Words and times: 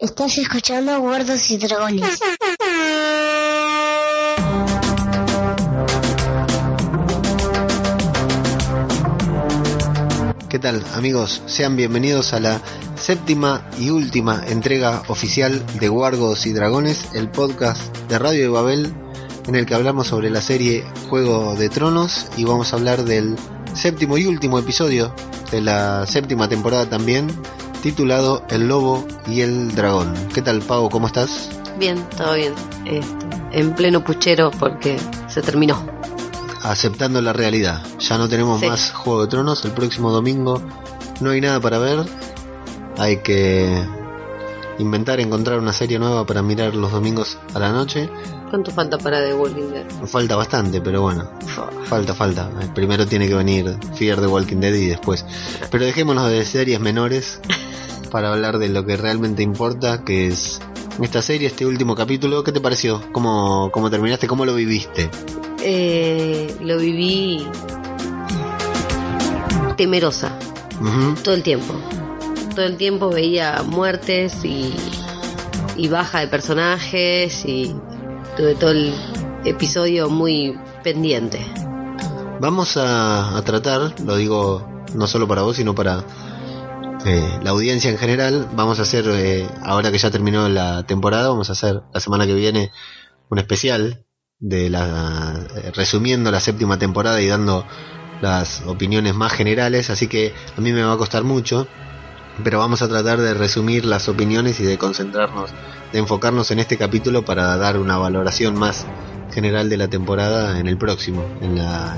Estás 0.00 0.38
escuchando 0.38 0.98
Gordos 0.98 1.50
y 1.50 1.58
Dragones. 1.58 2.18
¿Qué 10.48 10.58
tal 10.58 10.82
amigos? 10.94 11.42
Sean 11.44 11.76
bienvenidos 11.76 12.32
a 12.32 12.40
la 12.40 12.62
séptima 12.96 13.68
y 13.78 13.90
última 13.90 14.42
entrega 14.48 15.02
oficial 15.08 15.62
de 15.78 15.88
Guargos 15.88 16.46
y 16.46 16.54
Dragones, 16.54 17.08
el 17.12 17.30
podcast 17.30 17.94
de 18.08 18.18
Radio 18.18 18.40
de 18.40 18.48
Babel 18.48 18.94
en 19.48 19.54
el 19.54 19.66
que 19.66 19.74
hablamos 19.74 20.06
sobre 20.06 20.30
la 20.30 20.40
serie 20.40 20.82
Juego 21.10 21.56
de 21.56 21.68
Tronos 21.68 22.28
y 22.38 22.44
vamos 22.44 22.72
a 22.72 22.76
hablar 22.76 23.04
del 23.04 23.36
séptimo 23.74 24.16
y 24.16 24.24
último 24.24 24.58
episodio 24.58 25.14
de 25.50 25.60
la 25.60 26.06
séptima 26.06 26.48
temporada 26.48 26.88
también, 26.88 27.28
titulado 27.82 28.42
El 28.48 28.68
Lobo 28.68 29.06
y 29.26 29.40
el 29.40 29.74
Dragón. 29.74 30.14
¿Qué 30.34 30.42
tal 30.42 30.60
Pau? 30.60 30.88
¿Cómo 30.90 31.06
estás? 31.06 31.48
Bien, 31.78 32.04
todo 32.16 32.34
bien. 32.34 32.54
Este, 32.84 33.26
en 33.52 33.74
pleno 33.74 34.02
puchero 34.04 34.50
porque 34.50 34.98
se 35.28 35.42
terminó. 35.42 35.84
Aceptando 36.62 37.22
la 37.22 37.32
realidad. 37.32 37.82
Ya 37.98 38.18
no 38.18 38.28
tenemos 38.28 38.60
Sí. 38.60 38.66
más 38.66 38.92
Juego 38.92 39.22
de 39.22 39.28
Tronos. 39.28 39.64
El 39.64 39.72
próximo 39.72 40.10
domingo 40.10 40.62
no 41.20 41.30
hay 41.30 41.40
nada 41.40 41.58
para 41.60 41.78
ver. 41.78 42.04
Hay 42.98 43.18
que 43.18 43.82
inventar, 44.78 45.20
encontrar 45.20 45.58
una 45.58 45.72
serie 45.72 45.98
nueva 45.98 46.26
para 46.26 46.42
mirar 46.42 46.74
los 46.74 46.92
domingos 46.92 47.38
a 47.54 47.58
la 47.58 47.72
noche. 47.72 48.10
¿Cuánto 48.50 48.72
falta 48.72 48.98
para 48.98 49.24
The 49.24 49.32
Walking 49.32 49.70
Dead? 49.70 49.86
Falta 50.06 50.34
bastante, 50.34 50.80
pero 50.80 51.02
bueno. 51.02 51.30
Falta, 51.84 52.14
falta. 52.14 52.50
Primero 52.74 53.06
tiene 53.06 53.28
que 53.28 53.34
venir 53.34 53.76
Fear 53.94 54.20
the 54.20 54.26
Walking 54.26 54.56
Dead 54.56 54.74
y 54.74 54.86
después. 54.86 55.24
Pero 55.70 55.84
dejémonos 55.84 56.28
de 56.28 56.44
series 56.44 56.80
menores 56.80 57.40
para 58.10 58.32
hablar 58.32 58.58
de 58.58 58.68
lo 58.68 58.84
que 58.84 58.96
realmente 58.96 59.44
importa, 59.44 60.04
que 60.04 60.26
es 60.26 60.60
esta 61.00 61.22
serie, 61.22 61.46
este 61.46 61.64
último 61.64 61.94
capítulo. 61.94 62.42
¿Qué 62.42 62.50
te 62.50 62.60
pareció? 62.60 63.00
¿Cómo, 63.12 63.70
cómo 63.72 63.88
terminaste? 63.88 64.26
¿Cómo 64.26 64.44
lo 64.44 64.56
viviste? 64.56 65.08
Eh, 65.62 66.52
lo 66.60 66.76
viví 66.76 67.46
temerosa 69.76 70.36
todo 71.22 71.36
el 71.36 71.44
tiempo. 71.44 71.72
Todo 72.56 72.66
el 72.66 72.76
tiempo 72.76 73.10
veía 73.10 73.62
muertes 73.64 74.44
y, 74.44 74.74
y 75.76 75.86
baja 75.86 76.18
de 76.18 76.26
personajes 76.26 77.44
y 77.44 77.76
tuve 78.40 78.54
todo 78.54 78.70
el 78.70 78.94
episodio 79.44 80.08
muy 80.08 80.58
pendiente. 80.82 81.44
Vamos 82.40 82.78
a, 82.78 83.38
tratar, 83.44 84.00
lo 84.00 84.16
digo 84.16 84.66
no 84.94 85.06
solo 85.06 85.28
para 85.28 85.42
vos, 85.42 85.56
sino 85.56 85.74
para 85.74 86.06
eh, 87.04 87.38
la 87.42 87.50
audiencia 87.50 87.90
en 87.90 87.98
general. 87.98 88.48
Vamos 88.56 88.78
a 88.78 88.82
hacer, 88.82 89.04
eh, 89.08 89.46
ahora 89.62 89.92
que 89.92 89.98
ya 89.98 90.10
terminó 90.10 90.48
la 90.48 90.86
temporada, 90.86 91.28
vamos 91.28 91.50
a 91.50 91.52
hacer 91.52 91.82
la 91.92 92.00
semana 92.00 92.26
que 92.26 92.32
viene 92.32 92.72
un 93.28 93.38
especial 93.38 94.06
de 94.38 94.70
la 94.70 95.46
eh, 95.56 95.72
resumiendo 95.74 96.30
la 96.30 96.40
séptima 96.40 96.78
temporada 96.78 97.20
y 97.20 97.26
dando 97.26 97.66
las 98.22 98.62
opiniones 98.62 99.14
más 99.14 99.34
generales. 99.34 99.90
Así 99.90 100.06
que 100.06 100.32
a 100.56 100.60
mí 100.62 100.72
me 100.72 100.82
va 100.82 100.94
a 100.94 100.96
costar 100.98 101.24
mucho, 101.24 101.68
pero 102.42 102.58
vamos 102.58 102.82
a 102.82 102.88
tratar 102.88 103.20
de 103.20 103.34
resumir 103.34 103.84
las 103.84 104.08
opiniones 104.08 104.60
y 104.60 104.64
de 104.64 104.78
concentrarnos, 104.78 105.50
de 105.92 105.98
enfocarnos 105.98 106.50
en 106.50 106.58
este 106.58 106.76
capítulo 106.76 107.24
para 107.24 107.56
dar 107.56 107.78
una 107.78 107.96
valoración 107.96 108.58
más 108.58 108.86
general 109.32 109.68
de 109.68 109.76
la 109.76 109.88
temporada 109.88 110.58
en 110.58 110.66
el 110.66 110.76
próximo, 110.76 111.24
en 111.40 111.56
la, 111.56 111.96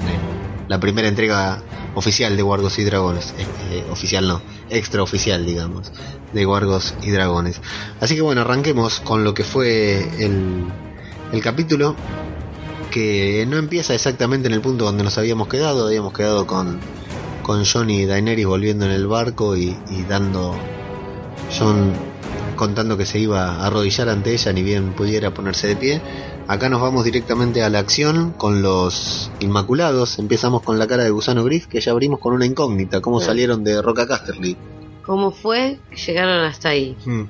primera 0.80 1.08
entrega 1.08 1.62
oficial 1.94 2.36
de 2.36 2.42
Wargos 2.42 2.78
y 2.78 2.84
Dragones. 2.84 3.34
Eh, 3.38 3.46
eh, 3.72 3.84
oficial 3.90 4.26
no, 4.26 4.40
extraoficial, 4.70 5.44
digamos, 5.44 5.92
de 6.32 6.46
Wargos 6.46 6.94
y 7.02 7.10
Dragones. 7.10 7.60
Así 8.00 8.14
que 8.14 8.22
bueno, 8.22 8.40
arranquemos 8.40 9.00
con 9.00 9.22
lo 9.22 9.34
que 9.34 9.44
fue 9.44 10.08
el, 10.24 10.64
el 11.32 11.42
capítulo, 11.42 11.94
que 12.90 13.46
no 13.48 13.58
empieza 13.58 13.94
exactamente 13.94 14.48
en 14.48 14.54
el 14.54 14.60
punto 14.60 14.84
donde 14.84 15.04
nos 15.04 15.18
habíamos 15.18 15.48
quedado, 15.48 15.86
habíamos 15.86 16.12
quedado 16.12 16.46
con, 16.46 16.78
con 17.42 17.64
Jon 17.64 17.90
y 17.90 18.06
Daenerys 18.06 18.46
volviendo 18.46 18.84
en 18.86 18.92
el 18.92 19.06
barco 19.06 19.56
y, 19.56 19.76
y 19.90 20.02
dando 20.08 20.54
Jon 21.58 21.92
contando 22.56 22.96
que 22.96 23.06
se 23.06 23.18
iba 23.18 23.56
a 23.56 23.66
arrodillar 23.66 24.08
ante 24.08 24.32
ella 24.32 24.52
ni 24.52 24.62
bien 24.62 24.92
pudiera 24.92 25.32
ponerse 25.34 25.68
de 25.68 25.76
pie. 25.76 26.00
Acá 26.48 26.68
nos 26.68 26.80
vamos 26.80 27.04
directamente 27.04 27.62
a 27.62 27.68
la 27.70 27.78
acción 27.78 28.32
con 28.32 28.62
los 28.62 29.30
Inmaculados. 29.40 30.18
Empezamos 30.18 30.62
con 30.62 30.78
la 30.78 30.86
cara 30.86 31.02
de 31.04 31.10
Gusano 31.10 31.44
Gris, 31.44 31.66
que 31.66 31.80
ya 31.80 31.92
abrimos 31.92 32.20
con 32.20 32.34
una 32.34 32.46
incógnita, 32.46 33.00
cómo 33.00 33.20
Sí. 33.20 33.26
salieron 33.26 33.64
de 33.64 33.80
Roca 33.80 34.06
Casterly. 34.06 34.56
¿Cómo 35.04 35.30
fue 35.32 35.78
que 35.90 35.96
llegaron 35.96 36.44
hasta 36.44 36.68
ahí? 36.70 36.96
Hmm. 37.04 37.22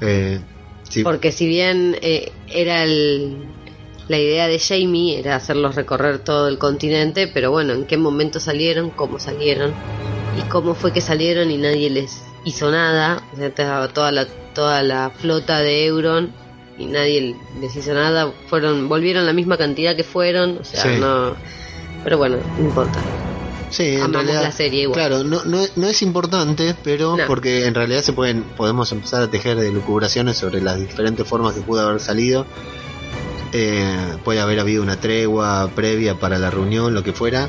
Eh, 0.00 0.40
sí, 0.88 1.02
Porque 1.02 1.32
si 1.32 1.46
bien 1.48 1.96
eh, 2.02 2.30
era 2.48 2.84
el, 2.84 3.46
la 4.10 4.18
idea 4.18 4.48
de 4.48 4.58
Jamie, 4.58 5.20
era 5.20 5.36
hacerlos 5.36 5.76
recorrer 5.76 6.18
todo 6.18 6.48
el 6.48 6.58
continente, 6.58 7.28
pero 7.28 7.52
bueno, 7.52 7.74
¿en 7.74 7.84
qué 7.86 7.96
momento 7.96 8.40
salieron? 8.40 8.90
¿Cómo 8.90 9.20
salieron? 9.20 9.72
¿Y 10.36 10.42
cómo 10.48 10.74
fue 10.74 10.92
que 10.92 11.00
salieron 11.00 11.48
y 11.52 11.58
nadie 11.58 11.90
les 11.90 12.20
hizo 12.44 12.72
nada? 12.72 13.22
O 13.32 13.36
sea, 13.36 13.86
toda 13.88 14.10
la, 14.10 14.26
toda 14.52 14.82
la 14.82 15.10
flota 15.10 15.60
de 15.60 15.86
Euron 15.86 16.32
y 16.76 16.86
nadie 16.86 17.36
les 17.60 17.76
hizo 17.76 17.94
nada. 17.94 18.32
Fueron, 18.48 18.88
volvieron 18.88 19.26
la 19.26 19.32
misma 19.32 19.56
cantidad 19.56 19.94
que 19.94 20.02
fueron, 20.02 20.58
o 20.60 20.64
sea, 20.64 20.82
Sí. 20.82 20.88
no... 21.00 21.36
Pero 22.02 22.18
bueno, 22.18 22.38
no 22.58 22.64
importa. 22.64 22.98
Sí, 23.68 23.94
en 23.94 24.12
realidad, 24.12 24.42
la 24.42 24.50
serie 24.50 24.82
igual. 24.82 24.98
Claro, 24.98 25.22
no, 25.22 25.44
no, 25.44 25.62
no 25.76 25.86
es 25.86 26.02
importante, 26.02 26.74
pero 26.82 27.16
No. 27.16 27.26
porque 27.28 27.66
en 27.66 27.74
realidad 27.76 28.00
se 28.00 28.12
pueden, 28.12 28.42
podemos 28.42 28.90
empezar 28.90 29.22
a 29.22 29.30
tejer 29.30 29.56
de 29.56 29.70
lucubraciones 29.70 30.36
sobre 30.36 30.60
las 30.60 30.80
diferentes 30.80 31.24
formas 31.28 31.54
que 31.54 31.60
pudo 31.60 31.86
haber 31.86 32.00
salido. 32.00 32.44
Eh, 33.52 34.16
puede 34.24 34.40
haber 34.40 34.60
habido 34.60 34.82
una 34.82 35.00
tregua 35.00 35.70
previa 35.74 36.14
para 36.14 36.38
la 36.38 36.50
reunión, 36.50 36.94
lo 36.94 37.02
que 37.02 37.12
fuera. 37.12 37.48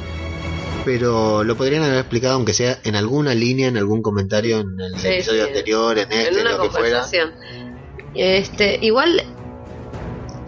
Pero 0.84 1.44
lo 1.44 1.56
podrían 1.56 1.84
haber 1.84 2.00
explicado, 2.00 2.34
aunque 2.36 2.54
sea 2.54 2.80
en 2.84 2.96
alguna 2.96 3.36
línea, 3.36 3.68
en 3.68 3.78
algún 3.78 4.02
comentario, 4.02 4.60
en 4.62 4.80
el 4.80 4.98
Sí, 4.98 5.08
episodio 5.10 5.44
sí. 5.44 5.48
anterior, 5.50 5.98
en 6.00 6.12
este, 6.12 6.28
en 6.30 6.42
una 6.42 6.52
lo 6.58 6.62
que 6.64 6.70
fuera. 6.72 7.06
Este, 8.16 8.80
igual, 8.82 9.22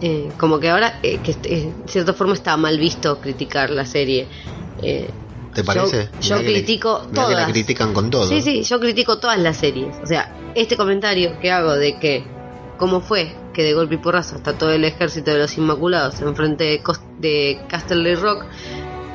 eh, 0.00 0.32
como 0.36 0.58
que 0.58 0.70
ahora, 0.70 0.98
eh, 1.02 1.18
que 1.22 1.30
eh, 1.44 1.72
de 1.84 1.92
cierta 1.92 2.12
forma 2.14 2.34
está 2.34 2.56
mal 2.56 2.78
visto 2.78 3.20
criticar 3.20 3.70
la 3.70 3.86
serie. 3.86 4.28
Eh, 4.82 5.08
¿Te 5.54 5.62
parece? 5.62 6.08
Yo, 6.20 6.38
le- 6.38 6.44
critico 6.44 7.06
mirá 7.12 7.26
que 7.26 7.32
la 7.34 7.38
todas. 7.38 7.52
critican 7.52 7.92
con 7.94 8.10
todo. 8.10 8.26
Sí, 8.28 8.42
sí, 8.42 8.62
yo 8.64 8.80
critico 8.80 9.18
todas 9.18 9.38
las 9.38 9.56
series. 9.56 9.94
O 10.02 10.06
sea, 10.06 10.36
este 10.56 10.76
comentario 10.76 11.38
que 11.40 11.52
hago 11.52 11.74
de 11.74 11.96
que, 12.00 12.26
¿cómo 12.76 13.00
fue 13.00 13.32
que 13.54 13.62
de 13.62 13.72
golpe 13.72 13.94
y 13.94 13.98
porrazo 13.98 14.34
hasta 14.36 14.58
todo 14.58 14.70
el 14.72 14.84
ejército 14.84 15.30
de 15.30 15.38
los 15.38 15.56
Inmaculados 15.56 16.20
enfrente 16.20 16.64
de, 16.64 16.82
de 17.20 17.60
Castle 17.68 18.14
Rock 18.16 18.44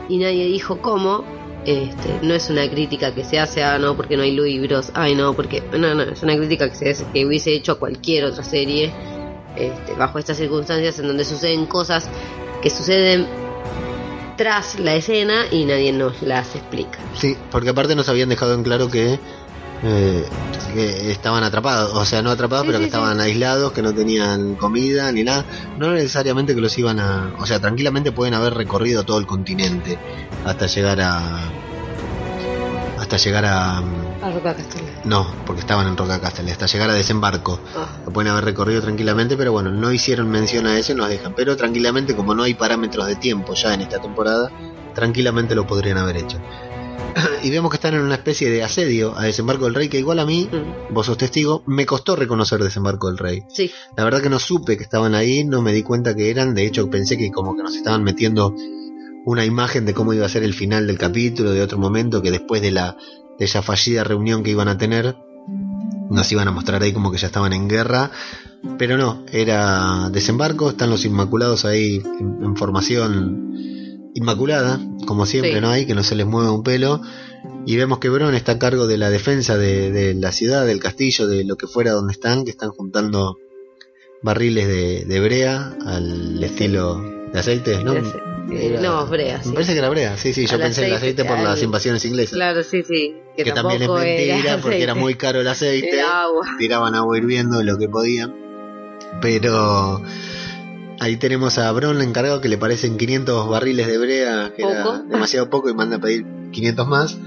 y 0.09 0.17
nadie 0.17 0.45
dijo 0.45 0.81
cómo? 0.81 1.23
Este, 1.65 2.09
no 2.23 2.33
es 2.33 2.49
una 2.49 2.67
crítica 2.71 3.13
que 3.13 3.23
se 3.23 3.37
hace, 3.37 3.61
ah, 3.61 3.77
no, 3.77 3.95
porque 3.95 4.17
no 4.17 4.23
hay 4.23 4.31
libros, 4.31 4.91
ay, 4.95 5.13
no, 5.13 5.35
porque. 5.35 5.61
No, 5.77 5.93
no, 5.93 6.01
es 6.03 6.23
una 6.23 6.35
crítica 6.37 6.69
que, 6.69 6.75
se 6.75 6.89
hace- 6.89 7.05
que 7.13 7.25
hubiese 7.25 7.53
hecho 7.53 7.73
a 7.73 7.75
cualquier 7.79 8.23
otra 8.23 8.43
serie 8.43 8.91
este, 9.55 9.93
bajo 9.95 10.17
estas 10.17 10.37
circunstancias 10.37 10.97
en 10.99 11.07
donde 11.07 11.25
suceden 11.25 11.65
cosas 11.67 12.09
que 12.63 12.69
suceden 12.69 13.27
tras 14.37 14.79
la 14.79 14.95
escena 14.95 15.45
y 15.51 15.65
nadie 15.65 15.91
nos 15.91 16.21
las 16.21 16.55
explica. 16.55 16.97
Sí, 17.13 17.35
porque 17.51 17.69
aparte 17.69 17.93
nos 17.95 18.07
habían 18.07 18.29
dejado 18.29 18.53
en 18.53 18.63
claro 18.63 18.89
que, 18.89 19.19
eh, 19.83 20.25
que 20.73 21.11
estaban 21.11 21.43
atrapados, 21.43 21.93
o 21.93 22.05
sea, 22.05 22.21
no 22.21 22.29
atrapados, 22.31 22.65
Sí, 22.65 22.67
pero 22.67 22.79
sí, 22.79 22.83
que 22.83 22.87
estaban 22.87 23.19
aislados, 23.19 23.71
que 23.71 23.81
no 23.81 23.93
tenían 23.93 24.55
comida 24.55 25.11
ni 25.11 25.23
nada. 25.23 25.45
No 25.77 25.91
necesariamente 25.93 26.53
que 26.53 26.61
los 26.61 26.77
iban 26.77 26.99
a, 26.99 27.33
o 27.39 27.45
sea, 27.45 27.59
tranquilamente 27.59 28.11
pueden 28.11 28.33
haber 28.33 28.53
recorrido 28.53 29.03
todo 29.03 29.17
el 29.19 29.25
continente 29.25 29.97
hasta 30.45 30.67
llegar 30.67 31.01
a, 31.01 31.49
hasta 32.99 33.17
llegar 33.17 33.45
a, 33.45 33.77
A 33.77 34.31
Roca 34.33 34.53
Castle. 34.53 34.81
no, 35.05 35.25
porque 35.45 35.61
estaban 35.61 35.87
en 35.87 35.97
Roca 35.97 36.19
Castle, 36.19 36.51
hasta 36.51 36.65
llegar 36.65 36.89
a 36.89 36.93
desembarco. 36.93 37.59
Ah. 37.75 37.87
Lo 38.05 38.11
pueden 38.11 38.31
haber 38.31 38.45
recorrido 38.45 38.81
tranquilamente, 38.81 39.37
pero 39.37 39.51
bueno, 39.51 39.71
no 39.71 39.91
hicieron 39.91 40.29
mención 40.29 40.67
a 40.67 40.77
eso 40.77 40.91
y 40.91 40.95
nos 40.95 41.09
dejan. 41.09 41.33
Pero 41.35 41.55
tranquilamente, 41.55 42.15
como 42.15 42.35
no 42.35 42.43
hay 42.43 42.53
parámetros 42.53 43.07
de 43.07 43.15
tiempo 43.15 43.53
ya 43.53 43.73
en 43.73 43.81
esta 43.81 43.99
temporada, 43.99 44.51
tranquilamente 44.93 45.55
lo 45.55 45.65
podrían 45.65 45.97
haber 45.97 46.17
hecho. 46.17 46.37
y 47.43 47.49
vemos 47.49 47.71
que 47.71 47.75
están 47.77 47.93
en 47.95 48.01
una 48.01 48.15
especie 48.15 48.49
de 48.49 48.63
asedio 48.63 49.17
a 49.17 49.23
Desembarco 49.23 49.65
del 49.65 49.75
Rey, 49.75 49.89
que 49.89 49.99
igual 49.99 50.19
a 50.19 50.25
mí, 50.25 50.49
Mm. 50.51 50.93
vos 50.93 51.05
sos 51.05 51.17
testigo, 51.17 51.63
me 51.67 51.85
costó 51.85 52.15
reconocer 52.15 52.61
Desembarco 52.63 53.07
del 53.07 53.17
Rey. 53.17 53.43
Sí, 53.49 53.71
La 53.97 54.03
verdad 54.03 54.21
que 54.21 54.29
no 54.29 54.39
supe 54.39 54.77
que 54.77 54.83
estaban 54.83 55.15
ahí, 55.15 55.43
no 55.43 55.61
me 55.61 55.73
di 55.73 55.83
cuenta 55.83 56.15
que 56.15 56.29
eran, 56.29 56.53
de 56.55 56.65
hecho 56.65 56.89
pensé 56.89 57.17
que 57.17 57.31
como 57.31 57.55
que 57.55 57.63
nos 57.63 57.75
estaban 57.75 58.03
metiendo 58.03 58.53
una 59.25 59.45
imagen 59.45 59.85
de 59.85 59.93
cómo 59.93 60.13
iba 60.13 60.25
a 60.25 60.29
ser 60.29 60.43
el 60.43 60.53
final 60.53 60.87
del 60.87 60.97
capítulo, 60.97 61.51
de 61.51 61.61
otro 61.61 61.77
momento, 61.77 62.21
que 62.21 62.31
después 62.31 62.61
de 62.61 62.71
la 62.71 62.97
de 63.37 63.45
esa 63.45 63.61
fallida 63.61 64.03
reunión 64.03 64.43
que 64.43 64.51
iban 64.51 64.67
a 64.67 64.77
tener, 64.77 65.15
nos 66.09 66.31
iban 66.31 66.47
a 66.47 66.51
mostrar 66.51 66.81
ahí 66.81 66.91
como 66.91 67.11
que 67.11 67.17
ya 67.17 67.27
estaban 67.27 67.53
en 67.53 67.67
guerra, 67.69 68.11
pero 68.77 68.97
no, 68.97 69.23
era 69.31 70.09
desembarco, 70.09 70.69
están 70.69 70.89
los 70.89 71.05
Inmaculados 71.05 71.63
ahí 71.65 72.01
en, 72.19 72.43
en 72.43 72.55
formación 72.57 73.53
inmaculada, 74.15 74.79
como 75.05 75.25
siempre, 75.25 75.55
Sí. 75.55 75.61
¿no? 75.61 75.69
Hay 75.69 75.85
que 75.85 75.95
no 75.95 76.03
se 76.03 76.15
les 76.15 76.25
mueve 76.25 76.49
un 76.49 76.63
pelo, 76.63 77.01
Y 77.65 77.77
vemos 77.77 77.99
que 77.99 78.09
Bron 78.09 78.35
está 78.35 78.53
a 78.53 78.59
cargo 78.59 78.85
de 78.87 78.97
la 78.97 79.09
defensa 79.09 79.55
de, 79.57 79.91
de 79.91 80.13
la 80.13 80.31
ciudad, 80.31 80.65
del 80.65 80.79
castillo, 80.81 81.27
de 81.27 81.43
lo 81.45 81.55
que 81.55 81.67
fuera 81.67 81.91
donde 81.91 82.11
están, 82.13 82.43
que 82.43 82.51
están 82.51 82.69
juntando 82.71 83.37
barriles 84.21 84.67
de, 84.67 85.05
de 85.05 85.19
brea 85.21 85.73
al 85.85 86.43
estilo 86.43 86.99
de 87.31 87.39
aceite, 87.39 87.81
¿no? 87.83 87.93
Era- 88.51 88.81
no, 88.81 89.05
brea, 89.05 89.41
sí. 89.43 89.49
Me 89.49 89.53
parece 89.55 89.73
que 89.73 89.79
era 89.79 89.89
brea, 89.89 90.17
sí, 90.17 90.33
sí, 90.33 90.47
yo 90.47 90.55
Al 90.55 90.61
pensé 90.61 90.81
en 90.81 90.87
el 90.87 90.93
aceite, 90.95 91.23
por 91.23 91.37
las 91.39 91.61
invasiones 91.61 92.03
inglesas. 92.05 92.33
Claro, 92.33 92.63
sí, 92.63 92.81
sí. 92.83 93.15
Que, 93.37 93.43
que 93.43 93.51
también 93.51 93.83
es 93.83 93.89
mentira 93.89 94.37
era 94.39 94.57
porque 94.61 94.81
era 94.83 94.95
muy 94.95 95.13
caro 95.15 95.39
el 95.41 95.47
aceite. 95.47 95.95
Era 95.99 96.23
agua. 96.23 96.45
Tiraban 96.57 96.95
agua 96.95 97.17
hirviendo 97.17 97.61
lo 97.63 97.77
que 97.77 97.87
podían. 97.87 98.33
Pero 99.21 100.01
ahí 100.99 101.17
tenemos 101.17 101.57
a 101.57 101.71
Bron 101.71 102.01
encargado 102.01 102.41
que 102.41 102.49
le 102.49 102.57
parecen 102.57 102.97
500 102.97 103.49
barriles 103.49 103.87
de 103.87 103.97
brea, 103.97 104.53
que 104.55 104.63
era 104.63 105.01
demasiado 105.09 105.49
poco 105.49 105.69
y 105.69 105.73
manda 105.73 105.97
a 105.97 105.99
pedir 105.99 106.25
500 106.51 106.87
más. 106.87 107.17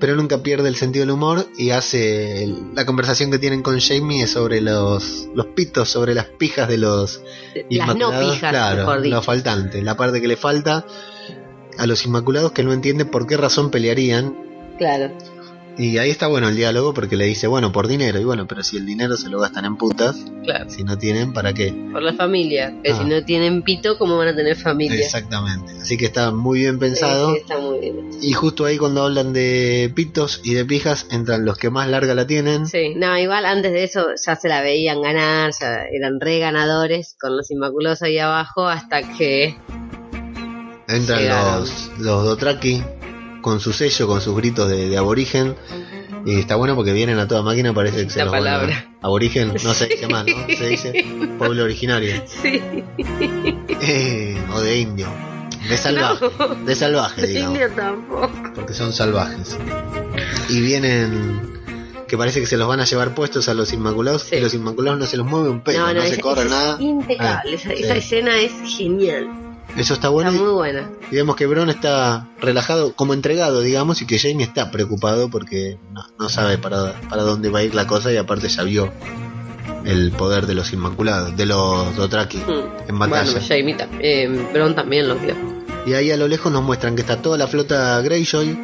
Pero 0.00 0.14
nunca 0.14 0.42
pierde 0.44 0.68
el 0.68 0.76
sentido 0.76 1.02
del 1.04 1.10
humor 1.10 1.46
y 1.58 1.70
hace 1.70 2.44
el- 2.44 2.72
la 2.74 2.86
conversación 2.86 3.32
que 3.32 3.38
tienen 3.40 3.62
con 3.62 3.80
Jamie 3.80 4.22
es 4.22 4.30
sobre 4.30 4.60
los, 4.60 5.28
los 5.34 5.46
pitos, 5.46 5.88
sobre 5.90 6.14
las 6.14 6.26
pijas 6.26 6.68
de 6.68 6.78
los 6.78 7.20
Las 7.68 7.96
no 7.96 8.10
pijas, 8.20 8.50
claro, 8.50 8.76
mejor 8.78 9.02
dicho. 9.02 9.16
lo 9.16 9.22
faltante, 9.22 9.82
la 9.82 9.96
parte 9.96 10.20
que 10.20 10.28
le 10.28 10.36
falta 10.36 10.86
a 11.78 11.86
los 11.88 12.04
Inmaculados 12.06 12.52
que 12.52 12.62
no 12.62 12.72
entiende 12.72 13.06
por 13.06 13.26
qué 13.26 13.36
razón 13.36 13.70
pelearían. 13.72 14.36
Claro. 14.78 15.12
Y 15.80 15.96
ahí 15.98 16.10
está 16.10 16.26
bueno 16.26 16.48
el 16.48 16.56
diálogo 16.56 16.92
porque 16.92 17.16
le 17.16 17.24
dice, 17.26 17.46
bueno, 17.46 17.70
por 17.70 17.86
dinero. 17.86 18.18
Y 18.18 18.24
bueno, 18.24 18.48
pero 18.48 18.64
si 18.64 18.76
el 18.78 18.84
dinero 18.84 19.16
se 19.16 19.28
lo 19.28 19.38
gastan 19.38 19.64
en 19.64 19.76
putas, 19.76 20.16
Claro. 20.42 20.68
si 20.68 20.82
no 20.82 20.98
tienen, 20.98 21.32
¿para 21.32 21.52
qué? 21.52 21.72
Por 21.92 22.02
la 22.02 22.14
familia. 22.14 22.74
Que 22.82 22.90
Ah. 22.90 22.98
si 22.98 23.04
no 23.04 23.24
tienen 23.24 23.62
pito, 23.62 23.96
¿cómo 23.96 24.16
van 24.18 24.26
a 24.28 24.34
tener 24.34 24.56
familia? 24.56 24.98
Exactamente. 24.98 25.70
Así 25.80 25.96
que 25.96 26.06
está 26.06 26.32
muy 26.32 26.58
bien 26.60 26.80
pensado. 26.80 27.32
Sí, 27.32 27.38
está 27.42 27.58
muy 27.58 27.78
bien. 27.78 28.10
Y 28.20 28.32
justo 28.32 28.64
ahí 28.64 28.76
cuando 28.76 29.04
hablan 29.04 29.32
de 29.32 29.92
pitos 29.94 30.40
y 30.42 30.54
de 30.54 30.64
pijas, 30.64 31.06
entran 31.12 31.44
los 31.44 31.56
que 31.56 31.70
más 31.70 31.86
larga 31.88 32.12
la 32.16 32.26
tienen. 32.26 32.66
Sí, 32.66 32.94
no, 32.96 33.16
igual 33.16 33.46
antes 33.46 33.70
de 33.70 33.84
eso 33.84 34.08
ya 34.26 34.34
se 34.34 34.48
la 34.48 34.60
veían 34.62 35.00
ganar, 35.00 35.52
ya 35.60 35.84
eran 35.92 36.18
re 36.20 36.40
ganadores 36.40 37.14
con 37.20 37.36
los 37.36 37.52
Inmaculados 37.52 38.02
ahí 38.02 38.18
abajo 38.18 38.66
hasta 38.66 39.02
que 39.16 39.54
Entran 40.88 41.20
Llegaron. 41.20 41.60
los, 41.60 41.90
los 41.98 42.24
Dotraki 42.24 42.82
con 43.48 43.60
su 43.60 43.72
sello, 43.72 44.06
con 44.06 44.20
sus 44.20 44.36
gritos 44.36 44.68
de, 44.68 44.88
de 44.88 44.96
aborigen. 44.98 45.54
Y 46.26 46.38
está 46.38 46.56
bueno 46.56 46.74
porque 46.74 46.92
vienen 46.92 47.18
a 47.18 47.26
toda 47.28 47.42
máquina, 47.42 47.72
parece 47.72 48.04
que 48.04 48.10
se 48.10 48.18
La 48.18 48.24
los 48.26 48.32
van 48.32 48.40
a- 48.42 48.44
palabra. 48.44 48.90
Aborigen, 49.00 49.54
no 49.64 49.72
se 49.74 49.86
dice 49.86 50.08
más, 50.08 50.26
¿no? 50.26 50.34
Se 50.58 50.66
dice 50.68 51.06
pueblo 51.38 51.62
originario. 51.64 52.22
sí, 52.26 52.60
Eh, 53.80 54.36
o 54.52 54.60
de 54.60 54.78
indio. 54.78 55.08
De 55.68 55.76
salvaje. 55.76 56.26
No. 56.38 56.54
De 56.66 56.74
salvaje, 56.74 57.26
digamos. 57.26 57.52
Indio 57.58 57.70
tampoco. 57.74 58.30
Porque 58.54 58.74
son 58.74 58.92
salvajes. 58.92 59.56
Y 60.48 60.60
vienen. 60.60 61.56
Que 62.08 62.16
parece 62.16 62.40
que 62.40 62.46
se 62.46 62.56
los 62.56 62.66
van 62.66 62.80
a 62.80 62.84
llevar 62.84 63.14
puestos 63.14 63.48
a 63.48 63.54
los 63.54 63.72
Inmaculados. 63.72 64.22
Sí. 64.22 64.36
Y 64.36 64.40
los 64.40 64.54
Inmaculados 64.54 64.98
no 64.98 65.06
se 65.06 65.16
los 65.18 65.26
mueve 65.26 65.50
un 65.50 65.60
pelo, 65.60 65.92
no, 65.92 66.00
se 66.02 66.08
esa- 66.08 66.20
corre 66.22 66.44
nada. 66.46 66.76
Impecable, 66.80 67.52
Ah, 67.52 67.54
esa, 67.54 67.68
sí. 67.76 67.82
esa 67.82 67.96
escena 67.96 68.36
es 68.38 68.52
genial. 68.76 69.28
Eso 69.78 69.94
está 69.94 70.08
bueno. 70.08 70.30
Está 70.30 70.42
muy 70.42 70.52
buena. 70.52 70.90
Y 71.10 71.16
vemos 71.16 71.36
que 71.36 71.46
Bron 71.46 71.70
está 71.70 72.28
relajado, 72.40 72.94
como 72.94 73.14
entregado, 73.14 73.60
digamos, 73.60 74.02
y 74.02 74.06
que 74.06 74.18
Jamie 74.18 74.44
está 74.44 74.70
preocupado 74.70 75.30
porque 75.30 75.78
no, 75.92 76.02
no 76.18 76.28
sabe 76.28 76.58
para, 76.58 76.92
para 77.08 77.22
dónde 77.22 77.48
va 77.50 77.60
a 77.60 77.62
ir 77.62 77.74
la 77.74 77.86
cosa 77.86 78.12
y 78.12 78.16
aparte 78.16 78.48
ya 78.48 78.62
vio 78.64 78.92
el 79.84 80.10
poder 80.12 80.46
de 80.46 80.54
los 80.54 80.72
Inmaculados, 80.72 81.36
de 81.36 81.46
los 81.46 81.94
Dothraki 81.96 82.38
Mm. 82.38 82.88
en 82.90 82.98
batalla. 82.98 83.30
Bueno, 83.30 83.46
Jamie 83.48 83.74
también. 83.74 84.00
Eh, 84.04 84.46
Bron 84.52 84.74
también 84.74 85.08
lo 85.08 85.16
vio. 85.16 85.34
Y 85.86 85.94
ahí 85.94 86.10
a 86.10 86.16
lo 86.16 86.28
lejos 86.28 86.52
nos 86.52 86.62
muestran 86.62 86.94
que 86.94 87.00
está 87.02 87.22
toda 87.22 87.38
la 87.38 87.46
flota 87.46 88.00
Greyjoy, 88.02 88.58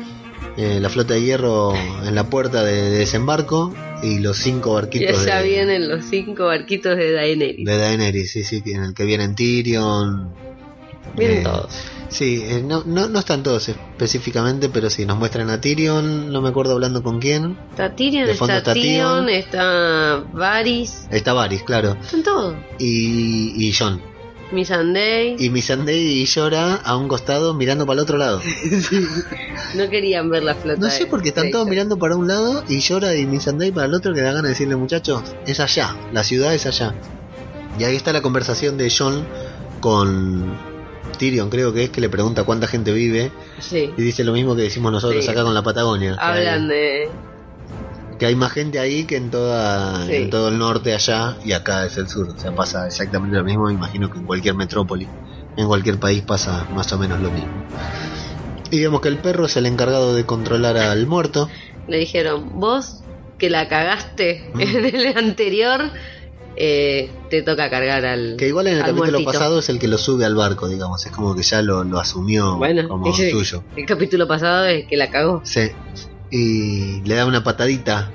eh, 0.57 0.79
la 0.81 0.89
flota 0.91 1.15
de 1.15 1.23
hierro 1.23 1.73
en 2.05 2.15
la 2.15 2.25
puerta 2.29 2.63
de, 2.63 2.91
de 2.91 2.99
desembarco 2.99 3.73
y 4.03 4.19
los 4.19 4.37
cinco 4.37 4.75
barquitos 4.75 5.19
allá 5.21 5.39
de, 5.41 5.49
vienen 5.49 5.89
los 5.89 6.05
cinco 6.05 6.45
barquitos 6.47 6.97
de 6.97 7.13
Daenerys. 7.13 7.65
de 7.65 7.79
Daenerys, 7.79 8.31
sí, 8.33 8.45
sí, 8.45 8.63
en 8.67 8.83
el 8.83 8.95
que 8.95 9.05
vienen 9.05 9.35
Tyrion. 9.35 10.31
Vienen 11.17 11.39
eh, 11.39 11.43
todos. 11.43 11.73
Sí, 12.09 12.45
eh, 12.45 12.63
no, 12.65 12.85
no, 12.87 13.09
no 13.09 13.19
están 13.19 13.43
todos 13.43 13.69
específicamente, 13.69 14.69
pero 14.69 14.89
sí, 14.89 15.05
nos 15.05 15.19
muestran 15.19 15.51
a 15.51 15.61
Tyrion, 15.61 16.33
no 16.33 16.41
me 16.41 16.51
acuerdo 16.51 16.73
hablando 16.75 17.03
con 17.03 17.21
quién. 17.21 17.59
Está 17.71 17.95
Tyrion, 17.95 18.27
de 18.27 18.35
fondo 18.35 18.55
está 18.55 18.71
está 18.71 18.81
Tyrion, 18.81 19.29
está 19.29 20.25
Varys. 20.33 21.09
Está 21.11 21.33
Varys, 21.33 21.63
claro. 21.63 21.97
Están 22.01 22.23
todos. 22.23 22.55
Y, 22.79 23.67
y 23.67 23.73
John. 23.73 24.01
Missandei. 24.53 25.37
Y 25.39 25.51
Missandei 25.51 26.21
y 26.21 26.25
Llora 26.27 26.77
a 26.77 26.97
un 26.97 27.09
costado 27.09 27.55
mirando 27.55 27.87
para 27.87 27.95
el 27.95 28.01
otro 28.01 28.17
lado. 28.17 28.41
No 29.75 29.91
querían 29.91 30.31
ver 30.31 30.45
la 30.45 30.55
flota. 30.55 30.79
No 30.79 30.89
sé 30.89 31.01
de 31.01 31.07
por 31.07 31.21
qué 31.21 31.31
están 31.31 31.51
todos 31.51 31.67
mirando 31.67 31.99
para 31.99 32.15
un 32.15 32.29
lado 32.29 32.63
y 32.69 32.79
Llora 32.79 33.17
y 33.17 33.27
Missandei 33.27 33.73
para 33.73 33.87
el 33.87 33.95
otro 33.95 34.15
que 34.15 34.21
da 34.21 34.29
ganas 34.29 34.45
de 34.45 34.49
decirle 34.51 34.77
muchachos, 34.77 35.35
es 35.49 35.59
allá, 35.59 35.97
la 36.13 36.23
ciudad 36.23 36.55
es 36.55 36.67
allá. 36.67 36.95
Y 37.77 37.83
ahí 37.83 37.97
está 37.97 38.13
la 38.13 38.23
conversación 38.23 38.77
de 38.77 38.93
John 38.97 39.27
con 39.81 40.74
Tyrion, 41.19 41.51
creo 41.51 41.73
que 41.73 41.85
es 41.85 41.91
que 41.91 42.01
le 42.01 42.09
pregunta 42.09 42.45
cuánta 42.45 42.67
gente 42.67 42.93
vive 42.93 43.31
Sí. 43.59 43.91
y 43.97 44.03
dice 44.03 44.25
lo 44.25 44.33
mismo 44.33 44.55
que 44.57 44.63
decimos 44.63 44.93
nosotros 44.93 45.25
Sí. 45.25 45.31
acá 45.31 45.43
con 45.45 45.55
la 45.55 45.63
Patagonia. 45.63 46.15
que 46.15 46.21
Hablan 46.25 46.63
hay- 46.63 46.69
de. 46.69 47.09
que 48.19 48.27
hay 48.27 48.37
más 48.37 48.53
gente 48.53 48.79
ahí 48.79 49.05
que 49.05 49.17
en 49.17 49.31
toda 49.31 50.07
Sí. 50.07 50.15
en 50.15 50.31
todo 50.31 50.49
el 50.49 50.59
norte 50.59 50.95
allá 50.95 51.37
y 51.45 51.53
acá 51.53 51.85
es 51.85 51.97
el 51.97 52.09
sur 52.09 52.29
o 52.29 52.39
sea 52.39 52.55
pasa 52.55 52.87
exactamente 52.87 53.37
lo 53.37 53.43
mismo 53.45 53.67
me 53.67 53.73
imagino 53.73 54.09
que 54.11 54.19
en 54.19 54.25
cualquier 54.25 54.55
metrópoli 54.55 55.09
en 55.57 55.67
cualquier 55.67 55.99
país 55.99 56.23
pasa 56.23 56.67
más 56.75 56.93
o 56.93 56.99
menos 56.99 57.21
lo 57.21 57.31
mismo 57.33 57.53
y 58.71 58.81
vemos 58.81 59.01
que 59.01 59.09
el 59.09 59.19
perro 59.19 59.47
es 59.47 59.57
el 59.57 59.67
encargado 59.67 60.15
de 60.15 60.25
controlar 60.25 60.77
al 60.77 61.07
muerto 61.07 61.49
Le 61.89 61.99
dijeron, 61.99 62.53
vos 62.61 63.03
que 63.39 63.51
la 63.51 63.69
cagaste 63.69 64.49
Mm. 64.55 64.61
en 64.61 64.85
el 64.87 65.17
anterior, 65.19 65.91
eh, 66.57 67.11
te 67.31 67.43
toca 67.43 67.69
cargar 67.71 68.05
al. 68.07 68.37
que 68.39 68.47
igual 68.49 68.67
en 68.69 68.75
el 68.75 68.81
capítulo 68.81 69.03
muertito. 69.11 69.33
pasado 69.33 69.59
es 69.59 69.69
el 69.69 69.79
que 69.79 69.89
lo 69.89 69.99
sube 69.99 70.25
al 70.25 70.35
barco 70.37 70.69
digamos 70.69 71.05
es 71.05 71.11
como 71.13 71.35
que 71.35 71.43
ya 71.43 71.63
lo, 71.63 71.83
lo 71.85 71.99
asumió 71.99 72.57
Bueno, 72.57 72.89
como 72.89 73.09
ese- 73.09 73.31
suyo 73.31 73.65
El 73.77 73.87
capítulo 73.87 74.29
pasado 74.29 74.67
es 74.67 74.87
que 74.89 74.97
la 74.97 75.11
cagó. 75.11 75.41
sí 75.45 75.71
y 76.31 77.01
le 77.03 77.15
da 77.15 77.27
una 77.27 77.43
patadita 77.45 78.11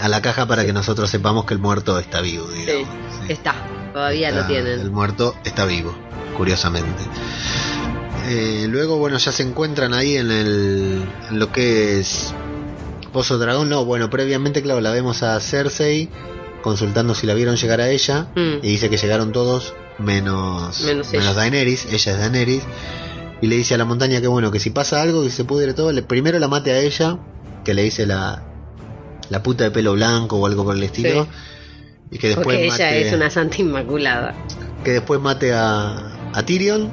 a 0.00 0.08
la 0.08 0.22
caja 0.22 0.46
para 0.46 0.64
que 0.64 0.72
nosotros 0.72 1.10
sepamos 1.10 1.44
que 1.44 1.54
el 1.54 1.60
muerto 1.60 1.98
está 1.98 2.20
vivo 2.20 2.48
digamos 2.50 2.88
sí. 3.26 3.32
Está, 3.32 3.54
todavía 3.92 4.30
lo 4.32 4.46
tienen. 4.46 4.80
El 4.80 4.90
muerto 4.90 5.34
está 5.44 5.64
vivo, 5.64 5.94
curiosamente. 6.36 7.02
Eh, 8.28 8.66
luego, 8.68 8.96
bueno, 8.98 9.18
ya 9.18 9.32
se 9.32 9.42
encuentran 9.42 9.94
ahí 9.94 10.16
en, 10.16 10.30
el, 10.30 11.04
en 11.30 11.38
lo 11.38 11.50
que 11.52 11.98
es 12.00 12.32
Pozo 13.12 13.38
Dragón. 13.38 13.68
No, 13.68 13.84
bueno, 13.84 14.08
previamente, 14.10 14.62
claro, 14.62 14.80
la 14.80 14.90
vemos 14.92 15.22
a 15.22 15.38
Cersei 15.40 16.08
consultando 16.62 17.14
si 17.14 17.26
la 17.26 17.34
vieron 17.34 17.56
llegar 17.56 17.80
a 17.80 17.90
ella. 17.90 18.28
Mm. 18.34 18.56
Y 18.62 18.68
dice 18.68 18.88
que 18.88 18.96
llegaron 18.96 19.32
todos 19.32 19.74
menos, 19.98 20.80
Menos 20.82 21.12
ella. 21.12 21.34
Daenerys. 21.34 21.86
Ella 21.86 22.12
es 22.12 22.18
Daenerys. 22.18 22.62
Y 23.40 23.48
le 23.48 23.56
dice 23.56 23.74
a 23.74 23.78
la 23.78 23.84
montaña 23.84 24.20
que, 24.20 24.28
bueno, 24.28 24.50
que 24.50 24.60
si 24.60 24.70
pasa 24.70 25.02
algo, 25.02 25.22
que 25.22 25.30
se 25.30 25.44
pudre 25.44 25.74
todo, 25.74 25.90
le, 25.92 26.02
primero 26.02 26.38
la 26.38 26.48
mate 26.48 26.72
a 26.72 26.78
ella, 26.78 27.18
que 27.64 27.74
le 27.74 27.82
dice 27.82 28.06
la, 28.06 28.44
la 29.28 29.42
puta 29.42 29.64
de 29.64 29.70
pelo 29.72 29.94
blanco 29.94 30.36
o 30.36 30.46
algo 30.46 30.64
por 30.64 30.76
el 30.76 30.82
estilo. 30.84 31.24
Sí. 31.24 31.30
Y 32.12 32.18
que 32.18 32.28
después 32.28 32.56
Porque 32.58 32.66
ella 32.66 32.94
es 32.96 33.12
una 33.12 33.30
santa 33.30 33.56
inmaculada. 33.60 34.34
que 34.84 34.92
después 34.92 35.20
mate 35.20 35.52
a, 35.54 36.12
a 36.34 36.42
Tyrion 36.44 36.92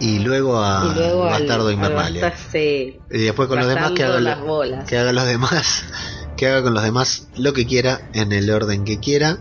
y 0.00 0.20
luego 0.20 0.58
a 0.64 0.90
y 0.90 0.98
luego 0.98 1.26
Bastardo 1.26 1.68
al 1.68 1.74
Invernalia. 1.74 2.32
Y 2.54 3.18
después 3.18 3.48
con 3.48 3.58
los 3.58 3.68
demás 3.68 3.92
que 3.92 4.02
haga, 4.02 4.18
las 4.18 4.40
bolas. 4.40 4.88
que 4.88 4.96
haga 4.96 5.12
los 5.12 5.26
demás, 5.26 5.84
que 6.40 6.46
haga 6.48 6.62
con 6.62 6.72
los 6.72 6.82
demás 6.82 7.28
lo 7.36 7.52
que 7.52 7.66
quiera 7.66 8.08
en 8.14 8.32
el 8.32 8.50
orden 8.50 8.84
que 8.84 8.98
quiera. 8.98 9.40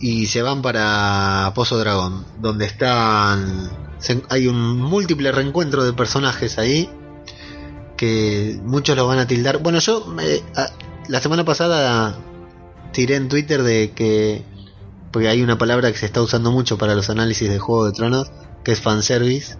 Y 0.00 0.26
se 0.28 0.40
van 0.40 0.62
para 0.62 1.52
Pozo 1.54 1.76
Dragón, 1.78 2.24
donde 2.40 2.64
están 2.64 3.70
se- 3.98 4.22
hay 4.30 4.46
un 4.46 4.78
múltiple 4.78 5.30
reencuentro 5.30 5.84
de 5.84 5.92
personajes 5.92 6.56
ahí 6.58 6.88
que 7.98 8.58
muchos 8.64 8.96
lo 8.96 9.06
van 9.06 9.18
a 9.18 9.26
tildar. 9.26 9.58
Bueno, 9.58 9.78
yo 9.78 10.06
me- 10.06 10.42
a- 10.56 10.70
la 11.08 11.20
semana 11.20 11.44
pasada 11.44 12.16
tiré 12.92 13.16
en 13.16 13.28
Twitter 13.28 13.62
de 13.62 13.92
que 13.92 14.42
porque 15.12 15.28
hay 15.28 15.42
una 15.42 15.58
palabra 15.58 15.92
que 15.92 15.98
se 15.98 16.06
está 16.06 16.22
usando 16.22 16.50
mucho 16.50 16.76
para 16.78 16.94
los 16.94 17.08
análisis 17.10 17.48
de 17.48 17.58
Juego 17.58 17.84
de 17.86 17.92
Tronos, 17.92 18.30
que 18.64 18.72
es 18.72 18.80
fanservice. 18.80 19.56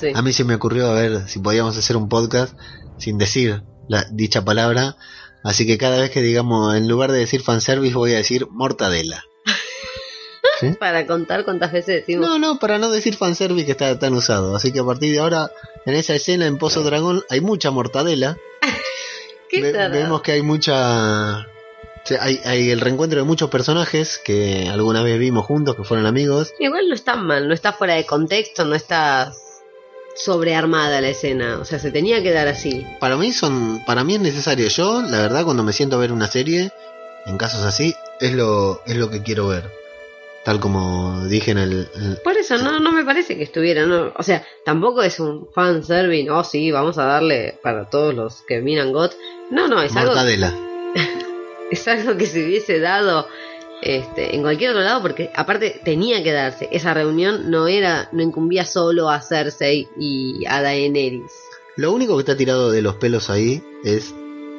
Sí. 0.00 0.08
A 0.14 0.22
mí 0.22 0.32
se 0.32 0.44
me 0.44 0.54
ocurrió 0.56 0.88
a 0.90 0.92
ver 0.94 1.28
si 1.28 1.38
podíamos 1.38 1.76
hacer 1.78 1.96
un 1.96 2.08
podcast 2.08 2.54
sin 2.98 3.16
decir 3.16 3.62
la, 3.88 4.04
dicha 4.10 4.44
palabra. 4.44 4.96
Así 5.42 5.66
que 5.66 5.78
cada 5.78 5.98
vez 6.00 6.10
que 6.10 6.20
digamos, 6.22 6.74
en 6.76 6.88
lugar 6.88 7.12
de 7.12 7.18
decir 7.18 7.42
fanservice, 7.42 7.94
voy 7.94 8.12
a 8.14 8.18
decir 8.18 8.46
mortadela. 8.50 9.24
Para 10.78 11.06
contar 11.06 11.44
cuántas 11.44 11.72
veces 11.72 12.00
decimos. 12.00 12.28
No, 12.28 12.38
no, 12.38 12.58
para 12.58 12.78
no 12.78 12.90
decir 12.90 13.16
fanservice 13.16 13.64
que 13.64 13.72
está 13.72 13.98
tan 13.98 14.12
usado. 14.12 14.54
Así 14.54 14.72
que 14.72 14.80
a 14.80 14.84
partir 14.84 15.10
de 15.12 15.18
ahora, 15.20 15.50
en 15.86 15.94
esa 15.94 16.14
escena 16.14 16.46
en 16.46 16.58
Pozo 16.58 16.82
Dragón, 16.82 17.22
hay 17.30 17.40
mucha 17.40 17.70
mortadela. 17.70 18.36
¿Qué 19.48 19.62
Ve- 19.62 19.72
tarado? 19.72 19.94
vemos 19.94 20.20
que 20.20 20.32
hay 20.32 20.42
mucha. 20.42 21.38
o 21.38 21.46
sea, 22.04 22.22
hay, 22.22 22.40
hay 22.44 22.68
el 22.70 22.80
reencuentro 22.80 23.18
de 23.20 23.24
muchos 23.24 23.48
personajes 23.48 24.20
que 24.22 24.68
alguna 24.70 25.02
vez 25.02 25.18
vimos 25.18 25.46
juntos, 25.46 25.76
que 25.76 25.84
fueron 25.84 26.04
amigos. 26.04 26.52
Igual 26.58 26.88
no 26.88 26.94
está 26.94 27.16
mal, 27.16 27.48
no 27.48 27.54
está 27.54 27.72
fuera 27.72 27.94
de 27.94 28.04
contexto, 28.04 28.66
no 28.66 28.74
está 28.74 29.32
sobrearmada 30.14 31.00
la 31.00 31.08
escena, 31.08 31.58
o 31.60 31.64
sea, 31.64 31.78
se 31.78 31.90
tenía 31.90 32.22
que 32.22 32.32
dar 32.32 32.48
así. 32.48 32.86
Para 32.98 33.16
mí 33.16 33.32
son, 33.32 33.82
para 33.86 34.04
mí 34.04 34.14
es 34.16 34.20
necesario. 34.20 34.68
Yo, 34.68 35.02
la 35.02 35.18
verdad, 35.22 35.44
cuando 35.44 35.62
me 35.62 35.72
siento 35.72 35.96
a 35.96 36.00
ver 36.00 36.12
una 36.12 36.26
serie, 36.26 36.70
en 37.26 37.38
casos 37.38 37.62
así, 37.64 37.94
es 38.20 38.32
lo, 38.32 38.82
es 38.86 38.96
lo 38.96 39.10
que 39.10 39.22
quiero 39.22 39.48
ver. 39.48 39.70
Tal 40.44 40.58
como 40.58 41.26
dije 41.26 41.50
en 41.50 41.58
el, 41.58 41.88
el- 41.94 42.18
Por 42.24 42.36
eso 42.36 42.56
no, 42.56 42.80
no 42.80 42.92
me 42.92 43.04
parece 43.04 43.36
que 43.36 43.42
estuviera, 43.44 43.84
no, 43.84 44.12
o 44.16 44.22
sea, 44.22 44.42
tampoco 44.64 45.02
es 45.02 45.20
un 45.20 45.48
fan 45.52 45.84
serving, 45.84 46.30
oh 46.30 46.44
sí, 46.44 46.70
vamos 46.70 46.96
a 46.96 47.04
darle 47.04 47.58
para 47.62 47.90
todos 47.90 48.14
los 48.14 48.42
que 48.42 48.60
miran 48.60 48.92
GOT. 48.92 49.14
No, 49.50 49.68
no, 49.68 49.82
es 49.82 49.94
algo, 49.94 50.12
mortadela. 50.12 50.54
es 51.70 51.86
algo 51.88 52.16
que 52.16 52.26
se 52.26 52.44
hubiese 52.44 52.80
dado 52.80 53.26
este, 53.82 54.34
en 54.34 54.42
cualquier 54.42 54.70
otro 54.70 54.82
lado, 54.82 55.02
porque 55.02 55.30
aparte 55.34 55.80
tenía 55.84 56.22
que 56.22 56.32
darse. 56.32 56.68
Esa 56.72 56.94
reunión 56.94 57.50
no 57.50 57.66
era, 57.68 58.08
no 58.12 58.22
incumbía 58.22 58.64
solo 58.64 59.10
a 59.10 59.20
Cersei 59.20 59.88
y 59.98 60.44
a 60.46 60.62
Daenerys. 60.62 61.32
Lo 61.76 61.92
único 61.92 62.16
que 62.16 62.20
está 62.20 62.36
tirado 62.36 62.70
de 62.70 62.82
los 62.82 62.96
pelos 62.96 63.30
ahí 63.30 63.62
es 63.84 64.14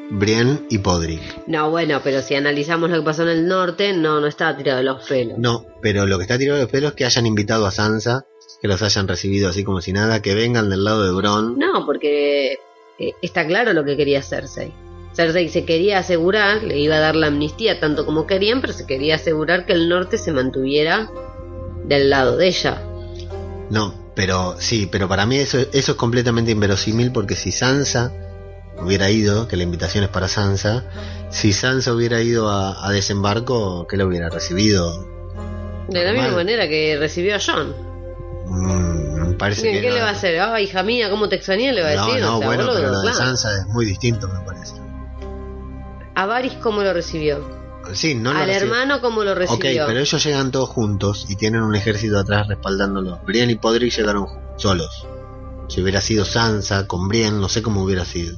Brienne 0.09 0.65
y 0.69 0.79
Podrick. 0.79 1.47
No, 1.47 1.69
bueno, 1.69 2.01
pero 2.03 2.21
si 2.21 2.35
analizamos 2.35 2.89
lo 2.89 2.97
que 2.97 3.05
pasó 3.05 3.23
en 3.23 3.29
el 3.29 3.47
norte, 3.47 3.93
no, 3.93 4.19
no 4.19 4.27
estaba 4.27 4.57
tirado 4.57 4.79
de 4.79 4.83
los 4.83 5.07
pelos. 5.07 5.37
No, 5.37 5.65
pero 5.81 6.05
lo 6.05 6.17
que 6.17 6.23
está 6.23 6.37
tirado 6.37 6.57
de 6.57 6.63
los 6.63 6.71
pelos 6.71 6.91
es 6.91 6.95
que 6.95 7.05
hayan 7.05 7.25
invitado 7.25 7.65
a 7.65 7.71
Sansa, 7.71 8.25
que 8.61 8.67
los 8.67 8.81
hayan 8.81 9.07
recibido 9.07 9.49
así 9.49 9.63
como 9.63 9.81
si 9.81 9.93
nada, 9.93 10.21
que 10.21 10.35
vengan 10.35 10.69
del 10.69 10.83
lado 10.83 11.05
de 11.05 11.11
Bron. 11.11 11.57
No, 11.57 11.85
porque 11.85 12.57
eh, 12.99 13.13
está 13.21 13.45
claro 13.45 13.73
lo 13.73 13.85
que 13.85 13.95
quería 13.95 14.21
Cersei. 14.21 14.73
Cersei 15.13 15.49
se 15.49 15.65
quería 15.65 15.99
asegurar, 15.99 16.63
le 16.63 16.79
iba 16.79 16.95
a 16.95 16.99
dar 16.99 17.15
la 17.15 17.27
amnistía 17.27 17.79
tanto 17.79 18.05
como 18.05 18.25
querían, 18.27 18.61
pero 18.61 18.71
se 18.73 18.85
quería 18.85 19.15
asegurar 19.15 19.65
que 19.65 19.73
el 19.73 19.89
norte 19.89 20.17
se 20.17 20.31
mantuviera 20.31 21.09
del 21.85 22.09
lado 22.09 22.37
de 22.37 22.47
ella. 22.47 22.81
No, 23.69 23.93
pero 24.15 24.55
sí, 24.59 24.87
pero 24.91 25.07
para 25.09 25.25
mí 25.25 25.37
eso, 25.37 25.57
eso 25.73 25.91
es 25.91 25.97
completamente 25.97 26.51
inverosímil 26.51 27.11
porque 27.11 27.35
si 27.35 27.51
Sansa 27.51 28.11
hubiera 28.81 29.09
ido, 29.09 29.47
que 29.47 29.57
la 29.57 29.63
invitación 29.63 30.03
es 30.05 30.09
para 30.09 30.27
Sansa, 30.27 30.85
si 31.29 31.51
Sansa 31.53 31.93
hubiera 31.93 32.21
ido 32.21 32.49
a, 32.49 32.85
a 32.87 32.91
desembarco, 32.91 33.85
que 33.87 33.97
lo 33.97 34.07
hubiera 34.07 34.29
recibido? 34.29 35.07
De 35.89 36.03
la 36.05 36.13
misma 36.13 36.31
manera 36.31 36.67
que 36.69 36.95
recibió 36.97 37.35
a 37.35 37.39
John. 37.45 37.75
Mm, 38.47 39.33
parece 39.37 39.63
Bien, 39.63 39.75
que 39.75 39.81
¿Qué 39.81 39.89
no. 39.89 39.95
le 39.95 40.01
va 40.01 40.09
a 40.09 40.11
hacer? 40.13 40.39
Ah, 40.39 40.59
hija 40.61 40.83
mía, 40.83 41.09
¿cómo 41.09 41.27
te 41.29 41.35
extrañé? 41.35 41.71
Le 41.73 41.81
va 41.83 41.89
a 41.89 41.95
No, 41.95 42.05
decir. 42.07 42.21
no, 42.21 42.35
o 42.35 42.39
sea, 42.39 42.47
bueno, 42.47 42.63
boludo, 42.63 42.79
pero 42.79 42.91
lo 42.91 42.99
de 43.01 43.11
claro. 43.11 43.17
Sansa 43.17 43.49
es 43.59 43.65
muy 43.67 43.85
distinto, 43.85 44.27
me 44.27 44.39
parece. 44.45 44.75
A 46.21 46.27
Varys, 46.27 46.53
¿cómo 46.61 46.83
lo 46.83 46.93
recibió? 46.93 47.39
Sí, 47.93 48.13
no 48.13 48.31
lo 48.31 48.39
Al 48.39 48.49
hermano, 48.51 49.01
¿cómo 49.01 49.23
lo 49.23 49.31
Ok, 49.31 49.37
recibió? 49.39 49.85
pero 49.87 49.99
ellos 50.01 50.23
llegan 50.23 50.51
todos 50.51 50.69
juntos 50.69 51.25
y 51.29 51.35
tienen 51.35 51.63
un 51.63 51.73
ejército 51.75 52.19
atrás 52.19 52.47
respaldándolos. 52.47 53.23
Brienne 53.25 53.53
y 53.53 53.55
Podrick 53.55 53.91
llegaron 53.97 54.27
solos. 54.55 55.07
Si 55.67 55.81
hubiera 55.81 55.99
sido 55.99 56.23
Sansa 56.23 56.85
con 56.85 57.07
Brienne, 57.07 57.39
no 57.39 57.49
sé 57.49 57.63
cómo 57.63 57.81
hubiera 57.83 58.05
sido. 58.05 58.37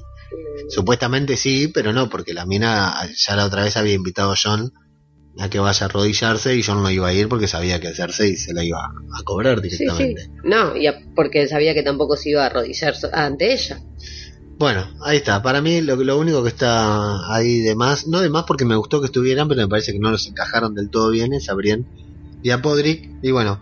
Supuestamente 0.70 1.36
sí, 1.36 1.68
pero 1.68 1.92
no, 1.92 2.10
porque 2.10 2.34
la 2.34 2.46
mina 2.46 2.94
ya 3.18 3.36
la 3.36 3.46
otra 3.46 3.64
vez 3.66 3.76
había 3.76 3.96
invitado 3.96 4.32
a 4.32 4.36
John 4.42 4.72
a 5.40 5.50
que 5.50 5.60
vaya 5.60 5.86
a 5.86 5.90
arrodillarse 5.90 6.56
y 6.56 6.64
John 6.64 6.82
no 6.84 6.90
iba 6.90 7.10
a 7.10 7.14
ir 7.14 7.28
porque 7.28 7.48
sabía 7.50 7.82
que 7.82 7.94
Cersei 7.94 8.38
se 8.38 8.54
la 8.54 8.64
iba 8.64 8.80
a 8.80 9.24
cobrar 9.26 9.60
Sí, 9.62 9.70
sí. 9.72 9.78
directamente. 9.78 10.30
No, 10.46 10.78
y 10.78 10.88
a- 10.88 11.00
porque 11.18 11.48
sabía 11.50 11.74
que 11.74 11.84
tampoco 11.84 12.16
se 12.16 12.30
iba 12.30 12.44
a 12.44 12.46
arrodillar 12.46 12.94
ante 13.12 13.52
ella. 13.52 13.80
Bueno, 14.60 14.88
ahí 15.04 15.18
está. 15.18 15.42
Para 15.42 15.62
mí 15.62 15.82
lo, 15.82 15.96
lo 15.96 16.18
único 16.18 16.42
que 16.44 16.50
está 16.50 17.34
ahí 17.34 17.60
de 17.62 17.76
más, 17.76 18.08
no 18.08 18.22
de 18.22 18.30
más 18.30 18.44
porque 18.48 18.66
me 18.66 18.76
gustó 18.76 19.00
que 19.02 19.08
estuvieran, 19.08 19.48
pero 19.48 19.62
me 19.62 19.68
parece 19.68 19.92
que 19.92 20.00
no 20.00 20.12
los 20.12 20.28
encajaron 20.28 20.74
del 20.76 20.90
todo 20.90 21.10
bien, 21.10 21.34
es 21.34 21.50
a 21.50 21.54
Brienne 21.54 21.86
y 22.42 22.52
a 22.52 22.62
Podrick. 22.62 23.10
Y 23.22 23.32
bueno, 23.32 23.60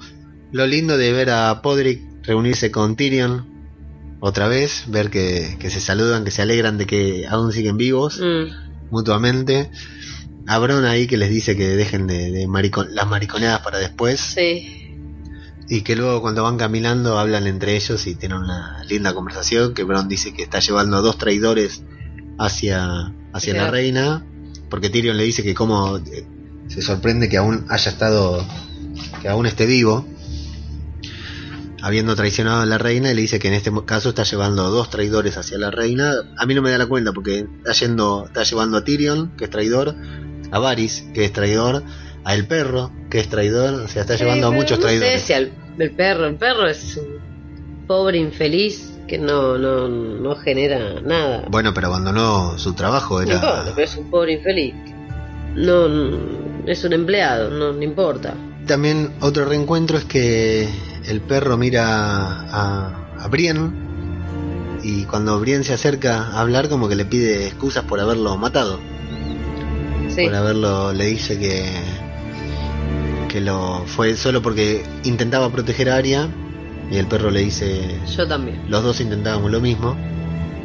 lo 0.51 0.67
lindo 0.67 0.98
de 0.98 1.12
ver 1.13 1.29
a 1.29 1.62
Podrick 1.62 2.01
reunirse 2.24 2.71
con 2.71 2.95
Tyrion 2.95 3.48
otra 4.19 4.48
vez, 4.48 4.83
ver 4.88 5.10
que, 5.10 5.57
que 5.60 5.69
se 5.71 5.79
saludan, 5.79 6.24
que 6.24 6.31
se 6.31 6.41
alegran 6.43 6.77
de 6.77 6.86
que 6.86 7.25
aún 7.27 7.51
siguen 7.51 7.77
vivos 7.77 8.19
Mm. 8.19 8.51
mutuamente. 8.91 9.71
A 10.48 10.60
Bron 10.60 10.86
ahí 10.86 11.07
que 11.07 11.17
les 11.17 11.29
dice 11.29 11.55
que 11.55 11.69
dejen 11.69 12.07
de, 12.07 12.31
de 12.31 12.48
las 12.89 13.07
mariconeadas 13.07 13.62
para 13.62 13.79
después 13.79 14.19
Sí. 14.19 14.80
Y 15.73 15.83
que 15.83 15.95
luego 15.95 16.21
cuando 16.21 16.43
van 16.43 16.57
caminando 16.57 17.17
hablan 17.17 17.47
entre 17.47 17.77
ellos 17.77 18.05
y 18.05 18.15
tienen 18.15 18.39
una 18.39 18.83
linda 18.89 19.13
conversación 19.13 19.73
que 19.73 19.83
Bron 19.85 20.09
dice 20.09 20.33
que 20.33 20.43
está 20.43 20.59
llevando 20.59 20.97
a 20.97 21.01
dos 21.01 21.17
traidores 21.17 21.83
hacia, 22.37 23.13
hacia 23.31 23.53
la 23.53 23.71
reina 23.71 24.25
porque 24.69 24.89
Tyrion 24.89 25.15
le 25.15 25.23
dice 25.23 25.43
que 25.43 25.53
como 25.53 25.97
eh, 25.97 26.25
se 26.67 26.81
sorprende 26.81 27.29
que 27.29 27.37
aún 27.37 27.65
haya 27.69 27.89
estado 27.89 28.45
que 29.21 29.29
aún 29.29 29.45
esté 29.45 29.65
vivo 29.65 30.05
habiendo 31.81 32.15
traicionado 32.15 32.61
a 32.61 32.65
la 32.65 32.77
reina 32.77 33.11
y 33.11 33.15
le 33.15 33.21
dice 33.21 33.39
que 33.39 33.47
en 33.47 33.53
este 33.55 33.71
caso 33.85 34.09
está 34.09 34.23
llevando 34.23 34.69
dos 34.69 34.89
traidores 34.89 35.37
hacia 35.37 35.57
la 35.57 35.71
reina. 35.71 36.13
A 36.37 36.45
mí 36.45 36.53
no 36.53 36.61
me 36.61 36.69
da 36.69 36.77
la 36.77 36.85
cuenta 36.85 37.11
porque 37.11 37.45
está 37.59 37.71
yendo 37.73 38.25
está 38.27 38.43
llevando 38.43 38.77
a 38.77 38.83
Tyrion 38.83 39.35
que 39.37 39.45
es 39.45 39.49
traidor 39.49 39.95
a 40.51 40.59
Varys 40.59 41.05
que 41.13 41.25
es 41.25 41.33
traidor 41.33 41.83
a 42.23 42.35
el 42.35 42.45
perro 42.45 42.91
que 43.09 43.19
es 43.19 43.29
traidor 43.29 43.73
o 43.81 43.87
sea 43.87 44.01
está 44.03 44.15
llevando 44.15 44.47
a 44.47 44.51
muchos 44.51 44.77
no 44.79 44.87
sé 44.87 44.97
traidores. 44.99 45.21
si 45.23 45.33
al- 45.33 45.51
el 45.83 45.91
perro, 45.91 46.25
el 46.27 46.35
perro 46.35 46.67
es 46.67 46.97
un 46.97 47.85
pobre 47.88 48.17
infeliz 48.17 48.91
que 49.07 49.17
no, 49.17 49.57
no, 49.57 49.88
no 49.88 50.35
genera 50.35 51.01
nada. 51.01 51.45
Bueno, 51.50 51.73
pero 51.73 51.88
abandonó 51.88 52.57
su 52.57 52.73
trabajo, 52.73 53.15
No 53.15 53.21
era... 53.23 53.35
importa, 53.35 53.71
pero 53.75 53.85
es 53.85 53.97
un 53.97 54.09
pobre 54.09 54.33
infeliz. 54.33 54.73
No, 55.55 55.88
no- 55.88 56.41
es 56.65 56.83
un 56.83 56.93
empleado, 56.93 57.50
no, 57.50 57.73
no 57.73 57.81
importa. 57.83 58.35
También 58.67 59.11
otro 59.21 59.45
reencuentro 59.45 59.97
es 59.97 60.05
que 60.05 60.69
el 61.05 61.21
perro 61.21 61.57
mira 61.57 61.83
a, 62.51 63.15
a 63.19 63.27
Brienne 63.27 63.71
y 64.83 65.03
cuando 65.05 65.39
Brienne 65.39 65.63
se 65.63 65.73
acerca 65.73 66.27
a 66.27 66.39
hablar 66.41 66.69
como 66.69 66.88
que 66.88 66.95
le 66.95 67.05
pide 67.05 67.47
excusas 67.47 67.83
por 67.85 68.00
haberlo 68.00 68.38
matado. 68.38 68.79
Sí. 70.09 70.23
Por 70.25 70.35
haberlo, 70.35 70.93
le 70.93 71.05
dice 71.05 71.39
que 71.39 71.65
que 73.31 73.41
lo 73.41 73.83
fue 73.85 74.15
solo 74.15 74.41
porque 74.41 74.83
intentaba 75.03 75.50
proteger 75.51 75.89
a 75.89 75.95
Arya 75.95 76.27
y 76.91 76.97
el 76.97 77.07
perro 77.07 77.31
le 77.31 77.41
dice 77.41 77.97
Yo 78.15 78.27
también. 78.27 78.61
los 78.69 78.83
dos 78.83 79.00
intentábamos 79.00 79.50
lo 79.51 79.61
mismo. 79.61 79.95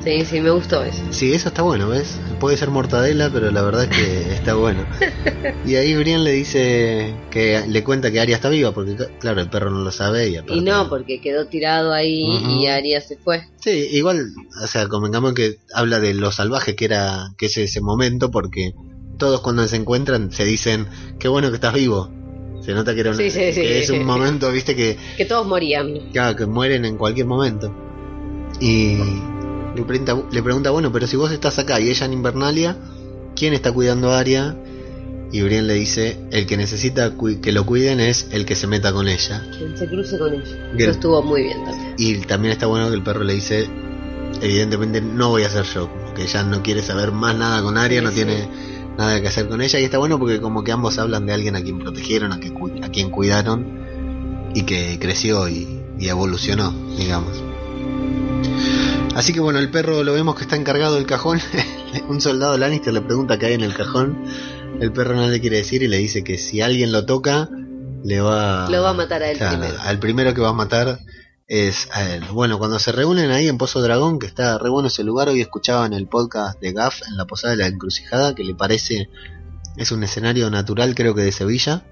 Sí, 0.03 0.25
sí, 0.25 0.41
me 0.41 0.51
gustó 0.51 0.85
eso. 0.85 1.03
Sí, 1.11 1.33
eso 1.33 1.49
está 1.49 1.63
bueno, 1.63 1.89
¿ves? 1.89 2.19
Puede 2.39 2.57
ser 2.57 2.71
mortadela, 2.71 3.29
pero 3.33 3.51
la 3.51 3.63
verdad 3.63 3.85
es 3.85 3.97
que 3.97 4.33
está 4.35 4.55
bueno. 4.55 4.87
Y 5.65 5.75
ahí 5.75 5.97
Brienne 5.97 6.23
le 6.23 6.31
dice 6.33 7.13
que 7.31 7.65
le 7.67 7.83
cuenta 7.83 8.13
que 8.13 8.21
Arya 8.21 8.37
está 8.37 8.49
viva, 8.49 8.73
porque 8.73 8.97
claro, 9.19 9.41
el 9.41 9.49
perro 9.51 9.71
no 9.71 9.81
lo 9.81 9.91
sabe 9.91 10.29
y 10.29 10.37
aparte- 10.37 10.55
Y 10.55 10.61
no, 10.61 10.89
porque 10.89 11.21
quedó 11.21 11.47
tirado 11.47 11.93
ahí 11.93 12.25
y 12.61 12.67
Aria 12.69 13.01
se 13.01 13.17
fue. 13.17 13.43
Sí, 13.61 13.89
igual, 13.93 14.27
o 14.63 14.67
sea, 14.69 14.87
convengamos 14.87 15.35
que 15.35 15.59
habla 15.75 15.99
de 15.99 16.15
lo 16.15 16.31
salvaje 16.31 16.77
que 16.77 16.85
era 16.85 17.33
que 17.37 17.47
es 17.47 17.57
ese 17.57 17.81
momento, 17.81 18.31
porque 18.31 18.75
todos 19.19 19.41
cuando 19.41 19.67
se 19.67 19.75
encuentran 19.77 20.31
se 20.31 20.45
dicen, 20.45 20.87
qué 21.19 21.27
bueno 21.27 21.49
que 21.49 21.57
estás 21.57 21.75
vivo. 21.75 22.11
Se 22.67 22.75
nota 22.75 22.93
que 22.95 23.01
era 23.01 23.11
un, 23.13 23.17
Sí, 23.17 23.31
sí, 23.31 23.53
sí. 23.53 23.61
que 23.61 23.79
es 23.81 23.91
un 23.91 24.05
momento, 24.05 24.51
viste, 24.51 24.75
que, 24.75 24.99
Que 25.17 25.25
todos 25.25 25.47
morían. 25.47 26.11
claro, 26.13 26.35
que 26.37 26.47
mueren 26.47 26.85
en 26.85 26.97
cualquier 26.99 27.27
momento. 27.27 27.73
Y 28.61 28.97
le 29.77 29.83
pregunta, 29.85 30.21
le 30.33 30.43
pregunta, 30.43 30.71
bueno, 30.71 30.91
pero 30.91 31.07
si 31.07 31.17
vos 31.17 31.31
estás 31.31 31.61
acá 31.61 31.79
y 31.79 31.89
ella 31.91 32.07
en 32.07 32.13
Invernalia, 32.13 32.77
¿quién 33.37 33.55
está 33.55 33.71
cuidando 33.71 34.11
a 34.11 34.19
Arya? 34.19 34.57
Y 35.31 35.43
Brienne 35.43 35.67
le 35.69 35.75
dice, 35.75 36.19
el 36.33 36.47
que 36.47 36.57
necesita 36.57 37.13
que 37.41 37.53
lo 37.53 37.65
cuiden 37.67 38.01
es 38.01 38.29
el 38.33 38.45
que 38.47 38.57
se 38.57 38.67
meta 38.67 38.93
con 38.93 39.07
ella. 39.09 39.45
Quien 39.57 39.77
se 39.77 39.87
cruce 39.87 40.19
con 40.19 40.35
ella. 40.35 40.43
Bien. 40.75 40.81
Eso 40.81 40.91
estuvo 40.91 41.23
muy 41.23 41.43
bien 41.45 41.65
también. 41.65 41.95
Y 41.99 42.17
también 42.23 42.53
está 42.53 42.67
bueno 42.67 42.89
que 42.89 42.95
el 42.97 43.03
perro 43.05 43.23
le 43.23 43.35
dice, 43.35 43.69
evidentemente 44.41 45.01
no 45.01 45.29
voy 45.31 45.45
a 45.45 45.51
ser 45.51 45.65
yo, 45.67 45.89
que 46.17 46.27
ya 46.27 46.43
no 46.43 46.63
quiere 46.65 46.83
saber 46.83 47.13
más 47.13 47.37
nada 47.37 47.63
con 47.63 47.77
Arya, 47.79 48.01
Sí, 48.01 48.05
no 48.05 48.11
tiene 48.11 48.49
nada 48.97 49.21
que 49.21 49.29
hacer 49.29 49.49
con 49.49 49.63
ella. 49.63 49.79
Y 49.81 49.85
está 49.85 49.99
bueno 49.99 50.19
porque 50.19 50.41
como 50.41 50.65
que 50.65 50.73
ambos 50.73 50.99
hablan 50.99 51.27
de 51.27 51.33
alguien 51.33 51.57
a 51.57 51.63
quien 51.63 51.79
protegieron, 51.79 52.33
a, 52.33 52.41
que 52.41 52.53
a 52.83 52.89
quien 52.91 53.11
cuidaron 53.11 54.51
y 54.55 54.63
que 54.63 54.99
creció 54.99 55.49
y, 55.49 55.83
y 55.99 56.09
evolucionó, 56.09 56.73
digamos. 56.97 57.43
Así 59.15 59.33
que 59.33 59.41
bueno, 59.41 59.59
el 59.59 59.71
perro 59.71 60.05
lo 60.05 60.13
vemos 60.13 60.35
que 60.35 60.43
está 60.43 60.57
encargado 60.57 60.97
del 60.97 61.07
cajón. 61.07 61.41
Un 62.09 62.21
soldado 62.21 62.59
Lannister 62.59 62.93
le 62.93 63.01
pregunta 63.01 63.39
qué 63.39 63.47
hay 63.47 63.55
en 63.55 63.63
el 63.63 63.75
cajón. 63.75 64.25
El 64.81 64.93
perro 64.93 65.15
no 65.15 65.27
le 65.29 65.41
quiere 65.41 65.57
decir 65.57 65.83
y 65.83 65.89
le 65.89 65.97
dice 65.97 66.23
que 66.23 66.37
si 66.37 66.61
alguien 66.61 66.93
lo 66.93 67.07
toca, 67.07 67.49
le 68.05 68.21
va, 68.21 68.69
Lo 68.71 68.83
va 68.83 68.91
a 68.91 68.93
matar 68.93 69.23
a 69.23 69.31
él 69.31 69.39
Claro, 69.39 69.59
primero. 69.59 69.81
Al 69.81 69.99
primero 69.99 70.35
que 70.35 70.41
va 70.43 70.51
a 70.51 70.53
matar 70.53 71.01
es 71.49 71.89
a 71.93 72.03
él. 72.15 72.25
Bueno, 72.33 72.59
cuando 72.59 72.79
se 72.79 72.93
reúnen 72.93 73.31
ahí 73.31 73.49
en 73.49 73.59
Pozo 73.59 73.81
Dragón, 73.81 74.19
que 74.19 74.27
está 74.27 74.59
re 74.59 74.69
bueno 74.69 74.89
ese 74.89 75.05
lugar, 75.05 75.29
hoy 75.29 75.41
escuchaba 75.41 75.87
en 75.87 75.93
el 75.93 76.07
podcast 76.09 76.61
de 76.61 76.73
Gaff, 76.73 77.03
en 77.09 77.17
la 77.17 77.25
Posada 77.27 77.53
de 77.53 77.59
la 77.59 77.67
Encrucijada, 77.69 78.35
que 78.35 78.43
le 78.45 78.55
parece, 78.55 79.09
es 79.77 79.93
un 79.93 80.03
escenario 80.03 80.51
natural 80.51 80.95
creo 80.95 81.15
que 81.15 81.23
de 81.23 81.33
Sevilla, 81.33 81.85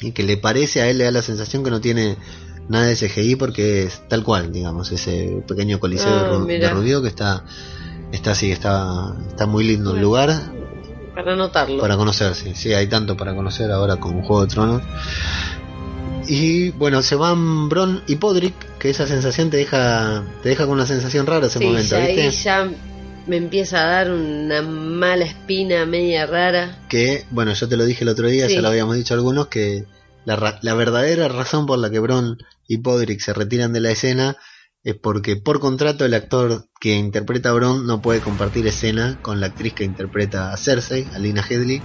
y 0.00 0.12
que 0.12 0.22
le 0.22 0.36
parece 0.36 0.82
a 0.82 0.88
él, 0.90 0.98
le 0.98 1.04
da 1.04 1.10
la 1.12 1.22
sensación 1.22 1.64
que 1.64 1.70
no 1.70 1.80
tiene 1.80 2.16
nada 2.68 2.86
de 2.86 2.96
CGI 2.96 3.36
porque 3.36 3.84
es 3.84 4.06
tal 4.08 4.22
cual, 4.22 4.52
digamos, 4.52 4.90
ese 4.92 5.42
pequeño 5.46 5.78
coliseo 5.80 6.42
Ah, 6.42 6.44
de. 6.44 6.68
Rubio 6.70 7.00
que 7.00 7.08
está, 7.08 7.44
está 8.12 8.32
así, 8.32 8.50
está, 8.50 9.14
está 9.28 9.46
muy 9.46 9.64
lindo 9.64 9.94
el 9.94 10.02
lugar, 10.02 10.52
Para 11.14 11.32
anotarlo. 11.32 11.80
para 11.80 11.96
conocer, 11.96 12.34
sí, 12.34 12.54
sí, 12.54 12.74
hay 12.74 12.86
tanto 12.88 13.16
para 13.16 13.34
conocer 13.34 13.70
ahora 13.70 13.96
con 13.96 14.20
Juego 14.22 14.42
de 14.42 14.48
Tronos. 14.48 14.82
Y 16.26 16.70
bueno, 16.70 17.02
se 17.02 17.14
van 17.16 17.68
Bron 17.68 18.02
y 18.06 18.16
Podrick, 18.16 18.54
que 18.78 18.90
esa 18.90 19.06
sensación 19.06 19.50
te 19.50 19.56
deja 19.58 20.24
te 20.42 20.50
deja 20.50 20.64
con 20.66 20.74
una 20.74 20.86
sensación 20.86 21.26
rara 21.26 21.46
ese 21.46 21.58
Sí, 21.58 21.64
momento, 21.64 21.96
ya 21.98 22.28
ya 22.28 22.70
me 23.26 23.36
empieza 23.36 23.82
a 23.82 23.86
dar 23.86 24.10
una 24.10 24.62
mala 24.62 25.24
espina 25.24 25.86
media 25.86 26.26
rara. 26.26 26.78
Que, 26.88 27.24
bueno, 27.30 27.54
yo 27.54 27.68
te 27.68 27.76
lo 27.76 27.84
dije 27.84 28.04
el 28.04 28.10
otro 28.10 28.28
día, 28.28 28.48
Sí. 28.48 28.54
ya 28.56 28.62
lo 28.62 28.68
habíamos 28.68 28.96
dicho 28.96 29.14
algunos, 29.14 29.48
que 29.48 29.84
la, 30.24 30.58
la 30.62 30.74
verdadera 30.74 31.28
razón 31.28 31.66
por 31.66 31.78
la 31.78 31.90
que 31.90 31.98
Bron 32.00 32.38
y 32.68 32.78
Podrick 32.78 33.20
se 33.20 33.32
retiran 33.32 33.72
de 33.72 33.80
la 33.80 33.90
escena 33.90 34.36
es 34.82 34.94
porque 34.96 35.36
por 35.36 35.60
contrato 35.60 36.04
el 36.04 36.12
actor 36.12 36.66
que 36.78 36.94
interpreta 36.94 37.48
a 37.48 37.52
Bron 37.54 37.86
no 37.86 38.02
puede 38.02 38.20
compartir 38.20 38.66
escena 38.66 39.18
con 39.22 39.40
la 39.40 39.46
actriz 39.46 39.74
que 39.74 39.84
interpreta 39.84 40.52
a 40.52 40.56
Cersei, 40.58 41.08
a 41.14 41.18
Lina 41.18 41.42
Headley, 41.48 41.82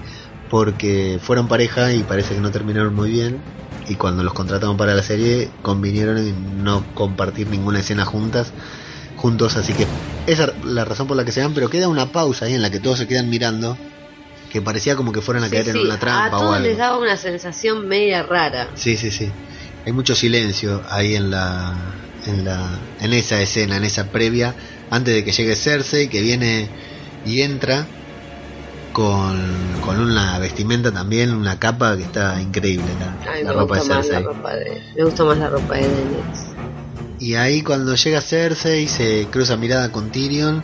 porque 0.49 1.19
fueron 1.21 1.47
pareja 1.47 1.93
y 1.93 2.03
parece 2.03 2.35
que 2.35 2.41
no 2.41 2.51
terminaron 2.51 2.95
muy 2.95 3.09
bien. 3.11 3.43
Y 3.87 3.95
cuando 3.95 4.23
los 4.23 4.33
contrataron 4.33 4.77
para 4.77 4.93
la 4.93 5.03
serie, 5.03 5.49
convinieron 5.61 6.17
en 6.17 6.63
no 6.63 6.85
compartir 6.93 7.47
ninguna 7.47 7.79
escena 7.79 8.05
juntas, 8.05 8.53
juntos. 9.15 9.57
Así 9.57 9.73
que 9.73 9.87
esa 10.25 10.45
es 10.45 10.51
la 10.63 10.85
razón 10.85 11.07
por 11.07 11.17
la 11.17 11.25
que 11.25 11.31
se 11.31 11.41
van, 11.41 11.53
pero 11.53 11.69
queda 11.69 11.87
una 11.87 12.11
pausa 12.11 12.45
ahí 12.45 12.53
en 12.53 12.61
la 12.61 12.69
que 12.69 12.79
todos 12.79 12.99
se 12.99 13.07
quedan 13.07 13.29
mirando, 13.29 13.77
que 14.51 14.61
parecía 14.61 14.95
como 14.95 15.11
que 15.11 15.21
fueran 15.21 15.43
a 15.43 15.47
Sí, 15.49 15.53
caer 15.55 15.69
en 15.69 15.73
sí, 15.77 15.85
una 15.85 15.95
a 15.95 15.99
trampa 15.99 16.37
o 16.37 16.39
todos 16.41 16.55
algo. 16.55 16.67
les 16.67 16.77
daba 16.77 16.97
una 16.99 17.17
sensación 17.17 17.87
media 17.87 18.23
rara. 18.23 18.69
Sí, 18.75 18.97
sí, 18.97 19.11
sí. 19.11 19.31
Hay 19.85 19.93
mucho 19.93 20.13
silencio 20.15 20.83
ahí 20.89 21.15
en 21.15 21.31
la, 21.31 21.75
en 22.25 22.43
la, 22.43 22.79
en 22.99 23.13
esa 23.13 23.41
escena, 23.41 23.77
en 23.77 23.85
esa 23.85 24.11
previa, 24.11 24.55
antes 24.89 25.13
de 25.15 25.23
que 25.23 25.31
llegue 25.31 25.55
Cersei, 25.55 26.09
que 26.09 26.21
viene 26.21 26.69
y 27.23 27.41
entra 27.41 27.87
con, 28.93 29.37
con 29.85 29.99
una 29.99 30.39
vestimenta 30.39 30.91
también, 30.91 31.33
una 31.33 31.59
capa 31.59 31.95
que 31.97 32.03
está 32.03 32.41
increíble, 32.41 32.85
la, 32.99 33.31
Ay, 33.31 33.43
la 33.43 33.53
me 33.53 33.59
ropa 33.59 33.75
de 33.75 33.81
Cersei. 33.81 34.23
ropa 34.23 34.53
de... 34.55 34.81
Me 34.95 35.03
gusta 35.03 35.23
más 35.23 35.37
la 35.37 35.49
ropa 35.49 35.75
de 35.75 35.81
Daenerys. 35.81 36.45
Y 37.19 37.35
ahí 37.35 37.61
cuando 37.61 37.95
llega 37.95 38.21
Cersei 38.21 38.87
se 38.87 39.27
cruza 39.31 39.57
mirada 39.57 39.91
con 39.91 40.09
Tyrion 40.09 40.63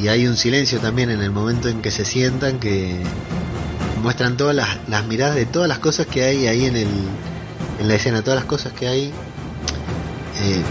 y 0.00 0.08
hay 0.08 0.26
un 0.26 0.36
silencio 0.36 0.78
también 0.78 1.10
en 1.10 1.20
el 1.20 1.30
momento 1.30 1.68
en 1.68 1.82
que 1.82 1.90
se 1.90 2.04
sientan 2.04 2.58
que 2.60 2.96
muestran 4.02 4.36
todas 4.36 4.54
las, 4.54 4.68
las 4.88 5.04
miradas 5.06 5.34
de 5.34 5.46
todas 5.46 5.68
las 5.68 5.78
cosas 5.78 6.06
que 6.06 6.22
hay 6.24 6.46
ahí 6.46 6.66
en 6.66 6.76
el 6.76 6.88
en 7.80 7.88
la 7.88 7.94
escena, 7.94 8.22
todas 8.22 8.38
las 8.38 8.46
cosas 8.46 8.72
que 8.72 8.88
hay 8.88 9.04
eh, 10.42 10.62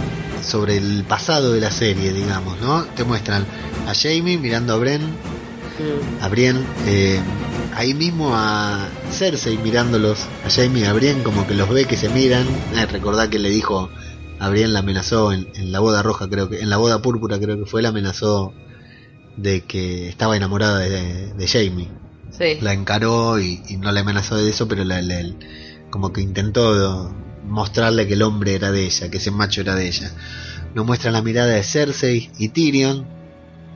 sobre 0.43 0.77
el 0.77 1.03
pasado 1.07 1.53
de 1.53 1.61
la 1.61 1.71
serie, 1.71 2.13
digamos, 2.13 2.59
¿no? 2.61 2.83
Te 2.95 3.03
muestran 3.03 3.45
a 3.87 3.93
Jamie 3.93 4.37
mirando 4.37 4.73
a 4.73 4.77
Bren. 4.77 5.01
A 6.21 6.27
Brienne, 6.29 6.65
eh, 6.85 7.19
ahí 7.73 7.93
mismo 7.93 8.31
a 8.35 8.87
Cersei 9.09 9.57
mirándolos, 9.57 10.25
a 10.43 10.49
Jamie 10.49 10.83
y 10.83 10.85
a 10.85 10.93
Brienne 10.93 11.23
como 11.23 11.45
que 11.45 11.53
los 11.55 11.69
ve 11.69 11.85
que 11.85 11.97
se 11.97 12.09
miran, 12.09 12.47
eh, 12.75 12.85
recordá 12.85 13.29
que 13.29 13.39
le 13.39 13.49
dijo 13.49 13.89
a 14.39 14.49
Brienne 14.49 14.73
la 14.73 14.79
amenazó 14.79 15.31
en, 15.31 15.47
en 15.55 15.71
la 15.71 15.79
boda 15.79 16.01
roja 16.03 16.29
creo 16.29 16.49
que, 16.49 16.59
en 16.61 16.69
la 16.69 16.77
boda 16.77 17.01
púrpura 17.01 17.39
creo 17.39 17.57
que 17.57 17.65
fue, 17.69 17.81
la 17.81 17.89
amenazó 17.89 18.53
de 19.37 19.61
que 19.61 20.07
estaba 20.07 20.37
enamorada 20.37 20.79
de, 20.79 21.33
de 21.33 21.47
Jamie, 21.47 21.89
Sí. 22.31 22.57
la 22.61 22.73
encaró 22.73 23.39
y, 23.39 23.61
y 23.69 23.77
no 23.77 23.91
la 23.91 24.01
amenazó 24.01 24.35
de 24.37 24.49
eso, 24.49 24.67
pero 24.67 24.83
la, 24.83 25.01
la- 25.01 25.23
como 25.89 26.11
que 26.11 26.21
intentó 26.21 27.13
mostrarle 27.45 28.07
que 28.07 28.13
el 28.15 28.23
hombre 28.23 28.55
era 28.55 28.71
de 28.71 28.85
ella, 28.85 29.09
que 29.09 29.17
ese 29.17 29.31
macho 29.31 29.61
era 29.61 29.75
de 29.75 29.87
ella. 29.87 30.11
Nos 30.73 30.85
muestran 30.85 31.13
la 31.13 31.21
mirada 31.21 31.51
de 31.53 31.63
Cersei 31.63 32.29
y 32.37 32.49
Tyrion, 32.49 33.05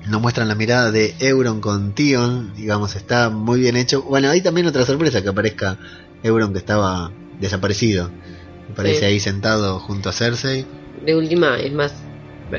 nos 0.07 0.21
muestran 0.21 0.47
la 0.47 0.55
mirada 0.55 0.91
de 0.91 1.15
Euron 1.19 1.61
con 1.61 1.93
Tion, 1.93 2.53
digamos, 2.55 2.95
está 2.95 3.29
muy 3.29 3.59
bien 3.59 3.75
hecho. 3.77 4.01
Bueno, 4.03 4.29
hay 4.29 4.41
también 4.41 4.67
otra 4.67 4.85
sorpresa 4.85 5.21
que 5.21 5.29
aparezca 5.29 5.77
Euron 6.23 6.53
que 6.53 6.59
estaba 6.59 7.11
desaparecido. 7.39 8.09
Me 8.69 8.75
parece 8.75 8.99
Sí. 8.99 9.05
ahí 9.05 9.19
sentado 9.19 9.79
junto 9.79 10.09
a 10.09 10.13
Cersei. 10.13 10.65
De 11.05 11.15
última 11.15 11.57
es 11.59 11.71
más 11.73 11.93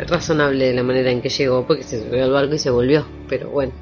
razonable 0.06 0.73
la 0.73 0.82
manera 0.82 1.11
en 1.11 1.20
que 1.23 1.28
llegó 1.28 1.66
porque 1.66 1.82
se 1.82 2.02
subió 2.02 2.25
al 2.25 2.30
barco 2.30 2.54
y 2.54 2.59
se 2.59 2.70
volvió. 2.70 3.06
Pero 3.28 3.50
bueno, 3.50 3.73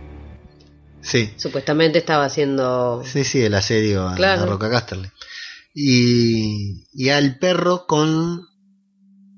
Sí, 1.00 1.30
supuestamente 1.36 1.98
estaba 1.98 2.24
haciendo... 2.24 3.02
sí, 3.04 3.22
sí, 3.24 3.40
el 3.42 3.54
asedio 3.54 4.10
Claro. 4.16 4.42
a 4.42 4.46
Roca 4.46 4.68
Casterly. 4.68 5.08
Y, 5.74 6.84
y 6.92 7.08
al 7.10 7.38
perro 7.38 7.86
con 7.86 8.47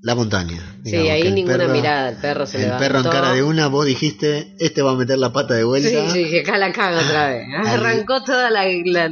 la 0.02 0.14
montaña. 0.14 0.58
Sí, 0.84 0.92
digamos, 0.92 1.10
ahí 1.12 1.32
ninguna 1.32 1.56
perro- 1.58 1.72
mirada, 1.72 2.08
el 2.10 2.16
perro 2.16 2.46
se 2.46 2.64
El 2.64 2.72
perro 2.78 2.98
en 3.00 3.04
cara 3.04 3.32
de 3.34 3.42
una, 3.42 3.66
vos 3.68 3.84
dijiste, 3.86 4.54
este 4.58 4.82
va 4.82 4.92
a 4.92 4.96
meter 4.96 5.18
la 5.18 5.32
pata 5.32 5.54
de 5.54 5.60
Sí, 5.60 5.66
vuelta. 5.66 6.10
sí, 6.10 6.30
que 6.30 6.40
acá 6.40 6.56
la 6.58 6.72
caga 6.72 7.00
otra 7.00 7.28
vez. 7.28 7.46
Arrancó 7.66 8.22
toda 8.24 8.50
la, 8.50 8.64
la, 8.86 9.10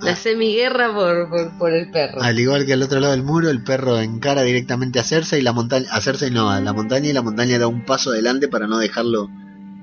la 0.00 0.16
semiguerra 0.16 0.94
por, 0.94 1.28
por, 1.28 1.58
por 1.58 1.72
el 1.74 1.90
perro. 1.90 2.22
Al 2.22 2.38
igual 2.40 2.64
que 2.64 2.72
al 2.72 2.82
otro 2.82 2.98
lado 3.00 3.12
del 3.12 3.22
muro, 3.22 3.50
el 3.50 3.62
perro 3.62 4.00
encara 4.00 4.42
directamente 4.42 4.98
a 4.98 5.04
Cersei 5.04 5.40
y 5.40 5.42
la 5.42 5.52
montaña, 5.52 5.86
a 5.90 6.00
Cersei 6.00 6.30
no, 6.30 6.50
a 6.50 6.60
la 6.60 6.72
montaña 6.72 7.08
y 7.10 7.12
la 7.12 7.22
montaña 7.22 7.58
da 7.58 7.66
un 7.66 7.84
paso 7.84 8.10
adelante 8.10 8.48
para 8.48 8.66
no 8.66 8.78
dejarlo 8.78 9.28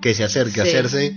que 0.01 0.13
se 0.15 0.23
acerque 0.23 0.62
a 0.62 0.65
Sí. 0.65 0.71
Cersei. 0.71 1.15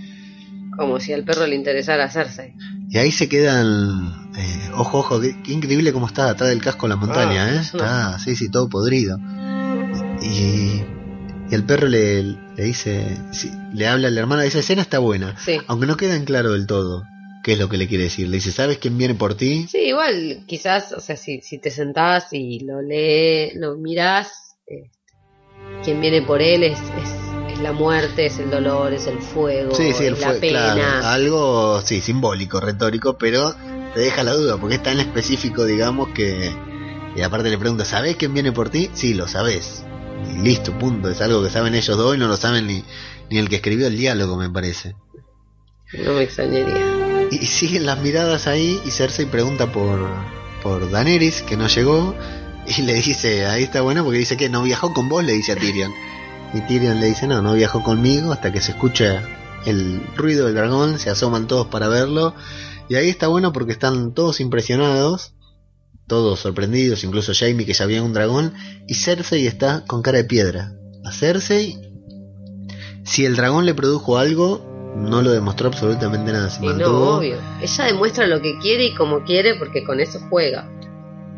Como 0.77 0.99
si 0.99 1.11
al 1.11 1.23
perro 1.25 1.47
le 1.47 1.55
interesara 1.55 2.05
hacerse. 2.05 2.53
Y 2.89 2.97
ahí 2.97 3.11
se 3.11 3.27
quedan, 3.27 4.30
eh, 4.37 4.69
ojo, 4.75 4.99
ojo, 4.99 5.19
qué, 5.19 5.35
qué 5.43 5.51
increíble 5.53 5.91
cómo 5.93 6.07
está 6.07 6.29
atrás 6.29 6.49
del 6.49 6.61
casco 6.61 6.87
la 6.87 6.95
montaña, 6.95 7.45
Ah, 7.45 7.53
¿eh? 7.55 7.59
Está, 7.59 8.19
sí, 8.19 8.35
sí, 8.35 8.49
todo 8.49 8.69
podrido. 8.69 9.17
Y, 10.21 10.83
y 11.49 11.53
el 11.55 11.63
perro 11.65 11.87
le, 11.87 12.23
le 12.23 12.63
dice, 12.63 13.17
sí, 13.31 13.51
le 13.73 13.87
habla 13.87 14.07
a 14.07 14.11
la 14.11 14.19
hermana, 14.19 14.45
esa 14.45 14.59
escena 14.59 14.81
está 14.81 14.99
buena, 14.99 15.35
Sí. 15.37 15.57
aunque 15.67 15.85
no 15.87 15.97
queda 15.97 16.15
en 16.15 16.25
claro 16.25 16.53
del 16.53 16.67
todo 16.67 17.03
qué 17.43 17.53
es 17.53 17.59
lo 17.59 17.69
que 17.69 17.77
le 17.77 17.87
quiere 17.87 18.03
decir. 18.05 18.27
Le 18.29 18.37
dice, 18.37 18.51
¿sabes 18.51 18.77
quién 18.77 18.97
viene 18.97 19.15
por 19.15 19.33
ti? 19.35 19.67
Sí, 19.67 19.79
igual, 19.79 20.43
quizás, 20.45 20.93
o 20.93 20.99
sea, 20.99 21.17
si, 21.17 21.41
si 21.41 21.57
te 21.57 21.71
sentás 21.71 22.27
y 22.31 22.59
lo 22.59 22.81
lees, 22.81 23.55
lo 23.55 23.75
mirás, 23.77 24.29
este, 24.67 24.91
quien 25.83 25.99
viene 25.99 26.21
por 26.21 26.39
él 26.41 26.63
es, 26.63 26.77
es, 26.79 27.30
es 27.53 27.59
la 27.59 27.71
muerte, 27.71 28.25
es 28.25 28.39
el 28.39 28.49
dolor, 28.49 28.93
es 28.93 29.07
el 29.07 29.19
fuego, 29.19 29.73
Sí, 29.75 29.93
sí, 29.93 30.03
es 30.05 30.13
él 30.13 30.17
la 30.19 30.33
pena. 30.33 30.73
claro, 30.73 31.07
algo, 31.07 31.81
sí, 31.81 32.01
simbólico, 32.01 32.59
retórico, 32.59 33.17
pero 33.17 33.53
te 33.93 33.99
deja 33.99 34.23
la 34.23 34.33
duda, 34.33 34.57
porque 34.57 34.75
es 34.75 34.83
tan 34.83 34.99
específico, 34.99 35.65
digamos, 35.65 36.09
que... 36.09 36.53
Y 37.15 37.21
aparte 37.21 37.49
le 37.49 37.57
pregunta, 37.57 37.83
¿sabés 37.83 38.15
quién 38.15 38.33
viene 38.33 38.51
por 38.51 38.69
ti? 38.69 38.89
Sí, 38.93 39.13
lo 39.13 39.27
sabés. 39.27 39.83
Y 40.33 40.37
listo, 40.43 40.71
punto. 40.77 41.09
Es 41.09 41.19
algo 41.21 41.43
que 41.43 41.49
saben 41.49 41.75
ellos 41.75 41.97
dos 41.97 42.15
y 42.15 42.19
no 42.19 42.27
lo 42.27 42.37
saben 42.37 42.67
ni, 42.67 42.83
ni 43.29 43.37
el 43.37 43.49
que 43.49 43.57
escribió 43.57 43.87
el 43.87 43.97
diálogo, 43.97 44.37
me 44.37 44.49
parece. 44.49 44.95
No 46.05 46.13
me 46.13 46.23
extrañaría. 46.23 47.27
Y, 47.31 47.35
y 47.35 47.45
siguen 47.47 47.85
las 47.85 47.99
miradas 47.99 48.47
ahí 48.47 48.79
y 48.85 48.91
Cersei 48.91 49.25
pregunta 49.25 49.71
por, 49.73 49.99
por 50.63 50.89
Daenerys, 50.89 51.41
que 51.41 51.57
no 51.57 51.67
llegó, 51.67 52.15
y 52.65 52.81
le 52.83 52.93
dice, 52.93 53.45
ahí 53.45 53.63
está 53.63 53.81
bueno, 53.81 54.03
porque 54.05 54.19
dice 54.19 54.37
que 54.37 54.47
no 54.49 54.63
viajó 54.63 54.93
con 54.93 55.09
vos, 55.09 55.23
le 55.23 55.33
dice 55.33 55.51
a 55.51 55.55
Tyrion. 55.57 55.91
Y 56.53 56.61
Tyrion 56.61 56.99
le 56.99 57.07
dice, 57.07 57.27
no, 57.27 57.41
no 57.41 57.53
viajó 57.53 57.83
conmigo 57.83 58.31
hasta 58.31 58.51
que 58.51 58.61
se 58.61 58.71
escucha 58.71 59.23
el 59.65 60.01
ruido 60.15 60.45
del 60.45 60.55
dragón, 60.55 60.99
se 60.99 61.09
asoman 61.09 61.47
todos 61.47 61.67
para 61.67 61.87
verlo. 61.87 62.33
Y 62.89 62.95
ahí 62.95 63.09
está 63.09 63.27
bueno 63.27 63.53
porque 63.53 63.71
están 63.71 64.13
todos 64.13 64.41
impresionados, 64.41 65.33
todos 66.07 66.39
sorprendidos, 66.39 67.03
incluso 67.03 67.31
Jaime 67.33 67.65
que 67.65 67.73
ya 67.73 67.85
había 67.85 68.03
un 68.03 68.13
dragón, 68.13 68.53
y 68.87 68.95
Cersei 68.95 69.47
está 69.47 69.85
con 69.85 70.01
cara 70.01 70.17
de 70.17 70.25
piedra. 70.25 70.73
A 71.05 71.11
Cersei, 71.11 71.77
si 73.05 73.25
el 73.25 73.37
dragón 73.37 73.65
le 73.65 73.73
produjo 73.73 74.17
algo, 74.17 74.93
no 74.95 75.21
lo 75.21 75.31
demostró 75.31 75.69
absolutamente 75.69 76.33
nada. 76.33 76.49
Se 76.49 76.65
Y 76.65 76.69
no, 76.69 77.17
obvio. 77.17 77.37
Ella 77.61 77.85
demuestra 77.85 78.27
lo 78.27 78.41
que 78.41 78.59
quiere 78.59 78.87
y 78.87 78.95
como 78.95 79.23
quiere 79.23 79.55
porque 79.55 79.85
con 79.85 79.99
eso 79.99 80.19
juega. 80.29 80.69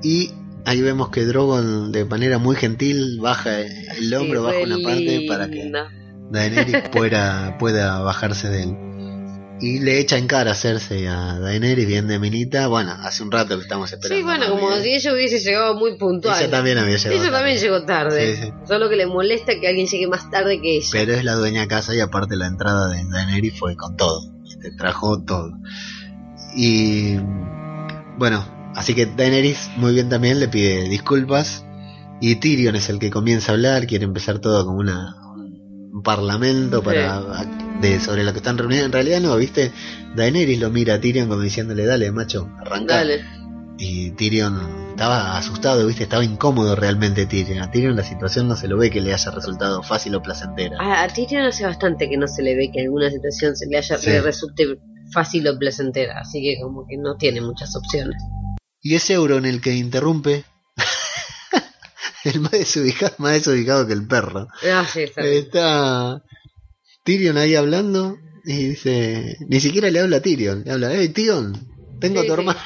Y 0.01 0.31
ahí 0.65 0.81
vemos 0.81 1.09
que 1.09 1.25
Drogon 1.25 1.91
de 1.91 2.05
manera 2.05 2.37
muy 2.37 2.55
gentil 2.55 3.19
baja 3.19 3.61
el 3.61 4.13
hombro, 4.13 4.41
Sí, 4.41 4.45
baja 4.45 4.59
una 4.65 4.77
parte 4.83 5.25
para 5.27 5.49
que. 5.49 5.71
Daenerys 6.31 6.89
pueda, 6.89 7.57
pueda 7.57 7.99
bajarse 7.99 8.49
de 8.49 8.63
él. 8.63 8.77
Y 9.61 9.79
le 9.79 9.99
echa 9.99 10.17
en 10.17 10.27
cara 10.27 10.51
a 10.51 10.55
Cersei 10.55 11.05
a 11.05 11.39
Daenerys 11.39 11.87
bien 11.87 12.07
de 12.07 12.19
minita. 12.19 12.67
Bueno, 12.67 12.91
hace 12.91 13.23
un 13.23 13.31
rato 13.31 13.55
que 13.55 13.61
estamos 13.61 13.93
esperando. 13.93 14.17
Sí, 14.17 14.23
bueno, 14.23 14.49
como 14.49 14.75
si 14.77 14.93
ella 14.93 15.13
hubiese 15.13 15.39
llegado 15.39 15.75
muy 15.75 15.97
puntual. 15.97 16.37
Ella 16.41 16.51
también 16.51 16.79
había 16.79 16.97
llegado. 16.97 17.21
Ella 17.21 17.31
también 17.31 17.57
llegó 17.57 17.85
tarde. 17.85 18.35
Sí, 18.35 18.41
sí. 18.43 18.53
Solo 18.67 18.89
que 18.89 18.95
le 18.95 19.05
molesta 19.05 19.53
que 19.59 19.67
alguien 19.67 19.87
llegue 19.87 20.07
más 20.07 20.29
tarde 20.29 20.59
que 20.59 20.77
ella. 20.77 20.89
Pero 20.91 21.13
es 21.13 21.23
la 21.23 21.35
dueña 21.35 21.61
de 21.61 21.67
casa 21.67 21.95
y 21.95 21.99
aparte 22.01 22.35
la 22.35 22.47
entrada 22.47 22.89
de 22.89 23.03
Daenerys 23.05 23.57
fue 23.57 23.77
con 23.77 23.95
todo. 23.95 24.33
Te 24.59 24.71
trajo 24.71 25.23
todo. 25.23 25.51
Y 26.55 27.17
bueno, 28.17 28.45
así 28.75 28.93
que 28.95 29.05
Daenerys 29.05 29.69
muy 29.77 29.93
bien 29.93 30.09
también 30.09 30.39
le 30.39 30.47
pide 30.47 30.87
disculpas. 30.89 31.65
Y 32.21 32.35
Tyrion 32.35 32.75
es 32.75 32.89
el 32.89 32.99
que 32.99 33.09
comienza 33.09 33.51
a 33.51 33.55
hablar, 33.55 33.85
quiere 33.85 34.05
empezar 34.05 34.39
todo 34.39 34.65
como 34.65 34.79
una 34.79 35.15
un 35.93 36.01
parlamento 36.01 36.81
para 36.81 37.21
de 37.81 37.99
sobre 37.99 38.23
lo 38.23 38.31
que 38.31 38.37
están 38.37 38.57
reunidos. 38.57 38.85
En 38.85 38.91
realidad 38.91 39.21
no, 39.21 39.35
viste, 39.35 39.71
Daenerys 40.15 40.59
lo 40.59 40.71
mira 40.71 40.95
a 40.95 40.99
Tyrion 41.01 41.27
como 41.27 41.41
diciéndole, 41.41 41.85
dale 41.85 42.11
macho, 42.11 42.49
arranca. 42.59 42.95
Dale. 42.95 43.23
Y 43.77 44.11
Tyrion 44.11 44.89
estaba 44.91 45.37
asustado, 45.37 45.85
viste, 45.85 46.03
estaba 46.03 46.23
incómodo 46.23 46.75
realmente 46.75 47.25
Tyrion. 47.25 47.61
A 47.61 47.69
Tyrion 47.69 47.95
la 47.95 48.03
situación 48.03 48.47
no 48.47 48.55
se 48.55 48.67
lo 48.67 48.77
ve 48.77 48.89
que 48.89 49.01
le 49.01 49.13
haya 49.13 49.31
resultado 49.31 49.83
fácil 49.83 50.15
o 50.15 50.21
placentera. 50.21 50.77
A, 50.79 51.03
a 51.03 51.07
Tyrion 51.09 51.43
hace 51.43 51.65
bastante 51.65 52.09
que 52.09 52.17
no 52.17 52.27
se 52.27 52.41
le 52.41 52.55
ve 52.55 52.71
que 52.71 52.81
alguna 52.81 53.11
situación 53.11 53.55
se 53.55 53.67
le 53.67 53.77
haya 53.77 53.97
Sí. 53.97 54.09
le 54.09 54.21
resulte 54.21 54.79
fácil 55.11 55.47
o 55.47 55.59
placentera, 55.59 56.19
así 56.21 56.41
que 56.41 56.57
como 56.61 56.87
que 56.87 56.97
no 56.97 57.17
tiene 57.17 57.41
muchas 57.41 57.75
opciones. 57.75 58.15
Y 58.83 58.95
es 58.95 59.09
Euron 59.09 59.45
el 59.45 59.61
que 59.61 59.73
interrumpe 59.73 60.43
el 62.25 62.41
más 62.41 62.51
desubicado, 62.51 63.15
más 63.17 63.33
desubicado 63.33 63.87
que 63.87 63.93
el 63.93 64.05
perro. 64.05 64.47
Ah, 64.69 64.85
sí, 64.91 65.03
está. 65.03 65.23
Está 65.23 66.23
Tyrion 67.03 67.37
ahí 67.37 67.55
hablando 67.55 68.17
y 68.45 68.69
dice, 68.69 69.37
ni 69.47 69.61
siquiera 69.61 69.89
le 69.89 70.01
habla 70.01 70.17
a 70.17 70.21
Tyrion, 70.21 70.63
le 70.65 70.71
habla, 70.71 70.91
hey 70.93 71.09
Tyrion, 71.09 71.53
tengo 71.99 72.19
a 72.19 72.25
tu 72.25 72.33
hermano. 72.33 72.59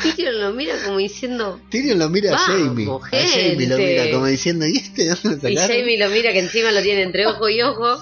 Tyrion 0.00 0.40
lo 0.40 0.52
mira 0.52 0.74
como 0.84 0.98
diciendo. 0.98 1.60
Tyrion 1.68 1.98
lo 1.98 2.08
mira 2.08 2.34
a 2.34 2.38
Jamie, 2.38 2.88
a 2.88 2.98
Jamie 3.00 3.66
lo 3.66 3.76
gente. 3.76 3.76
mira 3.78 4.10
como 4.12 4.26
diciendo, 4.26 4.66
¿y 4.66 4.76
este 4.76 5.04
de 5.04 5.14
dónde 5.22 5.52
Y 5.52 5.56
sacaron?". 5.56 5.76
Jamie 5.76 5.98
lo 5.98 6.08
mira 6.10 6.32
que 6.32 6.38
encima 6.38 6.70
lo 6.70 6.82
tiene 6.82 7.02
entre 7.02 7.26
ojo 7.26 7.48
y 7.48 7.62
ojo. 7.62 8.00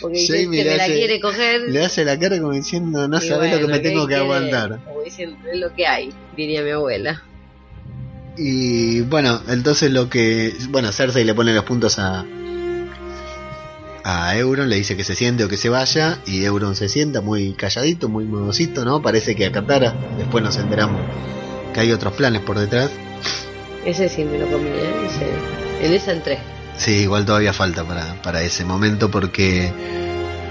Porque 0.00 0.18
dice 0.18 0.32
que 0.50 0.64
le 0.64 0.70
me 0.70 0.76
la 0.76 0.84
hace- 0.84 0.94
quiere 0.94 1.20
coger. 1.20 1.60
Le 1.62 1.84
hace 1.84 2.04
la 2.04 2.18
cara 2.18 2.38
como 2.38 2.52
diciendo, 2.52 3.08
no 3.08 3.20
sabes 3.20 3.52
lo 3.52 3.66
que 3.66 3.72
me 3.72 3.78
tengo 3.80 4.06
que 4.06 4.14
aguantar. 4.16 4.78
Como 4.84 5.02
diciendo, 5.02 5.36
es 5.52 5.58
lo 5.58 5.74
que 5.74 5.86
hay, 5.86 6.12
diría 6.36 6.62
mi 6.62 6.70
abuela. 6.70 7.22
Y 8.36 9.00
bueno, 9.02 9.40
entonces 9.48 9.90
lo 9.90 10.08
que. 10.08 10.52
Bueno, 10.70 10.92
Cersei 10.92 11.24
le 11.24 11.34
pone 11.34 11.52
los 11.54 11.64
puntos 11.64 11.98
a. 11.98 12.24
A 14.04 14.38
Euron, 14.38 14.70
le 14.70 14.76
dice 14.76 14.96
que 14.96 15.04
se 15.04 15.14
siente 15.14 15.44
o 15.44 15.48
que 15.48 15.56
se 15.56 15.68
vaya. 15.68 16.18
Y 16.26 16.44
Euron 16.44 16.76
se 16.76 16.88
sienta 16.88 17.20
muy 17.20 17.52
calladito, 17.54 18.08
muy 18.08 18.24
modosito, 18.24 18.84
¿no? 18.84 19.02
Parece 19.02 19.34
que 19.34 19.44
acatara. 19.46 19.94
Después 20.16 20.42
nos 20.42 20.56
enteramos 20.56 21.00
que 21.74 21.80
hay 21.80 21.92
otros 21.92 22.14
planes 22.14 22.40
por 22.42 22.58
detrás. 22.58 22.90
Ese 23.84 24.08
sí 24.08 24.24
me 24.24 24.38
lo 24.38 24.46
comí, 24.46 24.68
¿eh? 24.68 25.06
Ese- 25.06 25.86
en 25.86 25.92
esa 25.94 26.12
entré. 26.12 26.38
Sí, 26.78 26.92
igual 27.02 27.24
todavía 27.26 27.52
falta 27.52 27.84
para, 27.84 28.20
para 28.22 28.42
ese 28.42 28.64
momento 28.64 29.10
porque. 29.10 29.72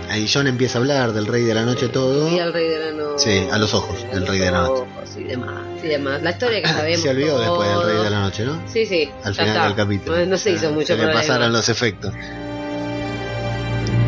Ahí 0.10 0.30
John 0.34 0.48
empieza 0.48 0.78
a 0.78 0.82
hablar 0.82 1.12
del 1.12 1.26
Rey 1.26 1.44
de 1.44 1.54
la 1.54 1.66
Noche 1.66 1.90
todo. 1.90 2.34
Y 2.34 2.40
al 2.40 2.54
rey 2.54 2.70
de 2.70 2.80
la 2.80 2.92
noche. 2.92 3.42
Sí, 3.44 3.50
a 3.52 3.58
los 3.58 3.74
ojos 3.74 4.06
del 4.14 4.26
Rey 4.26 4.40
de 4.40 4.52
la 4.52 4.62
Noche. 4.62 4.84
Y 5.18 5.24
demás, 5.24 5.60
y 5.84 5.88
demás. 5.88 6.22
La 6.24 6.32
historia 6.32 6.62
que 6.62 6.70
sabemos. 6.70 7.02
Se 7.02 7.10
olvidó 7.10 7.40
después 7.40 7.70
del 7.70 7.84
Rey 7.84 8.04
de 8.06 8.10
la 8.10 8.22
Noche, 8.22 8.46
¿no? 8.46 8.62
Sí, 8.72 8.86
sí. 8.86 9.10
al 9.24 9.34
final 9.34 9.50
está. 9.50 9.66
del 9.66 9.76
capítulo. 9.76 10.18
No, 10.18 10.26
no 10.28 10.38
se 10.38 10.52
hizo 10.52 10.68
Ah, 10.68 10.72
mucho 10.72 10.88
Se 10.88 10.98
le 10.98 11.12
pasaron 11.12 11.52
los 11.52 11.68
efectos. 11.68 12.14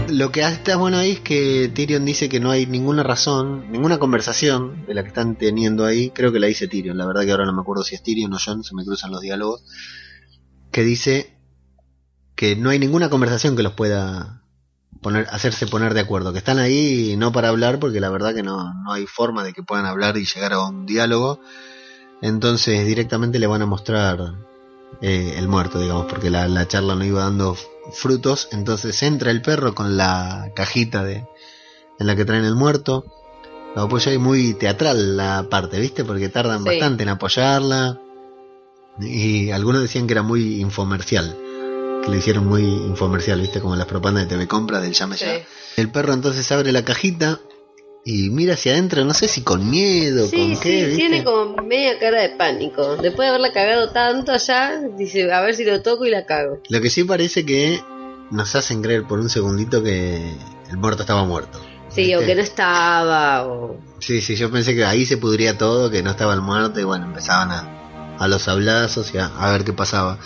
Lo 0.09 0.31
que 0.31 0.41
está 0.41 0.75
bueno 0.77 0.97
ahí 0.97 1.11
es 1.11 1.19
que 1.19 1.69
Tyrion 1.73 2.03
dice 2.05 2.29
que 2.29 2.39
no 2.39 2.49
hay 2.49 2.65
ninguna 2.65 3.03
razón, 3.03 3.71
ninguna 3.71 3.99
conversación 3.99 4.85
de 4.87 4.93
la 4.95 5.03
que 5.03 5.09
están 5.09 5.35
teniendo 5.35 5.85
ahí. 5.85 6.09
Creo 6.11 6.31
que 6.31 6.39
la 6.39 6.47
dice 6.47 6.67
Tyrion, 6.67 6.97
la 6.97 7.05
verdad 7.05 7.25
que 7.25 7.31
ahora 7.31 7.45
no 7.45 7.53
me 7.53 7.61
acuerdo 7.61 7.83
si 7.83 7.95
es 7.95 8.01
Tyrion 8.01 8.33
o 8.33 8.37
John, 8.43 8.63
se 8.63 8.73
me 8.73 8.83
cruzan 8.85 9.11
los 9.11 9.21
diálogos. 9.21 9.63
Que 10.71 10.83
dice 10.83 11.38
que 12.39 12.55
no 12.55 12.69
hay 12.69 12.79
ninguna 12.79 13.09
conversación 13.09 13.57
que 13.57 13.63
los 13.63 13.73
pueda 13.73 14.43
poner, 15.01 15.27
hacerse 15.29 15.67
poner 15.67 15.93
de 15.93 15.99
acuerdo. 15.99 16.31
Que 16.31 16.37
están 16.37 16.57
ahí 16.57 17.15
no 17.17 17.33
para 17.33 17.49
hablar, 17.49 17.79
porque 17.79 17.99
la 17.99 18.09
verdad 18.09 18.33
que 18.33 18.43
no, 18.43 18.73
no 18.73 18.93
hay 18.93 19.05
forma 19.07 19.43
de 19.43 19.51
que 19.51 19.61
puedan 19.61 19.85
hablar 19.85 20.15
y 20.15 20.23
llegar 20.23 20.53
a 20.53 20.63
un 20.63 20.85
diálogo. 20.85 21.41
Entonces 22.21 22.87
directamente 22.87 23.39
le 23.39 23.47
van 23.47 23.61
a 23.61 23.65
mostrar 23.65 24.35
eh, 25.01 25.33
el 25.35 25.49
muerto, 25.49 25.81
digamos, 25.81 26.05
porque 26.05 26.29
la, 26.29 26.47
la 26.47 26.65
charla 26.65 26.95
no 26.95 27.03
iba 27.03 27.23
dando 27.23 27.57
frutos. 27.91 28.47
Entonces 28.53 29.03
entra 29.03 29.31
el 29.31 29.41
perro 29.41 29.75
con 29.75 29.97
la 29.97 30.53
cajita 30.55 31.03
de 31.03 31.27
en 31.99 32.07
la 32.07 32.15
que 32.15 32.23
traen 32.23 32.45
el 32.45 32.55
muerto. 32.55 33.03
Lo 33.75 33.81
apoya 33.81 34.13
ahí 34.13 34.17
muy 34.17 34.53
teatral 34.53 35.17
la 35.17 35.47
parte, 35.49 35.77
¿viste? 35.77 36.05
Porque 36.05 36.29
tardan 36.29 36.59
Sí. 36.63 36.69
bastante 36.69 37.03
en 37.03 37.09
apoyarla. 37.09 37.99
Y 39.01 39.51
algunos 39.51 39.81
decían 39.81 40.07
que 40.07 40.13
era 40.13 40.23
muy 40.23 40.61
infomercial. 40.61 41.35
Que 42.03 42.09
lo 42.09 42.15
hicieron 42.15 42.47
muy 42.47 42.63
infomercial, 42.63 43.39
¿viste? 43.41 43.59
Como 43.61 43.75
las 43.75 43.85
propagandas 43.87 44.23
de 44.25 44.29
TV 44.35 44.47
Compra 44.47 44.79
del 44.79 44.93
llame 44.93 45.15
ya. 45.17 45.41
El 45.77 45.91
perro 45.91 46.13
entonces 46.13 46.51
abre 46.51 46.71
la 46.71 46.83
cajita 46.83 47.39
y 48.05 48.29
mira 48.29 48.53
hacia 48.53 48.71
adentro, 48.71 49.03
no 49.05 49.13
sé 49.13 49.27
si 49.27 49.41
con 49.41 49.69
miedo, 49.69 50.25
Sí, 50.27 50.37
con 50.37 50.55
sí, 50.55 50.61
qué, 50.61 50.85
¿viste? 50.85 50.95
tiene 50.95 51.23
como 51.23 51.55
media 51.63 51.99
cara 51.99 52.21
de 52.21 52.29
pánico. 52.29 52.95
Después 52.95 53.25
de 53.25 53.29
haberla 53.29 53.51
cagado 53.53 53.89
tanto 53.91 54.31
allá, 54.31 54.81
dice, 54.97 55.31
a 55.31 55.41
ver 55.41 55.55
si 55.55 55.63
lo 55.65 55.81
toco 55.81 56.05
y 56.05 56.09
la 56.09 56.25
cago. 56.25 56.59
Lo 56.69 56.81
que 56.81 56.89
sí 56.89 57.03
parece 57.03 57.45
que 57.45 57.81
nos 58.31 58.55
hacen 58.55 58.81
creer 58.81 59.03
por 59.05 59.19
un 59.19 59.29
segundito 59.29 59.83
que 59.83 60.33
el 60.71 60.77
muerto 60.77 61.03
estaba 61.03 61.23
muerto. 61.25 61.59
Sí, 61.89 62.13
o 62.15 62.19
que 62.19 62.35
no 62.35 62.41
estaba, 62.41 63.47
o... 63.47 63.77
Sí, 63.99 64.21
sí, 64.21 64.35
yo 64.35 64.51
pensé 64.51 64.75
que 64.75 64.85
ahí 64.85 65.05
se 65.05 65.17
pudría 65.17 65.57
todo, 65.57 65.89
que 65.89 66.03
no 66.03 66.11
estaba 66.11 66.33
el 66.33 66.41
muerto 66.41 66.79
y 66.79 66.83
bueno, 66.83 67.05
empezaban 67.05 67.51
a, 67.51 68.15
a 68.19 68.27
los 68.27 68.47
hablazos 68.47 69.13
y 69.13 69.17
a, 69.17 69.25
a 69.25 69.51
ver 69.51 69.63
qué 69.63 69.73
pasaba. 69.73 70.19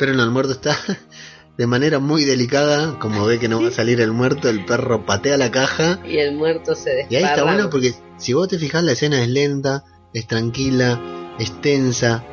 Pero 0.00 0.14
no, 0.14 0.24
el 0.24 0.30
muerto 0.30 0.52
está 0.52 0.74
de 1.58 1.66
manera 1.66 1.98
muy 1.98 2.24
delicada, 2.24 2.98
como 2.98 3.26
ve 3.26 3.38
que 3.38 3.48
no 3.48 3.60
va 3.60 3.68
a 3.68 3.70
salir 3.70 4.00
el 4.00 4.12
muerto, 4.12 4.48
el 4.48 4.64
perro 4.64 5.04
patea 5.04 5.36
la 5.36 5.50
caja 5.50 6.00
Y 6.06 6.16
el 6.16 6.34
muerto 6.34 6.74
se 6.74 7.06
y 7.10 7.16
ahí 7.16 7.22
está 7.22 7.44
bueno 7.44 7.68
porque 7.68 7.94
si 8.16 8.32
vos 8.32 8.48
te 8.48 8.58
fijas 8.58 8.82
la 8.82 8.92
escena 8.92 9.22
es 9.22 9.28
lenta, 9.28 9.84
es 10.14 10.26
tranquila, 10.26 10.98
es 11.38 11.60
tensa. 11.60 12.24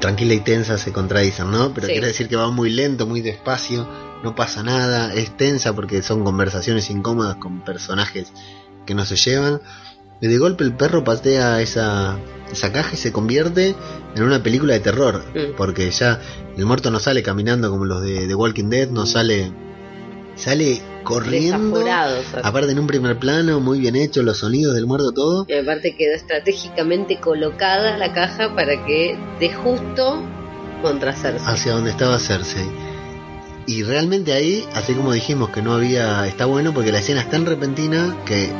Tranquila 0.00 0.34
y 0.34 0.40
tensa 0.40 0.78
se 0.78 0.92
contradicen, 0.92 1.50
¿no? 1.50 1.74
Pero 1.74 1.88
Sí. 1.88 1.94
quiere 1.94 2.06
decir 2.06 2.28
que 2.28 2.36
va 2.36 2.48
muy 2.52 2.70
lento, 2.70 3.08
muy 3.08 3.22
despacio, 3.22 3.88
no 4.22 4.36
pasa 4.36 4.62
nada, 4.62 5.12
es 5.12 5.36
tensa 5.36 5.74
porque 5.74 6.02
son 6.02 6.22
conversaciones 6.22 6.90
incómodas 6.90 7.36
con 7.36 7.64
personajes 7.64 8.32
que 8.86 8.94
no 8.94 9.04
se 9.04 9.16
llevan. 9.16 9.60
Y 10.20 10.26
de 10.26 10.38
golpe 10.38 10.64
el 10.64 10.74
perro 10.74 11.04
patea 11.04 11.60
esa, 11.60 12.18
esa 12.50 12.72
caja 12.72 12.90
y 12.94 12.96
se 12.96 13.12
convierte 13.12 13.74
en 14.14 14.22
una 14.22 14.42
película 14.42 14.74
de 14.74 14.80
terror. 14.80 15.24
Mm. 15.34 15.56
Porque 15.56 15.90
ya 15.90 16.20
el 16.56 16.66
muerto 16.66 16.90
no 16.90 16.98
sale 16.98 17.22
caminando 17.22 17.70
como 17.70 17.84
los 17.84 18.02
de 18.02 18.26
The 18.26 18.34
Walking 18.34 18.70
Dead, 18.70 18.88
no 18.88 19.06
sale. 19.06 19.52
Sale 20.34 20.80
corriendo. 21.02 21.84
Aparte 22.44 22.70
en 22.70 22.78
un 22.78 22.86
primer 22.86 23.18
plano, 23.18 23.58
muy 23.58 23.80
bien 23.80 23.96
hecho, 23.96 24.22
los 24.22 24.38
sonidos 24.38 24.74
del 24.74 24.86
muerto, 24.86 25.10
todo. 25.10 25.46
Y 25.48 25.54
aparte 25.54 25.96
quedó 25.96 26.14
estratégicamente 26.14 27.18
colocada 27.18 27.96
la 27.96 28.12
caja 28.12 28.54
para 28.54 28.84
que 28.86 29.18
de 29.40 29.52
justo 29.52 30.22
contra 30.80 31.12
Cersei. 31.12 31.52
hacia 31.52 31.72
donde 31.72 31.90
estaba 31.90 32.18
Cersei. 32.20 32.68
Y 33.66 33.82
realmente 33.82 34.32
ahí, 34.32 34.64
así 34.74 34.94
como 34.94 35.12
dijimos 35.12 35.50
que 35.50 35.60
no 35.60 35.74
había, 35.74 36.26
está 36.26 36.46
bueno 36.46 36.72
porque 36.72 36.92
la 36.92 37.00
escena 37.00 37.20
es 37.20 37.28
tan 37.28 37.44
repentina 37.44 38.16
que 38.24 38.50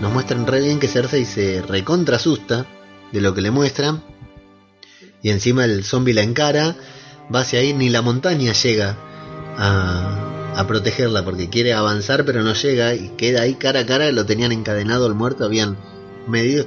nos 0.00 0.12
muestran 0.12 0.46
re 0.46 0.60
bien 0.60 0.78
que 0.78 0.88
Cersei 0.88 1.24
se 1.24 1.62
recontra 1.62 2.16
asusta 2.16 2.66
de 3.12 3.20
lo 3.20 3.34
que 3.34 3.40
le 3.40 3.50
muestran. 3.50 4.02
Y 5.22 5.30
encima 5.30 5.64
el 5.64 5.84
zombie 5.84 6.14
la 6.14 6.22
encara, 6.22 6.76
va 7.34 7.40
hacia 7.40 7.60
ahí, 7.60 7.72
ni 7.72 7.88
la 7.88 8.02
montaña 8.02 8.52
llega 8.52 8.96
a, 9.56 10.52
a 10.56 10.66
protegerla 10.66 11.24
porque 11.24 11.48
quiere 11.48 11.72
avanzar 11.72 12.24
pero 12.24 12.42
no 12.42 12.54
llega 12.54 12.94
y 12.94 13.08
queda 13.16 13.42
ahí 13.42 13.54
cara 13.54 13.80
a 13.80 13.86
cara, 13.86 14.12
lo 14.12 14.24
tenían 14.26 14.52
encadenado 14.52 15.06
al 15.06 15.14
muerto, 15.14 15.44
habían 15.44 15.76
medido 16.28 16.64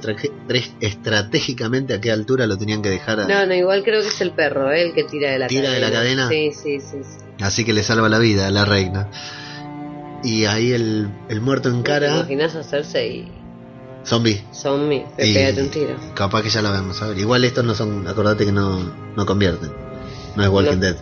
estratégicamente 0.80 1.94
a 1.94 2.00
qué 2.00 2.10
altura 2.10 2.46
lo 2.46 2.58
tenían 2.58 2.82
que 2.82 2.90
dejar 2.90 3.20
a- 3.20 3.28
No, 3.28 3.46
no, 3.46 3.54
igual 3.54 3.82
creo 3.84 4.02
que 4.02 4.08
es 4.08 4.20
el 4.20 4.32
perro, 4.32 4.70
¿eh? 4.72 4.82
el 4.82 4.92
que 4.92 5.04
tira 5.04 5.30
de 5.30 5.38
la 5.38 5.46
¿Tira 5.46 5.68
cadena. 5.68 5.74
de 5.86 5.90
la 5.92 5.98
cadena? 5.98 6.28
Sí, 6.28 6.50
sí, 6.52 6.80
sí. 6.80 6.98
sí. 7.02 7.18
Así 7.40 7.64
que 7.64 7.72
le 7.72 7.82
salva 7.82 8.08
la 8.08 8.18
vida 8.18 8.48
a 8.48 8.50
la 8.50 8.64
reina. 8.64 9.08
Y 10.24 10.44
ahí 10.44 10.72
el, 10.72 11.08
el 11.28 11.40
muerto 11.40 11.68
en 11.68 11.82
¿Te 11.82 11.96
imaginas 12.06 12.54
a 12.54 12.62
Cersei 12.62 13.28
Zombie. 14.04 14.42
zombie? 14.54 15.04
Y- 15.18 15.34
Pégate 15.34 15.62
un 15.62 15.70
tiro. 15.70 15.96
Capaz 16.14 16.42
que 16.42 16.50
ya 16.50 16.62
la 16.62 16.70
vemos. 16.70 17.00
a 17.02 17.08
ver. 17.08 17.18
Igual 17.18 17.44
estos 17.44 17.64
no 17.64 17.74
son. 17.74 18.06
Acordate 18.06 18.44
que 18.44 18.52
no, 18.52 18.92
no 19.16 19.26
convierten. 19.26 19.72
No 20.36 20.42
es 20.42 20.48
Walking 20.48 20.74
No. 20.76 20.80
Dead. 20.80 20.96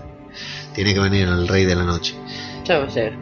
Tiene 0.75 0.95
que 0.95 1.01
venir 1.01 1.29
el 1.29 1.49
rey 1.49 1.65
de 1.65 1.75
la 1.75 1.85
noche. 1.85 2.15
Ya 2.65 2.79
va 2.79 2.85
a 2.85 2.89
llegar. 2.89 3.13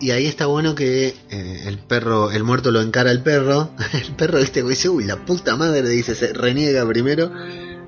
Y 0.00 0.12
ahí 0.12 0.26
está 0.26 0.46
bueno 0.46 0.74
que 0.74 1.14
eh, 1.30 1.62
el 1.66 1.78
perro, 1.78 2.30
el 2.30 2.42
muerto 2.42 2.70
lo 2.70 2.80
encara 2.80 3.10
al 3.10 3.22
perro. 3.22 3.70
El 3.92 4.14
perro, 4.14 4.38
este 4.38 4.62
güey 4.62 4.74
dice, 4.74 4.88
uy, 4.88 5.04
la 5.04 5.16
puta 5.26 5.56
madre, 5.56 5.86
dice, 5.88 6.14
se 6.14 6.32
reniega 6.32 6.86
primero. 6.86 7.30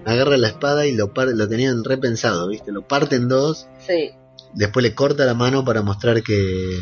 Agarra 0.05 0.37
la 0.37 0.49
espada 0.49 0.85
y 0.87 0.93
lo, 0.93 1.15
par 1.15 1.29
lo 1.29 1.49
tenían 1.49 1.85
repensado, 1.85 2.49
¿viste? 2.49 2.71
Lo 2.73 2.87
parte 2.87 3.17
en 3.17 3.29
dos. 3.29 3.67
Sí. 3.87 4.11
después 4.53 4.83
le 4.83 4.95
corta 4.95 5.25
la 5.25 5.33
mano 5.35 5.65
para 5.65 5.81
mostrar 5.83 6.23
que, 6.23 6.81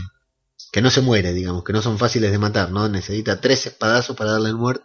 que 0.72 0.82
no 0.82 0.90
se 0.90 1.00
muere, 1.00 1.32
digamos, 1.32 1.64
que 1.64 1.72
no 1.72 1.82
son 1.82 1.98
fáciles 1.98 2.30
de 2.30 2.38
matar, 2.38 2.70
¿no? 2.70 2.88
Necesita 2.88 3.40
tres 3.40 3.66
espadazos 3.66 4.16
para 4.16 4.32
darle 4.32 4.50
el 4.50 4.56
muerto, 4.56 4.84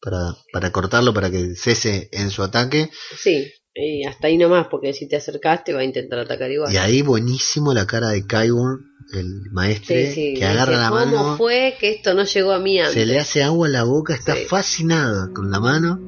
para, 0.00 0.36
para 0.52 0.70
cortarlo, 0.72 1.12
para 1.14 1.30
que 1.30 1.54
cese 1.56 2.08
en 2.12 2.30
su 2.30 2.42
ataque. 2.42 2.90
Sí. 3.16 3.50
Y 3.74 4.04
hasta 4.04 4.26
ahí 4.26 4.36
nomás, 4.36 4.66
porque 4.70 4.92
si 4.92 5.08
te 5.08 5.16
acercaste 5.16 5.72
va 5.72 5.80
a 5.80 5.84
intentar 5.84 6.18
atacar 6.18 6.50
igual. 6.50 6.70
Y 6.72 6.76
ahí 6.76 7.00
buenísimo 7.00 7.72
la 7.72 7.86
cara 7.86 8.08
de 8.10 8.26
Kyburn, 8.26 8.80
el 9.14 9.40
Sí, 9.82 10.12
sí. 10.12 10.34
que 10.36 10.44
agarra 10.44 10.72
dice, 10.72 10.82
la 10.82 10.88
¿Cómo 10.90 11.04
mano, 11.06 11.36
fue 11.38 11.76
que 11.80 11.90
esto 11.90 12.12
no 12.14 12.24
llegó 12.24 12.52
a 12.52 12.58
mí 12.58 12.78
antes? 12.78 12.94
se 12.94 13.06
le 13.06 13.18
hace 13.18 13.42
agua 13.42 13.68
a 13.68 13.70
la 13.70 13.84
boca, 13.84 14.14
está 14.14 14.34
Sí. 14.34 14.44
fascinada 14.46 15.30
con 15.34 15.50
la 15.50 15.58
mano. 15.58 15.98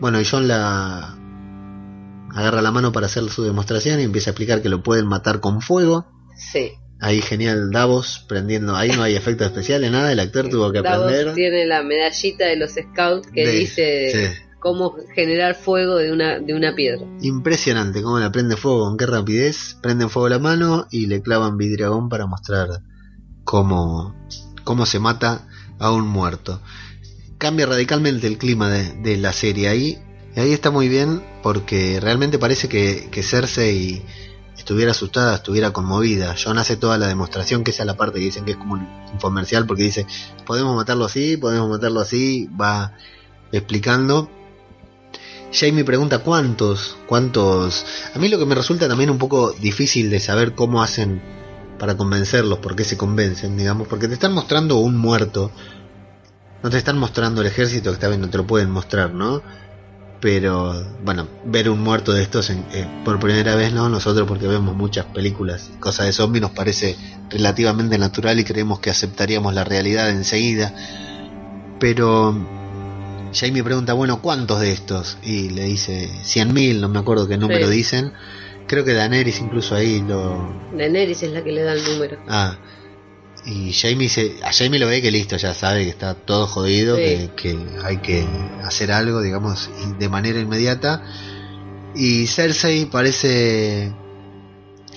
Bueno, 0.00 0.20
y 0.20 0.24
John 0.24 0.46
la 0.46 1.16
agarra 2.34 2.62
la 2.62 2.70
mano 2.70 2.92
para 2.92 3.06
hacer 3.06 3.28
su 3.30 3.42
demostración 3.42 3.98
y 4.00 4.04
empieza 4.04 4.30
a 4.30 4.32
explicar 4.32 4.62
que 4.62 4.68
lo 4.68 4.82
pueden 4.82 5.06
matar 5.08 5.40
con 5.40 5.60
fuego. 5.60 6.06
Sí. 6.36 6.70
Ahí 7.00 7.22
genial 7.22 7.70
Davos 7.70 8.24
prendiendo, 8.28 8.76
ahí 8.76 8.90
no 8.90 9.02
hay 9.02 9.14
efectos 9.16 9.46
especiales, 9.46 9.90
nada, 9.90 10.12
el 10.12 10.20
actor 10.20 10.48
tuvo 10.50 10.70
que 10.70 10.82
Davos 10.82 11.06
aprender. 11.06 11.34
tiene 11.34 11.64
la 11.66 11.82
medallita 11.82 12.44
de 12.44 12.56
los 12.56 12.72
scouts 12.72 13.28
que 13.32 13.46
de- 13.46 13.52
dice 13.52 14.10
sí. 14.34 14.42
cómo 14.60 14.96
generar 15.14 15.54
fuego 15.54 15.96
de 15.96 16.12
una, 16.12 16.38
de 16.40 16.52
una 16.52 16.74
piedra. 16.74 17.06
Impresionante 17.22 18.02
cómo 18.02 18.18
la 18.18 18.30
prende 18.30 18.56
fuego, 18.56 18.84
con 18.84 18.98
qué 18.98 19.06
rapidez, 19.06 19.78
prenden 19.80 20.10
fuego 20.10 20.28
la 20.28 20.38
mano 20.38 20.86
y 20.90 21.06
le 21.06 21.22
clavan 21.22 21.56
vidriagón 21.56 22.10
para 22.10 22.26
mostrar 22.26 22.68
cómo, 23.44 24.14
cómo 24.64 24.84
se 24.84 24.98
mata 24.98 25.46
a 25.78 25.90
un 25.92 26.06
muerto. 26.06 26.60
Cambia 27.38 27.64
radicalmente 27.64 28.26
el 28.26 28.36
clima 28.36 28.68
de, 28.70 28.92
de 29.02 29.16
la 29.16 29.32
serie 29.32 29.68
ahí. 29.68 29.98
Y 30.36 30.40
ahí 30.40 30.52
está 30.52 30.70
muy 30.70 30.88
bien 30.88 31.22
porque 31.42 31.98
realmente 32.00 32.38
parece 32.38 32.68
que, 32.68 33.08
que 33.10 33.22
Cersei 33.22 34.04
estuviera 34.70 34.92
asustada, 34.92 35.34
estuviera 35.34 35.72
conmovida. 35.72 36.36
John 36.40 36.56
hace 36.56 36.76
toda 36.76 36.96
la 36.96 37.08
demostración, 37.08 37.64
que 37.64 37.72
esa 37.72 37.82
es 37.82 37.88
la 37.88 37.96
parte 37.96 38.20
que 38.20 38.26
dicen 38.26 38.44
que 38.44 38.52
es 38.52 38.56
como 38.56 38.74
un 38.74 38.86
infomercial, 39.12 39.66
porque 39.66 39.82
dice, 39.82 40.06
podemos 40.46 40.76
matarlo 40.76 41.06
así, 41.06 41.36
podemos 41.36 41.68
matarlo 41.68 41.98
así, 41.98 42.48
va 42.58 42.92
explicando. 43.50 44.30
Jamie 45.52 45.82
pregunta 45.82 46.20
cuántos, 46.20 46.96
cuántos... 47.08 47.84
A 48.14 48.20
mí 48.20 48.28
lo 48.28 48.38
que 48.38 48.46
me 48.46 48.54
resulta 48.54 48.86
también 48.86 49.10
un 49.10 49.18
poco 49.18 49.50
difícil 49.50 50.08
de 50.08 50.20
saber 50.20 50.54
cómo 50.54 50.84
hacen 50.84 51.20
para 51.76 51.96
convencerlos, 51.96 52.60
por 52.60 52.76
qué 52.76 52.84
se 52.84 52.96
convencen, 52.96 53.56
digamos, 53.56 53.88
porque 53.88 54.06
te 54.06 54.14
están 54.14 54.32
mostrando 54.32 54.76
un 54.76 54.96
muerto, 54.96 55.50
no 56.62 56.70
te 56.70 56.78
están 56.78 56.96
mostrando 56.96 57.40
el 57.40 57.48
ejército 57.48 57.90
que 57.90 57.94
está 57.94 58.06
bien, 58.06 58.20
no 58.20 58.30
te 58.30 58.38
lo 58.38 58.46
pueden 58.46 58.70
mostrar, 58.70 59.12
¿no? 59.12 59.42
Pero, 60.20 60.74
bueno, 61.02 61.26
ver 61.46 61.70
un 61.70 61.80
muerto 61.82 62.12
de 62.12 62.22
estos 62.22 62.50
en, 62.50 62.58
eh, 62.72 62.86
por 63.04 63.18
primera 63.18 63.54
vez, 63.54 63.72
¿no? 63.72 63.88
Nosotros 63.88 64.28
porque 64.28 64.46
vemos 64.46 64.76
muchas 64.76 65.06
películas, 65.06 65.70
cosas 65.80 66.06
de 66.06 66.12
zombies, 66.12 66.42
nos 66.42 66.50
parece 66.50 66.96
relativamente 67.30 67.96
natural 67.96 68.38
y 68.38 68.44
creemos 68.44 68.80
que 68.80 68.90
aceptaríamos 68.90 69.54
la 69.54 69.64
realidad 69.64 70.10
enseguida. 70.10 70.74
Pero 71.78 72.36
Jamie 73.32 73.64
pregunta, 73.64 73.94
bueno, 73.94 74.20
¿cuántos 74.20 74.60
de 74.60 74.72
estos? 74.72 75.16
Y 75.22 75.50
le 75.50 75.64
dice 75.64 76.10
100.000, 76.22 76.80
no 76.80 76.88
me 76.88 76.98
acuerdo 76.98 77.26
qué 77.26 77.38
número 77.38 77.68
Sí. 77.68 77.72
dicen. 77.74 78.12
Creo 78.66 78.84
que 78.84 78.92
Daenerys 78.92 79.40
incluso 79.40 79.74
ahí 79.74 80.00
lo... 80.06 80.54
Daenerys 80.76 81.22
es 81.22 81.32
la 81.32 81.42
que 81.42 81.50
le 81.50 81.62
da 81.62 81.72
el 81.72 81.82
número. 81.82 82.18
Ah, 82.28 82.56
y 83.46 83.72
Jamie 83.72 84.08
se, 84.08 84.36
a 84.42 84.52
Jamie 84.52 84.78
lo 84.78 84.86
ve 84.86 85.00
que 85.02 85.10
listo, 85.10 85.36
ya 85.36 85.54
sabe 85.54 85.84
que 85.84 85.90
está 85.90 86.14
todo 86.14 86.46
jodido, 86.46 86.96
Sí. 86.96 87.02
que, 87.02 87.30
que 87.36 87.58
hay 87.84 87.96
que 87.98 88.26
hacer 88.64 88.92
algo, 88.92 89.20
digamos, 89.22 89.70
de 89.98 90.08
manera 90.08 90.38
inmediata. 90.40 91.02
Y 91.94 92.26
Cersei 92.28 92.84
parece 92.86 93.92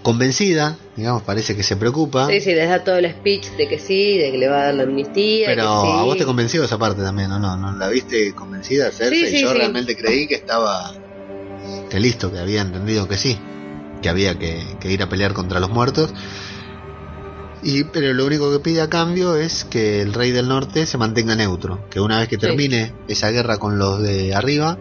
convencida, 0.03 0.77
digamos, 0.97 1.23
parece 1.23 1.56
que 1.56 1.63
se 1.63 1.77
preocupa. 1.77 2.27
Sí, 2.27 2.41
sí, 2.41 2.53
les 2.53 2.67
da 2.69 2.84
todo 2.84 2.97
el 2.97 3.10
speech 3.10 3.47
de 3.58 3.67
que 3.67 3.79
sí, 3.79 4.17
de 4.17 4.32
que 4.32 4.38
le 4.38 4.49
va 4.49 4.62
a 4.62 4.65
dar 4.65 4.73
la 4.75 4.84
amnistía. 4.84 5.47
Pero 5.47 5.63
que 5.63 5.88
sí. 5.88 5.93
a 5.97 6.03
vos 6.03 6.17
te 6.17 6.25
convenció 6.25 6.63
esa 6.63 6.77
parte 6.77 7.01
también, 7.01 7.32
¿o 7.32 7.39
no? 7.39 7.56
¿No 7.56 7.71
la 7.77 7.88
viste 7.88 8.34
convencida, 8.34 8.91
Cersei? 8.91 9.25
Sí, 9.25 9.38
sí, 9.38 9.41
Yo 9.41 9.53
realmente 9.53 9.95
creí 9.95 10.27
que 10.27 10.36
estaba... 10.36 10.93
Que 11.89 11.99
listo, 11.99 12.32
que 12.32 12.39
había 12.39 12.62
entendido 12.62 13.08
que 13.08 13.15
sí. 13.17 13.39
Que 14.01 14.10
había 14.10 14.38
que, 14.38 14.62
que 14.82 14.91
ir 14.91 15.01
a 15.01 15.08
pelear 15.08 15.34
contra 15.34 15.60
los 15.62 15.69
muertos. 15.69 16.13
Y, 17.63 17.86
pero 17.86 18.13
lo 18.13 18.26
único 18.26 18.52
que 18.52 18.60
pide 18.60 18.82
a 18.82 18.89
cambio 18.89 19.36
es 19.38 19.63
que 19.63 20.02
el 20.02 20.13
rey 20.13 20.32
del 20.32 20.47
norte 20.49 20.86
se 20.86 20.97
mantenga 20.97 21.36
neutro. 21.36 21.88
Que 21.89 21.99
una 22.02 22.19
vez 22.19 22.28
que 22.28 22.36
Sí. 22.36 22.41
termine 22.41 22.93
esa 23.08 23.30
guerra 23.32 23.58
con 23.58 23.80
los 23.80 24.02
de 24.02 24.36
arriba, 24.36 24.78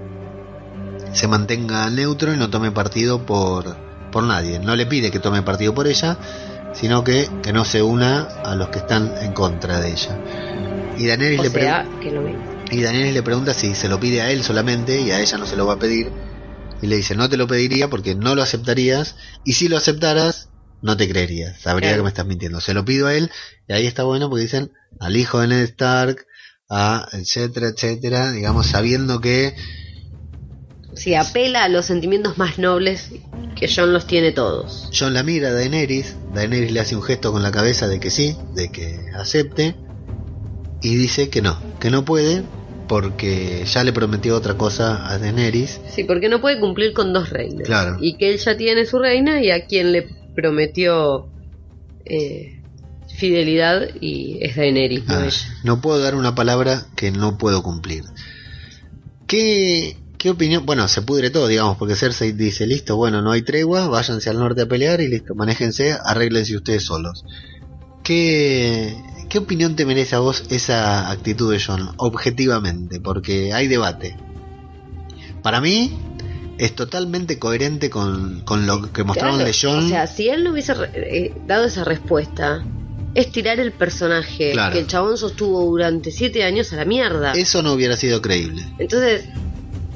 se 1.13 1.29
mantenga 1.29 1.89
neutro 1.91 2.33
y 2.33 2.37
no 2.37 2.51
tome 2.51 2.71
partido 2.73 3.25
por, 3.25 3.77
por 4.11 4.25
nadie. 4.25 4.59
No 4.59 4.75
le 4.77 4.87
pide 4.87 5.11
que 5.11 5.19
tome 5.21 5.43
partido 5.43 5.75
por 5.75 5.87
ella, 5.87 6.19
sino 6.73 7.05
que, 7.05 7.29
que 7.43 7.53
no 7.53 7.65
se 7.65 7.83
una 7.83 8.23
a 8.23 8.57
los 8.57 8.69
que 8.71 8.79
están 8.79 9.13
en 9.21 9.33
contra 9.33 9.81
de 9.81 9.91
ella. 9.93 10.19
Y 10.99 11.07
Daenerys, 11.07 11.41
O 11.41 11.43
le, 11.45 11.51
pre- 11.51 11.63
sea, 11.63 11.87
que 12.01 12.11
lo 12.11 12.23
ven. 12.25 12.37
y 12.71 12.81
Daenerys 12.83 13.15
le 13.15 13.23
pregunta 13.23 13.55
si 13.55 13.75
se 13.75 13.89
lo 13.89 14.01
pide 14.01 14.23
a 14.23 14.31
él 14.31 14.43
solamente 14.43 15.01
y 15.01 15.11
a 15.11 15.21
ella 15.21 15.39
no 15.39 15.47
se 15.47 15.57
lo 15.57 15.67
va 15.67 15.75
a 15.75 15.79
pedir. 15.79 16.11
Y 16.81 16.87
le 16.89 16.97
dice, 16.97 17.15
no 17.15 17.29
te 17.29 17.37
lo 17.37 17.47
pediría 17.47 17.89
porque 17.89 18.15
no 18.17 18.35
lo 18.35 18.43
aceptarías. 18.43 19.15
Y 19.45 19.53
si 19.53 19.69
lo 19.69 19.77
aceptaras, 19.77 20.49
no 20.83 20.97
te 20.97 21.09
creería. 21.09 21.55
Sabría 21.59 21.91
Claro. 21.91 22.01
que 22.01 22.03
me 22.05 22.09
estás 22.11 22.27
mintiendo. 22.27 22.61
Se 22.61 22.75
lo 22.75 22.85
pido 22.85 23.07
a 23.07 23.15
él. 23.15 23.31
Y 23.69 23.73
ahí 23.73 23.87
está 23.87 24.03
bueno 24.05 24.29
porque 24.29 24.43
dicen 24.43 24.73
al 25.01 25.17
hijo 25.17 25.41
de 25.41 25.49
Ned 25.49 25.63
Stark, 25.65 26.27
a 26.69 27.09
etcétera, 27.13 27.69
etcétera. 27.69 28.33
Digamos, 28.33 28.67
sabiendo 28.67 29.21
que 29.21 29.55
Sí, 30.95 31.15
apela 31.15 31.65
a 31.65 31.69
los 31.71 31.87
sentimientos 31.87 32.37
más 32.37 32.59
nobles 32.59 33.09
que 33.57 33.67
John 33.75 33.95
los 33.95 34.07
tiene 34.07 34.31
todos. 34.33 34.91
John 34.97 35.15
la 35.15 35.23
mira 35.23 35.49
a 35.49 35.53
Daenerys. 35.53 36.17
Daenerys 36.35 36.71
le 36.71 36.81
hace 36.81 36.95
un 36.97 37.03
gesto 37.03 37.33
con 37.33 37.43
la 37.43 37.51
cabeza 37.51 37.89
de 37.89 37.99
que 37.99 38.11
sí, 38.11 38.37
de 38.55 38.71
que 38.71 39.01
acepte. 39.15 39.75
Y 40.83 40.95
dice 40.97 41.31
que 41.31 41.41
no, 41.41 41.59
que 41.81 41.91
no 41.91 42.05
puede 42.05 42.43
porque 42.89 43.65
ya 43.65 43.85
le 43.85 43.93
prometió 43.95 44.37
otra 44.37 44.59
cosa 44.59 45.09
a 45.09 45.17
Daenerys. 45.19 45.81
Sí, 45.89 46.05
porque 46.05 46.29
no 46.29 46.43
puede 46.43 46.61
cumplir 46.61 46.93
con 46.93 47.15
dos 47.15 47.31
reinas. 47.31 47.67
Claro. 47.67 47.97
Y 48.01 48.19
que 48.19 48.31
él 48.31 48.39
ya 48.39 48.57
tiene 48.59 48.85
su 48.85 48.99
reina 48.99 49.41
y 49.43 49.51
a 49.51 49.65
quien 49.65 49.93
le 49.93 50.09
prometió 50.35 51.29
eh, 52.05 52.61
fidelidad 53.17 53.83
y 54.01 54.39
es 54.43 54.57
Daenerys, 54.57 55.07
no 55.07 55.15
Ah, 55.15 55.27
ella. 55.27 55.37
no 55.65 55.81
puedo 55.81 55.99
dar 56.01 56.15
una 56.15 56.35
palabra 56.35 56.87
que 56.97 57.11
no 57.11 57.39
puedo 57.39 57.63
cumplir. 57.63 58.05
¿Qué, 59.27 59.97
¿Qué 60.19 60.31
opinión? 60.31 60.67
Bueno, 60.67 60.87
se 60.89 61.03
pudre 61.03 61.31
todo, 61.31 61.47
digamos, 61.49 61.77
porque 61.77 61.95
Cersei 61.97 62.33
dice, 62.33 62.67
listo, 62.67 62.97
bueno, 62.97 63.23
no 63.23 63.33
hay 63.33 63.43
tregua, 63.43 63.89
váyanse 63.89 64.31
al 64.31 64.39
norte 64.39 64.63
a 64.63 64.67
pelear 64.67 65.01
y 65.01 65.09
listo, 65.09 65.35
manéjense, 65.35 65.97
arréglense 66.05 66.57
ustedes 66.57 66.85
solos. 66.85 67.25
¿Qué, 68.03 68.97
¿Qué 69.29 69.39
opinión 69.39 69.77
te 69.77 69.87
merece 69.87 70.17
a 70.17 70.19
vos 70.19 70.45
esa 70.51 71.11
actitud 71.11 71.53
de 71.53 71.61
John, 71.65 71.91
objetivamente? 71.99 73.01
Porque 73.01 73.53
hay 73.53 73.69
debate. 73.69 74.17
Para 75.43 75.61
mí 75.61 75.99
es 76.65 76.75
totalmente 76.75 77.39
coherente 77.39 77.91
con, 77.91 78.41
con 78.45 78.67
lo 78.67 78.93
que 78.93 79.03
mostraron 79.05 79.37
Claro, 79.37 79.51
de 79.51 79.57
John. 79.61 79.87
O 79.87 79.89
sea, 79.89 80.07
si 80.07 80.29
él 80.29 80.45
no 80.45 80.53
hubiese 80.53 80.75
re- 80.75 80.91
eh, 80.95 81.35
dado 81.47 81.65
esa 81.65 81.83
respuesta, 81.85 82.65
es 83.15 83.33
tirar 83.33 83.59
el 83.61 83.73
personaje 83.73 84.53
Claro. 84.53 84.73
que 84.73 84.79
el 84.81 84.87
chabón 84.87 85.19
sostuvo 85.19 85.65
durante 85.65 86.11
siete 86.11 86.45
años 86.45 86.73
a 86.73 86.77
la 86.77 86.85
mierda. 86.85 87.33
Eso 87.33 87.63
no 87.63 87.73
hubiera 87.73 87.97
sido 87.97 88.23
creíble. 88.23 88.65
Entonces, 88.79 89.25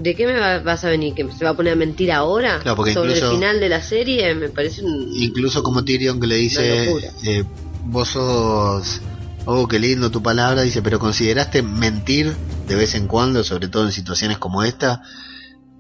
¿de 0.01 0.15
qué 0.17 0.27
me 0.27 0.39
va- 0.39 0.59
vas 0.59 0.85
a 0.85 0.91
venir? 0.91 1.15
¿Que 1.15 1.27
se 1.33 1.45
va 1.45 1.51
a 1.51 1.55
poner 1.55 1.75
a 1.75 1.77
mentir 1.77 2.11
ahora? 2.11 2.59
Claro, 2.61 2.77
porque 2.77 2.93
Sobre 2.93 3.11
incluso- 3.11 3.31
el 3.31 3.37
final 3.37 3.61
de 3.61 3.69
la 3.69 3.81
serie 3.81 4.35
me 4.35 4.49
parece 4.49 4.83
un... 4.83 5.11
Incluso 5.17 5.63
como 5.63 5.85
Tyrion 5.85 6.19
que 6.21 6.27
le 6.27 6.35
dice, 6.37 6.91
eh, 7.25 7.45
vos 7.85 8.09
sos, 8.09 9.01
oh, 9.45 9.69
qué 9.69 9.79
lindo 9.79 10.11
tu 10.11 10.21
palabra, 10.23 10.63
dice, 10.63 10.83
pero 10.83 10.99
consideraste 10.99 11.63
mentir 11.63 12.37
de 12.67 12.75
vez 12.75 12.97
en 12.97 13.07
cuando, 13.07 13.45
sobre 13.45 13.69
todo 13.69 13.85
en 13.87 13.93
situaciones 13.93 14.39
como 14.39 14.65
esta. 14.65 15.01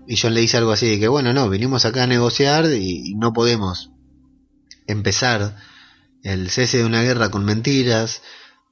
Y 0.06 0.16
John 0.16 0.34
le 0.34 0.40
dice 0.40 0.56
algo 0.56 0.72
así 0.72 0.88
de 0.88 1.00
que, 1.00 1.08
bueno, 1.08 1.32
no, 1.32 1.48
vinimos 1.48 1.84
acá 1.84 2.04
a 2.04 2.06
negociar 2.06 2.66
y, 2.66 3.14
no 3.16 3.32
podemos 3.32 3.90
empezar 4.86 5.56
el 6.22 6.50
cese 6.50 6.78
de 6.78 6.84
una 6.84 7.02
guerra 7.02 7.30
con 7.30 7.44
mentiras, 7.44 8.22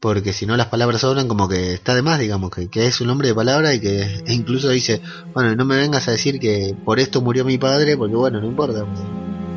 porque 0.01 0.33
si 0.33 0.47
no 0.47 0.57
las 0.57 0.67
palabras 0.67 1.01
sobran 1.01 1.29
como 1.29 1.49
que 1.49 1.73
está 1.73 1.95
de 1.95 2.03
más, 2.03 2.19
digamos, 2.19 2.51
que, 2.51 2.69
que 2.69 2.87
es 2.87 3.01
un 3.01 3.11
hombre 3.11 3.29
de 3.29 3.35
palabra 3.35 3.75
y 3.75 3.81
que 3.81 4.03
e 4.27 4.35
incluso 4.35 4.69
dice, 4.69 5.01
bueno, 5.33 5.57
no 5.57 5.65
me 5.65 5.77
vengas 5.77 6.07
a 6.09 6.13
decir 6.13 6.39
que 6.39 6.77
por 6.85 7.01
esto 7.01 7.21
murió 7.21 7.45
mi 7.45 7.59
padre, 7.59 7.97
porque 7.97 8.15
bueno, 8.15 8.41
no 8.41 8.47
importa. 8.47 8.85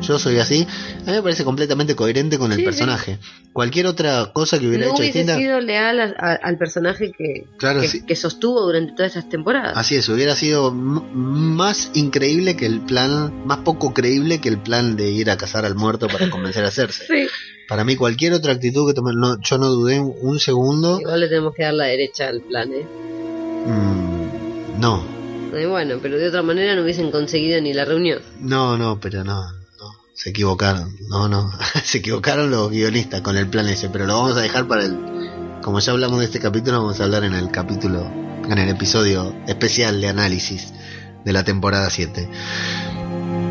Yo 0.00 0.18
soy 0.18 0.38
así. 0.38 0.66
A 1.02 1.10
mí 1.10 1.12
me 1.16 1.22
parece 1.22 1.44
completamente 1.44 1.96
coherente 1.96 2.38
con 2.38 2.52
el 2.52 2.56
Sí, 2.58 2.62
sí. 2.62 2.64
personaje. 2.66 3.18
Cualquier 3.52 3.86
otra 3.86 4.30
cosa 4.32 4.58
que 4.58 4.68
hubiera 4.68 4.86
no 4.86 4.92
hecho 4.92 5.02
hubiese 5.02 5.18
distinta. 5.18 5.36
sido 5.40 5.60
leal 5.60 5.98
a- 6.00 6.14
a- 6.18 6.34
al 6.34 6.56
personaje 6.56 7.10
que, 7.16 7.46
Claro, 7.58 7.80
que, 7.80 7.88
sí. 7.88 8.06
que 8.06 8.14
sostuvo 8.14 8.60
durante 8.62 8.92
todas 8.94 9.12
esas 9.12 9.28
temporadas. 9.28 9.72
Así 9.76 9.96
es, 9.96 10.08
hubiera 10.08 10.36
sido 10.36 10.70
más 10.72 11.90
increíble 11.94 12.56
que 12.56 12.66
el 12.66 12.80
plan, 12.80 13.44
más 13.46 13.58
poco 13.58 13.92
creíble 13.92 14.40
que 14.40 14.48
el 14.48 14.58
plan 14.60 14.96
de 14.96 15.10
ir 15.10 15.30
a 15.30 15.36
cazar 15.36 15.64
al 15.64 15.74
muerto 15.74 16.06
para 16.06 16.30
convencer 16.30 16.64
a 16.64 16.68
hacerse. 16.68 17.04
Para 17.68 17.84
mí 17.84 17.96
cualquier 17.96 18.32
otra 18.34 18.52
actitud 18.52 18.86
que 18.88 18.94
tome, 18.94 19.12
no, 19.14 19.36
yo 19.42 19.58
no 19.58 19.66
dudé 19.66 20.00
un, 20.00 20.14
un 20.22 20.38
segundo. 20.38 21.00
Igual 21.00 21.20
le 21.20 21.28
tenemos 21.28 21.54
que 21.54 21.64
dar 21.64 21.74
la 21.74 21.84
derecha 21.86 22.28
al 22.28 22.40
plan, 22.42 22.70
¿eh? 22.72 22.86
Mm, 23.66 24.80
no, 24.80 25.04
Eh, 25.54 25.66
Bueno, 25.66 25.96
pero 26.00 26.18
de 26.18 26.28
otra 26.28 26.42
manera 26.42 26.74
no 26.76 26.82
hubiesen 26.82 27.10
conseguido 27.10 27.60
ni 27.60 27.72
la 27.74 27.84
reunión. 27.84 28.20
no, 28.40 28.76
no, 28.78 29.00
pero 29.00 29.24
no, 29.24 29.42
se 30.20 30.30
equivocaron, 30.30 30.96
no, 31.08 31.28
no, 31.28 31.52
se 31.84 31.98
equivocaron 31.98 32.50
los 32.50 32.70
guionistas 32.70 33.20
con 33.20 33.36
el 33.36 33.48
plan 33.48 33.68
ese, 33.68 33.88
pero 33.88 34.04
lo 34.06 34.14
vamos 34.16 34.36
a 34.36 34.40
dejar 34.40 34.66
para 34.66 34.84
el, 34.84 34.98
como 35.62 35.78
ya 35.78 35.92
hablamos 35.92 36.18
de 36.18 36.24
este 36.26 36.40
capítulo, 36.40 36.78
vamos 36.82 37.00
a 37.00 37.04
hablar 37.04 37.22
en 37.24 37.34
el 37.34 37.50
capítulo, 37.50 38.04
en 38.48 38.58
el 38.58 38.68
episodio 38.68 39.34
especial 39.46 40.00
de 40.00 40.08
análisis 40.08 40.72
de 41.24 41.32
la 41.32 41.44
temporada 41.44 41.88
7. 41.90 42.28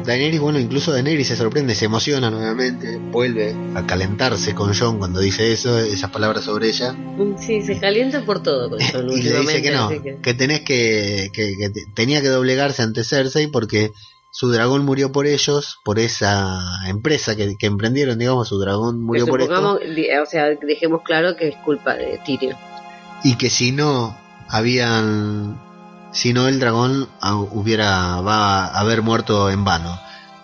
Daenerys, 0.06 0.40
bueno, 0.40 0.58
incluso 0.60 0.94
Daenerys 0.94 1.28
se 1.28 1.36
sorprende, 1.36 1.76
se 1.76 1.86
emociona 1.86 2.30
nuevamente, 2.30 2.98
vuelve 2.98 3.54
a 3.76 3.86
calentarse 3.86 4.56
con 4.56 4.74
John 4.74 5.00
cuando 5.00 5.20
dice 5.20 5.52
eso, 5.52 5.78
esas 5.80 6.12
palabras 6.12 6.46
sobre 6.46 6.70
ella, 6.70 6.96
Sí, 7.40 7.62
se 7.62 7.78
calienta 7.80 8.22
por 8.24 8.42
todo 8.42 8.70
con 8.70 8.80
Jon 8.92 9.10
y 9.12 9.22
le 9.22 9.40
dice 9.42 9.62
que 9.62 9.72
no, 9.72 9.90
que 10.22 10.34
tenés 10.34 10.62
que, 10.62 11.30
que, 11.34 11.56
que 11.60 11.70
te- 11.70 11.86
tenía 11.94 12.22
que 12.22 12.30
doblegarse 12.30 12.84
ante 12.84 13.04
Cersei 13.04 13.48
porque 13.48 13.92
su 14.38 14.52
dragón 14.52 14.86
murió 14.86 15.12
por 15.12 15.26
ellos, 15.26 15.80
por 15.84 15.98
esa 15.98 16.60
empresa 16.88 17.36
que, 17.36 17.56
que 17.58 17.66
emprendieron, 17.66 18.20
digamos, 18.20 18.48
su 18.48 18.60
dragón 18.60 19.02
murió 19.02 19.26
por 19.32 19.40
di- 19.96 20.12
o 20.16 20.28
sea, 20.28 20.46
dejemos 20.62 21.02
claro 21.02 21.36
que 21.36 21.48
es 21.48 21.56
culpa 21.66 21.96
de 21.96 22.20
Tyrion. 22.24 22.56
y 23.24 23.36
que 23.36 23.50
si 23.50 23.72
no 23.72 24.16
habían, 24.48 25.60
si 26.12 26.34
no 26.34 26.48
el 26.48 26.60
dragón 26.60 27.10
ah, 27.20 27.34
hubiera, 27.36 28.22
va 28.22 28.66
a 28.68 28.80
haber 28.80 29.02
muerto 29.02 29.50
en 29.50 29.64
vano. 29.66 30.00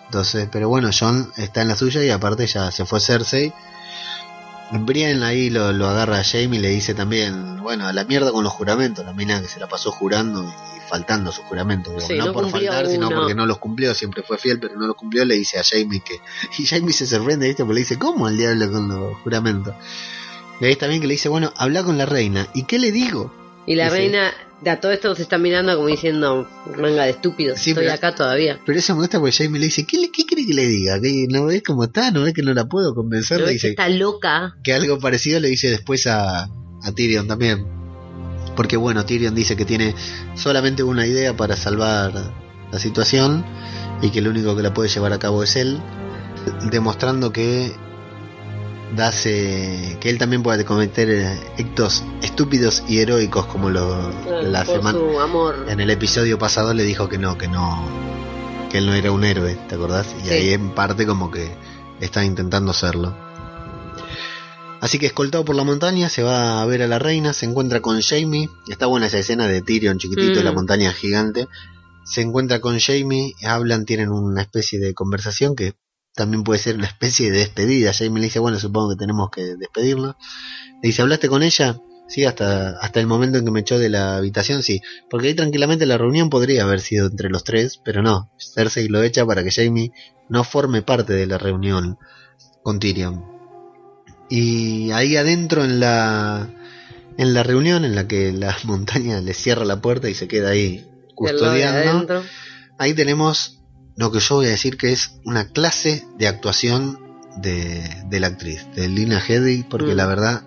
Entonces, 0.06 0.48
pero 0.50 0.68
bueno, 0.68 0.90
John 0.98 1.30
está 1.36 1.62
en 1.62 1.68
la 1.68 1.76
suya 1.76 2.02
y 2.02 2.10
aparte 2.10 2.48
ya 2.48 2.72
se 2.72 2.84
fue 2.86 2.98
Cersei. 2.98 3.52
Brian 4.72 5.22
ahí 5.22 5.50
lo, 5.50 5.72
lo 5.72 5.86
agarra 5.88 6.18
a 6.18 6.24
Jamie 6.24 6.58
y 6.58 6.62
le 6.62 6.70
dice 6.70 6.94
también, 6.94 7.62
bueno, 7.62 7.86
a 7.86 7.92
la 7.92 8.02
mierda 8.04 8.32
con 8.32 8.42
los 8.42 8.52
juramentos, 8.52 9.04
la 9.04 9.12
mina 9.12 9.40
que 9.40 9.46
se 9.46 9.60
la 9.60 9.68
pasó 9.68 9.92
jurando 9.92 10.42
y 10.73 10.73
faltando 10.88 11.32
sus 11.32 11.44
juramentos, 11.44 11.92
digamos, 11.92 12.08
Sí, 12.08 12.18
no, 12.18 12.26
no 12.26 12.32
por 12.32 12.50
faltar, 12.50 12.86
sino 12.86 13.10
porque 13.10 13.34
no 13.34 13.46
los 13.46 13.58
cumplió, 13.58 13.94
siempre 13.94 14.22
fue 14.22 14.38
fiel, 14.38 14.58
pero 14.60 14.76
no 14.76 14.86
los 14.86 14.96
cumplió, 14.96 15.24
le 15.24 15.34
dice 15.34 15.58
a 15.58 15.62
Jamie 15.64 16.00
que... 16.00 16.16
Y 16.58 16.66
Jamie 16.66 16.92
se 16.92 17.06
sorprende, 17.06 17.46
¿viste? 17.46 17.62
Porque 17.64 17.74
le 17.74 17.80
dice, 17.80 17.98
¿cómo 17.98 18.28
el 18.28 18.36
diablo 18.36 18.70
con 18.70 18.88
los 18.88 19.16
juramentos? 19.18 19.74
Y 20.60 20.66
ahí 20.66 20.72
está 20.72 20.86
bien 20.86 21.00
que 21.00 21.06
le 21.06 21.14
dice, 21.14 21.28
bueno, 21.28 21.52
habla 21.56 21.82
con 21.82 21.98
la 21.98 22.06
reina. 22.06 22.46
¿Y 22.54 22.64
qué 22.64 22.78
le 22.78 22.92
digo? 22.92 23.32
Y 23.66 23.74
la 23.76 23.84
Dice- 23.84 23.96
reina, 23.96 24.32
de 24.60 24.70
a 24.70 24.80
todo 24.80 24.92
esto 24.92 25.14
se 25.14 25.22
está 25.22 25.36
mirando 25.38 25.74
como 25.74 25.88
diciendo, 25.88 26.48
manga 26.78 27.04
de 27.04 27.10
estúpidos, 27.10 27.58
Sí, 27.58 27.70
estoy 27.70 27.84
pero- 27.84 27.94
acá 27.94 28.14
todavía. 28.14 28.60
Pero 28.64 28.78
eso 28.78 28.94
me 28.94 29.00
gusta 29.00 29.18
porque 29.18 29.32
Jamie 29.36 29.58
le 29.58 29.66
dice, 29.66 29.84
¿qué, 29.86 29.98
le, 29.98 30.10
qué 30.12 30.24
cree 30.26 30.46
que 30.46 30.54
le 30.54 30.66
diga? 30.66 31.00
¿Que 31.00 31.26
¿No 31.30 31.46
ves 31.46 31.62
cómo 31.66 31.84
está? 31.84 32.10
¿No 32.10 32.22
ves 32.22 32.34
que 32.34 32.42
no 32.42 32.52
la 32.54 32.66
puedo 32.66 32.94
convencer? 32.94 33.38
¿No 33.40 33.46
Le 33.46 33.50
que 33.50 33.54
dice 33.54 33.68
está 33.70 33.88
loca? 33.88 34.54
que 34.62 34.72
algo 34.74 34.98
parecido 34.98 35.40
le 35.40 35.48
dice 35.48 35.70
después 35.70 36.06
a, 36.06 36.44
a 36.44 36.92
Tyrion 36.94 37.26
también. 37.26 37.66
Porque 38.56 38.76
bueno, 38.76 39.04
Tyrion 39.04 39.34
dice 39.34 39.56
que 39.56 39.64
tiene 39.64 39.94
solamente 40.34 40.82
una 40.82 41.06
idea 41.06 41.36
para 41.36 41.56
salvar 41.56 42.12
la 42.70 42.78
situación 42.78 43.44
y 44.02 44.10
que 44.10 44.18
el 44.20 44.28
único 44.28 44.56
que 44.56 44.62
la 44.62 44.72
puede 44.74 44.88
llevar 44.88 45.12
a 45.12 45.18
cabo 45.18 45.42
es 45.42 45.56
él, 45.56 45.80
demostrando 46.70 47.32
que 47.32 47.72
dase 48.96 49.96
que 50.00 50.10
él 50.10 50.18
también 50.18 50.42
puede 50.42 50.64
cometer 50.64 51.10
eh, 51.10 51.40
actos 51.58 52.04
estúpidos 52.22 52.84
y 52.86 52.98
heroicos 52.98 53.46
como 53.46 53.70
lo 53.70 54.10
la 54.42 54.64
semana 54.64 54.98
en 55.68 55.80
el 55.80 55.90
episodio 55.90 56.38
pasado 56.38 56.74
le 56.74 56.84
dijo 56.84 57.08
que 57.08 57.18
no, 57.18 57.36
que 57.36 57.48
no, 57.48 57.82
que 58.70 58.78
él 58.78 58.86
no 58.86 58.94
era 58.94 59.10
un 59.10 59.24
héroe, 59.24 59.56
¿te 59.68 59.74
acordás? 59.74 60.14
Y 60.22 60.28
Sí. 60.28 60.34
ahí 60.34 60.50
en 60.52 60.70
parte 60.70 61.06
como 61.06 61.30
que 61.30 61.48
está 62.00 62.24
intentando 62.24 62.72
serlo. 62.72 63.16
Así 64.84 64.98
que 64.98 65.06
escoltado 65.06 65.46
por 65.46 65.56
la 65.56 65.64
montaña, 65.64 66.10
se 66.10 66.22
va 66.22 66.60
a 66.60 66.66
ver 66.66 66.82
a 66.82 66.86
la 66.86 66.98
reina, 66.98 67.32
se 67.32 67.46
encuentra 67.46 67.80
con 67.80 68.02
Jamie, 68.02 68.50
está 68.68 68.84
buena 68.84 69.06
esa 69.06 69.18
escena 69.18 69.48
de 69.48 69.62
Tyrion 69.62 69.96
chiquitito 69.96 70.40
y 70.40 70.42
la 70.42 70.52
Mm. 70.52 70.56
montaña 70.56 70.92
gigante. 70.92 71.48
Se 72.04 72.20
encuentra 72.20 72.60
con 72.60 72.78
Jamie, 72.78 73.32
hablan, 73.46 73.86
tienen 73.86 74.10
una 74.10 74.42
especie 74.42 74.78
de 74.78 74.92
conversación 74.92 75.56
que 75.56 75.72
también 76.14 76.44
puede 76.44 76.60
ser 76.60 76.76
una 76.76 76.86
especie 76.86 77.30
de 77.30 77.38
despedida. 77.38 77.94
Jamie 77.94 78.20
le 78.20 78.26
dice, 78.26 78.40
bueno, 78.40 78.58
supongo 78.58 78.90
que 78.90 78.96
tenemos 78.96 79.30
que 79.30 79.56
despedirnos. 79.56 80.16
Le 80.82 80.88
dice, 80.88 81.00
¿hablaste 81.00 81.30
con 81.30 81.42
ella? 81.42 81.80
Sí, 82.06 82.26
hasta, 82.26 82.78
hasta 82.78 83.00
el 83.00 83.06
momento 83.06 83.38
en 83.38 83.46
que 83.46 83.50
me 83.52 83.60
echó 83.60 83.78
de 83.78 83.88
la 83.88 84.18
habitación, 84.18 84.62
sí. 84.62 84.82
Porque 85.08 85.28
ahí 85.28 85.34
tranquilamente 85.34 85.86
la 85.86 85.96
reunión 85.96 86.28
podría 86.28 86.64
haber 86.64 86.82
sido 86.82 87.06
entre 87.06 87.30
los 87.30 87.42
tres, 87.42 87.80
pero 87.86 88.02
no. 88.02 88.30
Cersei 88.36 88.88
lo 88.88 89.02
echa 89.02 89.24
para 89.24 89.42
que 89.42 89.50
Jamie 89.50 89.92
no 90.28 90.44
forme 90.44 90.82
parte 90.82 91.14
de 91.14 91.26
la 91.26 91.38
reunión 91.38 91.96
con 92.62 92.78
Tyrion. 92.80 93.33
Y 94.28 94.90
ahí 94.92 95.16
adentro 95.16 95.64
en 95.64 95.80
la, 95.80 96.48
en 97.18 97.34
la 97.34 97.42
reunión 97.42 97.84
en 97.84 97.94
la 97.94 98.08
que 98.08 98.32
la 98.32 98.56
montaña 98.64 99.20
le 99.20 99.34
cierra 99.34 99.64
la 99.64 99.80
puerta 99.80 100.08
y 100.08 100.14
se 100.14 100.28
queda 100.28 100.50
ahí 100.50 100.86
custodiando, 101.14 102.22
ahí 102.78 102.94
tenemos 102.94 103.60
lo 103.96 104.10
que 104.10 104.18
yo 104.20 104.36
voy 104.36 104.46
a 104.46 104.50
decir 104.50 104.76
que 104.76 104.92
es 104.92 105.20
una 105.24 105.48
clase 105.48 106.04
de 106.18 106.26
actuación 106.26 106.98
de, 107.36 107.88
de 108.08 108.20
la 108.20 108.28
actriz, 108.28 108.66
de 108.74 108.88
Lina 108.88 109.22
Headey, 109.26 109.62
porque 109.64 109.92
Mm. 109.92 109.96
la 109.96 110.06
verdad, 110.06 110.42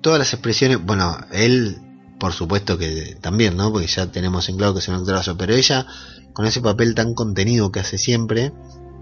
todas 0.00 0.18
las 0.18 0.32
expresiones, 0.32 0.82
bueno, 0.82 1.18
él, 1.32 1.78
por 2.18 2.32
supuesto 2.32 2.78
que 2.78 3.16
también, 3.20 3.56
¿no? 3.56 3.70
Porque 3.72 3.86
ya 3.86 4.06
tenemos 4.10 4.48
en 4.48 4.56
claro 4.56 4.72
que 4.72 4.80
es 4.80 4.88
un 4.88 4.94
actorazo, 4.94 5.36
pero 5.36 5.54
ella, 5.54 5.86
con 6.32 6.46
ese 6.46 6.60
papel 6.62 6.94
tan 6.94 7.14
contenido 7.14 7.70
que 7.70 7.80
hace 7.80 7.98
siempre, 7.98 8.52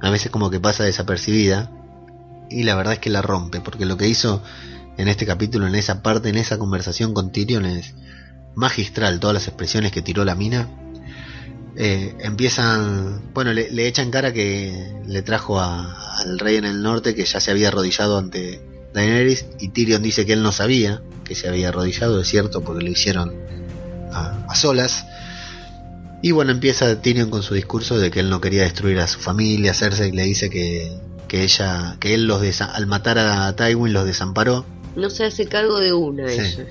a 0.01 0.11
veces 0.11 0.31
como 0.33 0.51
que 0.51 0.59
pasa 0.59 0.83
desapercibida, 0.85 1.71
y 2.53 2.63
la 2.65 2.75
verdad 2.75 2.95
es 2.95 2.99
que 3.01 3.11
la 3.11 3.23
rompe, 3.23 3.61
porque 3.61 3.87
lo 3.87 3.97
que 3.97 4.09
hizo 4.09 4.43
en 4.99 5.09
este 5.09 5.25
capítulo, 5.27 5.67
en 5.67 5.75
esa 5.75 6.03
parte, 6.03 6.29
en 6.29 6.37
esa 6.37 6.59
conversación 6.59 7.15
con 7.15 7.33
Tyrion 7.33 7.65
es 7.65 7.95
magistral, 8.55 9.19
todas 9.21 9.35
las 9.35 9.49
expresiones 9.49 9.93
que 9.93 10.03
tiró 10.03 10.25
la 10.25 10.35
mina. 10.35 10.69
Eh, 11.77 12.15
empiezan, 12.21 13.33
bueno, 13.33 13.53
le, 13.55 13.71
le 13.71 13.87
echan 13.89 14.11
cara 14.11 14.33
que 14.33 14.93
le 15.07 15.23
trajo 15.23 15.59
a- 15.59 16.19
al 16.21 16.39
rey 16.39 16.57
en 16.57 16.67
el 16.67 16.83
norte 16.83 17.15
que 17.15 17.25
ya 17.25 17.41
se 17.41 17.51
había 17.51 17.69
arrodillado 17.69 18.19
ante 18.19 18.61
Daenerys 18.93 19.47
y 19.59 19.69
Tyrion 19.69 20.03
dice 20.03 20.27
que 20.27 20.35
él 20.35 20.43
no 20.43 20.53
sabía 20.53 21.03
que 21.25 21.35
se 21.35 21.49
había 21.49 21.69
arrodillado, 21.71 22.21
es 22.21 22.29
cierto, 22.29 22.61
porque 22.63 22.85
lo 22.85 22.91
hicieron 22.91 23.33
a, 24.13 24.45
a 24.49 24.55
solas. 24.55 25.07
Y 26.21 26.31
bueno, 26.33 26.53
empieza 26.53 27.01
Tyrion 27.01 27.31
con 27.31 27.43
su 27.43 27.55
discurso 27.55 27.99
de 27.99 28.11
que 28.11 28.21
él 28.21 28.29
no 28.29 28.41
quería 28.43 28.63
destruir 28.65 29.01
a 29.01 29.07
su 29.09 29.19
familia, 29.19 29.73
Cersei 29.73 30.13
le 30.13 30.25
dice 30.25 30.51
que, 30.51 30.93
que 31.33 31.45
ella, 31.45 31.97
que 31.99 32.13
él 32.13 32.27
los 32.27 32.43
desa- 32.43 32.71
al 32.75 32.87
matar 32.87 33.19
a 33.19 33.57
Tywin 33.57 33.95
los 33.95 34.05
desamparó. 34.05 34.67
No 34.97 35.09
se 35.09 35.25
hace 35.25 35.47
cargo 35.47 35.79
de 35.81 35.95
una 35.95 36.29
Sí. 36.29 36.39
ella. 36.41 36.67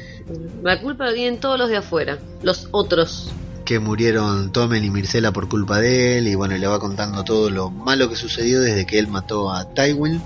La 0.61 0.79
culpa 0.79 1.05
la 1.07 1.13
tienen 1.15 1.39
todos 1.39 1.57
los 1.57 1.67
de 1.67 1.77
afuera, 1.77 2.19
los 2.43 2.67
otros. 2.69 3.31
que 3.65 3.79
murieron 3.79 4.51
Tomen 4.51 4.83
y 4.83 4.89
Mircela 4.91 5.31
por 5.31 5.47
culpa 5.49 5.79
de 5.79 6.17
él 6.19 6.27
y 6.27 6.35
bueno, 6.35 6.55
y 6.55 6.59
le 6.59 6.67
va 6.67 6.79
contando 6.79 7.23
todo 7.23 7.49
lo 7.49 7.69
malo 7.71 8.07
que 8.09 8.15
sucedió 8.15 8.59
desde 8.59 8.85
que 8.85 8.99
él 8.99 9.07
mató 9.07 9.51
a 9.51 9.73
Tywin 9.73 10.21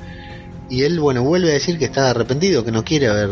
y 0.70 0.82
él 0.84 1.00
bueno, 1.00 1.22
vuelve 1.24 1.50
a 1.52 1.54
decir 1.54 1.78
que 1.78 1.86
está 1.86 2.10
arrepentido, 2.10 2.66
que 2.66 2.72
no 2.72 2.84
quiere 2.84 3.08
haber 3.08 3.30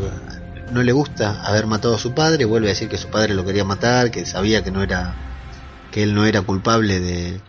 no 0.71 0.83
le 0.83 0.91
gusta 0.93 1.41
haber 1.45 1.67
matado 1.67 1.95
a 1.95 1.99
su 1.99 2.13
padre, 2.13 2.45
vuelve 2.45 2.67
a 2.67 2.71
decir 2.71 2.87
que 2.89 2.97
su 2.97 3.07
padre 3.09 3.33
lo 3.33 3.43
quería 3.43 3.63
matar, 3.65 4.09
que 4.11 4.25
sabía 4.25 4.63
que 4.63 4.71
no 4.71 4.83
era 4.83 5.15
que 5.91 6.03
él 6.03 6.13
no 6.13 6.25
era 6.25 6.41
culpable 6.43 6.99
de 6.99 7.41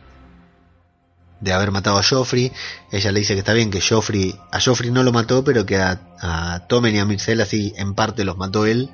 de 1.41 1.53
haber 1.53 1.71
matado 1.71 1.99
a 1.99 2.03
Joffrey. 2.03 2.53
Ella 2.91 3.13
le 3.13 3.21
dice 3.21 3.35
que 3.35 3.41
está 3.41 3.53
bien 3.53 3.71
que 3.71 3.81
Joffrey 3.81 4.35
a 4.51 4.61
Joffrey 4.61 4.91
no 4.91 5.03
lo 5.03 5.13
mató, 5.13 5.45
pero 5.45 5.67
que 5.67 5.77
a, 5.77 6.01
a 6.21 6.67
Tommen 6.69 6.95
y 6.95 6.99
a 6.99 7.05
Myrcella 7.05 7.45
sí 7.45 7.73
en 7.77 7.95
parte 7.95 8.25
los 8.25 8.37
mató 8.37 8.67
él. 8.67 8.91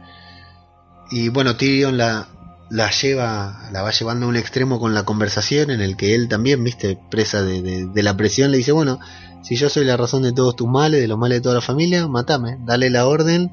Y 1.10 1.28
bueno, 1.28 1.56
Tyrion 1.56 1.96
la, 1.96 2.28
la 2.70 2.90
lleva, 2.90 3.68
la 3.72 3.82
va 3.82 3.90
llevando 3.90 4.26
a 4.26 4.28
un 4.28 4.36
extremo 4.36 4.78
con 4.78 4.94
la 4.94 5.04
conversación 5.04 5.70
en 5.70 5.80
el 5.80 5.96
que 5.96 6.14
él 6.14 6.28
también, 6.28 6.62
viste, 6.62 6.98
presa 7.10 7.42
de, 7.42 7.62
de- 7.62 7.86
de 7.86 8.02
la 8.02 8.16
presión, 8.16 8.50
le 8.52 8.58
dice, 8.58 8.72
bueno, 8.72 9.00
si 9.42 9.56
yo 9.56 9.68
soy 9.68 9.84
la 9.84 9.96
razón 9.96 10.22
de 10.22 10.32
todos 10.32 10.54
tus 10.54 10.68
males, 10.68 11.00
de 11.00 11.08
los 11.08 11.18
males 11.18 11.38
de 11.38 11.42
toda 11.42 11.54
la 11.56 11.60
familia, 11.60 12.06
matame, 12.06 12.58
dale 12.64 12.90
la 12.90 13.06
orden 13.06 13.50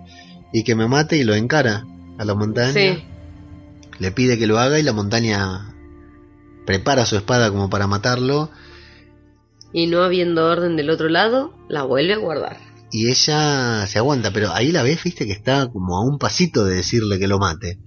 y 0.53 0.63
que 0.63 0.75
me 0.75 0.87
mate 0.87 1.17
y 1.17 1.23
lo 1.23 1.33
encara 1.33 1.85
a 2.19 2.25
la 2.25 2.35
montaña. 2.35 2.73
Sí. 2.73 3.03
Le 3.99 4.11
pide 4.11 4.37
que 4.37 4.45
lo 4.47 4.59
haga 4.59 4.77
y 4.79 4.83
la 4.83 4.93
montaña 4.93 5.73
prepara 6.65 7.05
su 7.05 7.15
espada 7.15 7.49
como 7.49 7.69
para 7.69 7.87
matarlo 7.87 8.51
Y 9.73 9.87
no 9.87 10.03
habiendo 10.03 10.45
orden 10.47 10.75
del 10.75 10.89
otro 10.89 11.09
lado, 11.09 11.53
la 11.69 11.83
vuelve 11.83 12.13
a 12.13 12.17
guardar. 12.17 12.57
y 12.91 13.09
ella 13.09 13.85
se 13.87 13.97
aguanta, 13.99 14.31
pero 14.31 14.53
ahí 14.53 14.71
la 14.71 14.81
ves, 14.83 15.03
viste, 15.03 15.25
que 15.25 15.33
está 15.33 15.67
como 15.67 15.97
a 15.97 16.05
un 16.05 16.17
pasito 16.19 16.63
de 16.65 16.75
decirle 16.75 17.19
que 17.19 17.27
lo 17.27 17.37
mate. 17.37 17.79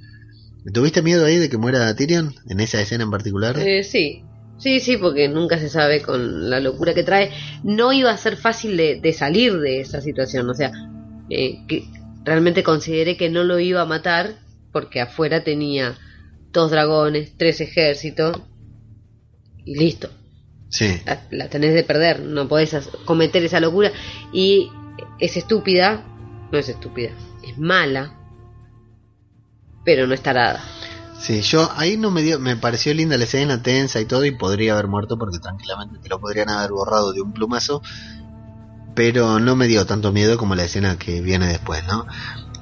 ¿Tuviste 0.75 1.01
miedo 1.03 1.25
ahí 1.25 1.37
de 1.39 1.49
que 1.49 1.57
muera 1.57 1.95
Tyrion 1.97 2.35
en 2.49 2.61
esa 2.61 2.81
escena 2.81 3.05
en 3.05 3.11
particular? 3.11 3.59
Eh, 3.59 3.83
sí, 3.83 4.25
sí, 4.59 4.79
sí, 4.81 4.99
porque 4.99 5.27
nunca 5.29 5.59
se 5.59 5.71
sabe 5.71 6.03
con 6.03 6.51
la 6.51 6.61
locura 6.61 6.93
que 6.93 7.03
trae. 7.03 7.31
No 7.65 7.93
iba 7.95 8.11
a 8.11 8.17
ser 8.19 8.37
fácil 8.37 8.77
de, 8.77 9.01
de 9.01 9.13
salir 9.15 9.59
de 9.59 9.81
esa 9.81 10.03
situación, 10.03 10.51
o 10.51 10.55
sea, 10.55 10.71
eh, 11.31 11.65
que 11.67 11.85
realmente 12.25 12.63
consideré 12.63 13.17
que 13.17 13.31
no 13.31 13.43
lo 13.43 13.59
iba 13.59 13.81
a 13.81 13.87
matar 13.87 14.35
porque 14.71 15.01
afuera 15.01 15.43
tenía 15.45 15.97
dos 16.53 16.71
dragones, 16.71 17.33
tres 17.39 17.61
ejércitos 17.63 18.37
y 19.65 19.79
listo. 19.79 20.11
Sí. 20.71 21.03
La, 21.05 21.23
la 21.31 21.49
tenés 21.49 21.75
de 21.75 21.83
perder, 21.83 22.21
no 22.21 22.49
podés 22.49 22.89
cometer 23.05 23.45
esa 23.45 23.61
locura. 23.61 23.93
Y 24.33 24.71
es 25.19 25.37
estúpida, 25.37 26.05
no 26.51 26.59
es 26.59 26.69
estúpida, 26.69 27.11
es 27.43 27.59
mala, 27.59 28.17
pero 29.85 30.07
no 30.07 30.15
es 30.15 30.23
tarada. 30.23 30.63
Sí, 31.21 31.43
yo 31.43 31.71
ahí 31.77 31.99
no 31.99 32.11
me 32.11 32.23
dio, 32.23 32.39
me 32.39 32.57
pareció 32.57 32.95
linda 32.95 33.19
la 33.19 33.25
escena 33.25 33.63
tensa 33.63 34.01
y 34.01 34.07
todo 34.07 34.25
y 34.25 34.31
podría 34.31 34.73
haber 34.73 34.89
muerto 34.89 35.19
porque 35.19 35.39
tranquilamente 35.39 35.99
te 35.99 36.09
lo 36.09 36.19
podrían 36.19 36.49
haber 36.49 36.71
borrado 36.71 37.13
de 37.13 37.21
un 37.21 37.33
plumazo, 37.33 37.83
pero 38.95 39.39
no 39.39 39.55
me 39.55 39.67
dio 39.67 39.85
tanto 39.85 40.13
miedo 40.13 40.39
como 40.39 40.55
la 40.55 40.65
escena 40.65 40.99
que 40.99 41.21
viene 41.21 41.47
después, 41.47 41.85
¿no? 41.87 42.07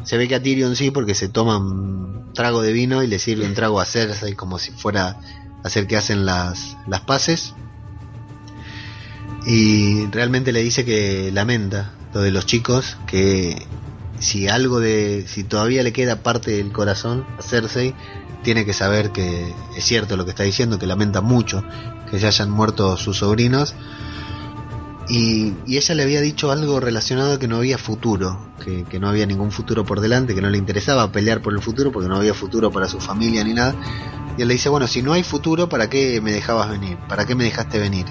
Se 0.03 0.17
ve 0.17 0.27
que 0.27 0.35
a 0.35 0.43
Tyrion 0.43 0.75
sí 0.75 0.91
porque 0.91 1.15
se 1.15 1.29
toma 1.29 1.59
un 1.59 2.33
trago 2.35 2.63
de 2.63 2.73
vino 2.73 3.03
y 3.03 3.07
le 3.07 3.21
sirve 3.21 3.47
un 3.47 3.55
trago 3.55 3.81
a 3.81 3.85
Cersei 3.85 4.35
como 4.35 4.59
si 4.59 4.73
fuera 4.73 5.09
a 5.09 5.19
hacer 5.63 5.87
que 5.87 5.97
hacen 5.97 6.27
las, 6.27 6.77
las 6.89 7.03
paces 7.03 7.55
y 9.49 10.07
realmente 10.09 10.53
le 10.53 10.63
dice 10.63 10.85
que 10.85 11.31
lamenta 11.33 11.95
lo 12.13 12.21
de 12.21 12.31
los 12.31 12.45
chicos, 12.45 12.99
que 13.07 13.67
si 14.19 14.47
algo 14.47 14.79
de, 14.79 15.25
si 15.27 15.43
todavía 15.43 15.83
le 15.83 15.95
queda 15.95 16.23
parte 16.23 16.51
del 16.51 16.71
corazón 16.71 17.25
a 17.39 17.43
Cersei, 17.43 17.95
tiene 18.43 18.67
que 18.67 18.75
saber 18.75 19.11
que 19.11 19.55
es 19.75 19.85
cierto 19.85 20.19
lo 20.19 20.27
que 20.27 20.33
está 20.33 20.43
diciendo, 20.43 20.79
que 20.79 20.87
lamenta 20.87 21.23
mucho 21.23 21.65
que 22.11 22.19
se 22.19 22.27
hayan 22.27 22.51
muerto 22.51 22.99
sus 22.99 23.19
sobrinos. 23.19 23.75
Y, 25.09 25.55
y 25.67 25.79
ella 25.79 25.95
le 25.95 26.03
había 26.03 26.21
dicho 26.21 26.53
algo 26.53 26.79
relacionado 26.79 27.33
a 27.33 27.39
que 27.39 27.49
no 27.49 27.57
había 27.57 27.79
futuro, 27.79 28.51
que, 28.63 28.85
que 28.85 29.01
no 29.01 29.09
había 29.09 29.25
ningún 29.25 29.51
futuro 29.51 29.83
por 29.83 30.01
delante, 30.03 30.35
que 30.35 30.43
no 30.43 30.51
le 30.51 30.59
interesaba 30.59 31.11
pelear 31.11 31.41
por 31.41 31.55
el 31.55 31.63
futuro 31.63 31.91
porque 31.91 32.11
no 32.11 32.17
había 32.17 32.35
futuro 32.35 32.71
para 32.71 32.87
su 32.87 33.01
familia 33.01 33.43
ni 33.45 33.55
nada. 33.55 33.75
Y 34.37 34.43
él 34.43 34.49
le 34.49 34.55
dice, 34.55 34.69
bueno, 34.69 34.87
si 34.87 35.01
no 35.01 35.15
hay 35.15 35.23
futuro, 35.23 35.71
¿para 35.71 35.89
qué 35.89 36.21
me 36.21 36.33
dejabas 36.33 36.69
venir? 36.69 36.99
¿Para 37.09 37.25
qué 37.25 37.35
me 37.35 37.45
dejaste 37.45 37.79
venir? 37.79 38.05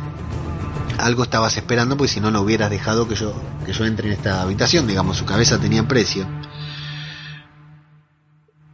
Algo 0.97 1.23
estabas 1.23 1.57
esperando, 1.57 1.97
porque 1.97 2.13
si 2.13 2.19
no, 2.19 2.31
no 2.31 2.41
hubieras 2.41 2.69
dejado 2.69 3.07
que 3.07 3.15
yo, 3.15 3.33
que 3.65 3.73
yo 3.73 3.85
entre 3.85 4.07
en 4.07 4.13
esta 4.13 4.41
habitación, 4.41 4.87
digamos, 4.87 5.17
su 5.17 5.25
cabeza 5.25 5.59
tenía 5.59 5.87
precio. 5.87 6.27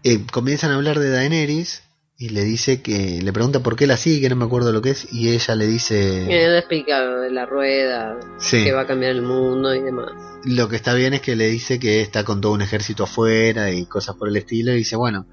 Eh, 0.04 0.26
comienzan 0.32 0.72
a 0.72 0.76
hablar 0.76 1.00
de 1.00 1.10
Daenerys 1.10 1.84
y 2.18 2.30
le 2.30 2.44
dice 2.44 2.82
que, 2.82 3.22
le 3.22 3.34
pregunta 3.34 3.62
por 3.62 3.76
qué 3.76 3.88
la 3.88 3.98
sigue, 3.98 4.30
no 4.30 4.36
me 4.36 4.46
acuerdo 4.46 4.72
lo 4.72 4.82
que 4.82 4.92
es, 4.92 5.08
y 5.12 5.30
ella 5.30 5.56
le 5.56 5.68
dice... 5.68 6.24
Él 6.24 6.56
explica 6.56 7.06
de 7.06 7.32
la 7.32 7.46
rueda, 7.46 8.20
Sí. 8.38 8.64
que 8.64 8.72
va 8.72 8.82
a 8.82 8.88
cambiar 8.88 9.12
el 9.12 9.22
mundo 9.22 9.74
y 9.74 9.82
demás. 9.82 10.12
Lo 10.46 10.68
que 10.68 10.76
está 10.76 10.94
bien 10.94 11.14
es 11.14 11.22
que 11.22 11.36
le 11.36 11.48
dice 11.48 11.80
que 11.80 12.02
está 12.02 12.24
con 12.24 12.42
todo 12.42 12.52
un 12.52 12.62
ejército 12.62 13.04
afuera 13.04 13.72
y 13.72 13.86
cosas 13.86 14.16
por 14.16 14.28
el 14.28 14.36
estilo. 14.36 14.74
Y 14.74 14.78
dice, 14.78 14.96
bueno, 14.98 15.26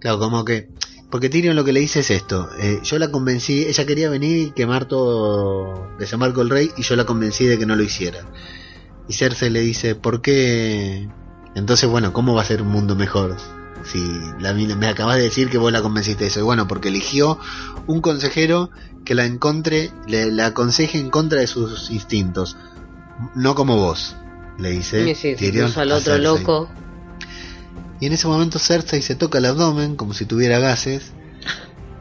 claro, 0.00 0.18
como 0.18 0.44
que. 0.44 0.68
Porque 1.10 1.28
Tyrion 1.28 1.54
lo 1.54 1.64
que 1.64 1.72
le 1.72 1.80
dice 1.80 2.00
es 2.00 2.10
esto: 2.10 2.48
eh, 2.58 2.80
Yo 2.82 2.98
la 2.98 3.10
convencí, 3.10 3.64
ella 3.64 3.86
quería 3.86 4.10
venir 4.10 4.48
y 4.48 4.50
quemar 4.50 4.86
todo, 4.86 5.88
desembarco 5.98 6.42
el 6.42 6.50
rey, 6.50 6.70
y 6.76 6.82
yo 6.82 6.96
la 6.96 7.04
convencí 7.04 7.46
de 7.46 7.58
que 7.58 7.66
no 7.66 7.76
lo 7.76 7.82
hiciera. 7.82 8.26
Y 9.08 9.12
Cersei 9.12 9.50
le 9.50 9.60
dice, 9.60 9.94
¿por 9.94 10.20
qué? 10.20 11.08
Entonces, 11.54 11.88
bueno, 11.88 12.12
¿cómo 12.12 12.34
va 12.34 12.42
a 12.42 12.44
ser 12.44 12.62
un 12.62 12.68
mundo 12.68 12.96
mejor? 12.96 13.36
Si 13.84 14.04
la 14.40 14.52
me 14.52 14.88
acabas 14.88 15.16
de 15.16 15.22
decir 15.22 15.48
que 15.48 15.58
vos 15.58 15.70
la 15.70 15.80
convenciste 15.80 16.24
de 16.24 16.30
eso. 16.30 16.40
Y 16.40 16.42
bueno, 16.42 16.66
porque 16.66 16.88
eligió 16.88 17.38
un 17.86 18.00
consejero 18.00 18.70
que 19.04 19.14
la 19.14 19.24
encontre, 19.24 19.92
le, 20.08 20.32
la 20.32 20.46
aconseje 20.46 20.98
en 20.98 21.10
contra 21.10 21.40
de 21.40 21.46
sus 21.46 21.90
instintos. 21.90 22.56
No 23.36 23.54
como 23.54 23.76
vos, 23.76 24.16
le 24.58 24.70
dice 24.70 25.14
sí, 25.14 25.36
Tyrion 25.36 25.68
puso 25.68 25.80
al 25.80 25.92
otro 25.92 26.18
loco. 26.18 26.68
Y 28.00 28.06
en 28.06 28.12
ese 28.12 28.28
momento 28.28 28.58
Cersei 28.58 29.00
se 29.02 29.14
toca 29.16 29.38
el 29.38 29.46
abdomen 29.46 29.96
como 29.96 30.12
si 30.12 30.26
tuviera 30.26 30.58
gases 30.58 31.12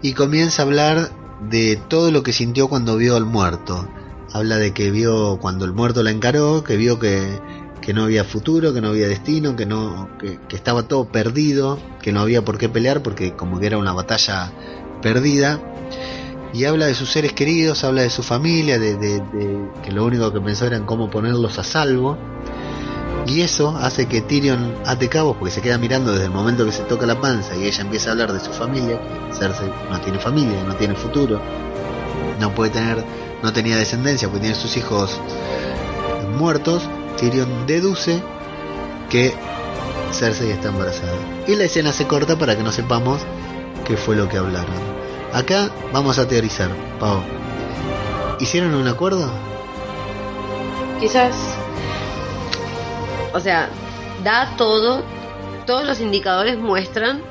y 0.01 0.13
comienza 0.13 0.61
a 0.61 0.65
hablar 0.65 1.11
de 1.49 1.77
todo 1.89 2.11
lo 2.11 2.23
que 2.23 2.33
sintió 2.33 2.67
cuando 2.67 2.97
vio 2.97 3.15
al 3.15 3.25
muerto. 3.25 3.87
Habla 4.33 4.57
de 4.57 4.73
que 4.73 4.91
vio 4.91 5.37
cuando 5.39 5.65
el 5.65 5.71
muerto 5.73 6.03
la 6.03 6.11
encaró, 6.11 6.63
que 6.63 6.75
vio 6.75 6.99
que, 6.99 7.39
que 7.81 7.93
no 7.93 8.03
había 8.03 8.23
futuro, 8.25 8.73
que 8.73 8.81
no 8.81 8.89
había 8.89 9.07
destino, 9.07 9.55
que 9.55 9.65
no 9.65 10.09
que, 10.19 10.39
estaba 10.55 10.83
todo 10.83 11.05
perdido, 11.09 11.79
que 12.01 12.11
no 12.11 12.19
había 12.21 12.43
por 12.43 12.57
qué 12.57 12.67
pelear 12.67 13.01
porque 13.01 13.33
como 13.33 13.59
que 13.59 13.67
era 13.67 13.77
una 13.77 13.93
batalla 13.93 14.51
perdida. 15.01 15.61
Y 16.53 16.65
habla 16.65 16.85
de 16.87 16.95
sus 16.95 17.09
seres 17.11 17.33
queridos, 17.33 17.83
habla 17.83 18.01
de 18.01 18.09
su 18.09 18.23
familia, 18.23 18.79
de, 18.79 18.95
de- 18.97 19.19
de 19.19 19.69
que 19.83 19.91
lo 19.91 20.05
único 20.05 20.31
que 20.33 20.41
pensó 20.41 20.65
era 20.65 20.77
en 20.77 20.85
cómo 20.85 21.09
ponerlos 21.09 21.57
a 21.59 21.63
salvo. 21.63 22.17
Y 23.26 23.41
eso 23.41 23.76
hace 23.82 24.07
que 24.07 24.21
Tyrion 24.21 24.76
ate 24.86 25.09
cabos 25.09 25.38
porque 25.38 25.51
se 25.51 25.61
queda 25.61 25.78
mirando 25.78 26.11
desde 26.11 26.26
el 26.26 26.32
momento 26.32 26.63
que 26.65 26.71
se 26.71 26.84
toca 26.84 27.07
la 27.07 27.19
panza 27.19 27.55
y 27.55 27.65
ella 27.65 27.82
empieza 27.82 28.09
a 28.09 28.11
hablar 28.11 28.32
de 28.32 28.39
su 28.39 28.51
familia. 28.51 28.99
Cersei 29.34 29.71
no 29.89 29.99
tiene 30.01 30.19
familia, 30.19 30.63
no 30.63 30.76
tiene 30.76 30.93
futuro, 30.93 31.41
no 32.39 32.53
puede 32.53 32.69
tener, 32.71 33.03
no 33.41 33.51
tenía 33.51 33.78
descendencia 33.78 34.28
porque 34.28 34.41
tiene 34.41 34.55
sus 34.55 34.78
hijos 34.78 35.19
muertos. 36.38 36.84
Tyrion 37.17 37.65
deduce 37.65 38.21
que 39.09 39.34
Cersei 40.11 40.51
está 40.51 40.69
embarazada. 40.69 41.17
Y 41.47 41.55
la 41.55 41.63
escena 41.63 41.91
se 41.91 42.05
corta 42.05 42.38
para 42.38 42.55
que 42.55 42.63
no 42.63 42.71
sepamos 42.71 43.21
qué 43.88 43.97
fue 43.97 44.15
lo 44.15 44.30
que 44.30 44.38
hablaron. 44.38 44.76
Acá 45.34 45.69
vamos 45.91 46.19
a 46.19 46.28
teorizar, 46.28 46.69
Pau. 46.99 47.21
¿Hicieron 48.39 48.76
un 48.76 48.88
acuerdo? 48.88 49.32
Quizás. 50.99 51.34
O 53.36 53.39
sea, 53.41 53.69
da 54.23 54.55
todo. 54.57 55.03
Todos 55.67 55.86
los 55.86 55.99
indicadores 55.99 56.57
muestran 56.57 57.21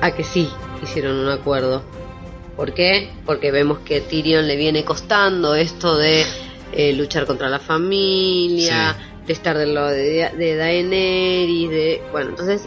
a 0.00 0.12
que 0.12 0.24
sí 0.24 0.48
hicieron 0.82 1.16
un 1.16 1.28
acuerdo. 1.28 1.82
¿Por 2.56 2.72
qué? 2.72 3.10
Porque 3.26 3.50
vemos 3.50 3.80
que 3.80 4.00
Tyrion 4.00 4.46
le 4.48 4.56
viene 4.56 4.84
costando 4.84 5.54
esto 5.54 5.96
de 5.96 6.24
eh, 6.72 6.92
luchar 6.94 7.26
contra 7.26 7.48
la 7.48 7.58
familia, 7.58 8.96
de 9.26 9.32
estar 9.32 9.58
del 9.58 9.74
lado 9.74 9.88
de, 9.88 10.30
de 10.36 10.56
Daenerys, 10.56 11.70
de... 11.70 12.02
Bueno, 12.12 12.30
entonces 12.30 12.62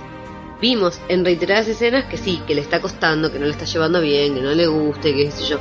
vimos 0.61 0.99
en 1.07 1.25
reiteradas 1.25 1.67
escenas 1.67 2.05
que 2.05 2.17
sí, 2.17 2.41
que 2.45 2.55
le 2.55 2.61
está 2.61 2.81
costando, 2.81 3.31
que 3.31 3.39
no 3.39 3.45
le 3.45 3.51
está 3.51 3.65
llevando 3.65 4.01
bien, 4.01 4.35
que 4.35 4.41
no 4.41 4.51
le 4.51 4.67
guste, 4.67 5.13
que 5.15 5.25
qué 5.25 5.31
sé 5.31 5.45
yo. 5.45 5.59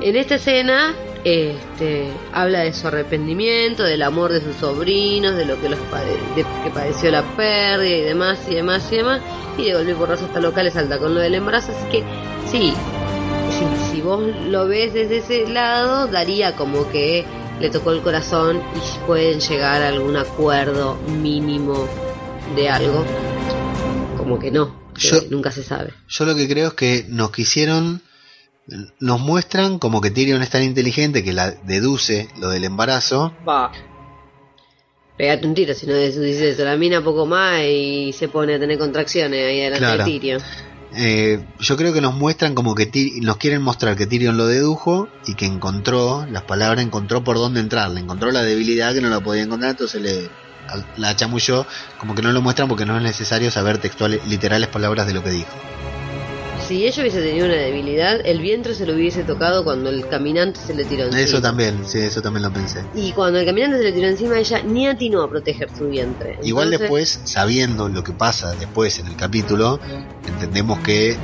En 0.00 0.16
esta 0.16 0.34
escena 0.34 0.94
este, 1.24 2.10
habla 2.32 2.60
de 2.60 2.72
su 2.72 2.86
arrepentimiento, 2.86 3.82
del 3.82 4.02
amor 4.02 4.32
de 4.32 4.40
sus 4.42 4.56
sobrinos, 4.56 5.34
de 5.36 5.44
lo 5.46 5.60
que 5.60 5.68
los 5.70 5.78
pade- 5.90 6.34
de 6.36 6.44
que 6.62 6.70
padeció 6.72 7.10
la 7.10 7.22
pérdida 7.36 7.96
y 7.96 8.00
demás 8.02 8.38
y 8.48 8.54
demás 8.54 8.86
y 8.92 8.96
demás. 8.96 9.20
Y 9.56 9.64
de 9.64 9.74
golpe 9.74 9.94
por 9.94 10.08
razo 10.10 10.26
está 10.26 10.40
loca, 10.40 10.62
le 10.62 10.70
salta 10.70 10.98
con 10.98 11.14
lo 11.14 11.20
del 11.20 11.34
embarazo. 11.34 11.72
Así 11.72 11.86
que 11.90 12.04
sí, 12.50 12.72
si, 13.50 13.92
si 13.94 14.00
vos 14.02 14.22
lo 14.48 14.66
ves 14.68 14.92
desde 14.92 15.18
ese 15.18 15.48
lado, 15.48 16.06
daría 16.08 16.56
como 16.56 16.88
que 16.90 17.24
le 17.60 17.70
tocó 17.70 17.92
el 17.92 18.00
corazón 18.02 18.60
y 18.74 19.06
pueden 19.06 19.40
llegar 19.40 19.80
a 19.82 19.88
algún 19.88 20.16
acuerdo 20.16 20.96
mínimo 21.22 21.86
de 22.56 22.68
algo. 22.68 23.04
Como 24.18 24.38
que 24.38 24.50
no, 24.50 24.74
que 24.94 25.08
Yo- 25.08 25.20
nunca 25.30 25.50
se 25.50 25.62
sabe. 25.62 25.92
Yo 26.08 26.24
lo 26.24 26.34
que 26.34 26.48
creo 26.48 26.68
es 26.68 26.74
que 26.74 27.06
nos 27.08 27.30
quisieron, 27.30 28.00
nos 29.00 29.20
muestran 29.20 29.78
como 29.78 30.00
que 30.00 30.10
Tyrion 30.10 30.42
es 30.42 30.50
tan 30.50 30.62
inteligente 30.62 31.22
que 31.22 31.32
la 31.32 31.50
deduce 31.50 32.28
lo 32.38 32.48
del 32.48 32.64
embarazo. 32.64 33.34
Va. 33.46 33.70
Pégate 35.16 35.46
un 35.46 35.54
tiro, 35.54 35.74
si 35.74 35.86
no 35.86 35.94
dice 35.94 36.50
eso. 36.50 36.64
La 36.64 36.76
mina 36.76 37.02
poco 37.02 37.24
más 37.26 37.60
y 37.62 38.12
se 38.12 38.28
pone 38.28 38.54
a 38.54 38.58
tener 38.58 38.78
contracciones 38.78 39.46
ahí 39.46 39.60
delante 39.60 39.78
Claro. 39.78 40.04
de 40.04 40.10
Tyrion. 40.10 40.42
Eh, 40.96 41.44
yo 41.58 41.76
creo 41.76 41.92
que 41.92 42.00
nos 42.00 42.14
muestran 42.14 42.54
como 42.54 42.74
que 42.74 42.90
nos 43.20 43.36
quieren 43.36 43.62
mostrar 43.62 43.96
que 43.96 44.06
Tyrion 44.06 44.36
lo 44.36 44.46
dedujo 44.46 45.08
y 45.26 45.34
que 45.34 45.44
encontró, 45.46 46.24
las 46.30 46.42
palabras 46.44 46.84
encontró 46.84 47.24
por 47.24 47.36
dónde 47.36 47.60
entrarle, 47.60 48.00
encontró 48.00 48.30
la 48.30 48.42
debilidad 48.42 48.94
que 48.94 49.00
no 49.00 49.08
la 49.08 49.20
podía 49.20 49.42
encontrar, 49.42 49.72
entonces 49.72 50.00
le 50.00 50.28
la 50.96 51.14
chamulló, 51.14 51.66
como 51.98 52.14
que 52.14 52.22
no 52.22 52.32
lo 52.32 52.40
muestran 52.40 52.68
porque 52.68 52.86
no 52.86 52.96
es 52.96 53.02
necesario 53.02 53.50
saber 53.50 53.78
textuales, 53.78 54.24
literales 54.26 54.68
palabras 54.68 55.06
de 55.06 55.14
lo 55.14 55.22
que 55.22 55.30
dijo. 55.30 55.50
Si 56.66 56.86
ella 56.86 57.02
hubiese 57.02 57.20
tenido 57.20 57.44
una 57.44 57.56
debilidad, 57.56 58.20
el 58.24 58.40
vientre 58.40 58.74
se 58.74 58.86
lo 58.86 58.94
hubiese 58.94 59.22
tocado 59.22 59.64
cuando 59.64 59.90
el 59.90 60.08
caminante 60.08 60.58
se 60.66 60.72
le 60.72 60.84
tiró 60.86 61.04
encima. 61.04 61.20
Eso 61.22 61.42
también, 61.42 61.84
sí, 61.84 61.98
eso 61.98 62.22
también 62.22 62.42
lo 62.42 62.52
pensé. 62.52 62.82
Y 62.94 63.12
cuando 63.12 63.38
el 63.38 63.44
caminante 63.44 63.76
se 63.76 63.84
le 63.84 63.92
tiró 63.92 64.08
encima, 64.08 64.38
ella 64.38 64.62
ni 64.62 64.86
atinó 64.86 65.22
a 65.22 65.28
proteger 65.28 65.68
su 65.76 65.88
vientre. 65.88 66.38
Igual 66.42 66.70
después, 66.70 67.20
sabiendo 67.24 67.90
lo 67.90 68.02
que 68.02 68.12
pasa 68.12 68.54
después 68.54 68.98
en 68.98 69.08
el 69.08 69.16
capítulo, 69.16 69.78
entendemos 70.26 70.78
que 70.78 71.16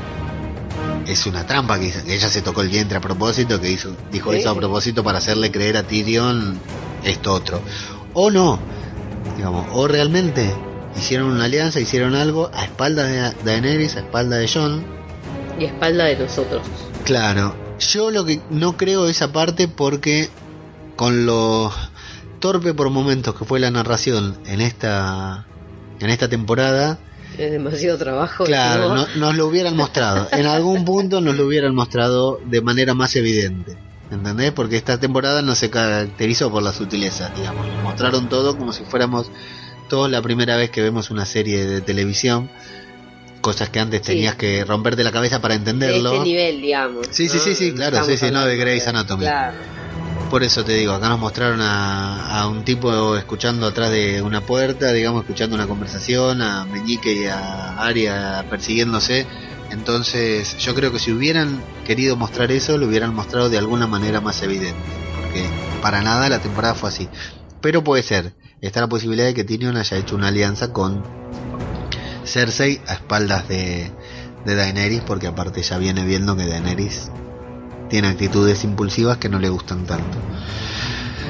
es 1.07 1.27
una 1.27 1.47
trampa, 1.47 1.79
que 1.79 1.87
ella 1.87 2.29
se 2.29 2.43
tocó 2.43 2.61
el 2.61 2.69
vientre 2.69 2.99
a 2.99 3.01
propósito, 3.01 3.59
que 3.61 3.71
hizo, 3.71 3.97
dijo 4.13 4.33
Sí. 4.33 4.39
eso 4.39 4.51
a 4.51 4.55
propósito 4.55 5.03
para 5.03 5.19
hacerle 5.19 5.51
creer 5.51 5.79
a 5.79 5.83
Tyrion 5.85 6.59
esto 7.03 7.33
otro. 7.33 7.63
O 8.13 8.31
no, 8.31 8.59
digamos, 9.37 9.67
o 9.73 9.89
realmente 9.89 10.53
hicieron 10.99 11.31
una 11.31 11.45
alianza, 11.47 11.81
hicieron 11.81 12.15
algo 12.15 12.51
a 12.53 12.65
espaldas 12.65 13.09
de 13.11 13.51
Daenerys, 13.51 13.97
a 13.97 14.01
espaldas 14.01 14.41
de 14.41 14.49
Jon. 14.49 15.00
Y 15.61 15.65
espalda 15.67 16.05
de 16.07 16.17
nosotros. 16.17 16.63
Claro, 17.05 17.55
yo 17.79 18.11
lo 18.11 18.25
que 18.25 18.41
no 18.51 18.77
creo 18.77 19.07
esa 19.07 19.31
parte 19.33 19.69
porque 19.69 20.31
con 20.97 21.27
lo 21.27 21.73
torpe 22.41 22.75
por 22.75 22.91
momentos 22.91 23.35
que 23.35 23.45
fue 23.45 23.61
la 23.61 23.71
narración 23.71 24.39
en 24.47 24.61
esta 24.61 25.47
en 26.01 26.09
esta 26.11 26.29
temporada, 26.29 26.99
Es 27.39 27.51
demasiado 27.53 27.97
trabajo. 27.99 28.45
Claro, 28.45 28.89
¿no? 28.89 28.95
no- 28.97 29.07
nos 29.17 29.37
lo 29.37 29.47
hubieran 29.47 29.77
mostrado. 29.77 30.27
En 30.33 30.47
algún 30.47 30.85
punto 30.87 31.21
nos 31.21 31.37
lo 31.37 31.47
hubieran 31.47 31.75
mostrado 31.75 32.41
de 32.45 32.61
manera 32.63 32.95
más 32.95 33.15
evidente. 33.17 33.77
¿Entendés? 34.11 34.51
Porque 34.53 34.77
esta 34.77 34.99
temporada 34.99 35.41
no 35.43 35.55
se 35.55 35.71
caracterizó 35.71 36.51
por 36.51 36.63
la 36.65 36.73
sutileza, 36.73 37.31
digamos. 37.37 37.67
Nos 37.69 37.83
mostraron 37.85 38.29
todo 38.29 38.57
como 38.59 38.73
si 38.73 38.83
fuéramos 38.85 39.31
todos 39.89 40.11
la 40.11 40.21
primera 40.23 40.57
vez 40.57 40.71
que 40.71 40.83
vemos 40.83 41.11
una 41.11 41.25
serie 41.27 41.65
de 41.67 41.81
televisión. 41.81 42.51
Cosas 43.41 43.71
que 43.71 43.81
antes 43.81 44.01
Sí. 44.05 44.13
tenías 44.13 44.35
que 44.35 44.65
romperte 44.65 45.03
la 45.05 45.13
cabeza 45.13 45.41
para 45.41 45.55
de 45.55 45.59
entenderlo. 45.61 46.13
este 46.13 46.25
nivel, 46.25 46.61
digamos. 46.61 47.07
Sí, 47.11 47.29
sí, 47.29 47.39
¿no? 47.39 47.43
sí, 47.45 47.55
sí, 47.55 47.73
claro, 47.73 47.97
Estamos 47.97 48.19
sí, 48.21 48.27
sí, 48.27 48.33
no, 48.33 48.45
de 48.45 48.57
Grey's 48.57 48.87
Anatomy. 48.87 49.25
Claro. 49.25 49.57
Por 50.31 50.45
eso 50.45 50.65
te 50.65 50.75
digo, 50.75 50.93
acá 50.93 51.09
nos 51.09 51.19
mostraron 51.19 51.61
a, 51.61 52.41
a 52.41 52.47
un 52.49 52.65
tipo 52.65 53.17
escuchando 53.17 53.67
atrás 53.67 53.91
de 53.91 54.23
una 54.23 54.41
puerta, 54.43 54.93
digamos, 54.93 55.23
escuchando 55.23 55.57
una 55.57 55.67
conversación, 55.67 56.41
a 56.43 56.65
Meñique 56.67 57.13
y 57.15 57.27
a 57.27 57.83
Aria 57.83 58.45
persiguiéndose. 58.49 59.27
Entonces, 59.71 60.57
yo 60.59 60.75
creo 60.75 60.93
que 60.93 60.99
si 60.99 61.11
hubieran 61.13 61.61
querido 61.87 62.17
mostrar 62.17 62.53
eso, 62.53 62.77
lo 62.79 62.87
hubieran 62.87 63.15
mostrado 63.15 63.49
de 63.49 63.59
alguna 63.59 63.87
manera 63.87 64.21
más 64.21 64.41
evidente. 64.43 64.77
Porque 65.21 65.45
para 65.83 66.01
nada 66.03 66.29
la 66.29 66.39
temporada 66.41 66.75
fue 66.75 66.91
así. 66.91 67.09
Pero 67.61 67.83
puede 67.83 68.03
ser, 68.03 68.33
está 68.61 68.81
la 68.81 68.89
posibilidad 68.89 69.27
de 69.27 69.35
que 69.35 69.45
Tyrion 69.45 69.77
haya 69.77 69.97
hecho 69.97 70.15
una 70.15 70.29
alianza 70.29 70.73
con 70.73 71.03
Cersei 72.31 72.81
a 72.87 72.95
espaldas 72.95 73.47
de, 73.49 73.91
de 74.45 74.55
Daenerys, 74.55 75.01
porque 75.03 75.27
aparte 75.27 75.63
ya 75.63 75.77
viene 75.79 76.05
viendo 76.05 76.37
que 76.37 76.47
Daenerys 76.47 77.11
tiene 77.89 78.09
actitudes 78.09 78.65
impulsivas 78.65 79.19
que 79.19 79.29
no 79.29 79.39
le 79.39 79.49
gustan 79.49 79.85
tanto. 79.85 80.17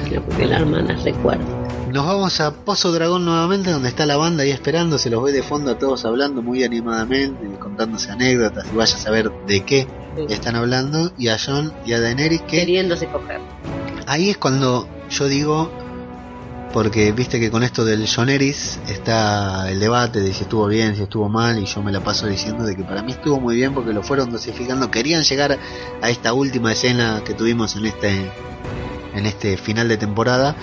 Creo 0.07 0.27
que 0.29 0.45
la 0.45 0.57
hermana 0.57 0.95
recuerda. 1.03 1.43
Nos 1.91 2.05
vamos 2.05 2.39
a 2.39 2.51
Pozo 2.53 2.91
Dragón 2.93 3.25
nuevamente, 3.25 3.71
donde 3.71 3.89
está 3.89 4.05
la 4.05 4.15
banda 4.15 4.43
ahí 4.43 4.51
esperando, 4.51 4.97
se 4.97 5.09
los 5.09 5.21
ve 5.23 5.31
de 5.33 5.43
fondo 5.43 5.71
a 5.71 5.77
todos 5.77 6.05
hablando 6.05 6.41
muy 6.41 6.63
animadamente, 6.63 7.45
contándose 7.59 8.11
anécdotas 8.11 8.65
y 8.71 8.75
vaya 8.77 8.95
a 8.95 8.99
saber 8.99 9.31
de 9.47 9.63
qué 9.65 9.87
Sí. 10.15 10.25
están 10.33 10.57
hablando, 10.57 11.13
y 11.17 11.29
a 11.29 11.37
Jon 11.39 11.71
y 11.85 11.93
a 11.93 12.01
Daenerys 12.01 12.41
que 12.41 12.59
Queriéndose 12.59 13.07
coger. 13.07 13.39
ahí 14.07 14.29
es 14.29 14.37
cuando 14.37 14.85
yo 15.09 15.27
digo, 15.29 15.71
porque 16.73 17.11
viste 17.11 17.39
que 17.39 17.51
con 17.51 17.63
esto 17.63 17.83
del 17.83 18.07
John 18.07 18.29
Eris 18.29 18.79
está 18.87 19.69
el 19.69 19.79
debate 19.79 20.21
de 20.21 20.33
si 20.33 20.43
estuvo 20.43 20.67
bien, 20.67 20.95
si 20.95 21.03
estuvo 21.03 21.27
mal, 21.27 21.59
y 21.59 21.65
yo 21.65 21.83
me 21.83 21.91
la 21.91 22.01
paso 22.01 22.27
diciendo 22.27 22.63
de 22.63 22.75
que 22.75 22.83
para 22.83 23.03
mí 23.03 23.11
estuvo 23.11 23.39
muy 23.39 23.55
bien 23.55 23.73
porque 23.73 23.93
lo 23.93 24.03
fueron 24.03 24.31
dosificando, 24.31 24.89
querían 24.89 25.23
llegar 25.23 25.57
a 26.01 26.09
esta 26.09 26.33
última 26.33 26.71
escena 26.71 27.21
que 27.25 27.33
tuvimos 27.33 27.75
en 27.75 27.85
este 27.85 28.31
en 29.13 29.25
este 29.25 29.57
final 29.57 29.89
de 29.89 29.97
temporada 29.97 30.55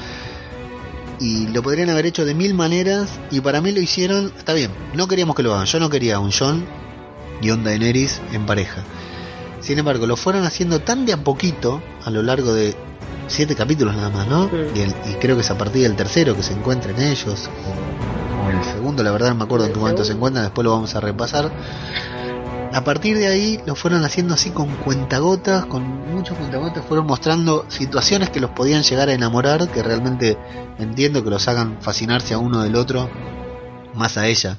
y 1.20 1.48
lo 1.48 1.62
podrían 1.62 1.90
haber 1.90 2.06
hecho 2.06 2.24
de 2.24 2.34
mil 2.34 2.54
maneras 2.54 3.10
y 3.30 3.40
para 3.40 3.60
mí 3.60 3.72
lo 3.72 3.80
hicieron, 3.80 4.32
está 4.38 4.54
bien, 4.54 4.70
no 4.94 5.08
queríamos 5.08 5.36
que 5.36 5.42
lo 5.42 5.54
hagan, 5.54 5.66
yo 5.66 5.80
no 5.80 5.90
quería 5.90 6.20
un 6.20 6.32
John 6.32 6.64
y 7.42 7.50
un 7.50 7.64
Daenerys 7.64 8.20
en 8.32 8.46
pareja. 8.46 8.82
Sin 9.60 9.78
embargo, 9.78 10.06
lo 10.06 10.16
fueron 10.16 10.44
haciendo 10.44 10.80
tan 10.80 11.04
de 11.04 11.12
a 11.12 11.16
poquito 11.18 11.82
a 12.04 12.10
lo 12.10 12.22
largo 12.22 12.54
de 12.54 12.74
siete 13.28 13.54
capítulos 13.54 13.94
nada 13.94 14.10
más, 14.10 14.26
¿no? 14.26 14.48
Y, 14.74 14.80
el- 14.80 14.94
y 15.10 15.14
creo 15.20 15.36
que 15.36 15.42
es 15.42 15.50
a 15.50 15.56
partir 15.58 15.82
del 15.82 15.94
tercero 15.96 16.34
que 16.36 16.42
se 16.42 16.52
encuentran 16.54 17.00
ellos, 17.00 17.48
o, 17.66 18.46
o 18.46 18.50
el 18.50 18.62
segundo, 18.64 19.02
la 19.02 19.12
verdad 19.12 19.28
no 19.30 19.36
me 19.36 19.44
acuerdo 19.44 19.66
en 19.66 19.72
qué 19.72 19.78
momento 19.78 20.04
se 20.04 20.12
encuentran, 20.12 20.44
después 20.44 20.64
lo 20.64 20.72
vamos 20.72 20.94
a 20.94 21.00
repasar. 21.00 21.50
A 22.72 22.84
partir 22.84 23.16
de 23.16 23.26
ahí 23.28 23.58
lo 23.66 23.74
fueron 23.74 24.04
haciendo 24.04 24.34
así 24.34 24.50
con 24.50 24.76
cuentagotas, 24.76 25.64
con 25.66 25.82
muchos 26.14 26.36
cuentagotas, 26.36 26.84
fueron 26.84 27.06
mostrando 27.06 27.64
situaciones 27.68 28.28
que 28.30 28.40
los 28.40 28.50
podían 28.50 28.82
llegar 28.82 29.08
a 29.08 29.14
enamorar, 29.14 29.68
que 29.70 29.82
realmente 29.82 30.36
entiendo 30.78 31.24
que 31.24 31.30
los 31.30 31.48
hagan 31.48 31.78
fascinarse 31.80 32.34
a 32.34 32.38
uno 32.38 32.62
del 32.62 32.76
otro, 32.76 33.08
más 33.94 34.18
a 34.18 34.26
ella 34.26 34.58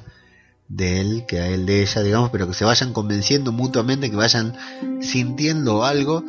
de 0.68 1.00
él 1.00 1.24
que 1.26 1.40
a 1.40 1.48
él 1.48 1.66
de 1.66 1.82
ella, 1.82 2.02
digamos, 2.02 2.30
pero 2.30 2.46
que 2.46 2.54
se 2.54 2.64
vayan 2.64 2.92
convenciendo 2.92 3.52
mutuamente, 3.52 4.10
que 4.10 4.16
vayan 4.16 4.54
sintiendo 5.00 5.84
algo. 5.84 6.22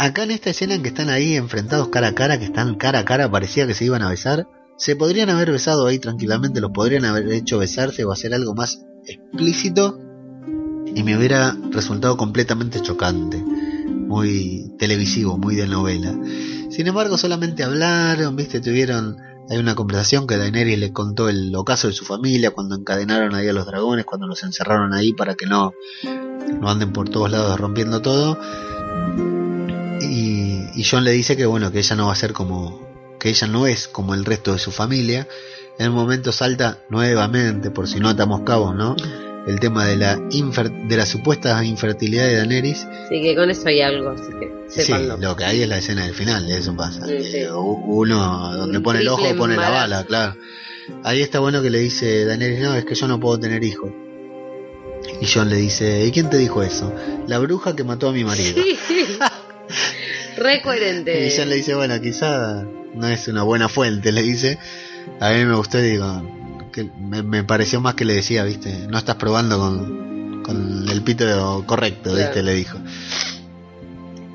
Acá 0.00 0.22
en 0.22 0.30
esta 0.30 0.50
escena 0.50 0.74
en 0.74 0.82
que 0.82 0.90
están 0.90 1.10
ahí 1.10 1.34
enfrentados 1.34 1.88
cara 1.88 2.08
a 2.08 2.14
cara, 2.14 2.38
que 2.38 2.44
están 2.44 2.76
cara 2.76 3.00
a 3.00 3.04
cara, 3.04 3.28
parecía 3.28 3.66
que 3.66 3.74
se 3.74 3.84
iban 3.84 4.02
a 4.02 4.08
besar, 4.08 4.46
se 4.76 4.94
podrían 4.94 5.28
haber 5.28 5.50
besado 5.50 5.88
ahí 5.88 5.98
tranquilamente, 5.98 6.60
los 6.60 6.70
podrían 6.70 7.04
haber 7.04 7.32
hecho 7.32 7.58
besarse 7.58 8.04
o 8.04 8.12
hacer 8.12 8.32
algo 8.32 8.54
más 8.54 8.86
explícito 9.06 9.98
y 10.94 11.02
me 11.02 11.16
hubiera 11.16 11.56
resultado 11.72 12.16
completamente 12.16 12.80
chocante, 12.80 13.38
muy 13.38 14.72
televisivo, 14.78 15.36
muy 15.36 15.56
de 15.56 15.66
novela. 15.66 16.14
Sin 16.70 16.86
embargo, 16.86 17.18
solamente 17.18 17.64
hablaron, 17.64 18.36
viste, 18.36 18.60
tuvieron 18.60 19.16
hay 19.50 19.58
una 19.58 19.74
conversación 19.74 20.28
que 20.28 20.36
Daenerys 20.36 20.78
le 20.78 20.92
contó 20.92 21.28
el 21.28 21.52
ocaso 21.56 21.88
de 21.88 21.94
su 21.94 22.04
familia 22.04 22.52
cuando 22.52 22.76
encadenaron 22.76 23.34
ahí 23.34 23.48
a 23.48 23.52
los 23.52 23.66
dragones, 23.66 24.04
cuando 24.04 24.28
los 24.28 24.44
encerraron 24.44 24.94
ahí 24.94 25.12
para 25.12 25.34
que 25.34 25.46
no, 25.46 25.72
no 26.60 26.70
anden 26.70 26.92
por 26.92 27.08
todos 27.08 27.32
lados 27.32 27.58
rompiendo 27.58 28.00
todo. 28.00 28.38
Y, 30.78 30.84
John 30.84 31.04
le 31.04 31.10
dice 31.12 31.36
que 31.36 31.44
bueno, 31.46 31.70
que 31.72 31.78
ella 31.80 31.96
no 31.96 32.06
va 32.06 32.12
a 32.12 32.16
ser 32.16 32.32
como, 32.32 33.16
que 33.18 33.28
ella 33.30 33.46
no 33.46 33.66
es 33.66 33.88
como 33.88 34.14
el 34.14 34.24
resto 34.24 34.52
de 34.52 34.58
su 34.58 34.70
familia. 34.70 35.26
En 35.78 35.86
el 35.86 35.90
momento 35.92 36.32
salta 36.32 36.78
nuevamente, 36.88 37.70
por 37.70 37.86
si 37.88 38.00
no 38.00 38.08
atamos 38.08 38.40
cabos, 38.42 38.74
¿no? 38.74 38.96
El 39.46 39.60
tema 39.60 39.86
de 39.86 39.96
la, 39.96 40.16
infer- 40.16 40.88
de 40.88 40.96
la 40.96 41.06
supuesta 41.06 41.64
infertilidad 41.64 42.26
de 42.26 42.36
Daenerys 42.36 42.84
Así 43.06 43.22
que 43.22 43.34
con 43.34 43.48
eso 43.50 43.68
hay 43.68 43.80
algo, 43.80 44.10
así 44.10 44.24
que 44.38 44.82
Sí, 44.82 44.92
lo 45.18 45.34
que 45.36 45.44
hay 45.44 45.62
es 45.62 45.68
la 45.68 45.78
escena 45.78 46.04
del 46.04 46.14
final, 46.14 46.50
eso 46.50 46.76
pasa. 46.76 47.06
Sí, 47.06 47.22
sí. 47.24 47.36
Eh, 47.38 47.50
Uno 47.52 48.54
donde 48.56 48.80
pone 48.80 49.00
el 49.00 49.08
ojo 49.08 49.24
pone 49.36 49.56
la 49.56 49.70
bala, 49.70 50.04
claro. 50.04 50.36
Ahí 51.04 51.22
está 51.22 51.38
bueno 51.38 51.62
que 51.62 51.70
le 51.70 51.78
dice 51.78 52.24
Daenerys, 52.24 52.60
no, 52.60 52.74
es 52.74 52.84
que 52.84 52.94
yo 52.94 53.08
no 53.08 53.18
puedo 53.18 53.38
tener 53.40 53.62
hijos. 53.64 53.90
Y 55.20 55.26
John 55.26 55.48
le 55.48 55.56
dice, 55.56 56.04
¿y 56.04 56.10
quién 56.12 56.28
te 56.28 56.36
dijo 56.36 56.62
eso? 56.62 56.92
La 57.26 57.38
bruja 57.38 57.74
que 57.74 57.84
mató 57.84 58.08
a 58.08 58.12
mi 58.12 58.24
marido. 58.24 58.62
Sí. 58.62 58.78
Re 60.38 60.62
coherente. 60.62 61.26
Y 61.26 61.32
John 61.36 61.48
le 61.48 61.56
dice, 61.56 61.74
bueno, 61.74 62.00
quizá 62.00 62.64
no 62.94 63.06
es 63.08 63.28
una 63.28 63.42
buena 63.42 63.68
fuente, 63.68 64.12
le 64.12 64.22
dice. 64.22 64.58
A 65.20 65.30
mí 65.30 65.44
me 65.44 65.54
gustó 65.54 65.78
y 65.78 65.90
digo, 65.90 66.68
que 66.72 66.90
me, 66.98 67.22
me 67.22 67.44
pareció 67.44 67.80
más 67.80 67.94
que 67.94 68.04
le 68.04 68.14
decía, 68.14 68.44
viste, 68.44 68.86
no 68.88 68.98
estás 68.98 69.16
probando 69.16 69.58
con, 69.58 70.42
con 70.42 70.88
el 70.88 71.02
pito 71.02 71.64
correcto, 71.66 72.10
Claro. 72.10 72.18
viste, 72.18 72.42
le 72.42 72.54
dijo. 72.54 72.78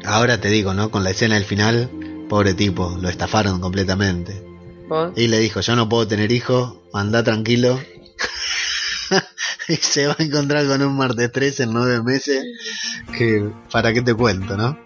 Ahora 0.06 0.39
te 0.39 0.49
digo, 0.49 0.74
¿no? 0.74 0.91
Con 0.91 1.04
la 1.04 1.12
escena 1.12 1.36
del 1.36 1.45
final, 1.45 1.89
pobre 2.30 2.54
tipo, 2.54 2.97
lo 3.01 3.08
estafaron 3.10 3.60
completamente. 3.62 4.43
¿Vos? 4.89 5.14
Y 5.16 5.28
le 5.28 5.39
dijo, 5.39 5.62
yo 5.62 5.76
no 5.76 5.88
puedo 5.88 6.08
tener 6.08 6.32
hijos, 6.32 6.76
anda 6.93 7.24
tranquilo. 7.24 7.80
y 9.68 9.76
se 9.76 10.08
va 10.08 10.16
a 10.20 10.24
encontrar 10.24 10.66
con 10.68 10.82
un 10.82 10.97
martes 10.97 11.32
3 11.32 11.60
en 11.62 11.74
nueve 11.74 12.04
meses. 12.04 12.43
Que, 13.18 13.49
¿para 13.72 13.93
qué 13.93 14.01
te 14.01 14.14
cuento, 14.14 14.58
no? 14.58 14.78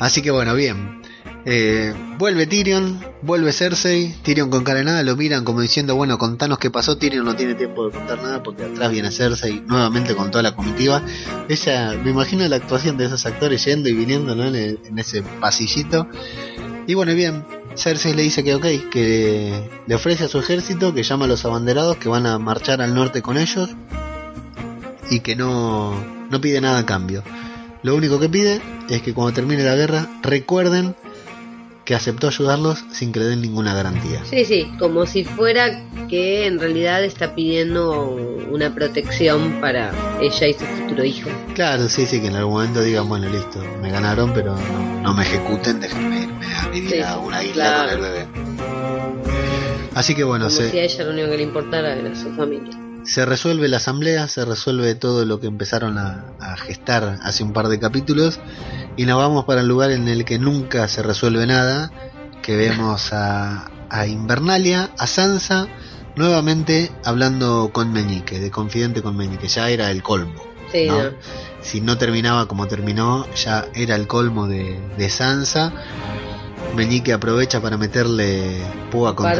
Así 0.00 0.22
que 0.22 0.30
bueno, 0.30 0.54
bien. 0.54 1.02
Eh, 1.46 1.92
vuelve 2.16 2.46
Tyrion, 2.46 3.04
vuelve 3.20 3.52
Cersei, 3.52 4.14
Tyrion 4.22 4.48
con 4.48 4.64
cara 4.64 4.78
de 4.78 4.86
nada, 4.86 5.02
lo 5.02 5.14
miran 5.14 5.44
como 5.44 5.60
diciendo, 5.60 5.94
bueno, 5.94 6.16
contanos 6.16 6.58
qué 6.58 6.70
pasó, 6.70 6.96
Tyrion 6.96 7.26
no 7.26 7.36
tiene 7.36 7.54
tiempo 7.54 7.86
de 7.86 7.92
contar 7.92 8.22
nada 8.22 8.42
porque 8.42 8.64
atrás 8.64 8.90
viene 8.90 9.10
Cersei 9.10 9.62
nuevamente 9.66 10.14
con 10.14 10.30
toda 10.30 10.42
la 10.42 10.56
comitiva. 10.56 11.02
Ella, 11.48 11.92
me 12.02 12.10
imagino 12.10 12.48
la 12.48 12.56
actuación 12.56 12.96
de 12.96 13.06
esos 13.06 13.26
actores 13.26 13.62
yendo 13.64 13.90
y 13.90 13.92
viniendo 13.92 14.34
¿no? 14.34 14.44
en, 14.46 14.54
en 14.54 14.98
ese 14.98 15.22
pasillito. 15.22 16.08
Y 16.86 16.94
bueno, 16.94 17.14
bien, 17.14 17.44
Cersei 17.76 18.14
le 18.14 18.22
dice 18.22 18.42
que 18.42 18.54
ok, 18.54 18.66
que 18.90 19.68
le 19.86 19.94
ofrece 19.94 20.24
a 20.24 20.28
su 20.28 20.38
ejército, 20.38 20.94
que 20.94 21.02
llama 21.02 21.26
a 21.26 21.28
los 21.28 21.44
abanderados, 21.44 21.96
que 21.96 22.08
van 22.08 22.26
a 22.26 22.38
marchar 22.38 22.80
al 22.80 22.94
norte 22.94 23.20
con 23.20 23.36
ellos 23.36 23.70
y 25.10 25.20
que 25.20 25.36
no, 25.36 25.94
no 26.30 26.40
pide 26.40 26.60
nada 26.60 26.80
a 26.80 26.86
cambio. 26.86 27.22
Lo 27.84 27.94
único 27.94 28.18
que 28.18 28.28
pide 28.28 28.60
es 28.88 29.02
que 29.02 29.14
cuando 29.14 29.32
termine 29.34 29.62
la 29.62 29.76
guerra 29.76 30.08
recuerden 30.22 30.96
que 31.84 31.94
aceptó 31.94 32.28
ayudarlos 32.28 32.82
sin 32.90 33.12
que 33.12 33.20
le 33.20 33.26
den 33.26 33.42
ninguna 33.42 33.74
garantía. 33.74 34.22
Sí, 34.24 34.46
sí, 34.46 34.66
como 34.78 35.04
si 35.06 35.22
fuera 35.24 35.82
que 36.08 36.46
en 36.46 36.58
realidad 36.58 37.04
está 37.04 37.34
pidiendo 37.34 38.08
una 38.50 38.74
protección 38.74 39.60
para 39.60 39.92
ella 40.18 40.46
y 40.48 40.54
su 40.54 40.64
futuro 40.64 41.04
hijo. 41.04 41.28
Claro, 41.54 41.90
sí, 41.90 42.06
sí, 42.06 42.22
que 42.22 42.28
en 42.28 42.36
algún 42.36 42.54
momento 42.54 42.80
digan, 42.82 43.06
bueno, 43.06 43.28
listo, 43.28 43.62
me 43.82 43.90
ganaron, 43.90 44.32
pero 44.32 44.56
no, 44.56 45.02
no 45.02 45.12
me 45.14 45.22
ejecuten, 45.24 45.78
déjenme 45.80 46.22
irme 46.22 46.46
a 46.54 46.68
vivir 46.70 46.90
Sí, 46.90 47.00
a 47.02 47.18
una 47.18 47.44
isla 47.44 47.64
claro. 47.64 47.82
con 47.84 47.90
el 48.06 48.12
bebé. 48.12 48.26
Así 49.94 50.14
que 50.14 50.24
bueno, 50.24 50.46
Como 50.46 50.56
se, 50.56 50.70
si 50.70 50.78
a 50.78 50.84
ella 50.84 51.04
lo 51.04 51.10
único 51.10 51.30
que 51.30 51.36
le 51.36 51.42
importara 51.42 51.94
era 51.96 52.16
su 52.16 52.32
familia. 52.34 52.74
Se 53.04 53.26
resuelve 53.26 53.68
la 53.68 53.76
asamblea, 53.78 54.28
se 54.28 54.44
resuelve 54.44 54.94
todo 54.94 55.24
lo 55.24 55.40
que 55.40 55.46
empezaron 55.46 55.98
a, 55.98 56.24
a 56.40 56.56
gestar 56.56 57.18
hace 57.22 57.42
un 57.42 57.52
par 57.52 57.68
de 57.68 57.78
capítulos 57.78 58.40
y 58.96 59.04
nos 59.06 59.18
vamos 59.18 59.44
para 59.44 59.60
el 59.60 59.68
lugar 59.68 59.90
en 59.90 60.08
el 60.08 60.24
que 60.24 60.38
nunca 60.38 60.88
se 60.88 61.02
resuelve 61.02 61.46
nada, 61.46 61.90
que 62.42 62.56
vemos 62.56 63.12
a, 63.12 63.70
a 63.90 64.06
Invernalia, 64.06 64.90
a 64.98 65.06
Sansa, 65.06 65.68
nuevamente 66.16 66.90
hablando 67.04 67.70
con 67.72 67.92
Meñique, 67.92 68.38
de 68.38 68.50
confidente 68.50 69.02
con 69.02 69.16
Meñique, 69.16 69.48
ya 69.48 69.68
era 69.70 69.90
el 69.90 70.02
colmo. 70.02 70.42
Sí, 70.72 70.86
¿no? 70.86 71.02
no. 71.02 71.10
Si 71.60 71.80
no 71.80 71.98
terminaba 71.98 72.46
como 72.46 72.66
terminó, 72.66 73.26
ya 73.34 73.66
era 73.74 73.96
el 73.96 74.06
colmo 74.06 74.46
de, 74.46 74.80
de 74.96 75.08
Sansa. 75.10 75.72
Meñique 76.74 77.12
aprovecha 77.12 77.60
para 77.60 77.76
meterle 77.76 78.60
púa 78.90 79.14
par 79.14 79.38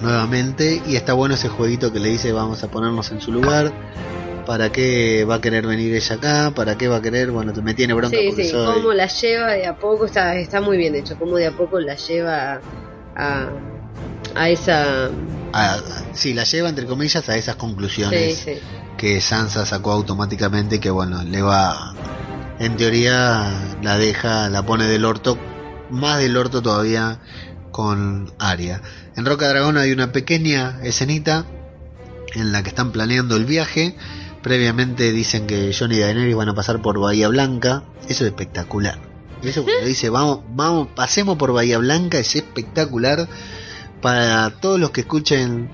nuevamente. 0.00 0.82
Y 0.86 0.96
está 0.96 1.12
bueno 1.12 1.34
ese 1.34 1.48
jueguito 1.48 1.92
que 1.92 2.00
le 2.00 2.08
dice 2.10 2.32
vamos 2.32 2.62
a 2.64 2.70
ponernos 2.70 3.10
en 3.12 3.20
su 3.20 3.32
lugar. 3.32 3.72
Para 4.46 4.72
qué 4.72 5.24
va 5.24 5.36
a 5.36 5.40
querer 5.40 5.64
venir 5.68 5.94
ella 5.94 6.16
acá 6.16 6.50
para 6.52 6.76
qué 6.76 6.88
va 6.88 6.96
a 6.96 7.00
querer 7.00 7.30
bueno 7.30 7.52
me 7.62 7.74
tiene 7.74 7.94
bronca 7.94 8.16
Sí, 8.16 8.32
sí, 8.34 8.48
soy 8.48 8.74
cómo 8.74 8.92
la 8.92 9.06
lleva 9.06 9.52
de 9.52 9.66
a 9.66 9.76
poco, 9.76 10.04
está, 10.06 10.34
está 10.34 10.60
muy 10.60 10.76
bien 10.76 10.96
hecho, 10.96 11.16
cómo 11.16 11.36
de 11.36 11.46
a 11.46 11.52
poco 11.52 11.78
la 11.78 11.94
lleva 11.94 12.60
a, 13.14 13.48
a 14.34 14.48
esa... 14.50 15.10
a- 15.52 15.78
sí 16.12 16.34
la 16.34 16.42
lleva 16.42 16.68
entre 16.68 16.86
comillas 16.86 17.28
a 17.28 17.36
esas 17.36 17.54
conclusiones 17.54 18.36
sí. 18.36 18.58
que 18.96 19.20
Sansa 19.20 19.64
sacó 19.64 19.92
automáticamente 19.92 20.80
que 20.80 20.90
bueno 20.90 21.22
le 21.22 21.40
va 21.40 21.94
en 22.58 22.76
teoría 22.76 23.48
la 23.80 23.96
deja 23.96 24.48
la 24.50 24.66
pone 24.66 24.86
del 24.86 25.04
orto 25.04 25.38
más 25.88 26.18
del 26.18 26.36
orto 26.36 26.62
todavía 26.62 27.20
con 27.70 28.32
Arya 28.40 28.82
en 29.16 29.26
Roca 29.26 29.48
Dragón 29.48 29.76
hay 29.76 29.92
una 29.92 30.12
pequeña 30.12 30.80
escenita 30.82 31.46
en 32.34 32.52
la 32.52 32.62
que 32.62 32.70
están 32.70 32.92
planeando 32.92 33.36
el 33.36 33.44
viaje. 33.44 33.94
Previamente 34.42 35.12
dicen 35.12 35.46
que 35.46 35.74
Johnny 35.78 35.96
y 35.96 36.00
Daenerys 36.00 36.34
van 36.34 36.48
a 36.48 36.54
pasar 36.54 36.80
por 36.82 36.98
Bahía 36.98 37.28
Blanca. 37.28 37.84
Eso 38.08 38.24
es 38.24 38.30
espectacular. 38.30 38.98
Eso 39.42 39.64
cuando 39.64 39.86
dice 39.86 40.08
vamos 40.08 40.40
vamos 40.50 40.88
pasemos 40.94 41.36
por 41.36 41.52
Bahía 41.52 41.78
Blanca 41.78 42.18
es 42.18 42.34
espectacular. 42.34 43.28
Para 44.00 44.50
todos 44.50 44.80
los 44.80 44.90
que 44.90 45.02
escuchen 45.02 45.70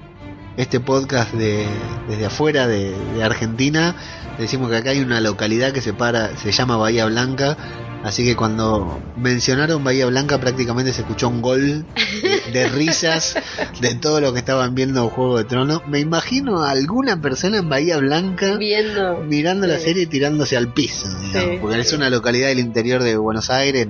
este 0.58 0.80
podcast 0.80 1.32
de, 1.32 1.66
desde 2.08 2.26
afuera 2.26 2.66
de, 2.66 2.92
de 3.14 3.22
Argentina. 3.22 3.94
Decimos 4.38 4.70
que 4.70 4.76
acá 4.76 4.90
hay 4.90 5.00
una 5.00 5.20
localidad 5.20 5.72
que 5.72 5.80
se 5.80 5.92
para, 5.92 6.36
se 6.36 6.52
llama 6.52 6.76
Bahía 6.76 7.06
Blanca. 7.06 7.56
Así 8.04 8.24
que 8.24 8.36
cuando 8.36 9.00
mencionaron 9.16 9.82
Bahía 9.82 10.06
Blanca 10.06 10.38
prácticamente 10.38 10.92
se 10.92 11.02
escuchó 11.02 11.28
un 11.28 11.42
gol 11.42 11.84
de, 12.52 12.68
risas 12.68 13.34
de 13.80 13.94
todo 13.96 14.20
lo 14.20 14.32
que 14.32 14.38
estaban 14.40 14.74
viendo 14.74 15.08
Juego 15.08 15.38
de 15.38 15.44
Tronos. 15.44 15.82
Me 15.86 16.00
imagino 16.00 16.62
a 16.62 16.70
alguna 16.70 17.20
persona 17.20 17.58
en 17.58 17.68
Bahía 17.68 17.98
Blanca 17.98 18.56
Viendo... 18.56 19.18
mirando 19.24 19.66
la 19.66 19.78
serie 19.78 20.04
y 20.04 20.06
tirándose 20.06 20.56
al 20.56 20.72
piso, 20.72 21.08
digamos, 21.20 21.50
Sí, 21.52 21.58
porque 21.60 21.76
sí. 21.76 21.80
es 21.82 21.92
una 21.92 22.10
localidad 22.10 22.48
del 22.48 22.58
interior 22.60 23.02
de 23.02 23.16
Buenos 23.16 23.50
Aires, 23.50 23.88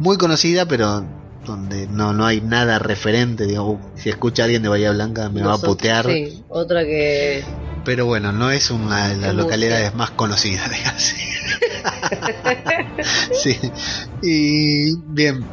muy 0.00 0.16
conocida, 0.18 0.66
pero 0.66 1.04
donde 1.44 1.86
no, 1.86 2.12
no 2.12 2.26
hay 2.26 2.40
nada 2.42 2.78
referente. 2.78 3.46
Digo, 3.46 3.70
"Uh, 3.72 3.78
si 3.96 4.10
escucha 4.10 4.42
a 4.42 4.44
alguien 4.44 4.62
de 4.62 4.68
Bahía 4.68 4.90
Blanca 4.92 5.28
me 5.30 5.42
va 5.42 5.54
a 5.54 5.58
putear. 5.58 6.04
Sí, 6.06 6.44
otra 6.48 6.84
que. 6.84 7.42
Pero 7.84 8.04
bueno, 8.04 8.32
no 8.32 8.50
es 8.50 8.70
una 8.70 9.08
de 9.08 9.16
las 9.16 9.34
localidades 9.34 9.94
más 9.94 10.10
conocidas, 10.10 10.70
digamos. 10.70 11.14
sí. 13.32 13.56
Y 14.22 14.96
bien. 15.06 15.44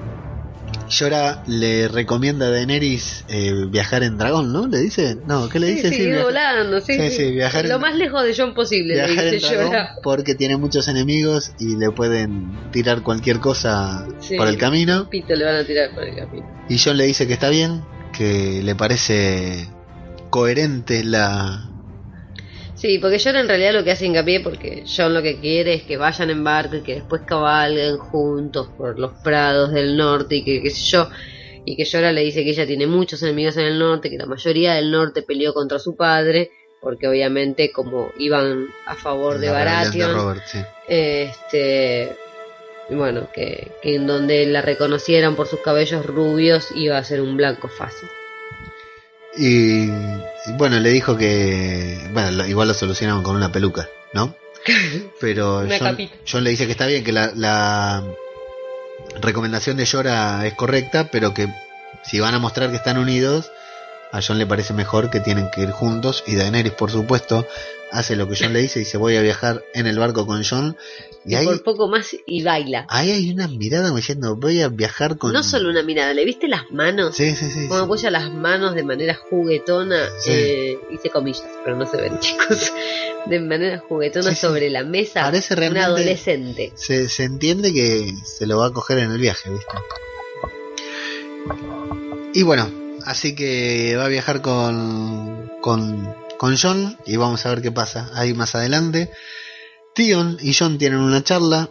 Yora 0.89 1.43
le 1.47 1.87
recomienda 1.87 2.45
a 2.47 2.49
Daenerys 2.51 3.25
eh, 3.27 3.51
viajar 3.69 4.03
en 4.03 4.17
dragón, 4.17 4.53
¿no? 4.53 4.67
¿Le 4.67 4.79
dice? 4.79 5.17
No, 5.25 5.49
¿qué 5.49 5.59
le 5.59 5.67
dice? 5.67 5.89
sí, 5.89 5.95
Sí, 5.95 6.05
viaja- 6.05 6.23
volando, 6.23 6.79
sí, 6.81 7.09
Sí, 7.09 7.31
viajar 7.31 7.65
en- 7.65 7.71
Lo 7.71 7.79
más 7.79 7.95
lejos 7.95 8.23
de 8.23 8.35
John 8.37 8.53
posible, 8.53 8.95
le 8.95 9.05
viajar 9.05 9.25
en 9.27 9.33
dice 9.33 9.47
dragón 9.55 9.65
Llora. 9.73 9.89
porque 10.03 10.35
tiene 10.35 10.57
muchos 10.57 10.87
enemigos 10.87 11.53
y 11.59 11.75
le 11.77 11.89
pueden 11.91 12.69
tirar 12.71 13.01
cualquier 13.01 13.39
cosa 13.39 14.07
por 14.37 14.47
el 14.47 14.57
camino. 14.57 15.09
Pito 15.09 15.35
le 15.35 15.43
van 15.45 15.55
a 15.55 15.63
tirar 15.63 15.93
por 15.95 16.03
el 16.03 16.15
camino. 16.15 16.47
Y 16.69 16.77
John 16.77 16.97
le 16.97 17.05
dice 17.05 17.25
que 17.27 17.33
está 17.33 17.49
bien, 17.49 17.83
que 18.15 18.61
le 18.63 18.75
parece 18.75 19.67
coherente 20.29 21.03
la... 21.03 21.69
Sí, 22.75 22.99
porque 22.99 23.19
John 23.23 23.37
en 23.37 23.47
realidad 23.47 23.73
lo 23.73 23.83
que 23.83 23.91
hace 23.91 24.05
hincapié, 24.05 24.41
porque 24.41 24.83
John 24.85 25.13
lo 25.13 25.21
que 25.21 25.39
quiere 25.39 25.75
es 25.75 25.83
que 25.83 25.95
vayan 25.95 26.29
en 26.29 26.43
barco 26.43 26.75
y 26.75 26.81
que 26.81 26.95
después 26.95 27.21
cabalguen 27.25 27.97
juntos 27.97 28.67
por 28.77 28.99
los 28.99 29.13
prados 29.23 29.71
del 29.71 29.95
norte 29.95 30.35
y 30.35 30.43
que 30.43 30.61
qué 30.61 30.69
sé 30.69 30.83
yo. 30.83 31.09
Y 31.63 31.75
que 31.77 31.85
Llora 31.85 32.11
le 32.11 32.21
dice 32.21 32.43
que 32.43 32.51
ella 32.51 32.67
tiene 32.67 32.85
muchos 32.85 33.23
enemigos 33.23 33.57
en 33.57 33.65
el 33.65 33.79
norte, 33.79 34.09
que 34.09 34.17
la 34.17 34.27
mayoría 34.27 34.75
del 34.75 34.91
norte 34.91 35.23
peleó 35.23 35.53
contra 35.53 35.79
su 35.79 35.95
padre, 35.95 36.51
porque 36.79 37.07
obviamente 37.07 37.71
como 37.71 38.11
iban 38.19 38.67
a 38.85 38.93
favor 38.93 39.39
de 39.39 39.49
Baratheon, 39.49 40.09
de 40.09 40.13
Robert, 40.13 40.43
sí. 40.45 40.59
este 40.87 42.15
bueno, 42.89 43.29
que, 43.33 43.71
que 43.81 43.95
en 43.95 44.05
donde 44.05 44.45
la 44.45 44.61
reconocieran 44.61 45.35
por 45.35 45.47
sus 45.47 45.61
cabellos 45.61 46.05
rubios 46.05 46.69
iba 46.75 46.97
a 46.97 47.03
ser 47.03 47.21
un 47.21 47.35
blanco 47.35 47.67
fácil. 47.67 48.07
Y, 49.37 49.83
y 49.89 50.51
bueno, 50.57 50.79
le 50.79 50.89
dijo 50.89 51.17
que, 51.17 51.97
bueno, 52.13 52.31
lo- 52.31 52.45
igual 52.47 52.67
lo 52.69 52.73
solucionaron 52.73 53.23
con 53.23 53.35
una 53.35 53.51
peluca, 53.51 53.89
¿no? 54.13 54.35
Pero 55.19 55.63
John. 55.79 55.87
John 56.29 56.43
le 56.43 56.49
dice 56.51 56.65
que 56.65 56.71
está 56.71 56.85
bien, 56.87 57.03
que 57.03 57.11
la, 57.11 57.31
la 57.35 58.03
recomendación 59.21 59.77
de 59.77 59.85
Llora 59.85 60.45
es 60.47 60.53
correcta, 60.55 61.09
pero 61.11 61.33
que 61.33 61.47
si 62.03 62.19
van 62.19 62.33
a 62.33 62.39
mostrar 62.39 62.69
que 62.69 62.75
están 62.77 62.97
unidos, 62.97 63.51
a 64.15 64.21
John 64.21 64.37
le 64.37 64.45
parece 64.45 64.73
mejor 64.73 65.09
que 65.09 65.19
tienen 65.19 65.49
que 65.53 65.61
ir 65.61 65.71
juntos. 65.71 66.23
Y 66.25 66.35
Daenerys, 66.35 66.73
por 66.73 66.89
supuesto, 66.91 67.45
hace 67.91 68.15
lo 68.15 68.27
que 68.29 68.35
John 68.39 68.53
le 68.53 68.59
dice, 68.61 68.79
dice 68.79 68.97
voy 68.97 69.15
a 69.17 69.21
viajar 69.21 69.63
en 69.73 69.87
el 69.87 69.99
barco 69.99 70.25
con 70.25 70.43
John. 70.43 70.77
Y 71.25 71.33
Y 71.33 71.35
ahí, 71.35 71.45
por 71.45 71.63
poco 71.63 71.87
más 71.87 72.15
y 72.27 72.43
baila. 72.43 72.85
ahí 72.89 73.11
hay 73.11 73.31
una 73.31 73.47
mirada 73.47 73.85
como 73.87 73.97
diciendo 73.97 74.35
voy 74.35 74.61
a 74.61 74.69
viajar 74.69 75.17
con... 75.17 75.33
No 75.33 75.41
solo 75.43 75.69
una 75.69 75.81
mirada, 75.83 76.13
¿le 76.13 76.23
viste 76.23 76.47
las 76.47 76.69
manos? 76.71 77.15
Sí, 77.15 77.35
sí, 77.35 77.47
sí. 77.49 77.67
Como 77.67 77.79
sí. 77.79 77.85
apoya 77.85 78.11
las 78.11 78.31
manos 78.31 78.75
de 78.75 78.83
manera 78.83 79.15
juguetona, 79.29 80.05
Sí. 80.19 80.31
eh, 80.31 80.79
hice 80.91 81.09
comillas, 81.09 81.43
pero 81.63 81.75
no 81.77 81.85
se 81.87 81.97
ven 81.97 82.19
chicos, 82.19 82.71
de 83.25 83.39
manera 83.39 83.79
juguetona 83.89 84.29
Sí, 84.29 84.35
sobre 84.35 84.69
la 84.69 84.83
mesa, 84.83 85.23
Parece 85.23 85.55
un 85.55 85.59
realmente- 85.59 85.83
adolescente. 85.85 86.71
se, 86.75 87.09
se 87.09 87.23
entiende 87.23 87.73
que 87.73 88.13
se 88.23 88.45
lo 88.45 88.59
va 88.59 88.67
a 88.67 88.71
coger 88.71 88.99
en 88.99 89.11
el 89.11 89.17
viaje, 89.17 89.49
¿viste? 89.49 89.75
Y 92.33 92.43
bueno, 92.43 92.69
así 93.05 93.35
que 93.35 93.95
va 93.97 94.05
a 94.05 94.09
viajar 94.09 94.41
con, 94.41 95.51
con, 95.61 96.13
con 96.37 96.57
John 96.57 96.97
y 97.05 97.15
vamos 97.17 97.45
a 97.45 97.49
ver 97.49 97.61
qué 97.61 97.71
pasa 97.71 98.09
ahí 98.13 98.33
más 98.33 98.55
adelante. 98.55 99.11
Tion 99.93 100.37
y 100.41 100.53
John 100.53 100.77
tienen 100.77 100.99
una 100.99 101.23
charla 101.23 101.69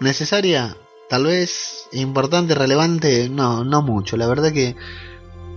necesaria, 0.00 0.76
tal 1.08 1.24
vez 1.24 1.86
importante, 1.92 2.54
relevante, 2.54 3.28
no, 3.28 3.64
no 3.64 3.82
mucho. 3.82 4.16
La 4.16 4.26
verdad 4.26 4.52
que 4.52 4.76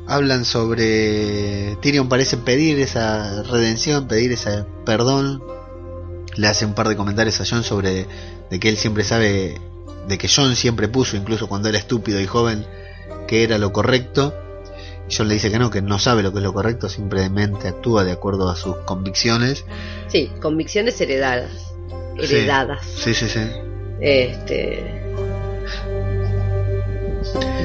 hablan 0.07 0.43
sobre 0.43 1.77
Tyrion 1.81 2.09
parece 2.09 2.37
pedir 2.37 2.79
esa 2.79 3.43
redención, 3.43 4.07
pedir 4.07 4.31
ese 4.33 4.65
perdón. 4.85 5.41
Le 6.35 6.47
hace 6.47 6.65
un 6.65 6.73
par 6.73 6.89
de 6.89 6.97
comentarios 6.97 7.39
a 7.39 7.45
John 7.47 7.63
sobre 7.63 8.07
de 8.49 8.59
que 8.59 8.69
él 8.69 8.77
siempre 8.77 9.03
sabe, 9.03 9.61
de 10.07 10.17
que 10.17 10.27
John 10.27 10.55
siempre 10.55 10.87
puso, 10.87 11.15
incluso 11.15 11.47
cuando 11.47 11.69
era 11.69 11.77
estúpido 11.77 12.19
y 12.19 12.25
joven, 12.25 12.65
que 13.27 13.43
era 13.43 13.57
lo 13.57 13.71
correcto. 13.71 14.33
John 15.15 15.27
le 15.27 15.35
dice 15.35 15.51
que 15.51 15.59
no, 15.59 15.69
que 15.69 15.81
no 15.81 15.99
sabe 15.99 16.23
lo 16.23 16.31
que 16.31 16.39
es 16.39 16.43
lo 16.43 16.53
correcto, 16.53 16.89
simplemente 16.89 17.67
actúa 17.67 18.03
de 18.03 18.11
acuerdo 18.11 18.49
a 18.49 18.55
sus 18.55 18.77
convicciones. 18.77 19.65
Sí, 20.07 20.31
convicciones 20.41 20.99
heredadas. 20.99 21.51
Sí. 22.19 22.35
Heredadas. 22.35 22.85
Sí, 22.85 23.13
sí, 23.13 23.27
sí. 23.27 23.41
Este. 23.99 25.01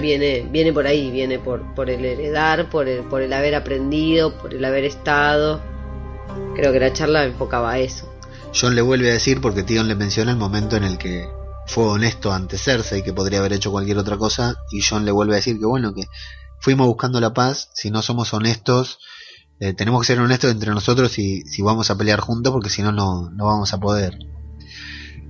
Viene, 0.01 0.47
viene 0.51 0.73
por 0.73 0.87
ahí, 0.87 1.11
viene 1.11 1.39
por, 1.39 1.75
por 1.75 1.91
el 1.91 2.05
heredar, 2.05 2.71
por 2.71 2.89
el, 2.89 3.03
por 3.03 3.23
el 3.23 3.33
haber 3.33 3.55
aprendido, 3.55 4.39
por 4.39 4.55
el 4.55 4.65
haber 4.65 4.85
estado. 4.85 5.61
Creo 6.55 6.73
que 6.73 6.81
la 6.81 6.93
charla 6.93 7.25
enfocaba 7.25 7.73
a 7.73 7.79
eso. 7.79 8.13
John 8.59 8.75
le 8.75 8.83
vuelve 8.83 9.11
a 9.11 9.15
decir, 9.15 9.41
porque 9.41 9.63
Tion 9.63 9.89
le 9.89 9.95
menciona 9.95 10.31
el 10.31 10.37
momento 10.37 10.77
en 10.77 10.85
el 10.85 10.99
que 10.99 11.29
fue 11.67 11.85
honesto 11.85 12.33
ante 12.33 12.57
Cersei, 12.57 13.03
que 13.03 13.13
podría 13.13 13.41
haber 13.41 13.53
hecho 13.53 13.71
cualquier 13.71 13.99
otra 13.99 14.17
cosa, 14.17 14.57
y 14.71 14.81
John 14.81 15.05
le 15.05 15.11
vuelve 15.11 15.35
a 15.35 15.37
decir 15.37 15.59
que 15.59 15.67
bueno, 15.67 15.93
que 15.93 16.05
fuimos 16.61 16.87
buscando 16.87 17.21
la 17.21 17.33
paz, 17.35 17.71
si 17.75 17.91
no 17.91 18.03
somos 18.03 18.33
honestos, 18.35 18.99
eh, 19.61 19.73
tenemos 19.75 20.01
que 20.03 20.07
ser 20.09 20.21
honestos 20.21 20.51
entre 20.51 20.71
nosotros 20.71 21.19
y 21.19 21.43
si 21.43 21.63
vamos 21.63 21.91
a 21.91 21.99
pelear 21.99 22.21
juntos, 22.21 22.53
porque 22.53 22.71
si 22.71 22.83
no, 22.83 22.93
no 22.93 23.31
no 23.31 23.47
vamos 23.47 23.73
a 23.73 23.79
poder. 23.81 24.19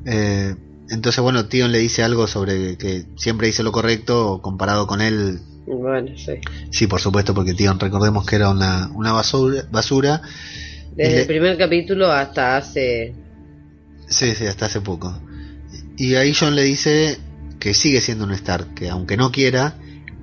Eh, 0.07 0.55
entonces, 0.91 1.23
bueno, 1.23 1.47
Tion 1.47 1.71
le 1.73 1.79
dice 1.79 2.03
algo 2.03 2.27
sobre 2.27 2.79
que 2.79 3.05
siempre 3.17 3.49
hizo 3.49 3.63
lo 3.63 3.73
correcto, 3.73 4.41
comparado 4.43 4.87
con 4.87 5.01
él, 5.03 5.41
Bueno, 5.67 6.11
sí. 6.17 6.33
sí, 6.71 6.87
por 6.87 7.01
supuesto, 7.01 7.35
porque 7.35 7.55
Tion, 7.55 7.79
recordemos 7.79 8.25
que 8.25 8.37
era 8.37 8.49
una, 8.51 8.91
una 8.95 9.13
basura, 9.13 9.65
basura 9.71 10.23
Desde 10.97 11.13
Le- 11.15 11.21
el 11.23 11.27
primer 11.27 11.59
capítulo 11.59 12.11
hasta 12.11 12.57
hace. 12.57 13.15
Sí, 14.09 14.35
sí, 14.35 14.47
hasta 14.47 14.67
hace 14.67 14.81
poco. 14.81 15.21
Y 15.99 16.15
ahí 16.15 16.33
John 16.39 16.55
le 16.55 16.63
dice 16.63 17.19
que 17.61 17.75
sigue 17.75 18.01
siendo 18.01 18.25
un 18.25 18.33
Stark, 18.33 18.73
que 18.75 18.89
aunque 18.89 19.17
no 19.19 19.31
quiera, 19.31 19.75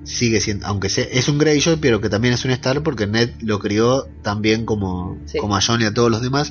sigue 0.06 0.40
siendo, 0.40 0.66
aunque 0.66 0.88
sea, 0.88 1.04
es 1.04 1.28
un 1.28 1.36
Greyjoy, 1.36 1.76
pero 1.80 2.00
que 2.00 2.08
también 2.08 2.32
es 2.32 2.44
un 2.44 2.50
Stark 2.52 2.82
porque 2.82 3.06
Ned 3.06 3.30
lo 3.40 3.58
crió 3.58 4.06
tan 4.22 4.40
bien 4.40 4.64
como, 4.64 5.18
Sí. 5.26 5.36
como 5.38 5.56
a 5.56 5.60
John 5.60 5.82
y 5.82 5.84
a 5.84 5.92
todos 5.92 6.10
los 6.10 6.22
demás. 6.22 6.50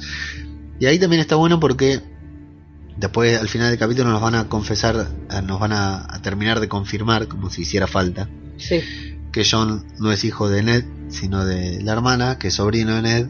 Y 0.80 0.86
ahí 0.86 1.00
también 1.00 1.22
está 1.22 1.36
bueno 1.36 1.60
porque 1.60 2.02
después 2.98 3.40
al 3.40 3.48
final 3.50 3.70
del 3.70 3.80
capítulo 3.80 4.10
nos 4.10 4.22
van 4.22 4.36
a 4.36 4.48
confesar, 4.50 5.08
eh, 5.32 5.42
nos 5.42 5.60
van 5.60 5.72
a, 5.74 6.06
a 6.14 6.22
terminar 6.22 6.60
de 6.60 6.68
confirmar, 6.68 7.28
como 7.28 7.50
si 7.50 7.62
hiciera 7.64 7.88
falta, 7.88 8.30
Sí. 8.58 8.82
que 9.32 9.44
John 9.50 9.86
no 10.00 10.12
es 10.12 10.24
hijo 10.26 10.50
de 10.50 10.62
Ned, 10.64 10.84
sino 11.10 11.46
de 11.46 11.82
la 11.82 11.94
hermana, 11.94 12.38
que 12.38 12.50
es 12.50 12.54
sobrino 12.56 12.96
de 12.96 13.02
Ned. 13.02 13.28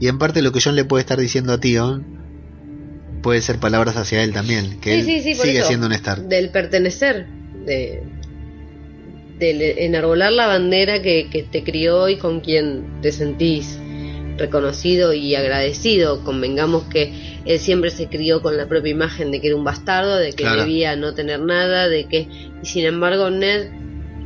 Y 0.00 0.06
en 0.08 0.18
parte 0.18 0.40
lo 0.42 0.52
que 0.52 0.60
John 0.60 0.76
le 0.76 0.84
puede 0.84 1.00
estar 1.02 1.18
diciendo 1.18 1.52
a 1.52 1.58
Tion 1.58 2.04
puede 3.22 3.40
ser 3.40 3.58
palabras 3.58 3.96
hacia 3.96 4.22
él 4.22 4.32
también, 4.32 4.78
que 4.80 5.02
Sí, 5.02 5.14
él 5.14 5.36
sigue 5.36 5.62
siendo 5.62 5.86
un 5.86 5.92
Stark. 5.92 6.28
Del 6.28 6.50
pertenecer. 6.50 7.26
De. 7.66 8.02
Del 9.38 9.60
enarbolar 9.62 10.32
la 10.32 10.46
bandera 10.46 11.02
que, 11.02 11.28
que 11.30 11.42
te 11.42 11.64
crió 11.64 12.08
y 12.08 12.16
con 12.18 12.40
quien 12.40 13.00
te 13.02 13.10
sentís 13.12 13.78
reconocido 14.36 15.12
y 15.12 15.34
agradecido. 15.34 16.22
Convengamos 16.24 16.84
que 16.84 17.40
él 17.44 17.58
siempre 17.58 17.90
se 17.90 18.08
crió 18.08 18.42
con 18.42 18.56
la 18.56 18.66
propia 18.66 18.90
imagen 18.90 19.30
de 19.30 19.40
que 19.40 19.48
era 19.48 19.56
un 19.56 19.64
bastardo, 19.64 20.16
de 20.16 20.30
que 20.30 20.44
Claro. 20.44 20.62
debía 20.62 20.96
no 20.96 21.14
tener 21.14 21.40
nada, 21.40 21.88
de 21.88 22.06
que. 22.06 22.28
Y 22.62 22.66
sin 22.66 22.84
embargo, 22.84 23.30
Ned, 23.30 23.68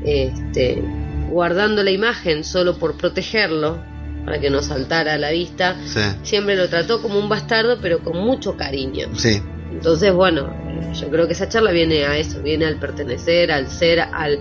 este, 0.05 0.83
guardando 1.31 1.83
la 1.83 1.91
imagen 1.91 2.45
solo 2.45 2.79
por 2.79 2.97
protegerlo, 2.97 3.83
para 4.25 4.41
que 4.41 4.51
no 4.51 4.63
saltara 4.63 5.15
a 5.15 5.19
la 5.19 5.31
vista, 5.31 5.77
Sí, 5.87 6.01
siempre 6.23 6.55
lo 6.57 6.69
trató 6.69 7.01
como 7.01 7.19
un 7.19 7.29
bastardo, 7.29 7.79
pero 7.81 8.01
con 8.01 8.19
mucho 8.19 8.57
cariño. 8.57 9.09
sí, 9.15 9.41
Entonces, 9.73 10.13
bueno, 10.13 10.53
yo 11.01 11.09
creo 11.09 11.27
que 11.27 11.33
esa 11.33 11.49
charla 11.49 11.71
viene 11.71 12.05
a 12.05 12.17
eso, 12.19 12.43
viene 12.43 12.67
al 12.67 12.79
pertenecer, 12.79 13.51
al 13.51 13.69
ser, 13.69 14.01
al, 14.01 14.39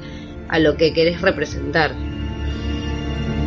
a 0.50 0.60
lo 0.60 0.78
que 0.78 0.94
querés 0.94 1.22
representar. 1.22 1.94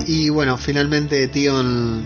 Y 0.07 0.29
bueno, 0.29 0.57
finalmente 0.57 1.29
Tion 1.29 2.05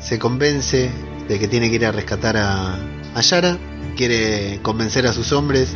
se 0.00 0.18
convence 0.18 0.90
de 1.28 1.38
que 1.38 1.46
tiene 1.48 1.68
que 1.68 1.76
ir 1.76 1.86
a 1.86 1.92
rescatar 1.92 2.36
a, 2.36 2.74
a 3.14 3.20
Yara, 3.20 3.56
quiere 3.96 4.58
convencer 4.62 5.06
a 5.06 5.12
sus 5.12 5.32
hombres, 5.32 5.74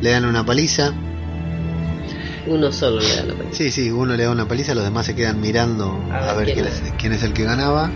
le 0.00 0.10
dan 0.10 0.24
una 0.24 0.44
paliza. 0.46 0.94
Uno 2.46 2.72
solo 2.72 3.00
le 3.00 3.14
da 3.16 3.24
la 3.24 3.34
pena. 3.34 3.50
Sí, 3.52 3.70
sí, 3.70 3.90
uno 3.90 4.16
le 4.16 4.22
da 4.24 4.30
una 4.30 4.48
paliza, 4.48 4.74
los 4.74 4.84
demás 4.84 5.04
se 5.04 5.14
quedan 5.14 5.40
mirando 5.40 6.02
a, 6.10 6.30
A 6.30 6.34
ver 6.34 6.46
ver 6.46 6.54
quién 6.54 6.66
quién 6.66 6.66
es, 6.66 6.92
quién 6.98 7.12
es 7.12 7.22
el 7.22 7.32
que 7.34 7.44
ganaba. 7.44 7.90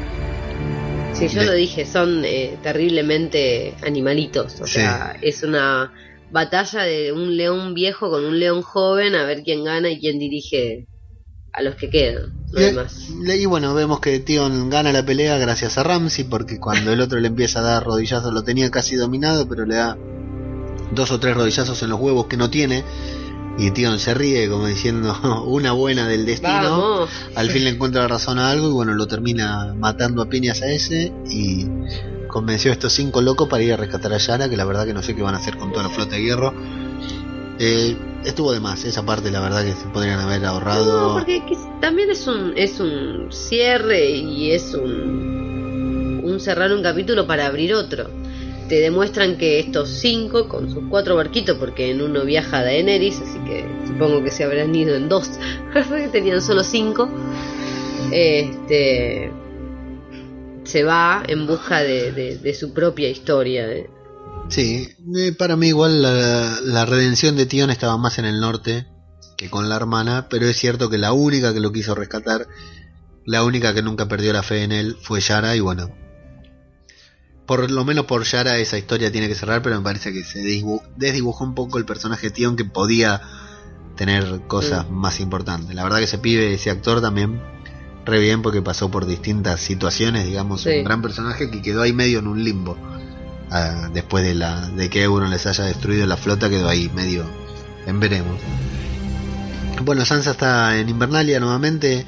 Sí, 1.15 1.29
yo 1.29 1.41
Le- 1.41 1.47
lo 1.47 1.53
dije, 1.55 1.87
son 1.87 2.23
eh, 2.25 2.57
terriblemente 2.63 3.75
animalitos. 3.87 4.61
O 4.61 4.67
Sí. 4.67 4.75
sea, 4.75 5.17
es 5.23 5.43
una 5.43 5.93
batalla 6.33 6.83
de 6.83 7.13
un 7.13 7.37
león 7.37 7.75
viejo 7.75 8.11
con 8.11 8.25
un 8.25 8.39
león 8.41 8.63
joven 8.63 9.15
a 9.15 9.25
ver 9.25 9.43
quién 9.43 9.65
gana 9.65 9.91
y 9.91 10.01
quién 10.01 10.19
dirige 10.19 10.89
a 11.53 11.63
los 11.63 11.77
que 11.77 11.91
quedan. 11.91 12.33
No 12.53 12.67
Y, 12.67 12.73
más. 12.73 13.11
y 13.11 13.47
bueno, 13.47 13.75
vemos 13.75 14.01
que 14.01 14.19
Tion 14.21 14.71
gana 14.71 14.93
la 14.93 15.05
pelea 15.05 15.39
gracias 15.39 15.77
a 15.79 15.83
Ramsey, 15.83 16.25
porque 16.25 16.59
cuando 16.59 16.93
el 16.93 17.01
otro 17.01 17.21
le 17.21 17.29
empieza 17.29 17.61
a 17.61 17.63
dar 17.63 17.85
rodillazos 17.85 18.33
lo 18.33 18.43
tenía 18.43 18.71
casi 18.71 18.97
dominado, 18.97 19.47
pero 19.49 19.67
le 19.67 19.77
da 19.77 19.97
dos 20.93 21.11
o 21.11 21.21
tres 21.21 21.37
rodillazos 21.37 21.83
en 21.83 21.91
los 21.91 22.01
huevos 22.01 22.27
que 22.27 22.37
no 22.37 22.51
tiene. 22.51 22.85
Y 23.59 23.71
Tion 23.71 23.99
se 23.99 24.15
ríe 24.15 24.49
como 24.49 24.67
diciendo 24.67 25.45
una 25.47 25.73
buena 25.73 26.09
del 26.09 26.25
destino. 26.25 26.53
Vamos. 26.53 27.11
Al 27.35 27.51
fin 27.51 27.65
le 27.65 27.71
encuentra 27.71 28.09
razón 28.09 28.39
a 28.39 28.51
algo 28.51 28.69
y 28.69 28.73
bueno, 28.73 28.95
lo 28.95 29.07
termina 29.07 29.75
matando 29.75 30.23
a 30.23 30.29
piñas 30.31 30.63
a 30.63 30.71
ese 30.71 31.13
y 31.29 31.67
convenció 32.33 32.71
a 32.71 32.75
estos 32.75 32.93
cinco 32.95 33.21
locos 33.21 33.49
para 33.49 33.63
ir 33.63 33.73
a 33.75 33.77
rescatar 33.77 34.13
a 34.13 34.17
Yara, 34.17 34.49
que 34.49 34.57
la 34.57 34.65
verdad 34.65 34.87
que 34.87 34.95
no 34.95 35.03
sé 35.03 35.15
qué 35.15 35.23
van 35.23 35.35
a 35.35 35.39
hacer 35.39 35.57
con 35.59 35.71
toda 35.71 35.85
la 35.85 35.91
flota 35.91 36.17
de 36.17 36.23
hierro. 36.23 36.53
Eh, 37.59 37.95
estuvo 38.25 38.53
de 38.53 38.59
más, 38.61 38.85
esa 38.85 39.05
parte 39.05 39.31
la 39.31 39.41
verdad 39.41 39.63
que 39.65 39.73
se 39.75 39.87
podrían 39.89 40.19
haber 40.19 40.45
ahorrado. 40.47 41.09
No, 41.09 41.15
porque 41.15 41.45
que- 41.47 41.57
también 41.81 42.11
es 42.11 42.27
un, 42.27 42.55
es 42.57 42.81
un 42.81 43.31
cierre 43.31 44.11
y 44.11 44.51
es 44.53 44.73
un, 44.75 46.23
un 46.25 46.41
cerrar 46.41 46.73
un 46.73 46.83
capítulo 46.83 47.27
para 47.27 47.47
abrir 47.47 47.75
otro. 47.75 48.09
Te 48.69 48.77
demuestran 48.81 49.37
que 49.37 49.59
estos 49.61 49.91
cinco, 49.91 50.49
con 50.49 50.71
sus 50.73 50.85
cuatro 50.89 51.15
barquitos, 51.17 51.59
porque 51.59 51.91
en 51.91 52.01
uno 52.01 52.25
viaja 52.25 52.63
Daenerys, 52.65 53.21
así 53.21 53.39
que 53.41 53.67
supongo 53.87 54.25
que 54.25 54.31
se 54.31 54.45
habrán 54.45 54.75
ido 54.75 54.95
en 54.97 55.11
dos, 55.11 55.29
tenían 56.13 56.41
solo 56.41 56.65
cinco, 56.65 57.09
este 58.11 59.31
se 60.73 60.85
va 60.85 61.23
en 61.29 61.47
busca 61.47 61.81
de, 61.83 62.13
de- 62.13 62.39
de 62.39 62.55
su 62.55 62.73
propia 62.73 63.09
historia. 63.11 63.71
eh. 63.71 63.91
Sí, 64.49 64.89
eh, 65.17 65.33
para 65.33 65.57
mí 65.57 65.69
igual 65.69 66.03
la, 66.03 66.59
la 66.63 66.85
redención 66.87 67.37
de 67.37 67.47
Tion 67.47 67.71
estaba 67.71 67.97
más 67.99 68.19
en 68.19 68.25
el 68.25 68.41
norte 68.41 68.87
que 69.37 69.49
con 69.51 69.69
la 69.69 69.77
hermana, 69.77 70.27
pero 70.31 70.47
es 70.47 70.57
cierto 70.57 70.89
que 70.91 70.99
la 70.99 71.13
única 71.13 71.53
que 71.55 71.61
lo 71.61 71.73
quiso 71.73 71.95
rescatar, 71.95 72.47
la 73.25 73.45
única 73.45 73.73
que 73.75 73.83
nunca 73.83 74.07
perdió 74.09 74.33
la 74.33 74.43
fe 74.43 74.63
en 74.63 74.73
él 74.73 74.97
fue 75.03 75.21
Yara 75.21 75.55
y 75.57 75.61
bueno, 75.61 75.91
por 77.47 77.71
lo 77.71 77.85
menos 77.85 78.07
por 78.07 78.25
Yara 78.25 78.57
esa 78.59 78.79
historia 78.79 79.11
tiene 79.13 79.29
que 79.29 79.35
cerrar, 79.35 79.63
pero 79.63 79.77
me 79.77 79.83
parece 79.83 80.13
que 80.13 80.23
se 80.25 80.41
desdibujó 80.97 81.45
un 81.45 81.55
poco 81.55 81.79
el 81.79 81.85
personaje 81.85 82.29
de 82.29 82.35
Tion 82.35 82.57
que 82.57 82.65
podía 82.65 83.21
tener 83.97 84.43
cosas 84.49 84.89
más 84.91 85.21
importantes. 85.21 85.75
La 85.75 85.83
verdad 85.85 85.99
que 85.99 86.05
ese 86.05 86.19
pibe, 86.19 86.55
ese 86.55 86.71
actor 86.71 87.01
también 87.01 87.41
re 88.05 88.19
bien 88.21 88.43
porque 88.43 88.63
pasó 88.63 88.91
por 88.91 89.07
distintas 89.07 89.61
situaciones, 89.61 90.27
digamos, 90.27 90.63
Sí. 90.63 90.71
un 90.79 90.85
gran 90.85 91.03
personaje 91.03 91.51
que 91.51 91.63
quedó 91.63 91.83
ahí 91.83 91.93
medio 91.93 92.19
en 92.19 92.27
un 92.27 92.43
limbo. 92.45 92.77
Ah, 93.51 93.91
después 93.93 94.25
de 94.25 94.35
la 94.35 94.69
de 94.69 94.89
que 94.89 95.03
Euron 95.03 95.31
les 95.31 95.47
haya 95.47 95.65
destruido 95.65 96.07
la 96.07 96.17
flota 96.17 96.49
quedó 96.49 96.69
ahí 96.69 96.91
medio 96.95 97.25
en 97.87 98.01
veremos. 98.01 98.41
Bueno, 99.85 100.05
Sansa 100.05 100.31
está 100.33 100.79
en 100.79 100.89
Invernalia 100.89 101.41
nuevamente, 101.41 102.07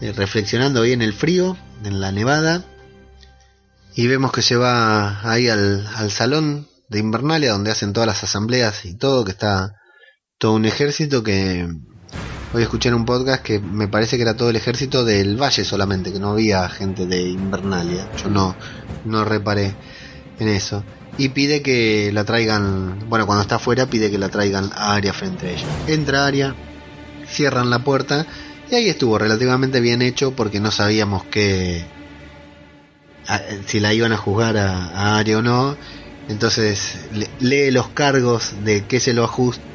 eh, 0.00 0.12
reflexionando 0.12 0.82
ahí 0.82 0.92
en 0.92 1.02
el 1.02 1.12
frío, 1.12 1.56
en 1.84 2.00
la 2.00 2.12
nevada, 2.12 2.64
y 3.94 4.06
vemos 4.06 4.32
que 4.32 4.42
se 4.42 4.56
va 4.56 5.20
ahí 5.28 5.48
al, 5.48 5.86
al 5.96 6.10
salón 6.10 6.68
de 6.88 6.98
Invernalia 7.00 7.52
donde 7.52 7.70
hacen 7.72 7.92
todas 7.92 8.06
las 8.06 8.22
asambleas 8.24 8.84
y 8.84 8.96
todo, 8.96 9.24
que 9.24 9.32
está 9.32 9.74
todo 10.38 10.52
un 10.52 10.64
ejército 10.64 11.22
que 11.22 11.68
hoy 12.52 12.62
escuché 12.62 12.88
en 12.88 12.94
un 12.96 13.04
podcast 13.04 13.42
que 13.42 13.58
me 13.60 13.88
parece 13.88 14.16
que 14.16 14.22
era 14.22 14.36
todo 14.36 14.50
el 14.50 14.56
ejército 14.56 15.04
del 15.04 15.40
valle 15.40 15.64
solamente, 15.64 16.12
que 16.12 16.18
no 16.18 16.30
había 16.32 16.68
gente 16.68 17.06
de 17.06 17.20
Invernalia. 17.22 18.08
Yo 18.16 18.28
no, 18.28 18.56
no 19.04 19.24
reparé 19.24 19.74
en 20.38 20.48
eso. 20.48 20.82
Y 21.16 21.30
pide 21.30 21.62
que 21.62 22.10
la 22.12 22.24
traigan, 22.24 23.08
bueno, 23.08 23.26
cuando 23.26 23.42
está 23.42 23.56
afuera 23.56 23.86
pide 23.86 24.10
que 24.10 24.18
la 24.18 24.28
traigan 24.28 24.70
a 24.74 24.94
Aria 24.94 25.12
frente 25.12 25.46
a 25.46 25.50
ella. 25.50 25.66
Entra 25.86 26.26
Aria, 26.26 26.54
cierran 27.28 27.70
la 27.70 27.80
puerta 27.80 28.26
y 28.70 28.74
ahí 28.74 28.88
estuvo 28.88 29.18
relativamente 29.18 29.80
bien 29.80 30.02
hecho 30.02 30.32
porque 30.32 30.60
no 30.60 30.70
sabíamos 30.70 31.24
que 31.24 31.84
si 33.66 33.80
la 33.80 33.92
iban 33.92 34.12
a 34.12 34.16
juzgar 34.16 34.56
a, 34.56 35.18
Aria 35.18 35.38
o 35.38 35.42
no. 35.42 35.76
Entonces 36.28 36.94
le- 37.12 37.28
lee 37.40 37.70
los 37.70 37.88
cargos 37.88 38.52
de 38.64 38.84
que 38.86 39.00
se 39.00 39.12
lo 39.12 39.28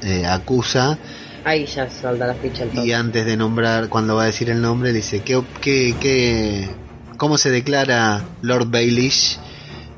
eh, 0.03 0.26
acusa 0.26 0.97
Ahí 1.45 1.65
ya 1.67 1.89
salta 1.89 2.25
la 2.27 2.33
ficha 2.33 2.65
y 2.73 2.91
antes 2.91 3.25
de 3.25 3.37
nombrar, 3.37 3.87
cuando 3.87 4.15
va 4.15 4.23
a 4.23 4.25
decir 4.25 4.49
el 4.49 4.61
nombre, 4.61 4.91
dice, 4.91 5.21
¿qué, 5.21 5.41
qué, 5.61 5.95
qué, 5.99 6.69
¿cómo 7.17 7.37
se 7.37 7.51
declara 7.51 8.23
Lord 8.41 8.69
Baelish? 8.71 9.37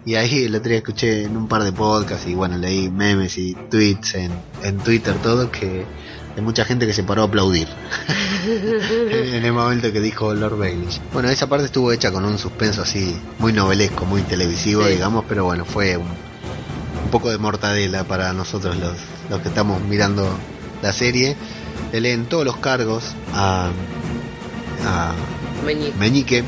Y 0.06 0.16
ahí 0.16 0.44
el 0.44 0.56
otro 0.56 0.70
día 0.70 0.78
escuché 0.80 1.24
en 1.24 1.36
un 1.38 1.48
par 1.48 1.64
de 1.64 1.72
podcasts 1.72 2.28
y 2.28 2.34
bueno, 2.34 2.58
leí 2.58 2.90
memes 2.90 3.38
y 3.38 3.56
tweets 3.70 4.16
en, 4.16 4.32
en 4.64 4.78
Twitter 4.80 5.14
todo 5.24 5.50
que 5.52 5.86
hay 6.36 6.42
mucha 6.44 6.64
gente 6.66 6.86
que 6.86 6.94
se 6.94 7.04
paró 7.04 7.24
a 7.24 7.26
aplaudir 7.26 7.68
en, 8.48 9.34
en 9.36 9.46
el 9.46 9.52
momento 9.54 9.92
que 9.92 10.00
dijo 10.02 10.34
Lord 10.34 10.58
Baelish. 10.58 11.00
Bueno, 11.14 11.30
esa 11.30 11.48
parte 11.48 11.66
estuvo 11.66 11.92
hecha 11.92 12.12
con 12.12 12.24
un 12.26 12.38
suspenso 12.38 12.82
así 12.84 13.16
muy 13.40 13.54
novelesco, 13.54 14.06
muy 14.06 14.22
televisivo, 14.22 14.84
Sí. 14.86 14.92
digamos, 14.94 15.26
pero 15.28 15.44
bueno, 15.46 15.66
fue 15.66 15.98
un, 15.98 16.08
un 16.08 17.10
poco 17.12 17.30
de 17.30 17.38
mortadela 17.38 18.04
para 18.06 18.32
nosotros 18.34 18.78
los, 18.78 18.94
los 19.30 19.42
que 19.42 19.48
estamos 19.50 19.82
mirando 19.82 20.30
la 20.82 20.94
serie. 20.94 21.36
Le 21.92 22.02
leen 22.02 22.26
todos 22.26 22.44
los 22.46 22.58
cargos 22.58 23.16
a, 23.34 23.72
a 24.86 25.14
Meñique. 25.66 25.98
Meñique. 25.98 26.44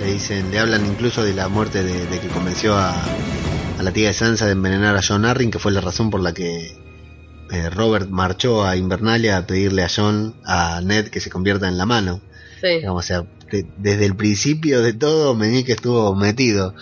Le 0.00 0.12
dicen, 0.14 0.50
le 0.50 0.58
hablan 0.58 0.84
incluso 0.86 1.22
de 1.22 1.34
la 1.34 1.48
muerte 1.48 1.82
de, 1.84 2.06
de 2.06 2.18
que 2.20 2.26
convenció 2.28 2.76
a, 2.76 2.92
a 3.78 3.82
la 3.82 3.92
tía 3.92 4.08
de 4.08 4.14
Sansa 4.14 4.46
de 4.46 4.52
envenenar 4.52 4.96
a 4.96 5.02
John 5.06 5.24
Arryn, 5.24 5.50
que 5.50 5.58
fue 5.58 5.70
la 5.72 5.80
razón 5.80 6.10
por 6.10 6.20
la 6.20 6.32
que 6.34 6.76
eh, 7.50 7.70
Robert 7.70 8.08
marchó 8.08 8.64
a 8.64 8.76
Invernalia 8.76 9.36
a 9.36 9.46
pedirle 9.46 9.84
a 9.84 9.88
John, 9.94 10.34
a 10.44 10.80
Ned, 10.82 11.08
que 11.08 11.20
se 11.20 11.30
convierta 11.30 11.68
en 11.68 11.78
la 11.78 11.86
mano. 11.86 12.20
Sí. 12.60 12.68
Digamos, 12.78 13.04
o 13.04 13.06
sea, 13.06 13.24
de- 13.50 13.66
desde 13.78 14.06
el 14.06 14.16
principio 14.16 14.82
de 14.82 14.92
todo, 14.94 15.34
Meñique 15.36 15.72
estuvo 15.72 16.14
metido. 16.16 16.74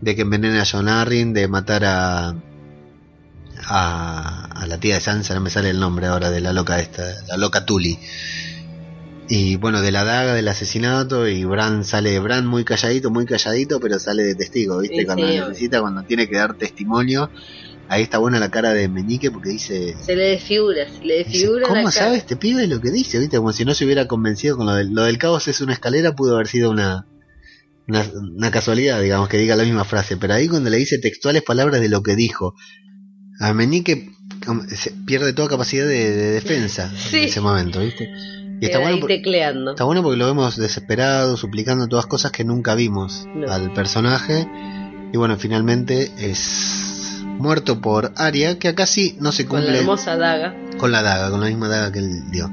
De 0.00 0.14
que 0.14 0.22
envenene 0.22 0.60
a 0.60 0.64
John 0.70 0.88
Arryn, 0.88 1.32
de 1.34 1.46
matar 1.48 1.84
a, 1.84 2.34
a, 3.66 4.44
a 4.46 4.66
la 4.66 4.78
tía 4.78 4.94
de 4.96 5.00
Sansa, 5.00 5.34
no 5.34 5.40
me 5.40 5.50
sale 5.50 5.70
el 5.70 5.80
nombre 5.80 6.06
ahora 6.06 6.30
de 6.30 6.40
la 6.40 6.52
loca 6.52 6.78
esta, 6.80 7.02
la 7.28 7.36
loca 7.36 7.64
Tully. 7.66 7.98
Y 9.28 9.54
bueno, 9.56 9.80
de 9.80 9.92
la 9.92 10.02
daga, 10.04 10.34
del 10.34 10.48
asesinato, 10.48 11.28
y 11.28 11.44
Bran 11.44 11.84
sale, 11.84 12.18
Bran 12.18 12.46
muy 12.46 12.64
calladito, 12.64 13.10
muy 13.12 13.26
calladito, 13.26 13.78
pero 13.78 13.98
sale 14.00 14.24
de 14.24 14.34
testigo, 14.34 14.78
¿viste? 14.80 14.98
Sí, 14.98 15.04
cuando 15.04 15.28
sí. 15.28 15.34
necesita, 15.38 15.80
cuando 15.80 16.02
tiene 16.02 16.28
que 16.28 16.36
dar 16.36 16.54
testimonio. 16.58 17.30
Ahí 17.88 18.02
está 18.02 18.18
buena 18.18 18.38
la 18.38 18.50
cara 18.50 18.72
de 18.72 18.88
Meñique 18.88 19.30
porque 19.32 19.50
dice, 19.50 19.96
Se 20.00 20.14
le 20.16 20.30
desfigura, 20.30 20.84
se 20.88 21.04
le 21.04 21.18
Dice, 21.18 21.30
desfigura 21.30 21.62
¿Cómo 21.66 21.76
la 21.76 21.82
cara. 21.82 21.92
sabe 22.06 22.16
este 22.16 22.36
pibe 22.36 22.66
lo 22.68 22.80
que 22.80 22.90
dice? 22.90 23.18
¿Viste? 23.18 23.36
Como 23.36 23.52
si 23.52 23.64
no 23.64 23.74
se 23.74 23.84
hubiera 23.84 24.06
convencido 24.06 24.56
con 24.56 24.66
lo 24.66 24.74
del, 24.74 24.90
lo 24.92 25.02
del 25.04 25.18
caos 25.18 25.46
es 25.48 25.60
una 25.60 25.72
escalera, 25.74 26.14
pudo 26.14 26.34
haber 26.34 26.46
sido 26.48 26.70
una, 26.70 27.06
una, 27.88 28.04
una 28.36 28.50
casualidad, 28.52 29.00
digamos, 29.00 29.28
que 29.28 29.38
diga 29.38 29.54
la 29.56 29.64
misma 29.64 29.84
frase. 29.84 30.16
Pero 30.16 30.34
ahí 30.34 30.46
cuando 30.48 30.70
le 30.70 30.76
dice 30.76 30.98
textuales 30.98 31.42
palabras 31.42 31.80
de 31.80 31.88
lo 31.88 32.02
que 32.02 32.14
dijo, 32.16 32.54
a 33.40 33.52
Meñique 33.52 34.10
como, 34.46 34.62
se 34.62 34.92
pierde 35.06 35.32
toda 35.32 35.48
capacidad 35.48 35.86
de, 35.86 36.10
de 36.16 36.30
defensa 36.32 36.90
Sí. 36.96 37.16
en 37.18 37.24
ese 37.24 37.40
momento, 37.40 37.80
¿viste? 37.80 38.08
Y 38.60 38.66
está 38.66 38.78
bueno, 38.78 38.94
ahí 38.94 39.00
por- 39.00 39.08
tecleando. 39.08 39.70
está 39.72 39.84
bueno 39.84 40.02
porque 40.02 40.18
lo 40.18 40.26
vemos 40.26 40.56
desesperado, 40.56 41.36
suplicando 41.36 41.88
todas 41.88 42.06
cosas 42.06 42.30
que 42.30 42.44
nunca 42.44 42.74
vimos 42.74 43.26
No. 43.34 43.50
al 43.50 43.72
personaje. 43.72 44.46
Y 45.12 45.16
bueno, 45.16 45.36
finalmente 45.38 46.10
es 46.18 47.22
muerto 47.38 47.80
por 47.80 48.12
Aria, 48.16 48.58
que 48.58 48.68
acá 48.68 48.86
sí 48.86 49.16
no 49.18 49.32
se 49.32 49.46
Con 49.46 49.58
cumple 49.60 49.72
la 49.72 49.78
hermosa 49.80 50.16
daga. 50.16 50.54
con 50.78 50.92
la 50.92 51.02
daga, 51.02 51.30
con 51.30 51.40
la 51.40 51.46
misma 51.46 51.68
daga 51.68 51.90
que 51.90 51.98
él 52.00 52.30
dio. 52.30 52.50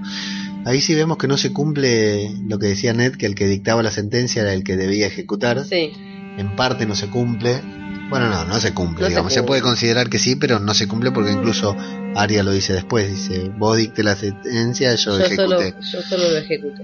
Ahí 0.65 0.81
sí 0.81 0.95
vemos 0.95 1.17
que 1.17 1.27
no 1.27 1.37
se 1.37 1.53
cumple 1.53 2.31
lo 2.47 2.57
que 2.59 2.67
decía 2.67 2.93
Ned, 2.93 3.15
que 3.15 3.25
el 3.25 3.35
que 3.35 3.47
dictaba 3.47 3.83
la 3.83 3.91
sentencia 3.91 4.41
era 4.41 4.53
el 4.53 4.63
que 4.63 4.75
debía 4.75 5.07
ejecutar. 5.07 5.63
Sí. 5.65 5.91
En 6.37 6.55
parte 6.55 6.85
no 6.85 6.95
se 6.95 7.07
cumple. 7.07 7.61
Bueno, 8.09 8.29
no, 8.29 8.45
no 8.45 8.59
se 8.59 8.73
cumple, 8.73 9.03
No 9.03 9.09
digamos. 9.09 9.33
Se, 9.33 9.39
cumple. 9.39 9.47
puede 9.47 9.61
considerar 9.61 10.09
que 10.09 10.19
sí, 10.19 10.35
pero 10.35 10.59
no 10.59 10.73
se 10.73 10.87
cumple 10.87 11.11
porque 11.11 11.31
incluso 11.31 11.75
Aria 12.15 12.43
lo 12.43 12.51
dice 12.51 12.73
después. 12.73 13.09
Dice, 13.09 13.49
vos 13.57 13.77
dicte 13.77 14.03
la 14.03 14.15
sentencia, 14.15 14.95
yo, 14.95 15.19
Yo 15.19 15.25
solo, 15.35 15.61
ejecuté. 15.61 15.75
yo 15.91 16.01
solo 16.01 16.29
lo 16.29 16.37
ejecuto. 16.37 16.83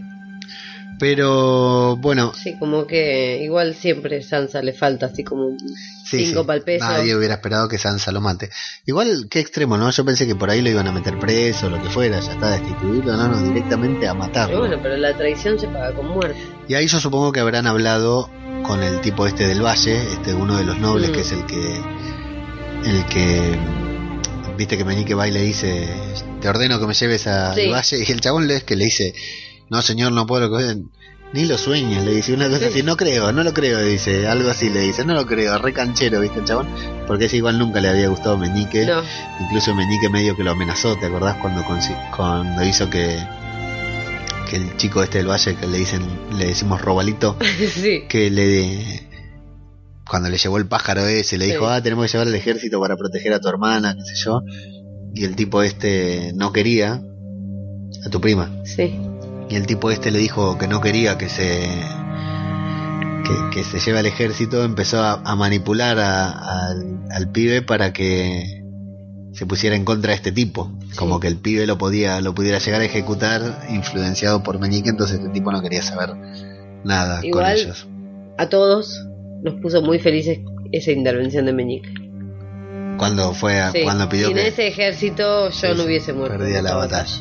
Pero 1.00 1.98
bueno, 1.98 2.34
Sí, 2.34 2.56
como 2.58 2.86
que 2.88 3.42
igual 3.44 3.76
siempre 3.76 4.22
Sansa 4.22 4.62
le 4.62 4.74
falta 4.74 5.08
así 5.08 5.24
como 5.24 5.58
sí, 6.06 6.26
cinco 6.26 6.46
sí, 6.66 6.78
nadie 6.80 7.16
hubiera 7.16 7.34
esperado 7.36 7.68
que 7.68 7.78
Sansa 7.78 8.12
lo 8.12 8.22
mate. 8.22 8.50
Igual, 8.86 9.28
qué 9.30 9.40
extremo, 9.40 9.78
¿no? 9.78 9.90
Yo 9.90 10.06
pensé 10.06 10.28
que 10.28 10.36
por 10.36 10.50
ahí 10.50 10.62
lo 10.62 10.70
iban 10.70 10.88
a 10.88 10.92
meter 10.92 11.18
preso, 11.20 11.70
lo 11.70 11.82
que 11.82 11.90
fuera, 11.90 12.20
ya 12.20 12.34
está 12.34 12.52
destituido, 12.52 13.18
no, 13.18 13.28
no, 13.28 13.42
directamente 13.42 14.08
a 14.08 14.14
matarlo. 14.14 14.56
Pero 14.56 14.60
bueno, 14.68 14.80
pero 14.82 14.98
la 14.98 15.18
traición 15.18 15.60
se 15.60 15.68
paga 15.68 15.94
con 15.94 16.08
muerte. 16.08 16.40
Y 16.68 16.76
ahí 16.76 16.88
yo 16.88 17.00
supongo 17.00 17.32
que 17.32 17.40
habrán 17.40 17.68
hablado 17.68 18.30
con 18.64 18.82
el 18.84 19.02
tipo 19.02 19.28
este 19.28 19.48
del 19.48 19.62
valle, 19.64 19.96
este 20.14 20.34
uno 20.34 20.58
de 20.58 20.64
los 20.64 20.78
nobles, 20.80 21.10
Mm. 21.10 21.14
que 21.14 21.22
es 21.22 21.32
el 21.32 21.46
que 21.46 21.82
el 22.86 23.06
que 23.06 23.58
viste 24.58 24.78
que 24.78 24.86
Meñique 24.86 25.14
va 25.16 25.28
y 25.28 25.32
le 25.32 25.42
dice, 25.42 25.88
te 26.42 26.50
ordeno 26.50 26.80
que 26.80 26.88
me 26.88 26.94
lleves 26.94 27.28
al 27.28 27.56
Sí. 27.56 27.70
valle, 27.70 28.04
y 28.08 28.12
el 28.12 28.20
chabón 28.22 28.48
le 28.48 28.56
es 28.58 28.64
que 28.64 28.76
le 28.76 28.86
dice, 28.86 29.14
no 29.70 29.82
señor, 29.82 30.12
no 30.12 30.26
puedo 30.28 30.50
coger, 30.50 30.78
ni 31.34 31.46
lo 31.46 31.58
sueñas, 31.58 32.04
le 32.04 32.14
dice 32.14 32.34
una 32.34 32.48
cosa 32.48 32.60
Sí. 32.60 32.66
así, 32.66 32.84
no 32.84 32.96
creo, 32.96 33.32
no 33.32 33.44
lo 33.44 33.54
creo, 33.54 33.80
dice, 33.82 34.28
algo 34.28 34.50
así 34.52 34.70
le 34.70 34.82
dice, 34.82 35.04
no 35.06 35.14
lo 35.14 35.26
creo, 35.26 35.58
re 35.58 35.74
canchero, 35.74 36.20
viste 36.22 36.40
el 36.40 36.46
chabón, 36.46 36.68
porque 37.08 37.26
ese 37.26 37.38
igual 37.38 37.58
nunca 37.58 37.80
le 37.80 37.88
había 37.90 38.08
gustado 38.10 38.38
Meñique, 38.38 38.86
No, 38.86 39.02
incluso 39.40 39.74
Meñique 39.74 40.10
medio 40.10 40.36
que 40.36 40.44
lo 40.44 40.52
amenazó, 40.52 40.96
¿te 40.98 41.08
acordás 41.08 41.38
cuando 41.38 41.64
consi- 41.64 41.98
cuando 42.16 42.64
hizo 42.64 42.90
que 42.90 43.18
que 44.54 44.58
el 44.58 44.78
chico 44.78 45.02
este 45.02 45.18
del 45.18 45.28
valle 45.30 45.56
que 45.56 45.66
le 45.68 45.78
dicen 45.80 46.02
le 46.38 46.46
decimos 46.48 46.82
robalito 46.82 47.38
sí. 47.74 48.04
que 48.08 48.30
le 48.30 49.08
cuando 50.08 50.30
le 50.30 50.38
llevó 50.38 50.58
el 50.58 50.68
pájaro 50.68 51.08
ese 51.08 51.38
le 51.38 51.46
Sí. 51.46 51.52
dijo 51.52 51.68
ah 51.68 51.82
tenemos 51.82 52.06
que 52.06 52.12
llevar 52.12 52.28
al 52.28 52.36
ejército 52.36 52.80
para 52.80 52.96
proteger 52.96 53.34
a 53.34 53.40
tu 53.40 53.48
hermana 53.50 53.96
qué 53.96 54.04
sé 54.06 54.16
yo 54.24 54.42
y 55.16 55.24
el 55.26 55.36
tipo 55.36 55.64
este 55.64 56.32
no 56.36 56.52
quería 56.52 57.02
a 58.06 58.10
tu 58.10 58.20
prima. 58.20 58.52
Sí. 58.66 59.00
Y 59.50 59.56
el 59.56 59.66
tipo 59.68 59.92
este 59.92 60.10
le 60.12 60.18
dijo 60.20 60.58
que 60.58 60.68
no 60.68 60.82
quería 60.82 61.18
que 61.20 61.30
se 61.30 61.70
que, 63.24 63.50
que 63.54 63.64
se 63.64 63.80
lleve 63.80 64.00
al 64.00 64.06
ejército, 64.08 64.64
empezó 64.64 65.00
a, 65.02 65.22
a 65.24 65.36
manipular 65.36 66.00
a- 66.00 66.68
al, 66.70 67.00
al 67.12 67.32
pibe 67.32 67.62
para 67.62 67.94
que 67.94 68.63
se 69.34 69.46
pusiera 69.46 69.76
en 69.76 69.84
contra 69.86 70.10
de 70.12 70.16
este 70.16 70.32
tipo. 70.32 70.72
Como 70.96 71.20
que 71.20 71.28
el 71.28 71.38
pibe 71.38 71.66
lo 71.68 71.78
podía, 71.78 72.22
lo 72.22 72.34
pudiera 72.34 72.60
llegar 72.60 72.82
a 72.82 72.86
ejecutar, 72.86 73.66
influenciado 73.70 74.44
por 74.44 74.60
Meñique, 74.60 74.90
entonces 74.90 75.18
este 75.20 75.30
tipo 75.32 75.52
no 75.52 75.62
quería 75.62 75.82
saber 75.82 76.12
nada 76.84 77.18
con 77.18 77.26
Igual- 77.26 77.58
ellos. 77.58 77.88
A 78.38 78.48
todos 78.50 79.06
nos 79.44 79.56
puso 79.62 79.82
muy 79.82 80.00
felices 80.00 80.40
esa 80.72 80.92
intervención 80.92 81.46
de 81.46 81.54
Meñique. 81.54 81.90
Cuando 82.98 83.34
fue 83.34 83.60
a- 83.60 83.72
Sí. 83.72 83.82
cuando 83.84 84.08
pidió 84.08 84.28
Sin 84.28 84.38
que 84.38 84.48
ese 84.48 84.68
ejército 84.68 85.50
yo 85.50 85.76
no 85.76 85.84
hubiese 85.84 86.14
muerto. 86.14 86.38
perdía 86.38 86.62
la 86.62 86.76
batalla. 86.76 87.12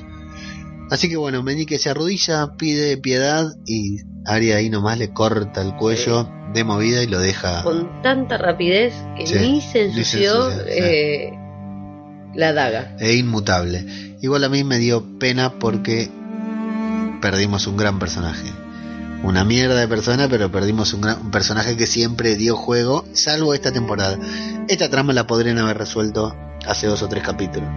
Así 0.90 1.08
que 1.08 1.16
bueno, 1.16 1.42
Meñique 1.42 1.78
se 1.78 1.88
arrodilla, 1.90 2.52
pide 2.58 2.98
piedad 2.98 3.46
y 3.66 3.98
Aria 4.26 4.56
ahí 4.56 4.68
nomás 4.68 4.98
le 4.98 5.12
corta 5.12 5.62
el 5.62 5.74
cuello 5.76 6.28
de 6.52 6.64
movida 6.64 7.02
y 7.02 7.06
lo 7.06 7.18
deja. 7.18 7.62
Con 7.64 8.02
tanta 8.02 8.36
rapidez 8.36 8.92
que 9.16 9.22
ni 9.24 9.26
se 9.26 9.40
ni 9.40 9.60
se 9.62 9.84
ensució 9.86 10.50
eh, 10.66 11.32
la 12.35 12.53
daga. 12.53 12.97
e 12.99 13.14
inmutable. 13.16 14.16
Igual 14.20 14.45
a 14.45 14.49
mí 14.49 14.64
me 14.64 14.78
dio 14.78 15.18
pena 15.18 15.59
porque 15.59 16.11
perdimos 17.20 17.66
un 17.66 17.76
gran 17.76 17.99
personaje. 17.99 18.51
Una 19.22 19.45
mierda 19.45 19.76
de 19.78 19.87
persona, 19.87 20.28
pero 20.28 20.51
perdimos 20.51 20.93
un, 20.95 21.01
gran, 21.03 21.20
un 21.20 21.30
personaje 21.30 21.76
que 21.76 21.87
siempre 21.87 22.35
dio 22.37 22.57
juego, 22.57 23.05
salvo 23.12 23.55
esta 23.55 23.72
temporada. 23.72 24.18
Esta 24.68 24.89
trama 24.91 25.12
la 25.12 25.26
podrían 25.28 25.59
haber 25.59 25.78
resuelto 25.78 26.35
hace 26.66 26.89
dos 26.89 27.03
o 27.03 27.09
tres 27.09 27.22
capítulos. 27.22 27.68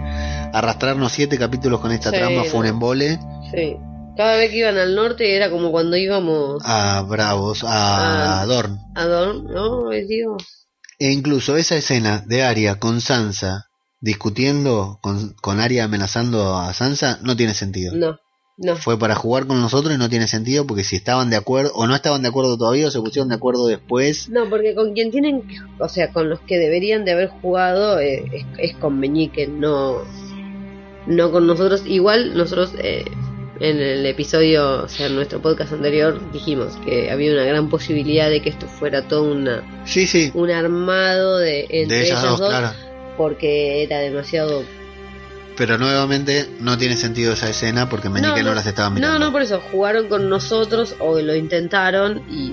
Arrastrarnos 0.52 1.12
siete 1.12 1.38
capítulos 1.38 1.80
con 1.80 1.92
esta 1.92 2.10
Sí, 2.10 2.16
trama 2.16 2.44
fue 2.44 2.60
un 2.60 2.66
embole 2.66 3.18
Sí. 3.52 3.76
Cada 4.16 4.36
vez 4.36 4.50
que 4.50 4.58
iban 4.58 4.78
al 4.78 4.94
norte 4.94 5.36
era 5.36 5.50
como 5.50 5.70
cuando 5.70 5.96
íbamos 5.96 6.62
a 6.64 7.02
Bravos, 7.02 7.62
a 7.64 8.40
Ah. 8.42 8.46
Dorn. 8.46 8.78
a 8.94 9.04
Dorn. 9.04 9.44
No, 9.44 9.90
Dios. 9.90 10.66
E 10.98 11.12
incluso 11.12 11.56
esa 11.58 11.76
escena 11.76 12.24
de 12.26 12.42
Arya 12.42 12.76
con 12.80 13.00
Sansa 13.02 13.65
discutiendo, 14.06 15.00
con, 15.02 15.34
con 15.42 15.58
Arya 15.58 15.84
amenazando 15.84 16.56
a 16.56 16.72
Sansa, 16.72 17.18
no 17.24 17.36
tiene 17.36 17.54
sentido. 17.54 17.92
No, 17.96 18.20
no. 18.56 18.76
fue 18.76 18.96
para 18.98 19.16
jugar 19.16 19.48
con 19.48 19.60
nosotros 19.60 19.92
y 19.92 19.98
no 19.98 20.08
tiene 20.08 20.28
sentido 20.28 20.64
porque 20.64 20.84
si 20.84 20.94
estaban 20.94 21.28
de 21.28 21.36
acuerdo 21.36 21.72
o 21.74 21.88
no 21.88 21.94
estaban 21.94 22.22
de 22.22 22.28
acuerdo 22.28 22.56
todavía 22.56 22.86
o 22.86 22.90
se 22.92 23.00
pusieron 23.00 23.28
de 23.28 23.34
acuerdo 23.34 23.66
después 23.66 24.30
No, 24.30 24.48
porque 24.48 24.76
con 24.76 24.94
quien 24.94 25.10
tienen, 25.10 25.42
o 25.80 25.88
sea, 25.88 26.12
con 26.12 26.30
los 26.30 26.38
que 26.40 26.56
deberían 26.56 27.04
de 27.04 27.12
haber 27.12 27.28
jugado 27.28 27.98
eh, 27.98 28.24
es, 28.32 28.46
es 28.58 28.76
con 28.76 28.98
Meñique, 29.00 29.48
no, 29.48 29.98
no 31.08 31.32
con 31.32 31.48
nosotros. 31.48 31.82
Igual 31.84 32.36
nosotros 32.36 32.74
eh, 32.78 33.04
en 33.58 33.80
el 33.80 34.06
episodio, 34.06 34.84
o 34.84 34.88
sea, 34.88 35.08
en 35.08 35.16
nuestro 35.16 35.42
podcast 35.42 35.72
anterior 35.72 36.20
dijimos 36.32 36.76
que 36.84 37.10
había 37.10 37.32
una 37.32 37.44
gran 37.44 37.68
posibilidad 37.68 38.30
de 38.30 38.40
que 38.40 38.50
esto 38.50 38.68
fuera 38.68 39.08
todo 39.08 39.24
una, 39.24 39.82
sí 39.84 40.06
sí 40.06 40.30
un 40.32 40.52
armado 40.52 41.38
de 41.38 41.66
entre 41.70 41.96
de 41.96 42.04
ellas 42.04 42.20
ellas 42.20 42.22
dos, 42.22 42.40
dos, 42.40 42.48
claro 42.50 42.86
porque 43.16 43.82
era 43.82 43.98
demasiado. 43.98 44.62
pero 45.56 45.78
nuevamente 45.78 46.48
no 46.60 46.76
tiene 46.78 46.96
sentido 46.96 47.32
esa 47.32 47.48
escena 47.48 47.88
porque 47.88 48.08
Meñique 48.10 48.42
no, 48.42 48.54
las 48.54 48.66
estaba 48.66 48.90
mirando 48.90 49.18
No, 49.18 49.24
no, 49.26 49.32
por 49.32 49.42
eso 49.42 49.60
jugaron 49.72 50.08
con 50.08 50.28
nosotros 50.28 50.94
o 50.98 51.18
lo 51.20 51.34
intentaron 51.34 52.22
y, 52.30 52.52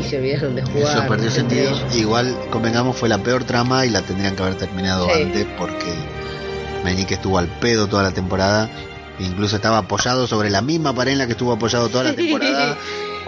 y 0.00 0.04
se 0.08 0.18
olvidaron 0.18 0.56
de 0.56 0.62
jugar. 0.62 0.98
eso 0.98 1.06
perdió 1.08 1.30
sentido 1.30 1.62
ellos. 1.70 1.96
igual 1.96 2.36
convengamos 2.50 2.96
fue 2.96 3.08
la 3.08 3.18
peor 3.18 3.44
trama 3.44 3.86
y 3.86 3.90
la 3.90 4.02
tendrían 4.02 4.34
que 4.34 4.42
haber 4.42 4.56
terminado 4.56 5.06
Sí. 5.06 5.22
antes 5.22 5.46
porque 5.56 5.92
Meñique 6.84 7.14
estuvo 7.14 7.38
al 7.38 7.46
pedo 7.46 7.86
toda 7.86 8.02
la 8.02 8.10
temporada 8.12 8.68
incluso 9.20 9.56
estaba 9.56 9.78
apoyado 9.78 10.26
sobre 10.26 10.48
la 10.50 10.62
misma 10.62 10.94
pared 10.94 11.12
en 11.12 11.18
la 11.18 11.26
que 11.26 11.32
estuvo 11.32 11.52
apoyado 11.52 11.88
toda 11.90 12.04
la 12.04 12.14
temporada 12.16 12.76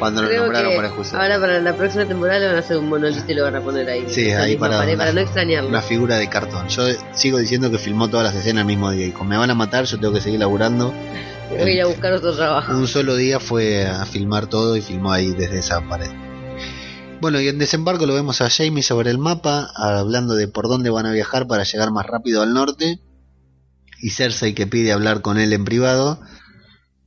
cuando 0.02 0.22
lo 0.22 0.28
nombraron 0.36 0.74
para 0.76 0.88
ahora 1.22 1.40
para 1.40 1.60
la 1.60 1.76
próxima 1.76 2.04
temporada 2.06 2.38
le 2.40 2.46
van 2.46 2.56
a 2.56 2.58
hacer 2.58 2.76
un 2.76 2.88
monolito 2.88 3.24
y 3.28 3.34
lo 3.34 3.44
van 3.44 3.56
a 3.56 3.60
poner 3.60 3.88
ahí. 3.88 4.04
Sí, 4.08 4.30
ahí 4.30 4.56
para- 4.56 4.78
pared, 4.78 4.96
para 4.96 5.12
no 5.12 5.20
extrañarlo. 5.20 5.68
una 5.68 5.80
figura 5.82 6.16
de 6.16 6.28
cartón. 6.28 6.68
Yo 6.68 6.82
sigo 7.12 7.38
diciendo 7.38 7.70
que 7.70 7.78
filmó 7.78 8.08
todas 8.08 8.24
las 8.26 8.34
escenas 8.34 8.62
el 8.62 8.66
mismo 8.66 8.90
día. 8.90 9.06
Y 9.06 9.12
como 9.12 9.30
me 9.30 9.36
van 9.36 9.50
a 9.50 9.54
matar, 9.54 9.84
yo 9.84 9.98
tengo 9.98 10.12
que 10.12 10.20
seguir 10.20 10.40
laburando. 10.40 10.92
Voy 11.50 11.60
a 11.60 11.72
ir 11.72 11.82
a 11.82 11.86
buscar 11.86 12.12
otro 12.12 12.34
trabajo. 12.34 12.72
Un 12.72 12.88
solo 12.88 13.14
día 13.14 13.38
fue 13.38 13.86
a 13.86 14.04
filmar 14.06 14.46
todo 14.46 14.76
y 14.76 14.80
filmó 14.80 15.12
ahí 15.12 15.30
desde 15.32 15.58
esa 15.58 15.80
pared. 15.88 16.10
Bueno, 17.20 17.40
y 17.40 17.46
en 17.46 17.58
desembarco 17.58 18.04
lo 18.06 18.14
vemos 18.14 18.40
a 18.40 18.50
Jamie 18.50 18.82
sobre 18.82 19.10
el 19.10 19.18
mapa, 19.18 19.68
hablando 19.76 20.34
de 20.34 20.48
por 20.48 20.66
dónde 20.68 20.90
van 20.90 21.06
a 21.06 21.12
viajar 21.12 21.46
para 21.46 21.62
llegar 21.62 21.92
más 21.92 22.06
rápido 22.06 22.42
al 22.42 22.52
norte. 22.52 22.98
Y 24.00 24.10
Cersei 24.10 24.54
que 24.54 24.66
pide 24.66 24.90
hablar 24.92 25.22
con 25.22 25.38
él 25.38 25.52
en 25.52 25.64
privado. 25.64 26.18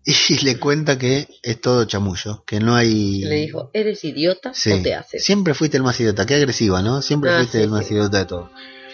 Y 0.30 0.44
le 0.46 0.60
cuenta 0.60 0.98
que 0.98 1.28
es 1.42 1.60
todo 1.62 1.86
chamullo, 1.86 2.44
que 2.46 2.60
no 2.60 2.76
hay... 2.76 3.22
Le 3.24 3.36
dijo, 3.38 3.70
¿eres 3.74 4.04
idiota 4.04 4.54
Sí. 4.54 4.72
o 4.72 4.82
te 4.82 4.94
haces? 4.94 5.24
Siempre 5.26 5.54
fuiste 5.54 5.78
el 5.78 5.84
más 5.84 6.00
idiota, 6.00 6.26
qué 6.26 6.36
agresiva, 6.36 6.82
¿no? 6.82 7.02
Siempre 7.02 7.32
Ah, 7.32 7.38
fuiste 7.38 7.58
sí, 7.58 7.64
el 7.64 7.70
más 7.70 7.88
sí. 7.88 7.94
idiota 7.96 8.20
de 8.20 8.26
todo. 8.26 8.50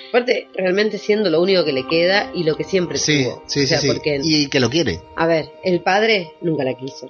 Aparte, 0.09 0.47
realmente 0.55 0.97
siendo 0.97 1.30
lo 1.30 1.41
único 1.41 1.64
que 1.64 1.72
le 1.74 1.88
queda 1.88 2.32
y 2.34 2.43
lo 2.43 2.55
que 2.57 2.64
siempre 2.66 2.97
Sí, 2.97 3.24
tuvo. 3.26 3.43
sí, 3.47 3.64
o 3.64 3.68
sea, 3.68 3.80
sí, 3.80 3.88
porque, 3.88 4.20
Y 4.24 4.47
que 4.47 4.59
lo 4.59 4.70
quiere. 4.70 5.01
a 5.16 5.26
ver, 5.28 5.49
el 5.64 5.82
padre 5.82 6.34
nunca 6.41 6.64
la 6.64 6.76
quiso. 6.78 7.09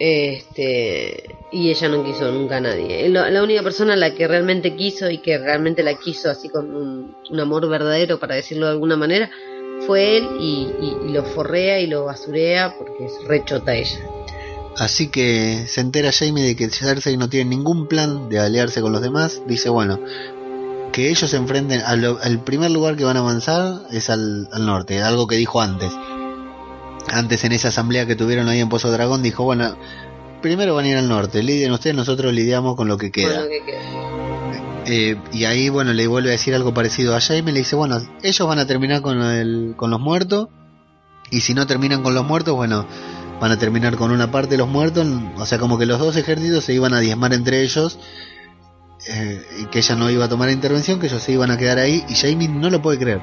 Este, 0.00 1.34
y 1.50 1.70
ella 1.70 1.88
no 1.88 2.04
quiso 2.04 2.30
nunca 2.30 2.58
a 2.58 2.60
nadie. 2.60 3.08
La, 3.08 3.30
la 3.30 3.42
única 3.42 3.62
persona 3.62 3.94
a 3.94 3.96
la 3.96 4.14
que 4.14 4.28
realmente 4.28 4.74
quiso 4.76 5.10
y 5.10 5.18
que 5.18 5.38
realmente 5.38 5.82
la 5.82 5.94
quiso 5.98 6.30
así 6.30 6.48
con 6.48 6.74
un, 6.74 7.16
un 7.30 7.40
amor 7.40 7.68
verdadero, 7.68 8.18
para 8.20 8.34
decirlo 8.36 8.66
de 8.66 8.72
alguna 8.72 8.96
manera, 8.96 9.30
fue 9.88 10.18
él 10.18 10.28
y, 10.38 10.68
y- 10.80 10.96
y 11.08 11.12
lo 11.12 11.24
forrea 11.24 11.80
y 11.80 11.88
lo 11.88 12.04
basurea 12.04 12.76
porque 12.78 13.06
es 13.06 13.12
rechota 13.26 13.74
ella. 13.74 13.98
Así 14.76 15.08
que 15.08 15.64
se 15.66 15.80
entera 15.80 16.12
Jamie 16.12 16.44
de 16.44 16.54
que 16.54 16.68
Cersei 16.70 17.16
no 17.16 17.28
tiene 17.28 17.50
ningún 17.50 17.88
plan 17.88 18.28
de 18.28 18.38
aliarse 18.38 18.80
con 18.80 18.92
los 18.92 19.02
demás. 19.02 19.42
Dice, 19.46 19.70
bueno, 19.70 19.98
que 20.92 21.08
ellos 21.08 21.28
se 21.30 21.36
enfrenten 21.36 21.80
al, 21.80 22.04
al 22.22 22.44
primer 22.44 22.70
lugar 22.70 22.94
que 22.96 23.02
van 23.04 23.16
a 23.16 23.20
avanzar 23.20 23.80
es 23.90 24.08
al, 24.10 24.48
al 24.52 24.66
norte, 24.66 25.02
algo 25.02 25.26
que 25.26 25.34
dijo 25.36 25.60
antes. 25.60 25.90
Antes 27.10 27.42
en 27.44 27.52
esa 27.52 27.68
asamblea 27.68 28.06
que 28.06 28.14
tuvieron 28.14 28.48
ahí 28.48 28.60
en 28.60 28.68
Pozo 28.68 28.90
Dragón 28.92 29.22
dijo, 29.22 29.42
bueno, 29.42 29.74
primero 30.42 30.74
van 30.74 30.84
a 30.84 30.88
ir 30.88 30.96
al 30.98 31.08
norte, 31.08 31.42
lidien 31.42 31.72
ustedes, 31.72 31.96
nosotros 31.96 32.32
lidiamos 32.32 32.76
con 32.76 32.86
lo 32.86 32.98
que 32.98 33.10
queda. 33.10 33.34
Con 33.36 33.44
lo 33.44 33.48
que 33.50 33.64
queda. 33.64 34.37
Eh, 34.90 35.16
y 35.32 35.44
ahí, 35.44 35.68
bueno, 35.68 35.92
le 35.92 36.06
vuelve 36.06 36.30
a 36.30 36.32
decir 36.32 36.54
algo 36.54 36.72
parecido 36.72 37.14
a 37.14 37.20
Jaime. 37.20 37.52
Le 37.52 37.58
dice, 37.58 37.76
bueno, 37.76 38.00
ellos 38.22 38.48
van 38.48 38.58
a 38.58 38.66
terminar 38.66 39.02
con, 39.02 39.20
el, 39.22 39.74
con 39.76 39.90
los 39.90 40.00
muertos. 40.00 40.48
Y 41.30 41.40
si 41.42 41.52
no 41.52 41.66
terminan 41.66 42.02
con 42.02 42.14
los 42.14 42.24
muertos, 42.26 42.54
bueno, 42.54 42.86
van 43.38 43.52
a 43.52 43.58
terminar 43.58 43.96
con 43.96 44.10
una 44.12 44.30
parte 44.30 44.50
de 44.52 44.56
los 44.58 44.68
muertos. 44.68 45.06
O 45.36 45.44
sea, 45.44 45.58
como 45.58 45.76
que 45.78 45.84
los 45.84 45.98
dos 45.98 46.16
ejércitos 46.16 46.64
se 46.64 46.72
iban 46.72 46.94
a 46.94 47.00
diezmar 47.00 47.34
entre 47.34 47.60
ellos. 47.62 47.98
eh, 49.10 49.42
y 49.60 49.66
que 49.66 49.78
ella 49.80 49.94
no 49.94 50.10
iba 50.10 50.24
a 50.24 50.28
tomar 50.30 50.48
intervención, 50.50 50.98
que 50.98 51.06
ellos 51.06 51.22
se 51.22 51.32
iban 51.32 51.50
a 51.50 51.58
quedar 51.58 51.78
ahí. 51.78 52.02
Y 52.08 52.14
Jaime 52.14 52.48
no 52.48 52.70
lo 52.70 52.80
puede 52.80 52.98
creer. 52.98 53.20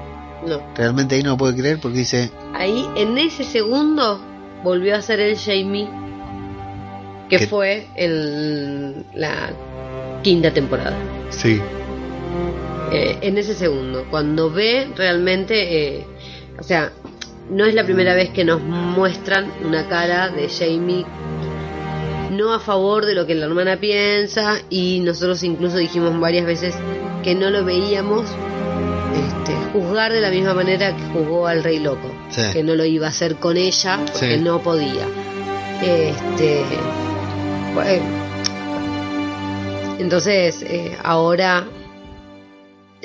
No. 0.47 0.61
Realmente 0.75 1.15
ahí 1.15 1.23
no 1.23 1.31
lo 1.31 1.37
puede 1.37 1.55
creer 1.55 1.79
porque 1.81 1.97
dice, 1.99 2.31
Ahí, 2.53 2.87
en 2.95 3.17
ese 3.17 3.43
segundo, 3.43 4.21
volvió 4.63 4.95
a 4.95 5.01
ser 5.01 5.19
el 5.19 5.35
Jamie 5.37 5.89
que 7.29 7.39
¿Qué? 7.39 7.47
fue 7.47 7.87
en 7.95 9.03
la 9.15 9.51
quinta 10.25 10.49
temporada. 10.51 10.97
sí, 11.29 11.61
Eh, 12.91 13.17
en 13.21 13.37
ese 13.37 13.53
segundo, 13.55 14.05
cuando 14.11 14.49
ve 14.51 14.87
realmente, 14.95 15.97
eh, 15.97 16.05
o 16.59 16.63
sea, 16.63 16.91
no 17.49 17.65
es 17.65 17.73
la 17.75 17.83
primera 17.83 18.13
vez 18.15 18.29
que 18.29 18.43
nos 18.45 18.59
muestran 18.61 19.51
una 19.63 19.87
cara 19.87 20.29
de 20.29 20.47
Jamie 20.49 21.05
no 22.31 22.53
a 22.53 22.59
favor 22.59 23.05
de 23.05 23.13
lo 23.15 23.25
que 23.27 23.35
la 23.35 23.45
hermana 23.45 23.77
piensa 23.77 24.55
y 24.69 24.99
nosotros 25.01 25.43
incluso 25.43 25.77
dijimos 25.77 26.19
varias 26.19 26.45
veces 26.45 26.73
que 27.23 27.33
no 27.35 27.49
lo 27.49 27.63
veíamos 27.63 28.23
este, 29.23 29.53
juzgar 29.73 30.11
de 30.11 30.21
la 30.21 30.29
misma 30.29 30.53
manera 30.53 30.95
que 30.95 31.03
juzgó 31.13 31.47
al 31.47 31.63
rey 31.63 31.79
loco 31.79 32.07
Sí. 32.29 32.41
que 32.53 32.63
no 32.63 32.73
lo 32.75 32.83
iba 32.85 33.05
a 33.07 33.09
hacer 33.09 33.35
con 33.35 33.57
ella 33.57 33.99
porque 34.11 34.37
Sí. 34.37 34.41
no 34.43 34.59
podía 34.59 35.05
este 35.81 36.63
bueno, 37.73 38.05
entonces 39.99 40.61
eh, 40.63 40.97
ahora 41.03 41.65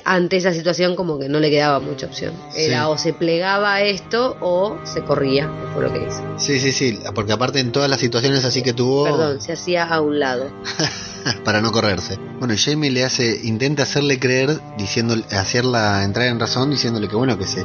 ante 0.04 0.36
esa 0.38 0.52
situación 0.54 0.96
como 0.96 1.18
que 1.18 1.28
no 1.28 1.40
le 1.40 1.50
quedaba 1.50 1.78
mucha 1.78 2.06
opción 2.06 2.32
era 2.56 2.84
Sí. 2.86 2.90
o 2.92 2.96
se 2.98 3.12
plegaba 3.12 3.74
a 3.74 3.82
esto 3.82 4.36
o 4.40 4.78
se 4.84 5.02
corría 5.02 5.50
fue 5.74 5.82
lo 5.82 5.92
que 5.92 6.06
hizo 6.06 6.22
sí, 6.38 6.58
sí, 6.58 6.72
sí. 6.72 6.98
Porque 7.14 7.32
aparte 7.32 7.60
en 7.60 7.70
todas 7.70 7.90
las 7.90 8.00
situaciones 8.00 8.44
así 8.44 8.62
que 8.62 8.72
tuvo... 8.72 9.04
perdón 9.04 9.40
se 9.42 9.52
hacía 9.52 9.84
a 9.84 10.00
un 10.00 10.18
lado 10.18 10.50
para 11.44 11.60
no 11.60 11.70
correrse. 11.70 12.18
Bueno, 12.38 12.54
Jamie 12.56 12.90
le 12.90 13.04
hace, 13.04 13.40
intenta 13.44 13.82
hacerle 13.82 14.18
creer, 14.18 14.58
diciéndole, 14.78 15.22
hacerla 15.32 16.02
entrar 16.02 16.28
en 16.28 16.40
razón, 16.40 16.70
diciéndole 16.70 17.08
que 17.08 17.16
bueno, 17.16 17.36
que 17.36 17.46
se, 17.46 17.62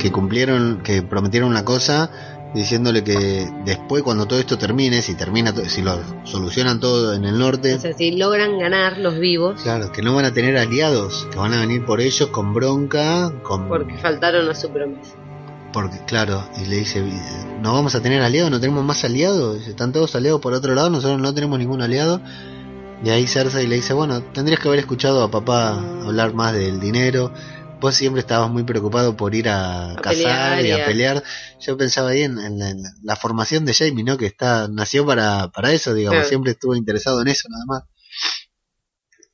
que 0.00 0.10
cumplieron, 0.10 0.80
que 0.82 1.02
prometieron 1.02 1.48
una 1.48 1.64
cosa, 1.64 2.10
diciéndole 2.56 3.04
que 3.04 3.48
después 3.64 4.02
cuando 4.02 4.26
todo 4.26 4.38
esto 4.38 4.56
termine, 4.56 5.02
si 5.02 5.14
termina, 5.14 5.52
si 5.52 5.82
lo 5.82 6.00
solucionan 6.24 6.80
todo 6.80 7.14
en 7.14 7.24
el 7.24 7.38
norte, 7.38 7.74
o 7.74 7.78
sea 7.78 7.92
si 7.92 8.12
logran 8.12 8.58
ganar 8.58 8.98
los 8.98 9.18
vivos 9.18 9.60
claro, 9.62 9.92
que 9.92 10.02
no 10.02 10.14
van 10.14 10.24
a 10.24 10.32
tener 10.32 10.56
aliados, 10.56 11.28
que 11.30 11.38
van 11.38 11.52
a 11.52 11.60
venir 11.60 11.84
por 11.84 12.00
ellos 12.00 12.28
con 12.30 12.54
bronca, 12.54 13.30
con 13.42 13.68
porque 13.68 13.98
faltaron 13.98 14.48
a 14.48 14.54
su 14.54 14.70
promesa 14.70 15.14
Porque, 15.72 15.98
claro, 16.06 16.42
y 16.60 16.64
le 16.66 16.76
dice, 16.76 17.04
¿no 17.60 17.74
vamos 17.74 17.94
a 17.94 18.00
tener 18.00 18.22
aliados? 18.22 18.50
¿No 18.50 18.58
tenemos 18.58 18.82
más 18.84 19.04
aliados? 19.04 19.66
Están 19.68 19.92
todos 19.92 20.16
aliados 20.16 20.40
por 20.40 20.54
otro 20.54 20.74
lado, 20.74 20.88
nosotros 20.88 21.20
no 21.20 21.34
tenemos 21.34 21.58
ningún 21.58 21.82
aliado. 21.82 22.22
Y 23.04 23.10
ahí 23.10 23.26
Cersei 23.26 23.66
le 23.66 23.76
dice, 23.76 23.92
bueno, 23.92 24.22
tendrías 24.22 24.58
que 24.58 24.68
haber 24.68 24.80
escuchado 24.80 25.22
a 25.22 25.30
papá 25.30 25.78
hablar 26.06 26.32
más 26.32 26.54
del 26.54 26.80
dinero. 26.80 27.30
Vos 27.80 27.94
siempre 27.94 28.20
estabas 28.20 28.50
muy 28.50 28.64
preocupado 28.64 29.16
por 29.16 29.34
ir 29.34 29.48
a, 29.50 29.92
A 29.92 29.96
cazar 29.96 30.64
y 30.64 30.70
a 30.70 30.82
a- 30.82 30.86
pelear. 30.86 31.22
Yo 31.60 31.76
pensaba 31.76 32.10
ahí 32.10 32.22
en, 32.22 32.38
en 32.38 32.58
la, 32.58 32.70
en 32.70 32.82
la 33.02 33.16
formación 33.16 33.64
de 33.66 33.74
Jamie, 33.74 34.02
¿no? 34.04 34.16
Que 34.16 34.26
está 34.26 34.66
nació 34.68 35.04
para, 35.04 35.48
para 35.48 35.72
eso, 35.72 35.92
digamos. 35.94 36.26
Siempre 36.26 36.52
estuvo 36.52 36.74
interesado 36.74 37.20
en 37.20 37.28
eso, 37.28 37.48
nada 37.50 37.64
más. 37.66 37.82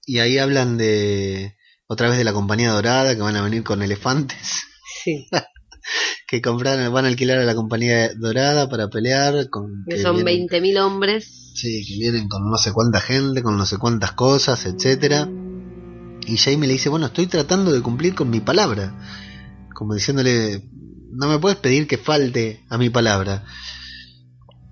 Y 0.04 0.18
ahí 0.18 0.38
hablan 0.38 0.76
de 0.76 1.54
otra 1.86 2.08
vez 2.08 2.18
de 2.18 2.24
la 2.24 2.32
compañía 2.32 2.70
dorada 2.72 3.14
que 3.14 3.22
van 3.22 3.36
a 3.36 3.42
venir 3.42 3.62
con 3.62 3.80
elefantes. 3.82 4.62
Sí. 5.04 5.26
que 6.28 6.40
compraron, 6.42 6.92
van 6.92 7.04
a 7.04 7.08
alquilar 7.08 7.38
a 7.38 7.44
la 7.44 7.54
compañía 7.54 8.12
dorada 8.14 8.68
para 8.68 8.88
pelear 8.88 9.48
con 9.50 9.84
Que 9.88 9.96
que 9.96 10.02
son 10.02 10.16
vienen- 10.24 10.48
20.000 10.48 10.78
hombres. 10.80 11.52
sí, 11.54 11.84
que 11.86 11.94
vienen 11.98 12.28
con 12.28 12.50
no 12.50 12.56
sé 12.58 12.72
cuánta 12.72 13.00
gente, 13.00 13.42
con 13.42 13.56
no 13.56 13.66
sé 13.66 13.78
cuántas 13.78 14.12
cosas, 14.12 14.64
etcétera. 14.66 15.28
Y 16.26 16.36
Jamie 16.36 16.66
le 16.66 16.74
dice, 16.74 16.88
bueno, 16.88 17.06
estoy 17.06 17.26
tratando 17.26 17.72
de 17.72 17.82
cumplir 17.82 18.14
con 18.14 18.30
mi 18.30 18.40
palabra. 18.40 18.94
Como 19.74 19.94
diciéndole, 19.94 20.62
no 21.10 21.28
me 21.28 21.38
puedes 21.38 21.58
pedir 21.58 21.86
que 21.86 21.98
falte 21.98 22.64
a 22.68 22.78
mi 22.78 22.90
palabra. 22.90 23.44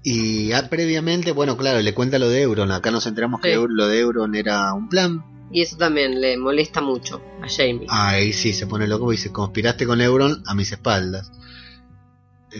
Y 0.02 0.52
ah, 0.52 0.68
previamente, 0.70 1.32
bueno, 1.32 1.56
claro, 1.56 1.80
le 1.80 1.94
cuenta 1.94 2.18
lo 2.18 2.28
de 2.28 2.42
Euron. 2.42 2.72
Acá 2.72 2.90
nos 2.90 3.06
enteramos 3.06 3.40
que 3.40 3.54
Sí. 3.54 3.60
Lo 3.68 3.88
de 3.88 4.00
Euron 4.00 4.34
era 4.34 4.72
un 4.72 4.88
plan. 4.88 5.24
Y 5.52 5.62
eso 5.62 5.76
también 5.76 6.20
le 6.20 6.36
molesta 6.36 6.80
mucho 6.80 7.20
a 7.42 7.48
Jamie. 7.48 7.86
Ahí 7.88 8.32
sí, 8.32 8.52
se 8.52 8.66
pone 8.66 8.86
loco 8.86 9.12
y 9.12 9.16
dice, 9.16 9.32
conspiraste 9.32 9.86
con 9.86 10.00
Euron 10.00 10.42
a 10.46 10.54
mis 10.54 10.70
espaldas. 10.72 11.30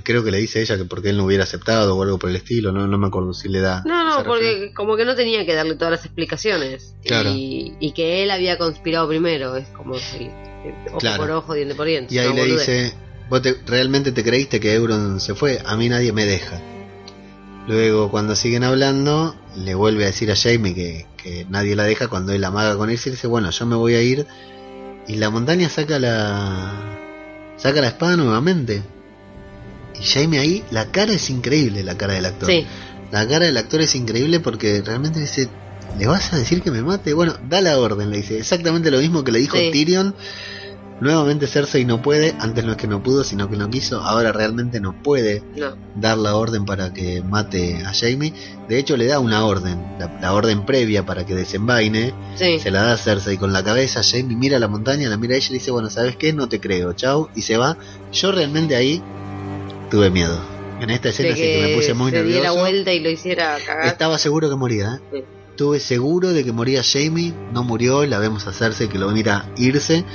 Creo 0.05 0.23
que 0.23 0.31
le 0.31 0.39
dice 0.39 0.61
ella 0.61 0.77
que 0.77 0.85
porque 0.85 1.11
él 1.11 1.17
no 1.17 1.25
hubiera 1.25 1.45
aceptado 1.45 1.97
o 1.97 2.03
algo 2.03 2.19
por 2.19 2.31
el 2.31 2.37
estilo, 2.37 2.71
no, 2.73 2.87
no 2.87 2.97
me 2.99 3.09
acuerdo 3.09 3.33
si 3.35 3.49
le 3.49 3.61
da. 3.61 3.83
No, 3.85 4.05
no, 4.05 4.25
porque 4.25 4.45
referencia. 4.45 4.75
como 4.75 4.97
que 4.97 5.05
no 5.05 5.17
tenía 5.17 5.45
que 5.45 5.55
darle 5.55 5.75
todas 5.75 5.91
las 5.91 6.05
explicaciones. 6.05 6.95
Claro. 7.05 7.31
Y, 7.31 7.75
y 7.81 7.93
que 7.93 8.23
él 8.23 8.31
había 8.31 8.57
conspirado 8.59 9.09
primero. 9.09 9.57
Es 9.57 9.69
como 9.69 9.97
si. 9.99 10.25
eh, 10.25 10.75
Ojo 10.91 10.99
Claro. 10.99 11.23
por 11.23 11.31
ojo, 11.33 11.55
diente 11.55 11.75
por 11.75 11.87
diente. 11.87 12.15
Y 12.15 12.19
ahí 12.19 12.33
le 12.33 12.41
boludez. 12.43 12.59
dice, 12.67 12.95
¿vos 13.29 13.43
te- 13.43 13.57
realmente 13.67 14.13
te 14.13 14.23
creíste 14.23 14.61
que 14.61 14.75
Euron 14.75 15.19
se 15.21 15.35
fue? 15.35 15.61
A 15.65 15.77
mí 15.77 15.89
nadie 15.89 16.13
me 16.13 16.25
deja. 16.25 16.61
Luego, 17.67 18.11
cuando 18.11 18.35
siguen 18.37 18.65
hablando, 18.65 19.35
le 19.57 19.75
vuelve 19.75 20.05
a 20.05 20.07
decir 20.09 20.31
a 20.31 20.37
Jamie 20.37 20.75
que, 20.75 21.07
que 21.23 21.47
nadie 21.49 21.77
la 21.77 21.85
deja 21.85 22.09
cuando 22.09 22.33
él 22.33 22.43
amaga 22.45 22.77
con 22.77 22.91
irse. 22.91 23.09
Y 23.09 23.13
dice, 23.13 23.27
bueno, 23.27 23.51
yo 23.51 23.67
me 23.67 23.77
voy 23.77 23.95
a 23.95 24.03
ir. 24.03 24.27
Y 25.09 25.17
la 25.17 25.31
montaña 25.31 25.69
saca 25.69 25.99
la... 25.99 26.73
Saca 27.57 27.81
la 27.81 27.89
espada 27.89 28.17
nuevamente. 28.17 28.83
Y 30.01 30.05
Jamie 30.05 30.39
ahí, 30.41 30.65
la 30.71 30.87
cara 30.87 31.13
es 31.13 31.29
increíble, 31.31 31.83
la 31.85 31.97
cara 31.97 32.15
del 32.15 32.25
actor. 32.27 32.49
Sí, 32.49 32.67
La 33.13 33.27
cara 33.29 33.47
del 33.47 33.57
actor 33.57 33.81
es 33.81 33.95
increíble 33.95 34.41
porque 34.41 34.83
realmente 34.85 35.21
dice, 35.21 35.49
¿le 35.99 36.07
vas 36.07 36.33
a 36.33 36.39
decir 36.39 36.63
que 36.63 36.71
me 36.71 36.83
mate? 36.83 37.13
Bueno, 37.13 37.35
da 37.49 37.61
la 37.61 37.79
orden, 37.79 38.11
le 38.11 38.19
dice. 38.19 38.39
Exactamente 38.39 38.91
lo 38.91 38.99
mismo 38.99 39.25
que 39.25 39.33
le 39.33 39.41
dijo 39.41 39.57
Sí. 39.57 39.71
Tyrion. 39.73 40.15
Nuevamente 41.01 41.47
Cersei 41.47 41.87
no 41.87 42.03
puede, 42.03 42.35
antes 42.41 42.63
no 42.63 42.73
es 42.73 42.77
que 42.77 42.87
no 42.87 43.03
pudo, 43.03 43.25
sino 43.25 43.49
que 43.49 43.57
no 43.57 43.71
quiso, 43.71 44.03
ahora 44.03 44.33
realmente 44.33 44.81
no 44.83 45.03
puede 45.03 45.43
no. 45.57 45.75
dar 45.97 46.19
la 46.19 46.37
orden 46.37 46.67
para 46.67 46.93
que 46.93 47.23
mate 47.23 47.83
a 47.87 47.95
Jaime. 47.95 48.35
De 48.69 48.79
hecho 48.79 48.99
le 48.99 49.07
da 49.07 49.19
una 49.19 49.47
orden, 49.47 49.83
la, 49.99 50.19
la 50.21 50.35
orden 50.35 50.67
previa 50.67 51.07
para 51.07 51.25
que 51.25 51.35
desenvaine, 51.35 52.13
Sí. 52.37 52.59
se 52.61 52.71
la 52.71 52.83
da 52.83 52.93
a 52.93 52.97
Cersei 52.99 53.39
con 53.39 53.51
la 53.51 53.65
cabeza, 53.65 54.03
Jaime 54.03 54.37
mira 54.37 54.59
la 54.59 54.69
montaña, 54.69 55.09
la 55.09 55.17
mira 55.17 55.33
a 55.35 55.37
ella 55.39 55.47
y 55.49 55.53
le 55.53 55.59
dice, 55.59 55.71
bueno, 55.71 55.89
¿sabes 55.89 56.17
qué? 56.17 56.35
No 56.35 56.51
te 56.51 56.61
creo, 56.61 56.93
chau, 56.93 57.31
y 57.35 57.41
se 57.41 57.57
va. 57.57 57.79
Yo 58.13 58.31
realmente 58.31 58.77
ahí 58.77 59.03
tuve 59.91 60.11
miedo. 60.11 60.39
En 60.81 60.89
esta 60.91 61.11
escena 61.11 61.35
sí 61.35 61.43
que 61.43 61.67
me 61.69 61.75
puse 61.77 61.93
muy 61.93 62.11
se 62.11 62.19
nervioso. 62.19 62.41
diera 62.41 62.53
vuelta 62.53 62.93
y 62.93 63.01
lo 63.01 63.11
hiciera 63.11 63.59
cagar. 63.67 63.87
Estaba 63.87 64.17
seguro 64.19 64.49
que 64.49 64.57
moría, 64.57 64.95
¿eh? 64.95 65.01
Sí. 65.13 65.25
Estuve 65.51 65.79
seguro 65.79 66.31
de 66.33 66.43
que 66.43 66.53
moría 66.53 66.83
Jamie, 66.83 67.35
no 67.53 67.65
murió, 67.65 68.07
la 68.07 68.19
vemos 68.19 68.47
hacerse 68.47 68.89
que 68.89 68.99
lo 68.99 69.11
mira 69.11 69.53
irse. 69.59 70.07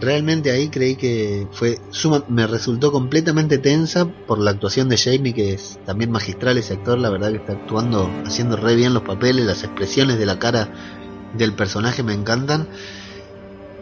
Realmente 0.00 0.52
ahí 0.52 0.68
creí 0.68 0.94
que 0.94 1.48
fue 1.50 1.80
suma, 1.90 2.22
me 2.28 2.46
resultó 2.46 2.92
completamente 2.92 3.58
tensa 3.58 4.06
por 4.06 4.38
la 4.38 4.52
actuación 4.52 4.88
de 4.88 4.96
Jamie, 4.96 5.34
que 5.34 5.54
es 5.54 5.80
también 5.84 6.12
magistral 6.12 6.56
ese 6.58 6.74
actor, 6.74 6.96
la 6.96 7.10
verdad 7.10 7.32
que 7.32 7.38
está 7.38 7.54
actuando, 7.54 8.08
haciendo 8.24 8.56
re 8.56 8.76
bien 8.76 8.94
los 8.94 9.02
papeles, 9.02 9.44
las 9.44 9.64
expresiones 9.64 10.16
de 10.20 10.26
la 10.26 10.38
cara 10.38 10.70
del 11.36 11.54
personaje 11.54 12.04
me 12.04 12.12
encantan. 12.12 12.68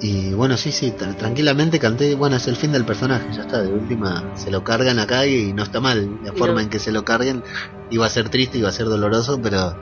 Y 0.00 0.34
bueno, 0.34 0.56
sí, 0.58 0.72
sí, 0.72 0.92
tra- 0.92 1.16
tranquilamente 1.16 1.78
canté, 1.78 2.14
bueno, 2.14 2.36
es 2.36 2.46
el 2.48 2.56
fin 2.56 2.70
del 2.72 2.84
personaje, 2.84 3.26
ya 3.34 3.40
está, 3.42 3.62
de 3.62 3.72
última 3.72 4.24
se 4.34 4.50
lo 4.50 4.62
cargan 4.62 4.98
acá 4.98 5.26
y 5.26 5.52
no 5.54 5.62
está 5.62 5.80
mal, 5.80 6.18
la 6.22 6.32
forma 6.34 6.60
en 6.60 6.68
que 6.68 6.78
se 6.78 6.92
lo 6.92 7.04
carguen 7.04 7.42
iba 7.90 8.04
a 8.04 8.10
ser 8.10 8.28
triste, 8.28 8.58
iba 8.58 8.68
a 8.68 8.72
ser 8.72 8.86
doloroso, 8.86 9.40
pero 9.42 9.74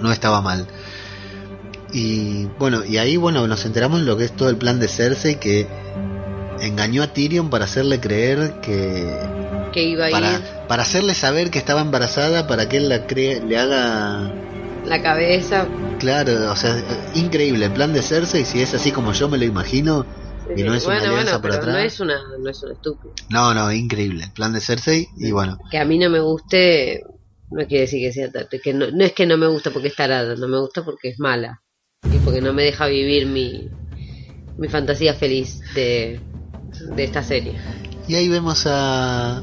no 0.00 0.10
estaba 0.10 0.40
mal. 0.40 0.66
Y 1.92 2.46
bueno, 2.58 2.84
y 2.84 2.96
ahí 2.98 3.16
bueno, 3.18 3.46
nos 3.46 3.64
enteramos 3.66 4.00
lo 4.00 4.16
que 4.16 4.24
es 4.24 4.32
todo 4.34 4.48
el 4.48 4.56
plan 4.56 4.80
de 4.80 4.88
Cersei 4.88 5.38
que 5.38 5.66
engañó 6.60 7.02
a 7.02 7.08
Tyrion 7.12 7.50
para 7.50 7.64
hacerle 7.66 8.00
creer 8.00 8.60
que 8.62 9.12
que 9.72 9.82
iba 9.84 10.06
a 10.06 10.08
ir 10.08 10.12
para, 10.12 10.66
para 10.66 10.82
hacerle 10.82 11.14
saber 11.14 11.50
que 11.50 11.58
estaba 11.58 11.80
embarazada 11.80 12.46
para 12.46 12.68
que 12.68 12.76
él 12.78 12.88
la 12.88 13.06
cree, 13.06 13.40
le 13.42 13.58
haga 13.58 14.32
la 14.86 15.02
cabeza. 15.02 15.66
claro, 15.98 16.50
o 16.50 16.56
sea, 16.56 16.82
increíble 17.14 17.70
plan 17.70 17.92
de 17.92 18.02
Cersei 18.02 18.44
si 18.44 18.60
es 18.60 18.74
así 18.74 18.92
como 18.92 19.12
yo 19.12 19.28
me 19.28 19.38
lo 19.38 19.44
imagino. 19.44 20.06
Y 20.56 20.64
no 20.64 20.74
es 20.74 20.84
una 20.84 20.96
bueno, 20.96 21.10
alianza 21.10 21.38
bueno, 21.38 21.42
por 21.42 21.50
pero 21.50 21.62
atrás. 21.62 21.74
no 21.76 21.80
es 21.80 22.00
una, 22.00 22.18
no 22.42 22.50
es 22.50 22.62
una 22.64 22.72
estúpida. 22.72 23.12
No, 23.28 23.54
no, 23.54 23.70
increíble 23.70 24.24
el 24.24 24.32
plan 24.32 24.52
de 24.52 24.60
Cersei 24.60 25.06
y 25.16 25.30
bueno, 25.30 25.58
Que 25.70 25.78
a 25.78 25.84
mí 25.84 25.96
no 25.96 26.10
me 26.10 26.18
guste, 26.18 27.04
no 27.50 27.66
quiere 27.66 27.82
decir 27.82 28.00
que 28.00 28.12
sea 28.12 28.30
que 28.62 28.74
no, 28.74 28.90
no 28.90 29.04
es 29.04 29.12
que 29.12 29.26
no 29.26 29.36
me 29.36 29.46
gusta 29.46 29.70
porque 29.70 29.88
es 29.88 29.94
tarada, 29.96 30.34
no 30.34 30.48
me 30.48 30.58
gusta 30.58 30.84
porque 30.84 31.10
es 31.10 31.20
mala 31.20 31.62
y 32.12 32.18
porque 32.18 32.40
no 32.40 32.52
me 32.52 32.64
deja 32.64 32.86
vivir 32.86 33.26
mi, 33.26 33.68
mi 34.58 34.68
fantasía 34.68 35.14
feliz 35.14 35.60
de, 35.74 36.20
de 36.96 37.04
esta 37.04 37.22
serie. 37.22 37.52
Y 38.08 38.16
ahí 38.16 38.28
vemos 38.28 38.64
a 38.66 39.40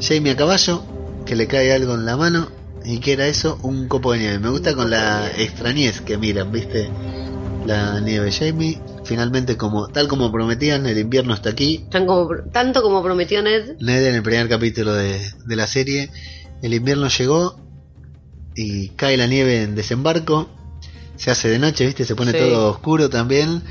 Jamie 0.00 0.32
a 0.32 0.36
caballo, 0.36 0.82
que 1.26 1.36
le 1.36 1.46
cae 1.46 1.72
algo 1.72 1.94
en 1.94 2.06
la 2.06 2.16
mano. 2.16 2.48
¿Y 2.86 3.00
que 3.00 3.12
era 3.14 3.26
eso? 3.26 3.58
Un 3.62 3.88
copo 3.88 4.12
de 4.12 4.20
nieve. 4.20 4.38
Me 4.38 4.48
gusta 4.50 4.74
con 4.74 4.90
la 4.90 5.28
extrañez 5.36 6.00
que 6.00 6.16
miran, 6.18 6.52
¿viste? 6.52 6.88
La 7.66 7.98
nieve. 8.00 8.30
Jamie, 8.30 8.80
finalmente, 9.04 9.56
como 9.56 9.88
tal 9.88 10.06
como 10.06 10.30
prometían, 10.30 10.86
el 10.86 10.98
invierno 10.98 11.34
está 11.34 11.50
aquí. 11.50 11.84
Tan 11.90 12.06
como, 12.06 12.28
tanto 12.52 12.82
como 12.82 13.02
prometió 13.02 13.42
Ned, 13.42 13.76
Ned 13.80 14.06
en 14.06 14.14
el 14.14 14.22
primer 14.22 14.48
capítulo 14.48 14.94
de, 14.94 15.20
de 15.44 15.56
la 15.56 15.66
serie. 15.66 16.10
El 16.62 16.74
invierno 16.74 17.08
llegó 17.08 17.56
y 18.54 18.90
cae 18.90 19.16
la 19.16 19.26
nieve 19.26 19.62
en 19.62 19.74
desembarco. 19.74 20.48
Se 21.16 21.30
hace 21.30 21.48
de 21.48 21.58
noche, 21.58 21.86
¿viste? 21.86 22.04
Se 22.04 22.14
pone 22.14 22.30
Sí. 22.32 22.38
todo 22.38 22.70
oscuro 22.70 23.10
también. 23.10 23.62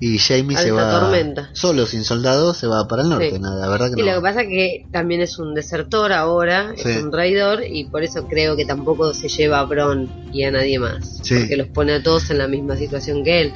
Y 0.00 0.18
Jamie 0.18 0.56
se 0.56 0.70
va 0.70 1.00
tormenta. 1.00 1.50
solo, 1.52 1.84
sin 1.86 2.04
soldados, 2.04 2.56
se 2.56 2.66
va 2.66 2.88
para 2.88 3.02
el 3.02 3.10
norte. 3.10 3.32
Sí. 3.32 3.38
nada, 3.38 3.60
La 3.60 3.68
verdad 3.68 3.92
que 3.94 4.00
y 4.00 4.04
no. 4.04 4.10
lo 4.12 4.16
que 4.18 4.22
pasa 4.22 4.42
que 4.44 4.86
también 4.90 5.20
es 5.20 5.38
un 5.38 5.54
desertor 5.54 6.12
ahora, 6.12 6.72
Sí. 6.76 6.88
es 6.88 7.02
un 7.02 7.10
traidor 7.10 7.62
y 7.68 7.84
por 7.84 8.02
eso 8.02 8.26
creo 8.26 8.56
que 8.56 8.64
tampoco 8.64 9.12
se 9.12 9.28
lleva 9.28 9.60
a 9.60 9.64
Bron 9.64 10.08
y 10.32 10.44
a 10.44 10.50
nadie 10.50 10.78
más, 10.78 11.20
Sí. 11.22 11.34
porque 11.38 11.56
los 11.56 11.68
pone 11.68 11.92
a 11.92 12.02
todos 12.02 12.30
en 12.30 12.38
la 12.38 12.48
misma 12.48 12.76
situación 12.76 13.22
que 13.24 13.40
él. 13.42 13.52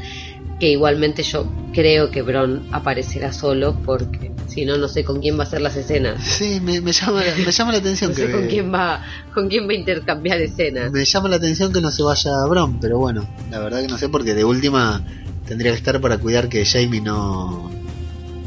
Que 0.61 0.71
igualmente 0.71 1.25
yo 1.25 1.51
creo 1.75 2.11
que 2.13 2.23
Bron 2.23 2.69
aparecerá 2.71 3.33
solo 3.33 3.75
porque 3.85 4.31
si 4.47 4.65
no 4.65 4.77
no 4.79 4.87
sé 4.87 5.03
con 5.05 5.21
quién 5.21 5.37
va 5.37 5.41
a 5.43 5.47
hacer 5.49 5.61
las 5.61 5.75
escenas. 5.77 6.23
Sí, 6.23 6.61
me, 6.63 6.81
me 6.81 6.93
llama, 6.93 7.23
me 7.45 7.51
llama 7.51 7.73
la 7.73 7.79
atención 7.79 8.11
No 8.13 8.17
que 8.17 8.27
sé 8.27 8.33
con 8.33 8.47
quién 8.47 8.73
va 8.73 9.03
con 9.35 9.49
quién 9.49 9.67
va 9.67 9.73
a 9.73 9.75
intercambiar 9.75 10.41
escenas. 10.41 10.93
me 10.93 11.05
llama 11.05 11.29
la 11.29 11.37
atención 11.37 11.73
que 11.73 11.81
no 11.81 11.91
se 11.91 12.05
vaya 12.05 12.31
a 12.41 12.47
Bron, 12.47 12.79
pero 12.79 12.99
bueno, 12.99 13.27
la 13.51 13.59
verdad 13.59 13.81
que 13.81 13.89
no 13.89 13.99
sé 13.99 14.09
porque 14.09 14.35
de 14.35 14.45
última 14.45 15.05
tendría 15.47 15.73
que 15.73 15.79
estar 15.79 16.01
para 16.01 16.19
cuidar 16.19 16.49
que 16.49 16.65
Jamie 16.65 17.01
no 17.01 17.71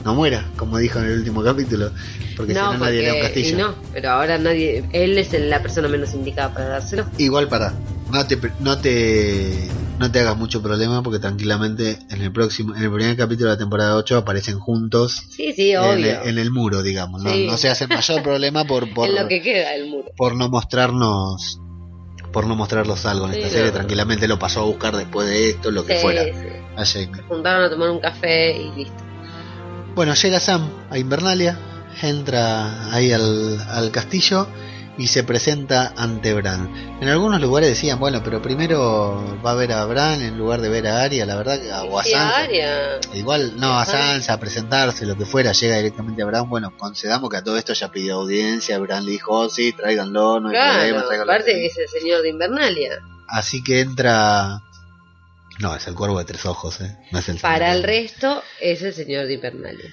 no 0.06 0.16
muera, 0.16 0.45
como 0.56 0.78
dijo 0.78 1.00
en 1.00 1.06
el 1.06 1.18
último 1.20 1.43
capítulo, 1.43 1.91
porque 2.38 2.54
si 2.54 2.60
no 2.60 2.78
nadie 2.78 3.02
le 3.02 3.08
da 3.08 3.14
un 3.16 3.20
y 3.20 3.22
castillo. 3.24 3.58
no, 3.58 3.76
pero 3.91 4.10
ahora 4.12 4.38
nadie, 4.38 4.86
él 4.93 5.18
es 5.18 5.34
la 5.34 5.62
persona 5.62 5.88
menos 5.89 6.14
indicada 6.14 6.54
para 6.54 6.66
dárselo. 6.68 7.08
Igual 7.18 7.50
para 7.50 7.74
no 8.10 8.26
te 8.26 8.39
no 8.60 8.80
te 8.80 9.70
no 10.00 10.10
te 10.12 10.20
hagas 10.20 10.38
mucho 10.38 10.62
problema 10.62 11.04
porque 11.04 11.20
tranquilamente 11.20 11.98
en 12.10 12.22
el 12.22 12.32
próximo 12.32 12.74
en 12.76 12.84
el 12.84 12.91
primer 12.91 13.18
capítulo 13.18 13.50
de 13.50 13.56
la 13.56 13.60
temporada 13.60 13.95
8 13.98 14.16
aparecen 14.18 14.60
juntos 14.60 15.24
Sí, 15.36 15.52
sí, 15.54 15.72
en, 15.72 15.80
obvio. 15.80 16.22
el- 16.22 16.30
en 16.30 16.38
el 16.38 16.52
muro, 16.52 16.84
digamos, 16.84 17.22
no, 17.24 17.34
Sí. 17.34 17.45
no 17.45 17.58
se 17.58 17.68
hacen 17.68 17.89
mayor 17.89 18.22
problema 18.24 18.64
por 18.64 18.93
por 18.93 19.10
en 19.10 19.16
lo 19.16 19.28
que 19.28 19.41
queda 19.41 19.72
del 19.72 19.88
muro. 19.89 20.10
por 20.16 20.36
no 20.38 20.48
mostrarnos 20.50 21.60
por 22.32 22.46
no 22.48 22.56
mostrarlos 22.56 23.06
algo 23.06 23.26
en 23.28 23.34
Sí, 23.34 23.40
esta 23.40 23.50
serie 23.52 23.68
no. 23.68 23.74
tranquilamente 23.74 24.28
lo 24.28 24.38
pasó 24.40 24.62
a 24.62 24.64
buscar 24.66 24.96
después 24.96 25.28
de 25.28 25.50
esto 25.52 25.72
lo 25.72 25.86
que 25.86 25.96
Sí, 25.96 26.02
fuera 26.02 26.22
a 26.76 26.86
Jamie 26.86 27.22
juntaron 27.28 27.64
a 27.66 27.70
tomar 27.70 27.90
un 27.90 28.00
café 28.00 28.56
y 28.56 28.72
listo. 28.76 28.94
bueno 29.96 30.14
llega 30.14 30.40
Sam 30.40 30.70
a 30.90 30.98
Invernalia 30.98 31.58
entra 32.02 32.94
ahí 32.94 33.12
al, 33.12 33.60
al 33.70 33.92
castillo 33.92 34.48
y 34.98 35.08
se 35.08 35.24
presenta 35.24 35.93
ante 35.95 36.34
Bran. 36.34 36.98
En 37.02 37.08
algunos 37.10 37.39
lugares 37.39 37.70
decían, 37.70 38.00
bueno, 38.00 38.22
pero 38.24 38.41
primero 38.41 39.39
va 39.45 39.52
a 39.52 39.56
ver 39.56 39.72
a 39.74 39.86
Bran 39.86 40.22
en 40.22 40.38
lugar 40.38 40.60
de 40.62 40.70
ver 40.70 40.88
a 40.88 41.04
Arya, 41.04 41.26
la 41.26 41.36
verdad, 41.36 41.62
que- 41.62 41.72
o 41.72 42.00
a 42.00 42.04
Sansa. 42.04 42.38
Arya. 42.38 43.00
Igual, 43.14 43.54
no, 43.58 43.78
a. 43.80 43.86
Sansa, 43.86 44.34
a 44.34 44.39
presentarse, 44.39 45.06
lo 45.06 45.16
que 45.16 45.26
fuera, 45.26 45.52
llega 45.52 45.78
directamente 45.78 46.24
a 46.24 46.26
Bran. 46.26 46.50
Bueno, 46.50 46.76
concedamos 46.78 47.30
que 47.30 47.38
a 47.38 47.43
todo 47.43 47.58
esto 47.58 47.74
ya 47.74 47.91
pidió 47.91 48.16
audiencia. 48.16 48.80
Bran 48.80 49.06
le 49.06 49.12
dijo, 49.12 49.32
oh, 49.34 49.50
sí, 49.50 49.72
tráiganlo, 49.74 50.39
no 50.39 50.50
hay 50.50 50.56
problema, 50.56 51.04
tráiganlo. 51.06 51.24
aparte 51.34 51.54
que 51.54 51.66
es 51.68 51.78
el 51.78 51.88
señor 51.89 52.22
de 52.24 52.30
Invernalia. 52.30 53.00
Así 53.30 53.64
que 53.64 53.82
entra. 53.82 54.62
No, 55.60 55.76
es 55.76 55.88
el 55.88 55.95
cuervo 55.95 56.20
de 56.20 56.26
tres 56.26 56.45
ojos, 56.45 56.82
¿eh? 56.82 56.98
No 57.12 57.20
es 57.20 57.30
el 57.30 57.38
Para 57.39 57.72
el 57.74 57.82
señor. 57.82 57.89
resto 57.89 58.43
es 58.62 58.82
el 58.84 58.93
señor 58.93 59.26
de 59.26 59.34
Invernalia. 59.36 59.89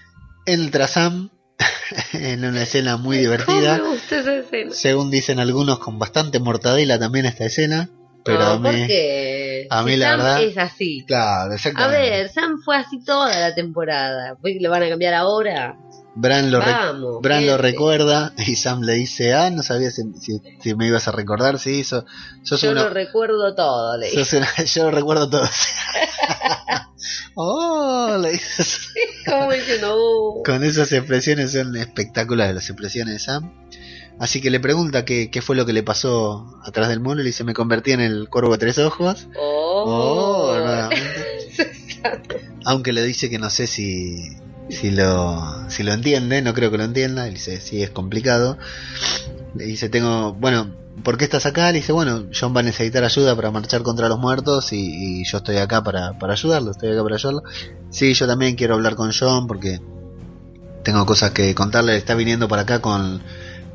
Entra 0.46 0.86
Sam 0.88 1.30
en 2.12 2.44
una 2.44 2.62
escena 2.62 2.96
muy 2.96 3.18
divertida. 3.18 3.78
¿Cómo 3.78 3.90
me 3.90 3.96
gusta 3.96 4.18
esa 4.20 4.34
escena? 4.36 4.70
Según 4.72 5.10
dicen 5.10 5.38
algunos, 5.38 5.78
con 5.78 5.98
bastante 5.98 6.40
mortadela 6.40 6.98
también 6.98 7.26
esta 7.26 7.44
escena. 7.44 7.88
Pero 8.24 8.38
no, 8.38 8.44
a 8.46 8.58
mí. 8.58 8.62
porque 8.70 9.66
a 9.68 9.82
mí 9.82 9.90
si 9.92 9.96
la 9.98 10.06
Sam 10.08 10.18
verdad- 10.18 10.42
es 10.42 10.56
así. 10.58 11.04
Claro, 11.06 11.54
A 11.76 11.86
ver, 11.88 12.30
Sam 12.30 12.58
fue 12.64 12.76
así 12.76 13.04
toda 13.04 13.38
la 13.38 13.54
temporada. 13.54 14.36
¿Fue 14.40 14.54
que 14.54 14.60
le 14.60 14.68
van 14.68 14.82
a 14.82 14.88
cambiar 14.88 15.12
ahora? 15.12 15.76
Bran 16.16 16.50
lo, 16.52 16.60
re- 16.60 16.70
Vamos. 16.72 17.20
Bran 17.22 17.44
lo 17.44 17.52
gente. 17.52 17.62
recuerda 17.70 18.32
y 18.38 18.54
Sam 18.56 18.82
le 18.82 18.94
dice: 18.94 19.34
Ah, 19.34 19.50
no 19.50 19.62
sabía 19.62 19.90
si, 19.90 20.02
si- 20.20 20.40
si 20.62 20.74
me 20.76 20.86
ibas 20.86 21.08
a 21.08 21.12
recordar. 21.12 21.58
Sí, 21.58 21.82
so- 21.84 22.04
Yo 22.44 22.70
una- 22.70 22.84
lo 22.84 22.90
recuerdo 22.90 23.54
todo, 23.54 23.96
le 23.98 24.10
una- 24.12 24.48
yo 24.64 24.84
lo 24.84 24.90
recuerdo 24.92 25.28
todo. 25.28 25.42
oh, 27.34 28.16
le. 28.20 28.40
Como 29.26 29.52
diciendo, 29.52 29.96
uh, 29.96 30.42
Con 30.44 30.62
esas 30.64 30.92
expresiones 30.92 31.52
son 31.52 31.76
espectaculares 31.76 32.54
las 32.54 32.68
expresiones 32.70 33.14
de 33.14 33.18
Sam. 33.20 33.52
Así 34.20 34.40
que 34.40 34.50
le 34.50 34.60
pregunta 34.60 35.04
qué, 35.04 35.28
qué 35.28 35.42
fue 35.42 35.56
lo 35.56 35.66
que 35.66 35.72
le 35.72 35.82
pasó 35.82 36.46
atrás 36.64 36.88
del 36.88 37.00
mono 37.00 37.20
y 37.20 37.24
le 37.24 37.30
dice 37.30 37.42
me 37.42 37.52
convertí 37.54 37.90
en 37.90 38.00
el 38.00 38.28
cuervo 38.28 38.52
de 38.52 38.58
tres 38.58 38.78
ojos. 38.78 39.26
oh. 39.36 40.54
Oh. 40.54 40.54
Aunque 42.64 42.92
le 42.92 43.02
dice 43.02 43.28
que 43.28 43.38
no 43.38 43.50
sé 43.50 43.66
si, 43.66 44.36
si 44.68 44.90
lo 44.90 45.70
si 45.70 45.82
lo 45.82 45.92
entiende, 45.92 46.42
no 46.42 46.54
creo 46.54 46.70
que 46.70 46.78
lo 46.78 46.84
entienda. 46.84 47.24
Le 47.24 47.32
dice, 47.32 47.60
sí, 47.60 47.82
es 47.82 47.90
complicado. 47.90 48.58
Le 49.54 49.64
dice, 49.64 49.88
tengo, 49.88 50.34
bueno, 50.34 50.74
¿por 51.02 51.16
qué 51.16 51.24
estás 51.24 51.46
acá? 51.46 51.68
Le 51.70 51.78
dice, 51.78 51.92
bueno, 51.92 52.26
John 52.38 52.54
va 52.56 52.60
a 52.60 52.64
necesitar 52.64 53.04
ayuda 53.04 53.36
para 53.36 53.50
marchar 53.50 53.82
contra 53.82 54.08
los 54.08 54.18
muertos 54.18 54.72
y, 54.72 55.20
y 55.20 55.24
yo 55.24 55.38
estoy 55.38 55.58
acá 55.58 55.82
para, 55.82 56.18
para 56.18 56.32
ayudarlo, 56.32 56.70
estoy 56.70 56.92
acá 56.92 57.02
para 57.02 57.16
ayudarlo. 57.16 57.42
Sí, 57.90 58.14
yo 58.14 58.26
también 58.26 58.56
quiero 58.56 58.74
hablar 58.74 58.94
con 58.94 59.12
John 59.12 59.46
porque 59.46 59.80
tengo 60.82 61.04
cosas 61.06 61.30
que 61.32 61.54
contarle. 61.54 61.96
Está 61.96 62.14
viniendo 62.14 62.48
para 62.48 62.62
acá 62.62 62.80
con 62.80 63.22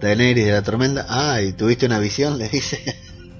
Daenerys 0.02 0.46
de 0.46 0.52
la 0.52 0.62
tormenta. 0.62 1.06
Ah, 1.10 1.42
y 1.42 1.54
tuviste 1.54 1.86
una 1.86 2.00
visión, 2.00 2.38
le 2.38 2.50
dice. 2.50 2.80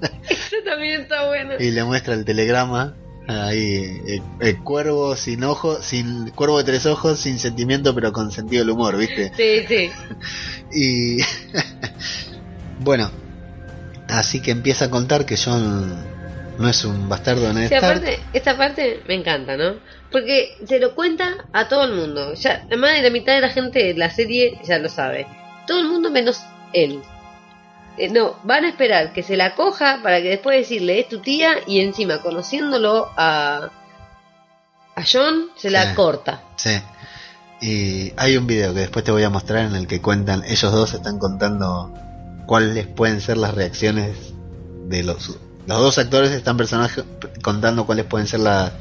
Eso 0.28 0.56
también 0.64 1.02
está 1.02 1.26
bueno. 1.26 1.54
y 1.58 1.70
le 1.70 1.84
muestra 1.84 2.14
el 2.14 2.24
telegrama. 2.24 2.96
Ahí, 3.30 4.00
el, 4.06 4.22
el 4.40 4.58
cuervo 4.58 5.14
sin 5.14 5.44
ojos, 5.44 5.84
sin 5.84 6.30
cuervo 6.30 6.58
de 6.58 6.64
tres 6.64 6.84
ojos, 6.86 7.20
sin 7.20 7.38
sentimiento, 7.38 7.94
pero 7.94 8.12
con 8.12 8.32
sentido 8.32 8.64
del 8.64 8.70
humor, 8.70 8.96
¿viste? 8.96 9.32
Sí, 9.36 9.64
sí. 9.68 9.90
Y 10.72 11.18
bueno, 12.80 13.10
así 14.08 14.40
que 14.42 14.50
empieza 14.50 14.86
a 14.86 14.90
contar 14.90 15.26
que 15.26 15.36
John 15.36 16.04
no 16.58 16.68
es 16.68 16.84
un 16.84 17.08
bastardo 17.08 17.52
Sí, 17.54 17.64
Stark. 17.64 17.84
aparte, 17.84 18.18
esta 18.32 18.56
parte 18.56 19.02
me 19.08 19.14
encanta, 19.14 19.56
¿no? 19.56 19.76
Porque 20.10 20.56
se 20.66 20.78
lo 20.78 20.94
cuenta 20.94 21.46
a 21.52 21.68
todo 21.68 21.84
el 21.84 21.94
mundo. 21.94 22.34
Ya, 22.34 22.66
más 22.76 22.96
de 22.96 23.02
la 23.02 23.10
mitad 23.10 23.34
de 23.34 23.40
la 23.40 23.48
gente 23.50 23.78
de 23.82 23.94
la 23.94 24.10
serie 24.10 24.58
ya 24.64 24.78
lo 24.78 24.88
sabe. 24.88 25.26
Todo 25.66 25.80
el 25.80 25.88
mundo 25.88 26.10
menos 26.10 26.40
él. 26.72 27.00
Eh, 27.98 28.08
no, 28.08 28.36
van 28.44 28.64
a 28.64 28.68
esperar 28.68 29.12
que 29.12 29.22
se 29.22 29.36
la 29.36 29.54
coja 29.54 30.00
para 30.02 30.22
que 30.22 30.28
después 30.30 30.56
decirle 30.58 31.00
es 31.00 31.08
tu 31.08 31.20
tía 31.20 31.54
y 31.66 31.80
encima 31.80 32.22
conociéndolo 32.22 33.08
a 33.16 33.70
a 34.96 35.04
John 35.10 35.46
se 35.56 35.70
la 35.70 35.90
Sí. 35.90 35.94
corta. 35.94 36.42
Sí. 36.56 36.70
Y 37.62 38.12
hay 38.16 38.36
un 38.36 38.46
video 38.46 38.72
que 38.74 38.80
después 38.80 39.04
te 39.04 39.10
voy 39.12 39.22
a 39.22 39.30
mostrar 39.30 39.64
en 39.66 39.74
el 39.74 39.86
que 39.86 40.00
cuentan, 40.00 40.42
ellos 40.44 40.72
dos 40.72 40.94
están 40.94 41.18
contando 41.18 41.92
cuáles 42.46 42.86
pueden 42.86 43.20
ser 43.20 43.36
las 43.36 43.54
reacciones 43.54 44.16
de 44.86 45.02
los... 45.02 45.38
Los 45.66 45.78
dos 45.78 45.98
actores 45.98 46.30
están 46.32 46.56
personajes 46.56 47.04
contando 47.42 47.86
cuáles 47.86 48.04
pueden 48.06 48.26
ser 48.26 48.40
las 48.40 48.72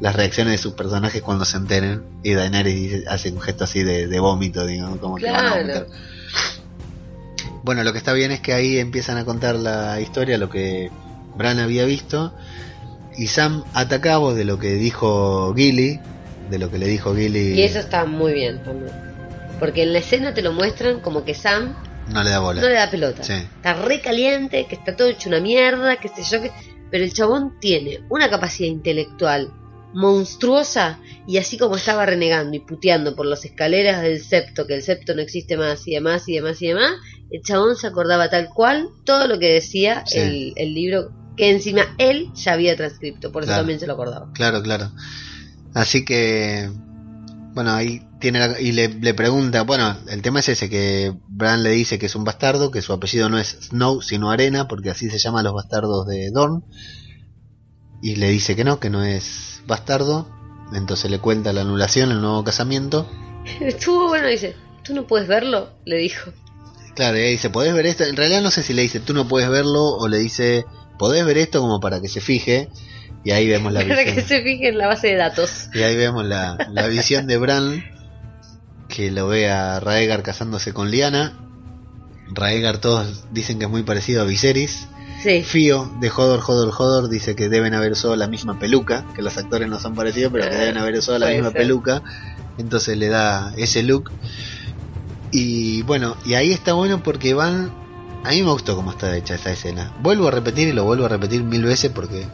las 0.00 0.14
reacciones 0.14 0.52
de 0.52 0.58
sus 0.58 0.74
personajes 0.74 1.22
cuando 1.22 1.44
se 1.44 1.56
enteren 1.56 2.04
y 2.22 2.32
Daenerys 2.34 3.08
hace 3.08 3.30
un 3.32 3.40
gesto 3.40 3.64
así 3.64 3.82
de, 3.82 4.06
de 4.06 4.20
vómito, 4.20 4.64
digamos, 4.64 5.00
como 5.00 5.16
que 5.16 5.26
van 5.28 5.34
a 5.34 5.38
Claro. 5.40 5.56
vomitar. 5.60 5.86
Bueno, 7.68 7.84
lo 7.84 7.92
que 7.92 7.98
está 7.98 8.14
bien 8.14 8.32
es 8.32 8.40
que 8.40 8.54
ahí 8.54 8.78
empiezan 8.78 9.18
a 9.18 9.26
contar 9.26 9.54
la 9.54 10.00
historia, 10.00 10.38
lo 10.38 10.48
que 10.48 10.90
Bran 11.36 11.58
había 11.58 11.84
visto 11.84 12.32
y 13.14 13.26
Sam 13.26 13.62
ataca 13.74 14.14
a 14.14 14.16
vos 14.16 14.34
de 14.34 14.46
lo 14.46 14.58
que 14.58 14.76
dijo 14.76 15.54
Gilly, 15.54 16.00
de 16.48 16.58
lo 16.58 16.70
que 16.70 16.78
le 16.78 16.86
dijo 16.86 17.14
Gilly. 17.14 17.60
Y 17.60 17.62
eso 17.64 17.78
está 17.80 18.06
muy 18.06 18.32
bien 18.32 18.62
también. 18.62 18.90
Porque 19.60 19.82
en 19.82 19.92
la 19.92 19.98
escena 19.98 20.32
te 20.32 20.40
lo 20.40 20.54
muestran 20.54 21.00
como 21.00 21.26
que 21.26 21.34
Sam 21.34 21.74
No 22.10 22.22
le 22.22 22.30
da 22.30 22.38
bola. 22.38 22.62
no 22.62 22.68
le 22.68 22.74
da 22.74 22.90
pelota. 22.90 23.22
Sí. 23.22 23.34
Está 23.34 23.74
re 23.74 24.00
caliente, 24.00 24.64
que 24.66 24.74
está 24.74 24.96
todo 24.96 25.08
hecho 25.08 25.28
una 25.28 25.40
mierda, 25.40 25.96
que 25.96 26.08
sé 26.08 26.22
yo 26.22 26.40
que... 26.40 26.50
Pero 26.90 27.04
el 27.04 27.12
chabón 27.12 27.60
tiene 27.60 28.00
una 28.08 28.30
capacidad 28.30 28.70
intelectual 28.70 29.52
monstruosa 29.94 31.00
y 31.26 31.38
así 31.38 31.58
como 31.58 31.76
estaba 31.76 32.06
renegando 32.06 32.56
y 32.56 32.60
puteando 32.60 33.14
por 33.16 33.26
las 33.26 33.44
escaleras 33.44 34.02
del 34.02 34.20
septo, 34.22 34.66
que 34.66 34.74
el 34.74 34.82
septo 34.82 35.14
no 35.14 35.22
existe 35.22 35.56
más 35.56 35.86
y 35.86 35.92
demás 35.94 36.28
y 36.28 36.34
demás 36.34 36.60
y 36.62 36.68
demás, 36.68 36.92
el 37.30 37.42
chabón 37.42 37.76
se 37.76 37.86
acordaba 37.86 38.30
tal 38.30 38.48
cual 38.54 38.88
todo 39.04 39.26
lo 39.26 39.38
que 39.38 39.52
decía 39.52 40.02
Sí. 40.06 40.18
el, 40.18 40.52
el 40.56 40.74
libro 40.74 41.10
que 41.36 41.50
encima 41.50 41.94
él 41.98 42.30
ya 42.34 42.54
había 42.54 42.76
transcripto, 42.76 43.30
por 43.32 43.42
eso 43.42 43.48
Claro. 43.50 43.60
también 43.62 43.80
se 43.80 43.86
lo 43.86 43.92
acordaba. 43.94 44.32
Claro, 44.32 44.62
claro. 44.62 44.90
Así 45.74 46.04
que, 46.04 46.68
bueno, 47.54 47.72
ahí 47.72 48.00
tiene 48.20 48.40
la- 48.40 48.60
y 48.60 48.72
le, 48.72 48.88
le 48.88 49.14
pregunta, 49.14 49.62
bueno, 49.62 49.96
el 50.08 50.22
tema 50.22 50.40
es 50.40 50.48
ese, 50.48 50.68
que 50.68 51.14
Bran 51.28 51.62
le 51.62 51.70
dice 51.70 51.98
que 51.98 52.06
es 52.06 52.16
un 52.16 52.24
bastardo, 52.24 52.70
que 52.72 52.82
su 52.82 52.92
apellido 52.92 53.28
no 53.28 53.38
es 53.38 53.56
Snow, 53.68 54.02
sino 54.02 54.30
Arena, 54.30 54.66
porque 54.66 54.90
así 54.90 55.08
se 55.10 55.18
llaman 55.18 55.44
los 55.44 55.54
bastardos 55.54 56.06
de 56.06 56.30
Dorn. 56.32 56.64
Y 58.02 58.16
le 58.16 58.30
dice 58.30 58.56
que 58.56 58.64
no, 58.64 58.80
que 58.80 58.90
no 58.90 59.04
es 59.04 59.57
bastardo. 59.68 60.28
Entonces 60.74 61.10
le 61.10 61.20
cuenta 61.20 61.52
la 61.52 61.60
anulación, 61.60 62.10
el 62.10 62.20
nuevo 62.20 62.42
casamiento. 62.42 63.08
Estuvo 63.60 64.08
bueno, 64.08 64.26
dice, 64.26 64.56
¿tú 64.82 64.94
no 64.94 65.06
puedes 65.06 65.28
verlo? 65.28 65.70
Le 65.84 65.96
dijo. 65.98 66.32
Claro, 66.96 67.16
y 67.16 67.20
ahí 67.20 67.30
dice, 67.32 67.48
¿podés 67.50 67.72
ver 67.74 67.86
esto? 67.86 68.02
En 68.04 68.16
realidad 68.16 68.42
no 68.42 68.50
sé 68.50 68.62
si 68.64 68.74
le 68.74 68.82
dice, 68.82 68.98
tú 68.98 69.14
no 69.14 69.28
puedes 69.28 69.48
verlo, 69.48 69.84
o 69.84 70.08
le 70.08 70.18
dice, 70.18 70.64
¿podés 70.98 71.24
ver 71.24 71.38
esto? 71.38 71.60
Como 71.60 71.78
para 71.78 72.00
que 72.00 72.08
se 72.08 72.20
fije. 72.20 72.68
Y 73.24 73.30
ahí 73.30 73.46
vemos 73.48 73.72
la 73.72 73.80
Para 73.88 73.94
visión. 74.02 74.14
que 74.16 74.22
se 74.22 74.42
fije 74.42 74.68
en 74.70 74.78
la 74.78 74.88
base 74.88 75.06
de 75.08 75.16
datos. 75.16 75.68
Y 75.74 75.82
ahí 75.82 75.96
vemos 75.96 76.24
la, 76.26 76.58
la 76.72 76.88
visión 76.88 77.26
de 77.28 77.36
Bran, 77.38 77.84
que 78.88 79.10
lo 79.12 79.28
ve 79.28 79.48
a 79.50 79.78
Raegar 79.80 80.22
casándose 80.24 80.72
con 80.72 80.90
Liana. 80.90 81.38
Raegar 82.30 82.78
todos 82.78 83.24
dicen 83.32 83.58
que 83.58 83.66
es 83.66 83.70
muy 83.70 83.84
parecido 83.84 84.22
a 84.22 84.24
Viserys. 84.24 84.88
Sí. 85.22 85.42
Fío 85.42 85.90
de 86.00 86.10
Hodor, 86.10 86.40
Hodor, 86.46 86.72
Hodor 86.76 87.08
dice 87.08 87.34
que 87.34 87.48
deben 87.48 87.74
haber 87.74 87.92
usado 87.92 88.14
la 88.16 88.28
misma 88.28 88.58
peluca, 88.58 89.04
que 89.14 89.22
los 89.22 89.36
actores 89.36 89.68
no 89.68 89.80
son 89.80 89.94
parecidos, 89.94 90.32
pero 90.32 90.48
que 90.48 90.54
deben 90.54 90.78
haber 90.78 90.96
usado 90.96 91.18
la 91.18 91.28
misma 91.28 91.50
ser. 91.50 91.62
peluca. 91.62 92.02
Entonces 92.56 92.96
le 92.96 93.08
da 93.08 93.52
ese 93.56 93.82
look. 93.82 94.10
Y 95.30 95.82
bueno, 95.82 96.16
y 96.24 96.34
ahí 96.34 96.52
está 96.52 96.72
bueno 96.72 97.02
porque 97.02 97.34
van... 97.34 97.72
A 98.24 98.30
mí 98.30 98.42
me 98.42 98.50
gustó 98.50 98.74
cómo 98.74 98.90
está 98.90 99.16
hecha 99.16 99.34
esa 99.34 99.52
escena. 99.52 99.92
Vuelvo 100.02 100.28
a 100.28 100.30
repetir 100.30 100.68
y 100.68 100.72
lo 100.72 100.84
vuelvo 100.84 101.04
a 101.04 101.08
repetir 101.08 101.42
mil 101.44 101.64
veces 101.64 101.90
porque 101.92 102.26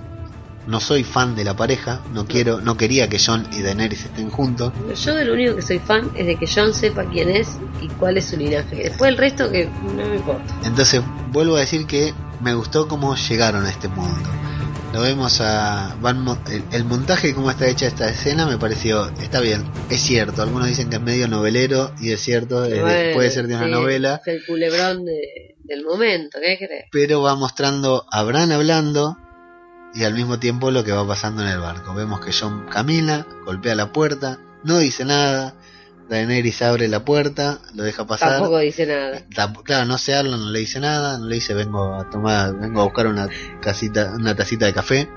no 0.66 0.80
soy 0.80 1.04
fan 1.04 1.34
de 1.36 1.44
la 1.44 1.54
pareja, 1.56 2.00
no 2.12 2.26
quiero, 2.26 2.60
no 2.60 2.76
quería 2.76 3.08
que 3.08 3.18
John 3.24 3.46
y 3.52 3.62
Daenerys 3.62 4.04
estén 4.06 4.30
juntos. 4.30 4.72
Yo 5.04 5.14
de 5.14 5.24
lo 5.24 5.34
único 5.34 5.56
que 5.56 5.62
soy 5.62 5.78
fan 5.78 6.10
es 6.14 6.26
de 6.26 6.36
que 6.36 6.46
John 6.46 6.72
sepa 6.72 7.04
quién 7.04 7.28
es 7.30 7.58
y 7.82 7.88
cuál 7.88 8.16
es 8.16 8.26
su 8.26 8.36
linaje. 8.36 8.76
Después 8.76 9.10
el 9.10 9.16
resto 9.18 9.50
que 9.50 9.66
no 9.66 10.06
me 10.08 10.16
importa. 10.16 10.54
Entonces 10.64 11.02
vuelvo 11.32 11.56
a 11.56 11.60
decir 11.60 11.86
que 11.86 12.14
me 12.40 12.54
gustó 12.54 12.88
cómo 12.88 13.14
llegaron 13.16 13.64
a 13.66 13.70
este 13.70 13.88
mundo. 13.88 14.28
Lo 14.92 15.00
vemos 15.02 15.40
a 15.40 15.96
van 16.00 16.24
el, 16.50 16.62
el 16.70 16.84
montaje 16.84 17.34
cómo 17.34 17.50
está 17.50 17.66
hecha 17.66 17.86
esta 17.88 18.08
escena 18.08 18.46
me 18.46 18.58
pareció 18.58 19.08
está 19.20 19.40
bien, 19.40 19.64
es 19.90 20.00
cierto. 20.00 20.40
Algunos 20.42 20.68
dicen 20.68 20.88
que 20.88 20.96
es 20.96 21.02
medio 21.02 21.26
novelero 21.26 21.90
y 22.00 22.12
es 22.12 22.20
cierto, 22.20 22.64
es 22.64 22.70
de- 22.70 22.80
Bueno, 22.80 23.14
puede 23.14 23.30
ser 23.32 23.48
de 23.48 23.56
una 23.56 23.64
sí, 23.64 23.70
novela, 23.72 24.20
Es 24.24 24.34
el 24.34 24.46
culebrón 24.46 25.04
de- 25.04 25.56
del 25.64 25.82
momento, 25.84 26.38
¿qué 26.40 26.56
crees? 26.58 26.84
pero 26.92 27.22
va 27.22 27.34
mostrando 27.34 28.04
a 28.12 28.22
Bran 28.22 28.52
hablando 28.52 29.16
y 29.94 30.04
al 30.04 30.14
mismo 30.14 30.38
tiempo 30.38 30.70
lo 30.70 30.82
que 30.84 30.92
va 30.92 31.06
pasando 31.06 31.42
en 31.42 31.48
el 31.48 31.58
barco. 31.60 31.94
Vemos 31.94 32.20
que 32.24 32.32
John 32.32 32.66
camina, 32.70 33.26
golpea 33.44 33.74
la 33.74 33.92
puerta, 33.92 34.38
no 34.64 34.78
dice 34.78 35.04
nada. 35.04 35.54
Daenerys 36.08 36.60
abre 36.60 36.86
la 36.88 37.02
puerta, 37.04 37.60
lo 37.74 37.82
deja 37.82 38.06
pasar. 38.06 38.32
Tampoco 38.32 38.58
dice 38.58 38.84
nada. 38.86 39.26
Tamp- 39.30 39.62
Claro, 39.62 39.86
no 39.86 39.96
se 39.96 40.14
habla, 40.14 40.36
no 40.36 40.50
le 40.50 40.58
dice 40.58 40.78
nada, 40.78 41.16
no 41.18 41.26
le 41.26 41.36
dice 41.36 41.54
vengo 41.54 41.94
a 41.94 42.10
tomar, 42.10 42.58
vengo 42.58 42.82
a 42.82 42.84
buscar 42.84 43.06
una 43.06 43.26
casita, 43.62 44.12
una 44.14 44.34
tacita 44.36 44.66
de 44.66 44.74
café. 44.74 45.08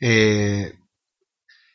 Eh, 0.00 0.72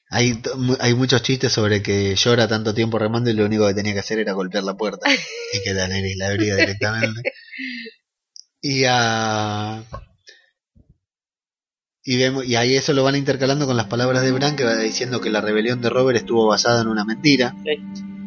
Hay, 0.09 0.41
hay 0.80 0.93
muchos 0.93 1.23
chistes 1.23 1.51
sobre 1.53 1.81
que 1.81 2.15
llora 2.15 2.47
tanto 2.47 2.73
tiempo 2.73 2.99
remando 2.99 3.30
y 3.30 3.34
lo 3.34 3.45
único 3.45 3.65
que 3.67 3.73
tenía 3.73 3.93
que 3.93 3.99
hacer 3.99 4.19
era 4.19 4.34
golpear 4.34 4.63
la 4.63 4.75
puerta 4.75 5.09
y 5.53 5.63
que 5.63 5.73
Daenerys 5.73 6.17
la 6.17 6.27
abría 6.27 6.55
directamente. 6.55 7.21
Y 8.65 8.85
a 8.88 9.84
y 12.05 12.17
vemos 12.17 12.45
y 12.45 12.55
ahí 12.55 12.75
eso 12.75 12.93
lo 12.93 13.03
van 13.03 13.15
intercalando 13.15 13.65
con 13.65 13.77
las 13.77 13.85
palabras 13.88 14.23
de 14.23 14.31
Bran 14.31 14.55
que 14.55 14.63
va 14.65 14.75
diciendo 14.75 15.21
que 15.21 15.30
la 15.30 15.41
rebelión 15.41 15.81
de 15.81 15.89
Robert 15.89 16.17
estuvo 16.17 16.47
basada 16.47 16.81
en 16.81 16.88
una 16.89 17.05
mentira 17.05 17.55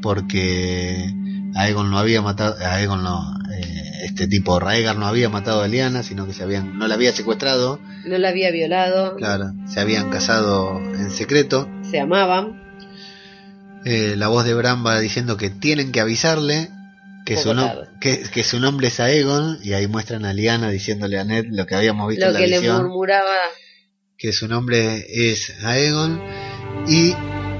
porque 0.02 1.12
Aegon 1.54 1.90
no 1.90 1.98
había 1.98 2.22
matado 2.22 2.56
Aegon 2.64 3.02
no 3.02 3.34
eh, 3.52 3.82
este 4.04 4.26
tipo 4.28 4.58
Raegar 4.60 4.96
no 4.96 5.06
había 5.06 5.28
matado 5.28 5.62
a 5.62 5.68
Lyanna 5.68 6.02
sino 6.02 6.26
que 6.26 6.32
se 6.32 6.42
habían 6.42 6.78
no 6.78 6.86
la 6.88 6.94
había 6.94 7.12
secuestrado. 7.12 7.80
No 8.06 8.18
la 8.18 8.28
había 8.28 8.50
violado, 8.50 9.16
claro 9.16 9.52
se 9.66 9.80
habían 9.80 10.10
casado 10.10 10.78
en 10.78 11.10
secreto. 11.10 11.68
Se 11.82 11.98
amaban. 12.00 12.62
Eh, 13.84 14.14
la 14.16 14.28
voz 14.28 14.44
de 14.44 14.54
Bran 14.54 14.84
va 14.86 14.98
diciendo 15.00 15.36
que 15.36 15.50
tienen 15.50 15.92
que 15.92 16.00
avisarle 16.00 16.70
que 17.24 17.36
su, 17.36 17.52
no- 17.54 17.70
que, 18.00 18.22
que 18.22 18.42
su 18.44 18.58
nombre 18.60 18.86
es 18.88 19.00
Aegon 19.00 19.58
y 19.62 19.72
ahí 19.72 19.86
muestran 19.88 20.24
a 20.24 20.32
Lyanna 20.32 20.70
diciéndole 20.70 21.18
a 21.18 21.24
Ned 21.24 21.46
lo 21.50 21.66
que 21.66 21.74
habíamos 21.74 22.08
visto 22.08 22.24
Lo 22.24 22.28
en 22.28 22.34
la 22.34 22.40
que 22.40 22.46
le 22.46 22.58
visión. 22.58 22.76
murmuraba. 22.82 23.34
Que 24.18 24.32
su 24.32 24.48
nombre 24.48 25.06
es 25.08 25.52
Aegon 25.64 26.20
y 26.86 27.12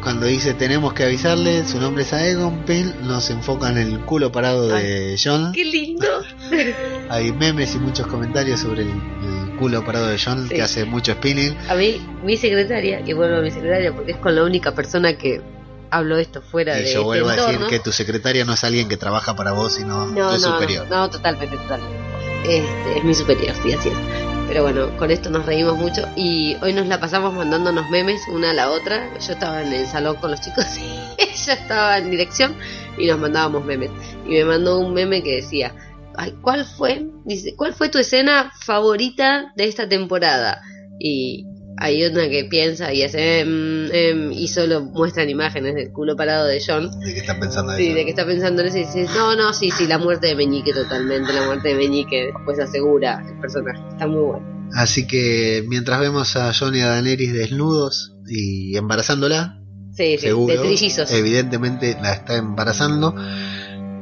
cuando 0.03 0.27
dice 0.27 0.55
tenemos 0.55 0.95
que 0.95 1.05
avisarle 1.05 1.67
su 1.67 1.79
nombre 1.79 2.03
es 2.03 2.13
Aegon 2.13 2.65
Pin 2.65 2.95
nos 3.03 3.29
enfoca 3.31 3.69
en 3.71 3.79
el 3.79 4.01
culo 4.01 4.33
parado 4.33 4.69
de 4.69 5.17
John 5.23 5.53
¡Qué 5.53 5.65
lindo! 5.65 6.07
hay 7.11 7.33
memes 7.33 7.75
y 7.75 7.79
muchos 7.79 8.07
comentarios 8.07 8.61
sobre 8.61 8.83
el, 8.83 8.89
el 8.89 9.57
culo 9.59 9.85
parado 9.85 10.07
de 10.07 10.19
John 10.19 10.49
Sí. 10.49 10.55
que 10.55 10.63
hace 10.63 10.85
mucho 10.85 11.13
spinning 11.13 11.57
A 11.69 11.75
mí, 11.75 12.01
mi 12.23 12.37
secretaria, 12.37 13.03
y 13.05 13.13
vuelvo 13.13 13.37
a 13.37 13.41
mi 13.41 13.51
secretaria 13.51 13.93
porque 13.93 14.13
es 14.13 14.19
con 14.19 14.35
la 14.35 14.45
única 14.45 14.75
persona 14.75 15.17
que 15.19 15.43
hablo 15.91 16.17
esto 16.17 16.41
fuera 16.41 16.79
y 16.81 16.85
de 16.85 16.95
yo 16.95 17.05
vuelvo 17.05 17.31
este 17.31 17.43
a 17.43 17.47
decir 17.49 17.67
que 17.67 17.79
tu 17.81 17.93
secretaria 17.93 18.45
no 18.45 18.55
es 18.55 18.65
alguien 18.65 18.89
que 18.89 18.97
trabaja 18.97 19.37
para 19.37 19.53
vos 19.53 19.75
sino 19.75 20.07
no, 20.07 20.35
tu 20.35 20.39
no, 20.39 20.39
superior 20.39 20.87
No, 20.89 21.11
totalmente, 21.11 21.57
totalmente. 21.57 21.97
Este, 22.45 22.99
es 22.99 23.05
mi 23.05 23.15
superior, 23.15 23.55
sí, 23.63 23.73
así 23.73 23.89
es. 23.89 24.36
Pero 24.49 24.63
bueno, 24.63 24.97
con 24.97 25.11
esto 25.11 25.29
nos 25.29 25.45
reímos 25.45 25.77
mucho 25.77 26.07
y 26.15 26.57
hoy 26.63 26.73
nos 26.73 26.87
la 26.87 27.01
pasamos 27.01 27.35
mandándonos 27.35 27.91
memes 27.91 28.23
una 28.33 28.51
a 28.51 28.55
la 28.55 28.71
otra. 28.71 29.11
Yo 29.19 29.33
estaba 29.33 29.63
en 29.63 29.73
el 29.73 29.87
salón 29.87 30.17
con 30.17 30.31
los 30.31 30.41
chicos 30.41 30.65
y 30.79 31.23
ella 31.23 31.53
estaba 31.55 31.99
en 31.99 32.11
dirección 32.11 32.55
y 32.97 33.07
nos 33.07 33.19
mandábamos 33.19 33.65
memes. 33.65 33.91
Y 34.25 34.31
me 34.31 34.45
mandó 34.45 34.79
un 34.79 34.95
meme 34.95 35.23
que 35.23 35.37
decía, 35.37 35.75
Ay, 36.17 36.35
¿cuál 36.41 36.65
fue? 36.65 37.07
Dice, 37.25 37.55
¿cuál 37.57 37.75
fue 37.75 37.89
tu 37.89 37.99
escena 37.99 38.53
favorita 38.61 39.53
de 39.55 39.67
esta 39.67 39.89
temporada? 39.89 40.63
Y 40.99 41.47
hay 41.79 42.05
una 42.05 42.29
que 42.29 42.45
piensa 42.47 42.93
y 42.93 43.03
hace 43.03 43.41
em, 43.41 43.87
em, 43.93 44.33
y 44.33 44.49
solo 44.49 44.83
muestran 44.83 45.29
imágenes 45.29 45.75
del 45.75 45.93
culo 45.93 46.17
parado 46.17 46.47
de 46.47 46.61
John 46.67 46.91
de 47.01 47.13
que 47.15 47.21
están 47.21 47.39
pensando 47.41 47.77
Sí, 47.77 47.87
eso. 47.89 47.97
de 47.97 48.05
que 48.05 48.11
está 48.11 48.25
pensando 48.27 48.63
en 48.63 48.69
eso 48.69 48.79
y 48.79 48.81
dice, 48.85 49.07
no, 49.15 49.37
no, 49.37 49.53
sí, 49.53 49.71
sí, 49.71 49.87
la 49.87 49.99
muerte 49.99 50.29
de 50.29 50.35
Meñique 50.37 50.73
totalmente, 50.73 51.33
la 51.33 51.45
muerte 51.47 51.69
de 51.69 51.75
Meñique 51.75 52.33
después 52.35 52.59
asegura 52.61 53.23
el 53.29 53.39
personaje, 53.41 53.79
está 53.91 54.07
muy 54.07 54.23
bueno. 54.23 54.69
Así 54.75 55.07
que 55.07 55.65
mientras 55.69 56.01
vemos 56.01 56.35
a 56.37 56.53
John 56.59 56.75
y 56.75 56.81
a 56.81 56.89
Daenerys 56.89 57.33
desnudos 57.33 58.15
y 58.29 58.77
embarazándola, 58.77 59.61
Sí, 59.93 60.17
sí, 60.19 60.27
seguro, 60.27 60.53
de 60.55 60.61
trillizos. 60.61 61.11
evidentemente 61.13 61.97
la 62.03 62.13
está 62.13 62.37
embarazando, 62.37 63.15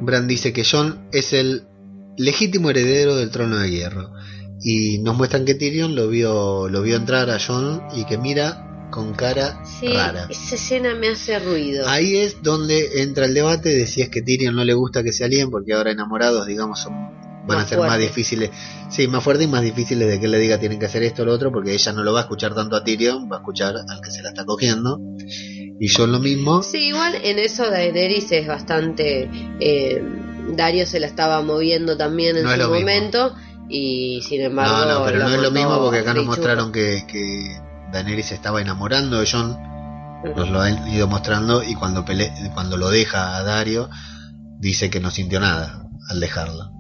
Bran 0.01 0.27
dice 0.27 0.53
que 0.53 0.65
John 0.69 1.07
es 1.13 1.33
el 1.33 1.65
legítimo 2.17 2.71
heredero 2.71 3.17
del 3.17 3.31
trono 3.31 3.59
de 3.59 3.71
hierro. 3.71 4.11
Y 4.67 4.99
nos 4.99 5.15
muestran 5.17 5.45
que 5.45 5.55
Tyrion 5.55 5.95
lo 5.95 6.09
vio, 6.09 6.69
lo 6.71 6.81
vio 6.83 6.97
entrar 6.97 7.29
a 7.29 7.39
John 7.39 7.83
y 7.95 8.05
que 8.07 8.17
mira 8.17 8.89
con 8.91 9.13
cara 9.13 9.61
Sí, 9.65 9.89
rara. 9.89 10.27
esa 10.31 10.55
escena 10.55 10.95
me 10.95 11.09
hace 11.09 11.39
ruido. 11.39 11.87
Ahí 11.87 12.17
es 12.17 12.43
donde 12.43 13.03
entra 13.03 13.27
el 13.27 13.35
debate 13.35 13.69
de 13.69 13.87
si 13.87 14.01
es 14.01 14.09
que 14.09 14.23
Tyrion 14.23 14.55
no 14.57 14.65
le 14.65 14.73
gusta 14.73 15.03
que 15.03 15.13
se 15.13 15.23
alíen, 15.25 15.51
porque 15.51 15.75
ahora 15.75 15.91
enamorados, 15.91 16.47
digamos, 16.47 16.81
son, 16.81 16.95
van 17.47 17.59
Más 17.59 17.67
a 17.67 17.69
ser 17.69 17.79
más 17.79 17.99
difíciles, 17.99 18.51
sí, 18.89 19.07
más 19.07 19.23
fuertes 19.23 19.47
y 19.47 19.51
más 19.51 19.61
difíciles 19.63 20.09
de 20.09 20.19
que 20.19 20.25
él 20.27 20.31
le 20.31 20.39
diga 20.39 20.59
tienen 20.59 20.79
que 20.79 20.87
hacer 20.87 21.03
esto 21.03 21.23
o 21.23 21.27
lo 21.27 21.33
otro, 21.35 21.53
porque 21.53 21.75
ella 21.75 21.93
no 21.93 22.03
lo 22.03 22.15
va 22.15 22.21
a 22.21 22.23
escuchar 22.23 22.55
tanto 22.55 22.75
a 22.77 22.85
Tyrion, 22.85 23.29
va 23.31 23.37
a 23.37 23.39
escuchar 23.41 23.75
al 23.77 24.01
que 24.01 24.11
se 24.11 24.23
la 24.23 24.31
está 24.31 24.47
cogiendo. 24.47 24.99
Y 25.79 25.89
yo 25.89 26.07
lo 26.07 26.21
mismo, 26.21 26.63
Sí, 26.63 26.87
igual 26.89 27.17
en 27.23 27.39
eso 27.39 27.69
Daenerys 27.69 28.33
es 28.33 28.47
bastante... 28.47 29.29
eh, 29.61 30.03
Dario 30.57 30.87
se 30.87 31.01
la 31.01 31.07
estaba 31.07 31.41
moviendo 31.43 31.97
también 31.97 32.37
en 32.37 32.45
No 32.45 32.51
su 32.51 32.57
mismo. 32.57 32.71
Y 33.69 34.21
sin 34.23 34.43
embargo... 34.43 34.73
no, 34.79 34.99
no, 35.01 35.05
pero 35.05 35.19
no 35.21 35.29
es 35.29 35.41
lo 35.41 35.51
mismo 35.51 35.79
porque 35.81 36.01
acá 36.01 36.15
nos 36.15 36.27
mostraron 36.27 36.73
que, 36.73 37.05
que 37.07 37.59
Daenerys 37.93 38.27
se 38.27 38.35
estaba 38.35 38.61
enamorando 38.61 39.21
de 39.21 39.29
John, 39.31 39.57
nos 40.37 40.49
lo 40.51 40.61
han 40.61 40.89
ido 40.89 41.07
mostrando, 41.07 41.63
y 41.63 41.75
cuando, 41.75 42.05
pele- 42.05 42.33
cuando 42.55 42.77
lo 42.77 42.91
deja 42.91 43.37
a 43.37 43.43
Dario, 43.43 43.89
dice 44.59 44.91
que 44.91 45.01
no 45.01 45.11
sintió 45.11 45.41
nada 45.41 45.87
al 46.11 46.21
dejarlo. 46.21 46.71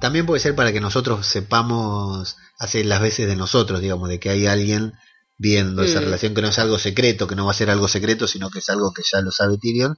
También 0.00 0.26
puede 0.26 0.40
ser 0.40 0.54
para 0.54 0.72
que 0.72 0.80
nosotros 0.80 1.26
sepamos 1.26 2.36
hacer 2.58 2.86
las 2.86 3.00
veces 3.00 3.26
de 3.26 3.36
nosotros, 3.36 3.80
digamos, 3.80 4.08
de 4.08 4.20
que 4.20 4.30
hay 4.30 4.46
alguien 4.46 4.92
viendo 5.38 5.82
esa 5.82 6.00
Mm. 6.00 6.04
relación, 6.04 6.34
que 6.34 6.42
no 6.42 6.48
es 6.48 6.58
algo 6.58 6.78
secreto, 6.78 7.26
que 7.26 7.34
no 7.34 7.46
va 7.46 7.52
a 7.52 7.54
ser 7.54 7.70
algo 7.70 7.88
secreto, 7.88 8.26
sino 8.28 8.50
que 8.50 8.58
es 8.60 8.68
algo 8.68 8.92
que 8.92 9.02
ya 9.10 9.20
lo 9.20 9.30
sabe 9.30 9.56
Tyrion. 9.58 9.96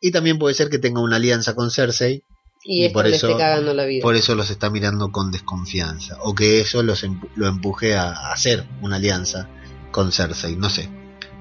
Y 0.00 0.10
también 0.10 0.38
puede 0.38 0.54
ser 0.54 0.68
que 0.70 0.78
tenga 0.78 1.00
una 1.00 1.16
alianza 1.16 1.54
con 1.54 1.70
Cersei, 1.70 2.24
Y, 2.64 2.82
y 2.82 2.84
esto 2.86 2.94
por 2.94 3.06
le 3.08 3.16
eso- 3.16 3.28
esté 3.30 3.38
cagando 3.40 3.74
la 3.74 3.84
vida. 3.84 4.02
por 4.02 4.14
eso 4.14 4.34
los 4.34 4.50
está 4.50 4.70
mirando 4.70 5.10
con 5.10 5.30
desconfianza, 5.32 6.16
o 6.20 6.34
que 6.34 6.60
eso 6.60 6.82
los 6.82 7.02
empu- 7.04 7.28
lo 7.34 7.46
empuje 7.48 7.96
a, 7.96 8.10
a 8.12 8.32
hacer 8.32 8.66
una 8.80 8.96
alianza 8.96 9.48
con 9.90 10.12
Cersei, 10.12 10.56
no 10.56 10.70
sé. 10.70 10.88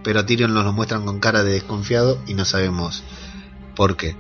Pero 0.04 0.20
a 0.20 0.26
Tyrion 0.26 0.54
nos 0.54 0.66
lo 0.66 0.74
muestran 0.74 1.06
con 1.06 1.20
cara 1.20 1.44
de 1.44 1.52
desconfiado 1.54 2.20
y 2.28 2.34
no 2.34 2.44
sabemos 2.44 3.04
por 3.76 3.98
qué. 3.98 4.16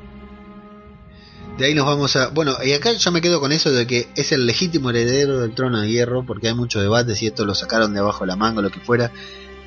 De 1.57 1.65
ahí 1.65 1.73
nos 1.75 1.85
vamos 1.85 2.15
a... 2.15 2.27
Bueno, 2.29 2.55
y 2.63 2.71
acá 2.73 2.93
yo 2.93 3.11
me 3.11 3.19
quedo 3.21 3.39
con 3.39 3.51
eso 3.51 3.71
de 3.71 3.85
que 3.85 4.07
es 4.15 4.31
el 4.31 4.45
legítimo 4.45 4.89
heredero 4.91 5.39
del 5.39 5.53
trono 5.53 5.81
de 5.81 5.89
hierro, 5.89 6.25
porque 6.25 6.47
hay 6.47 6.53
mucho 6.53 6.79
debate 6.81 7.15
si 7.15 7.27
esto 7.27 7.45
lo 7.45 7.55
sacaron 7.55 7.93
de 7.93 7.99
abajo 7.99 8.21
de 8.21 8.27
la 8.27 8.35
manga 8.35 8.59
o 8.59 8.61
lo 8.61 8.69
que 8.71 8.79
fuera. 8.79 9.11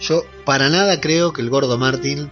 Yo 0.01 0.23
para 0.44 0.70
nada 0.70 1.01
creo 1.01 1.32
que 1.32 1.43
el 1.43 1.51
gordo 1.51 1.78
Martin 1.78 2.31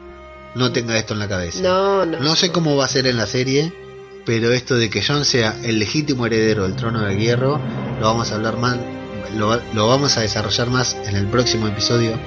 no 0.55 0.73
tenga 0.73 0.97
esto 0.97 1.12
en 1.12 1.19
la 1.20 1.29
cabeza. 1.29 1.61
No, 1.62 2.07
no. 2.07 2.19
No 2.20 2.35
sé 2.37 2.51
cómo 2.51 2.77
va 2.77 2.87
a 2.87 2.89
ser 2.89 3.07
en 3.07 3.16
la 3.16 3.27
serie, 3.27 3.73
pero 4.24 4.53
esto 4.53 4.77
de 4.77 4.90
que 4.90 5.03
Jon 5.03 5.24
sea 5.24 5.57
el 5.65 5.78
legítimo 5.78 6.27
heredero 6.27 6.65
del 6.65 6.77
trono 6.77 7.01
de 7.05 7.16
hierro, 7.16 7.61
lo 8.01 8.07
vamos 8.07 8.32
a 8.32 8.36
hablar 8.36 8.57
más, 8.57 8.78
lo, 9.36 9.61
lo 9.74 9.89
vamos 9.89 10.16
a 10.16 10.20
desarrollar 10.20 10.69
más 10.69 10.97
en 11.07 11.16
el 11.16 11.27
próximo 11.27 11.66
episodio 11.69 12.19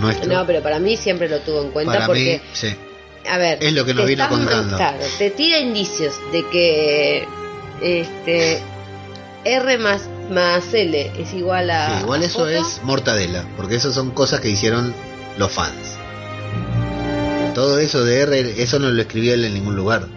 nuestro. 0.00 0.32
No, 0.32 0.46
pero 0.46 0.62
para 0.62 0.78
mí 0.78 0.96
siempre 0.96 1.28
lo 1.28 1.40
tuvo 1.40 1.62
en 1.62 1.70
cuenta 1.70 1.92
Para 1.92 2.06
porque... 2.06 2.40
mí, 2.42 2.50
sí. 2.52 2.74
A 3.28 3.36
ver, 3.38 3.62
Es 3.62 3.72
lo 3.74 3.84
que 3.84 3.92
nos 3.94 4.06
vino 4.06 4.26
contando. 4.28 4.76
Claro, 4.76 5.04
te 5.18 5.30
tira 5.30 5.58
indicios 5.58 6.14
de 6.32 6.42
que 6.48 7.28
este 7.82 8.62
R 9.44 9.78
más, 9.78 10.08
más 10.30 10.72
L 10.72 11.12
es 11.18 11.32
igual 11.34 11.70
a. 11.70 11.98
Sí, 11.98 12.02
igual 12.04 12.22
a 12.22 12.24
eso 12.24 12.38
J. 12.40 12.58
es 12.58 12.80
mortadela, 12.82 13.44
porque 13.56 13.76
eso 13.76 13.92
son 13.92 14.10
cosas 14.10 14.40
que 14.40 14.48
hicieron 14.48 14.94
los 15.36 15.50
fans. 15.52 15.96
Todo 17.54 17.78
eso 17.78 18.04
de 18.04 18.20
R, 18.20 18.62
eso 18.62 18.78
no 18.78 18.90
lo 18.90 19.02
escribió 19.02 19.34
él 19.34 19.44
en 19.44 19.54
ningún 19.54 19.76
lugar. 19.76 20.08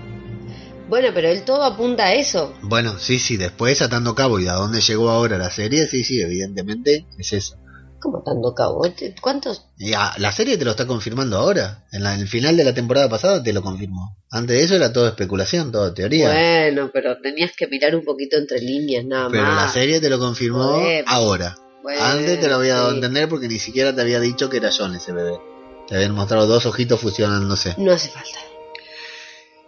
Bueno, 0.94 1.08
pero 1.12 1.28
él 1.30 1.42
todo 1.44 1.64
apunta 1.64 2.04
a 2.06 2.14
eso. 2.14 2.54
Bueno, 2.62 3.00
sí, 3.00 3.18
sí, 3.18 3.36
después 3.36 3.82
atando 3.82 4.14
cabo 4.14 4.40
y 4.40 4.48
a 4.48 4.54
dónde 4.54 4.80
llegó 4.80 5.10
ahora 5.10 5.40
la 5.40 5.50
serie, 5.50 5.88
sí, 5.88 6.04
sí, 6.04 6.22
evidentemente 6.22 7.08
es 7.18 7.34
eso. 7.34 7.56
¿Cómo 8.00 8.22
tanto 8.22 8.54
cabo? 8.54 8.82
Te- 8.92 9.16
¿Cuántos? 9.20 9.66
Y 9.80 9.94
a- 9.94 10.14
la 10.20 10.32
serie 10.32 10.56
te 10.56 10.66
lo 10.66 10.70
está 10.70 10.86
confirmando 10.86 11.38
ahora. 11.40 11.84
En, 11.92 12.04
la- 12.04 12.14
en 12.14 12.20
el 12.22 12.28
final 12.28 12.56
de 12.56 12.64
la 12.64 12.76
temporada 12.76 13.10
pasada 13.10 13.42
te 13.42 13.52
lo 13.54 13.64
confirmó. 13.64 14.18
Antes 14.30 14.56
de 14.56 14.64
eso 14.66 14.76
era 14.76 14.94
todo 14.94 15.08
especulación, 15.08 15.72
todo 15.72 15.92
teoría. 15.96 16.30
Bueno, 16.30 16.92
pero 16.94 17.20
tenías 17.20 17.54
que 17.58 17.66
mirar 17.68 17.96
un 17.96 18.06
poquito 18.06 18.38
entre 18.38 18.60
líneas, 18.62 19.04
nada 19.04 19.30
pero 19.32 19.42
la 19.46 19.50
más. 19.56 19.74
serie 19.74 20.00
te 20.00 20.12
lo 20.12 20.20
confirmó 20.20 20.80
ahora. 21.08 21.56
Bueno, 21.82 22.04
Antes 22.04 22.40
te 22.40 22.48
lo 22.50 22.58
había 22.58 22.76
dado 22.76 22.90
a 22.92 22.94
entender 22.94 23.28
porque 23.28 23.48
ni 23.48 23.58
siquiera 23.58 23.96
te 23.96 24.02
había 24.02 24.20
dicho 24.20 24.48
que 24.48 24.58
era 24.58 24.70
John 24.72 24.94
ese 24.94 25.12
bebé. 25.12 25.40
Te 25.88 25.96
habían 25.96 26.14
mostrado 26.14 26.46
dos 26.46 26.68
ojitos 26.68 27.00
fusionándose. 27.00 27.74
No 27.80 27.94
hace 27.94 28.10
falta. 28.10 28.38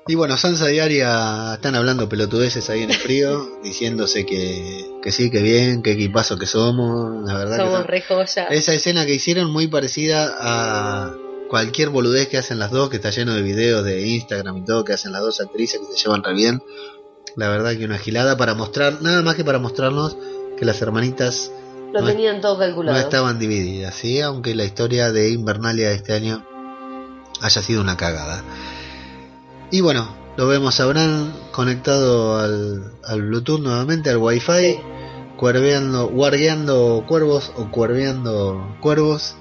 Y 0.07 0.14
bueno, 0.14 0.38
Sansa 0.38 0.72
y 0.72 0.77
Arya 0.80 1.56
están 1.56 1.73
hablando 1.73 2.07
pelotudeces 2.07 2.69
ahí 2.69 2.84
en 2.84 2.91
el 2.91 2.98
frío, 2.98 3.60
diciéndose 3.64 4.26
que, 4.26 4.99
que 5.02 5.11
sí, 5.11 5.32
que 5.32 5.41
bien, 5.41 5.82
que 5.82 5.94
equipazo 5.94 6.38
que 6.38 6.45
somos. 6.45 7.23
La 7.26 7.34
verdad 7.36 7.57
que 7.57 7.72
son- 7.72 7.84
re 7.86 8.02
joya. 8.02 8.45
Esa 8.45 8.73
escena 8.73 9.06
que 9.06 9.15
hicieron 9.15 9.52
muy 9.52 9.68
parecida 9.68 10.32
a 10.40 11.11
cualquier 11.49 11.90
boludez 11.90 12.27
que 12.27 12.38
hacen 12.38 12.60
las 12.60 12.69
dos, 12.69 12.90
que 12.90 12.98
está 12.98 13.10
lleno 13.10 13.34
de 13.34 13.41
videos 13.41 13.84
de 13.84 14.06
Instagram 14.07 14.57
y 14.57 14.65
todo, 14.65 14.84
que 14.84 14.94
hacen 14.94 15.11
las 15.11 15.22
dos 15.22 15.41
actrices 15.41 15.80
que 15.80 15.95
se 15.98 16.03
llevan 16.03 16.23
re 16.23 16.34
bien. 16.36 16.61
La 17.36 17.49
verdad 17.49 17.76
que 17.76 17.84
una 17.86 17.98
gilada 17.98 18.38
para 18.38 18.53
mostrar, 18.53 19.02
nada 19.02 19.23
más 19.23 19.36
que 19.36 19.44
para 19.44 19.57
mostrarnos 19.60 20.15
que 20.57 20.65
las 20.65 20.80
hermanitas 20.84 21.52
Lo 21.91 22.02
no- 22.02 22.07
tenían 22.07 22.41
todo 22.41 22.53
no 22.53 22.60
calculado. 22.60 22.98
estaban 22.99 23.40
divididas, 23.40 23.95
¿sí? 23.95 24.22
Aunque 24.22 24.53
la 24.53 24.65
historia 24.65 25.11
de 25.11 25.30
Invernalia 25.32 25.90
de 25.90 25.95
este 25.95 26.14
año 26.14 26.45
haya 27.41 27.61
sido 27.64 27.82
una 27.82 27.98
cagada. 27.98 28.44
Y 29.72 29.82
bueno, 29.82 30.08
lo 30.38 30.48
vemos 30.48 30.80
a 30.80 30.86
Bran 30.86 31.34
conectado 31.52 32.38
al, 32.40 32.94
al 33.04 33.22
Bluetooth 33.22 33.60
nuevamente, 33.62 34.10
al 34.10 34.18
Wi-Fi, 34.18 34.52
Sí. 34.52 34.80
cuerveando, 35.38 36.08
guardeando 36.08 37.04
cuervos 37.08 37.52
o 37.56 37.70
cuerveando 37.72 38.78
cuervos 38.82 39.36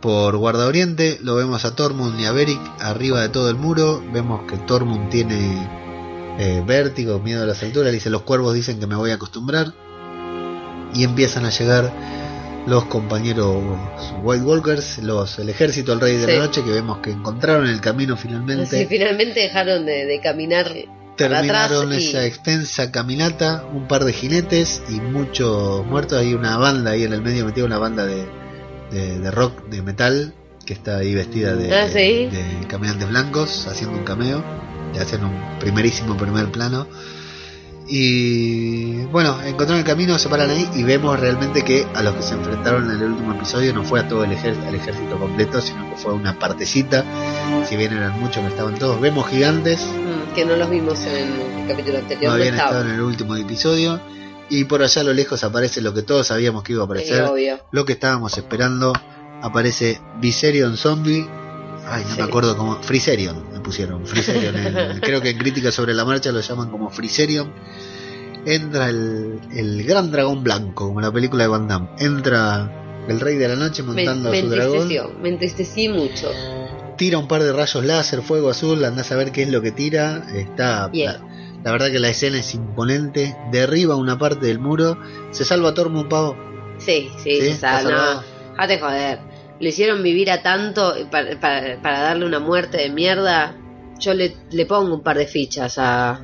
por 0.00 0.36
Guarda 0.36 0.66
Oriente, 0.66 1.18
lo 1.22 1.34
vemos 1.34 1.64
a 1.64 1.74
Tormund 1.74 2.20
y 2.20 2.26
a 2.26 2.32
Beric 2.32 2.60
arriba 2.80 3.22
de 3.22 3.28
todo 3.28 3.50
el 3.50 3.56
muro. 3.56 4.02
Vemos 4.12 4.42
que 4.48 4.56
Tormund 4.58 5.10
tiene 5.10 5.68
eh, 6.38 6.62
vértigo, 6.66 7.18
miedo 7.18 7.42
a 7.42 7.46
las 7.46 7.62
alturas. 7.62 7.92
Dice: 7.92 8.10
Los 8.10 8.22
cuervos 8.22 8.54
dicen 8.54 8.78
que 8.78 8.86
me 8.86 8.94
voy 8.94 9.10
a 9.10 9.14
acostumbrar. 9.14 9.72
Y 10.94 11.04
empiezan 11.04 11.44
a 11.44 11.50
llegar 11.50 11.92
los 12.66 12.84
compañeros 12.86 13.56
White 14.22 14.44
Walkers, 14.44 14.98
los, 14.98 15.38
el 15.38 15.48
ejército 15.48 15.92
del 15.92 16.00
Rey 16.00 16.16
de 16.16 16.26
Sí. 16.26 16.32
la 16.32 16.38
Noche, 16.46 16.64
que 16.64 16.70
vemos 16.70 16.98
que 16.98 17.10
encontraron 17.10 17.66
el 17.68 17.80
camino 17.80 18.16
finalmente. 18.16 18.66
Sí, 18.66 18.86
finalmente 18.86 19.40
dejaron 19.40 19.86
de, 19.86 20.04
de 20.06 20.20
caminar 20.20 20.66
atrás 20.66 20.86
Terminaron 21.16 21.92
y- 21.92 21.96
esa 21.96 22.26
extensa 22.26 22.90
caminata, 22.92 23.64
un 23.72 23.86
par 23.88 24.04
de 24.04 24.12
jinetes 24.12 24.82
y 24.90 25.00
muchos 25.00 25.86
muertos. 25.86 26.18
Hay 26.18 26.34
una 26.34 26.56
banda 26.58 26.90
ahí 26.90 27.04
en 27.04 27.12
el 27.12 27.22
medio 27.22 27.46
metida, 27.46 27.64
una 27.64 27.78
banda 27.78 28.04
de, 28.04 28.26
de, 28.90 29.18
de 29.20 29.30
rock, 29.30 29.66
de 29.68 29.80
metal, 29.82 30.34
que 30.66 30.72
está 30.74 30.98
ahí 30.98 31.14
vestida 31.14 31.54
de, 31.54 31.72
Ah, 31.74 31.88
sí. 31.88 32.26
de 32.26 32.66
caminantes 32.68 33.08
blancos, 33.08 33.66
haciendo 33.68 33.96
un 33.96 34.04
cameo, 34.04 34.42
y 34.94 34.98
hacen 34.98 35.24
un 35.24 35.32
primerísimo 35.60 36.16
primer 36.16 36.50
plano. 36.50 36.86
Y 37.88 39.04
bueno, 39.06 39.40
encontraron 39.42 39.78
el 39.78 39.84
camino, 39.84 40.18
se 40.18 40.28
paran 40.28 40.50
ahí 40.50 40.68
y 40.74 40.82
vemos 40.82 41.18
realmente 41.18 41.62
que 41.62 41.86
a 41.94 42.02
los 42.02 42.14
que 42.14 42.22
se 42.22 42.34
enfrentaron 42.34 42.90
en 42.90 42.96
el 42.96 43.02
último 43.12 43.32
episodio 43.34 43.72
no 43.72 43.84
fue 43.84 44.00
a 44.00 44.08
todo 44.08 44.24
el, 44.24 44.32
ejer- 44.32 44.56
ejército 44.74 45.16
completo, 45.18 45.60
sino 45.60 45.88
que 45.90 45.96
fue 45.96 46.10
a 46.12 46.14
una 46.14 46.38
partecita. 46.38 47.04
Si 47.68 47.76
bien 47.76 47.92
eran 47.92 48.18
muchos, 48.20 48.42
no 48.42 48.48
estaban 48.48 48.74
todos. 48.74 49.00
Vemos 49.00 49.28
gigantes, 49.28 49.80
Mm, 49.86 50.34
que 50.34 50.44
no 50.44 50.56
los 50.56 50.68
vimos 50.68 50.98
en 51.06 51.60
el 51.62 51.68
capítulo 51.68 51.98
anterior. 51.98 52.24
no 52.32 52.36
No, 52.38 52.42
habían 52.42 52.54
estado 52.56 52.82
en 52.82 52.90
el 52.96 53.00
último 53.00 53.36
episodio. 53.36 54.00
Y 54.48 54.64
por 54.64 54.82
allá 54.82 55.00
a 55.00 55.04
lo 55.04 55.12
lejos 55.12 55.42
aparece 55.44 55.80
lo 55.80 55.92
que 55.94 56.02
todos 56.02 56.26
sabíamos 56.28 56.62
que 56.62 56.72
iba 56.72 56.82
a 56.82 56.84
aparecer, 56.86 57.22
lo 57.72 57.84
que 57.84 57.92
estábamos 57.94 58.36
esperando. 58.38 58.92
Aparece 59.42 60.00
Viserion 60.20 60.76
Zombie. 60.76 61.28
Ay, 61.88 62.02
no 62.04 62.10
Sí. 62.14 62.16
me 62.20 62.24
acuerdo 62.24 62.56
cómo. 62.56 62.82
Friserion 62.82 63.44
me 63.52 63.60
pusieron. 63.60 64.02
Creo 65.00 65.20
que 65.20 65.30
en 65.30 65.38
Crítica 65.38 65.70
sobre 65.70 65.94
la 65.94 66.04
Marcha 66.04 66.32
lo 66.32 66.40
llaman 66.40 66.70
como 66.70 66.90
Friserion. 66.90 67.52
Entra 68.44 68.88
el, 68.88 69.40
el 69.52 69.84
gran 69.84 70.10
dragón 70.12 70.44
blanco, 70.44 70.86
como 70.88 71.00
la 71.00 71.10
película 71.12 71.44
de 71.44 71.48
Van 71.48 71.66
Damme. 71.66 71.88
Entra 71.98 73.04
el 73.08 73.20
rey 73.20 73.36
de 73.36 73.48
la 73.48 73.56
noche 73.56 73.82
montando 73.82 74.30
me 74.30 74.38
a 74.38 74.40
su 74.40 74.48
dragón. 74.48 74.88
me 75.20 75.28
entristecí 75.28 75.88
mucho. 75.88 76.30
Tira 76.96 77.18
un 77.18 77.28
par 77.28 77.42
de 77.42 77.52
rayos 77.52 77.84
láser, 77.84 78.22
fuego 78.22 78.48
azul, 78.50 78.84
andás 78.84 79.10
a 79.12 79.16
ver 79.16 79.32
qué 79.32 79.42
es 79.42 79.48
lo 79.50 79.60
que 79.62 79.72
tira. 79.72 80.26
Está. 80.34 80.88
La, 80.92 81.20
la 81.64 81.72
verdad 81.72 81.90
que 81.90 81.98
la 81.98 82.08
escena 82.08 82.38
es 82.38 82.54
imponente. 82.54 83.36
Derriba 83.50 83.96
una 83.96 84.16
parte 84.18 84.46
del 84.46 84.58
muro. 84.60 84.96
Se 85.32 85.44
salva 85.44 85.74
Tormund 85.74 86.08
Pavo. 86.08 86.36
Sí, 86.78 87.10
sí, 87.22 87.32
¿Sí? 87.32 87.40
se 87.40 87.48
¿Está 87.50 87.80
sabe, 87.80 87.94
salvado? 87.94 88.22
no, 88.56 88.78
joder. 88.80 89.18
Lo 89.60 89.68
hicieron 89.68 90.02
vivir 90.02 90.30
a 90.30 90.42
tanto 90.42 90.94
para, 91.10 91.38
para- 91.40 91.80
para 91.82 92.00
darle 92.00 92.26
una 92.26 92.38
muerte 92.40 92.78
de 92.78 92.90
mierda. 92.90 93.56
Yo 93.98 94.12
le, 94.14 94.36
le 94.50 94.66
pongo 94.66 94.94
un 94.94 95.02
par 95.02 95.16
de 95.16 95.26
fichas 95.26 95.78
a, 95.78 96.20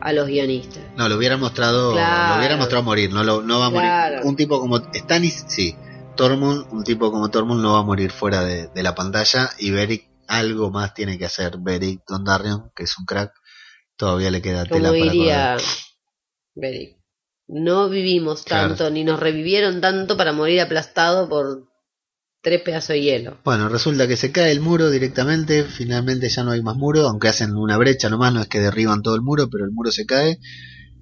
a 0.00 0.12
los 0.12 0.26
guionistas. 0.26 0.82
No, 0.96 1.08
lo 1.08 1.16
hubieran 1.16 1.38
mostrado. 1.38 1.92
Claro. 1.92 2.32
Lo 2.34 2.38
hubieran 2.38 2.58
mostrado 2.58 2.82
morir. 2.82 3.12
No, 3.12 3.22
lo, 3.22 3.42
no 3.42 3.60
va 3.60 3.66
a 3.66 3.70
Claro. 3.70 4.14
morir. 4.16 4.28
Un 4.28 4.36
tipo 4.36 4.58
como 4.58 4.78
Stannis, 4.78 5.44
sí. 5.48 5.76
Tormund, 6.16 6.66
un 6.72 6.82
tipo 6.84 7.10
como 7.12 7.30
Tormund 7.30 7.60
no 7.62 7.74
va 7.74 7.80
a 7.80 7.82
morir 7.84 8.10
fuera 8.10 8.42
de, 8.44 8.66
de 8.68 8.82
la 8.82 8.94
pantalla. 8.96 9.50
Y 9.58 9.70
Beric, 9.70 10.08
algo 10.26 10.70
más 10.70 10.94
tiene 10.94 11.16
que 11.18 11.26
hacer. 11.26 11.58
Beric 11.58 12.02
Dondarrion, 12.08 12.72
que 12.74 12.82
es 12.84 12.98
un 12.98 13.04
crack. 13.04 13.32
Todavía 13.96 14.30
le 14.32 14.42
queda 14.42 14.64
tela 14.64 14.88
Como 14.88 14.98
para 15.00 15.12
diría 15.12 15.52
correr. 15.56 15.68
Beric. 16.56 16.96
No 17.46 17.88
vivimos 17.88 18.42
Claro. 18.42 18.68
tanto, 18.68 18.90
ni 18.90 19.04
nos 19.04 19.20
revivieron 19.20 19.80
tanto 19.80 20.16
para 20.16 20.32
morir 20.32 20.60
aplastado 20.60 21.28
por 21.28 21.68
tres 22.44 22.60
pedazos 22.60 22.90
de 22.90 23.00
hielo. 23.00 23.38
Bueno, 23.42 23.68
resulta 23.70 24.06
que 24.06 24.16
se 24.16 24.30
cae 24.30 24.52
el 24.52 24.60
muro 24.60 24.90
directamente, 24.90 25.64
finalmente 25.64 26.28
ya 26.28 26.44
no 26.44 26.50
hay 26.52 26.62
más 26.62 26.76
muro, 26.76 27.08
aunque 27.08 27.28
hacen 27.28 27.56
una 27.56 27.78
brecha 27.78 28.10
nomás, 28.10 28.34
no 28.34 28.42
es 28.42 28.48
que 28.48 28.60
derriban 28.60 29.02
todo 29.02 29.16
el 29.16 29.22
muro, 29.22 29.48
pero 29.50 29.64
el 29.64 29.72
muro 29.72 29.90
se 29.90 30.04
cae 30.04 30.38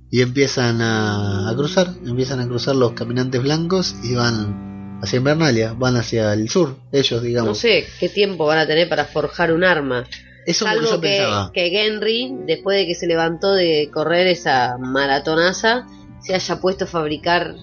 y 0.09 0.23
empiezan 0.23 0.81
a, 0.81 1.51
a 1.51 1.57
cruzar, 1.57 1.89
empiezan 2.07 2.39
a 2.39 2.47
cruzar 2.47 2.77
los 2.77 2.93
caminantes 2.93 3.43
blancos 3.43 3.97
y 4.05 4.15
van 4.15 5.01
hacia 5.03 5.17
Invernalia, 5.17 5.73
van 5.73 5.97
hacia 5.97 6.33
el 6.33 6.49
sur, 6.49 6.77
ellos 6.93 7.21
digamos. 7.23 7.49
No 7.49 7.55
sé 7.57 7.87
qué 7.99 8.09
tiempo 8.09 8.47
van 8.47 8.59
a 8.59 8.67
tener 8.67 8.89
para 8.89 9.05
forjar 9.05 9.53
un 9.53 9.65
arma. 9.65 10.07
Eso 10.47 10.67
es 10.69 10.75
lo 10.75 10.81
que 10.81 10.87
Salvo 10.87 10.91
yo 10.97 11.01
que, 11.01 11.09
pensaba. 11.09 11.51
que 11.53 11.71
Genry, 11.71 12.37
después 12.47 12.79
de 12.79 12.87
que 12.87 12.95
se 12.95 13.07
levantó 13.09 13.53
de 13.53 13.91
correr 13.93 14.29
esa 14.29 14.77
maratonaza, 14.79 15.87
se 16.21 16.35
haya 16.35 16.61
puesto 16.61 16.85
a 16.85 16.89
fabricar 16.89 17.57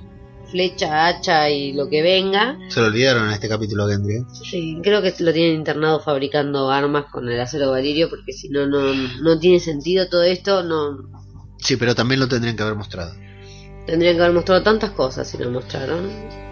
flecha, 0.52 1.08
hacha 1.08 1.50
y 1.50 1.74
lo 1.74 1.90
que 1.90 2.02
venga. 2.02 2.58
Se 2.70 2.80
lo 2.82 2.88
olvidaron 2.88 3.26
en 3.28 3.32
este 3.32 3.48
capítulo 3.50 3.88
Gendry. 3.88 4.16
¿eh? 4.18 4.24
Sí, 4.50 4.78
creo 4.84 5.02
que 5.02 5.14
lo 5.20 5.32
tienen 5.34 5.56
internado 5.56 6.00
fabricando 6.00 6.70
armas 6.72 7.06
con 7.12 7.28
el 7.30 7.40
acero 7.40 7.72
valirio, 7.72 8.10
porque 8.10 8.34
si 8.34 8.50
no, 8.50 8.66
no, 8.68 8.94
no 9.22 9.40
tiene 9.40 9.60
sentido 9.60 10.08
todo 10.10 10.24
esto. 10.24 10.64
No 10.64 10.98
Sí, 11.62 11.76
pero 11.76 11.94
también 11.94 12.20
lo 12.22 12.28
tendrían 12.28 12.56
que 12.56 12.64
haber 12.64 12.76
mostrado. 12.76 13.14
Tendrían 13.86 14.16
que 14.16 14.22
haber 14.22 14.34
mostrado 14.36 14.64
tantas 14.64 14.92
cosas 14.92 15.28
si 15.30 15.38
no 15.38 15.50
mostraron. 15.52 16.06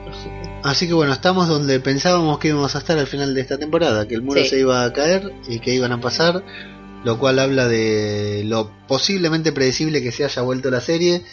Así 0.09 0.29
que- 0.29 0.47
Así 0.63 0.87
que 0.87 0.93
bueno, 0.93 1.13
estamos 1.13 1.47
donde 1.47 1.79
pensábamos 1.79 2.39
que 2.39 2.49
íbamos 2.49 2.75
a 2.75 2.79
estar 2.79 2.97
al 2.97 3.07
final 3.07 3.33
de 3.33 3.41
esta 3.41 3.57
temporada, 3.57 4.07
que 4.07 4.15
el 4.15 4.21
muro 4.21 4.41
Sí. 4.41 4.49
se 4.49 4.59
iba 4.59 4.83
a 4.83 4.91
caer 4.91 5.31
y 5.47 5.59
que 5.59 5.73
iban 5.73 5.91
a 5.91 6.01
pasar, 6.01 6.43
lo 7.05 7.19
cual 7.19 7.39
habla 7.39 7.67
de 7.67 8.43
lo 8.45 8.71
posiblemente 8.87 9.51
predecible 9.51 10.01
que 10.01 10.11
se 10.11 10.25
haya 10.25 10.41
vuelto 10.41 10.69
la 10.71 10.81
serie, 10.81 11.23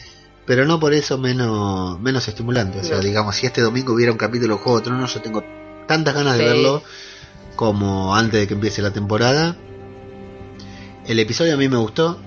pero 0.46 0.64
no 0.66 0.78
por 0.78 0.92
eso 0.94 1.18
menos, 1.18 1.98
menos 2.00 2.28
estimulante. 2.28 2.80
O 2.80 2.84
sea, 2.84 2.96
No. 2.96 3.02
digamos, 3.02 3.36
si 3.36 3.46
este 3.46 3.60
domingo 3.60 3.94
hubiera 3.94 4.12
un 4.12 4.18
capítulo 4.18 4.56
de 4.56 4.62
Juego 4.62 4.78
de 4.78 4.84
Tronos, 4.84 5.14
yo 5.14 5.22
tengo 5.22 5.42
tantas 5.86 6.14
ganas 6.14 6.36
de 6.38 6.44
verlo 6.44 6.82
como 7.56 8.14
antes 8.14 8.40
de 8.40 8.46
que 8.46 8.54
empiece 8.54 8.82
la 8.82 8.90
temporada. 8.92 9.56
El 11.06 11.18
episodio 11.18 11.54
a 11.54 11.56
mí 11.56 11.68
me 11.68 11.76
gustó, 11.76 12.18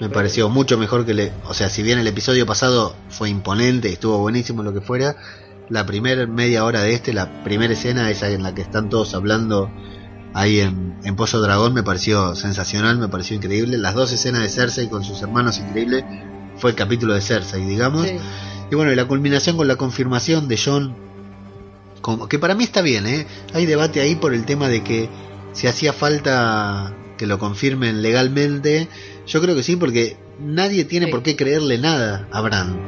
me 0.00 0.08
pareció 0.08 0.48
mucho 0.48 0.78
mejor 0.78 1.04
que 1.04 1.14
le, 1.14 1.32
o 1.46 1.54
sea, 1.54 1.68
si 1.68 1.82
bien 1.82 1.98
el 1.98 2.06
episodio 2.06 2.46
pasado 2.46 2.96
fue 3.08 3.28
imponente, 3.28 3.90
estuvo 3.90 4.18
buenísimo 4.18 4.62
lo 4.62 4.72
que 4.72 4.80
fuera, 4.80 5.16
la 5.68 5.86
primera 5.86 6.26
media 6.26 6.64
hora 6.64 6.80
de 6.80 6.94
este, 6.94 7.12
la 7.12 7.44
primera 7.44 7.72
escena, 7.72 8.10
esa 8.10 8.28
en 8.30 8.42
la 8.42 8.54
que 8.54 8.62
están 8.62 8.88
todos 8.88 9.14
hablando 9.14 9.70
ahí 10.34 10.60
en, 10.60 10.96
en 11.04 11.14
Pozo 11.14 11.40
Dragón, 11.40 11.74
me 11.74 11.82
pareció 11.82 12.34
sensacional, 12.34 12.98
me 12.98 13.08
pareció 13.08 13.36
increíble. 13.36 13.76
Las 13.78 13.94
dos 13.94 14.12
escenas 14.12 14.42
de 14.42 14.48
Cersei 14.48 14.88
con 14.88 15.04
sus 15.04 15.20
hermanos, 15.22 15.58
increíble. 15.58 16.04
Fue 16.62 16.70
el 16.70 16.76
capítulo 16.76 17.14
de 17.14 17.20
Cersei, 17.20 17.66
digamos. 17.66 18.06
Sí. 18.06 18.16
Y 18.70 18.74
bueno, 18.76 18.92
y 18.92 18.94
la 18.94 19.06
culminación 19.06 19.56
con 19.56 19.66
la 19.66 19.74
confirmación 19.74 20.46
de 20.46 20.56
John, 20.64 20.94
como, 22.00 22.28
que 22.28 22.38
para 22.38 22.54
mí 22.54 22.62
está 22.62 22.82
bien, 22.82 23.04
¿eh? 23.08 23.26
Hay 23.52 23.66
debate 23.66 24.00
ahí 24.00 24.14
por 24.14 24.32
el 24.32 24.44
tema 24.46 24.68
de 24.68 24.84
que 24.84 25.08
si 25.54 25.66
hacía 25.66 25.92
falta 25.92 26.94
que 27.18 27.26
lo 27.26 27.40
confirmen 27.40 28.00
legalmente, 28.00 28.86
yo 29.26 29.40
creo 29.42 29.56
que 29.56 29.64
sí, 29.64 29.74
porque 29.74 30.16
nadie 30.38 30.84
tiene 30.84 31.06
Sí. 31.06 31.10
por 31.10 31.24
qué 31.24 31.34
creerle 31.34 31.78
nada 31.78 32.28
a 32.30 32.40
Bran. 32.42 32.78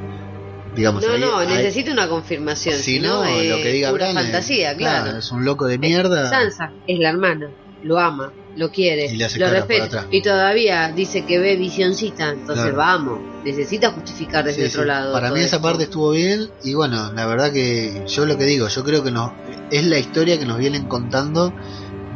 Digamos, 0.76 1.04
No, 1.04 1.12
ahí- 1.12 1.20
no, 1.20 1.44
necesita 1.44 1.90
una 1.90 2.08
confirmación. 2.08 2.76
si 2.76 3.00
no, 3.00 3.24
lo 3.24 3.56
que 3.56 3.72
diga 3.72 3.90
pura 3.90 4.06
Bran 4.12 4.18
es- 4.18 4.22
fantasía, 4.30 4.76
claro. 4.76 5.18
es 5.18 5.32
un 5.32 5.44
loco 5.44 5.66
de 5.66 5.78
mierda. 5.78 6.30
Sansa 6.30 6.70
es 6.86 6.98
la 7.00 7.10
hermana, 7.10 7.50
lo 7.84 7.98
ama, 7.98 8.32
lo 8.56 8.70
quiere, 8.70 9.12
lo 9.14 9.48
respeta. 9.50 10.06
Y 10.10 10.22
todavía 10.22 10.90
dice 10.90 11.24
que 11.24 11.38
ve 11.38 11.56
visioncita, 11.56 12.30
entonces 12.30 12.64
Claro. 12.64 12.76
vamos, 12.76 13.18
necesita 13.44 13.90
justificar 13.90 14.44
desde 14.44 14.62
Sí, 14.62 14.68
otro 14.70 14.82
sí. 14.82 14.88
lado. 14.88 15.12
Para 15.12 15.30
mí 15.30 15.38
esa 15.40 15.56
esto. 15.56 15.62
parte 15.62 15.84
estuvo 15.84 16.10
bien 16.10 16.48
y 16.64 16.74
bueno, 16.74 17.12
la 17.12 17.26
verdad 17.26 17.52
que 17.52 18.04
yo 18.06 18.26
lo 18.26 18.36
que 18.38 18.44
digo, 18.44 18.68
yo 18.68 18.82
creo 18.84 19.04
que 19.04 19.10
nos, 19.10 19.32
es 19.70 19.84
la 19.86 19.98
historia 19.98 20.38
que 20.38 20.46
nos 20.46 20.58
vienen 20.58 20.86
contando 20.86 21.52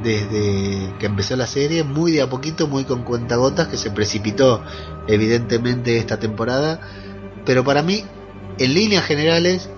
desde 0.03 0.95
que 0.99 1.07
empezó 1.07 1.37
la 1.37 1.47
serie, 1.47 1.83
muy 1.85 2.13
de 2.13 2.23
a 2.23 2.31
poquito, 2.31 2.67
muy 2.67 2.85
con 2.85 3.03
cuentagotas, 3.03 3.69
que 3.69 3.77
se 3.77 3.91
precipitó 3.91 4.63
evidentemente 5.09 5.99
esta 5.99 6.19
temporada, 6.19 6.81
pero 7.45 7.65
para 7.65 7.83
mí, 7.83 8.05
en 8.59 8.75
líneas 8.75 9.05
generales, 9.05 9.69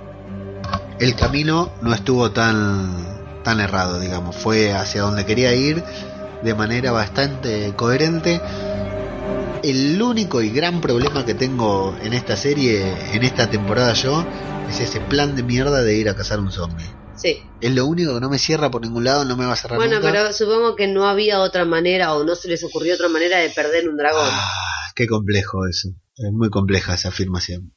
el 0.99 1.15
camino 1.17 1.71
no 1.81 1.95
estuvo 1.95 2.31
tan, 2.31 3.20
tan 3.43 3.61
errado, 3.61 3.99
digamos, 4.01 4.37
fue 4.37 4.73
hacia 4.73 5.03
donde 5.03 5.25
quería 5.27 5.55
ir 5.55 5.83
de 6.43 6.55
manera 6.55 6.93
bastante 6.93 7.73
coherente. 7.77 8.41
El 9.62 10.01
único 10.01 10.41
y 10.41 10.51
gran 10.51 10.81
problema 10.81 11.25
que 11.27 11.35
tengo 11.35 11.95
en 12.03 12.15
esta 12.15 12.37
serie, 12.37 12.95
en 13.12 13.23
esta 13.23 13.51
temporada 13.51 13.93
yo, 13.93 14.25
es 14.71 14.81
ese 14.81 15.01
plan 15.01 15.37
de 15.37 15.43
mierda 15.43 15.83
de 15.83 15.97
ir 15.97 16.09
a 16.09 16.17
cazar 16.17 16.41
un 16.41 16.51
zombie. 16.51 16.87
Sí. 17.15 17.43
Es 17.61 17.75
lo 17.75 17.85
único 17.85 18.15
que 18.15 18.21
no 18.21 18.31
me 18.31 18.39
cierra 18.39 18.71
por 18.71 18.81
ningún 18.81 19.05
lado, 19.05 19.27
no 19.27 19.37
me 19.37 19.45
va 19.45 19.53
a 19.53 19.57
cerrar 19.57 19.77
Bueno, 19.79 19.97
nunca. 19.97 20.11
pero 20.11 20.33
supongo 20.33 20.75
que 20.77 20.87
no 20.87 21.07
había 21.07 21.41
otra 21.41 21.67
manera 21.67 22.15
o 22.15 22.25
no 22.25 22.35
se 22.35 22.49
les 22.49 22.65
ocurrió 22.65 22.95
otra 22.95 23.11
manera 23.11 23.37
de 23.39 23.51
perder 23.51 23.87
un 23.91 23.99
dragón. 23.99 24.29
Ah, 24.31 24.49
qué 24.95 25.07
complejo 25.07 25.67
eso. 25.67 25.91
Es 26.17 26.33
muy 26.33 26.49
compleja 26.49 26.95
esa 26.95 27.09
afirmación. 27.09 27.75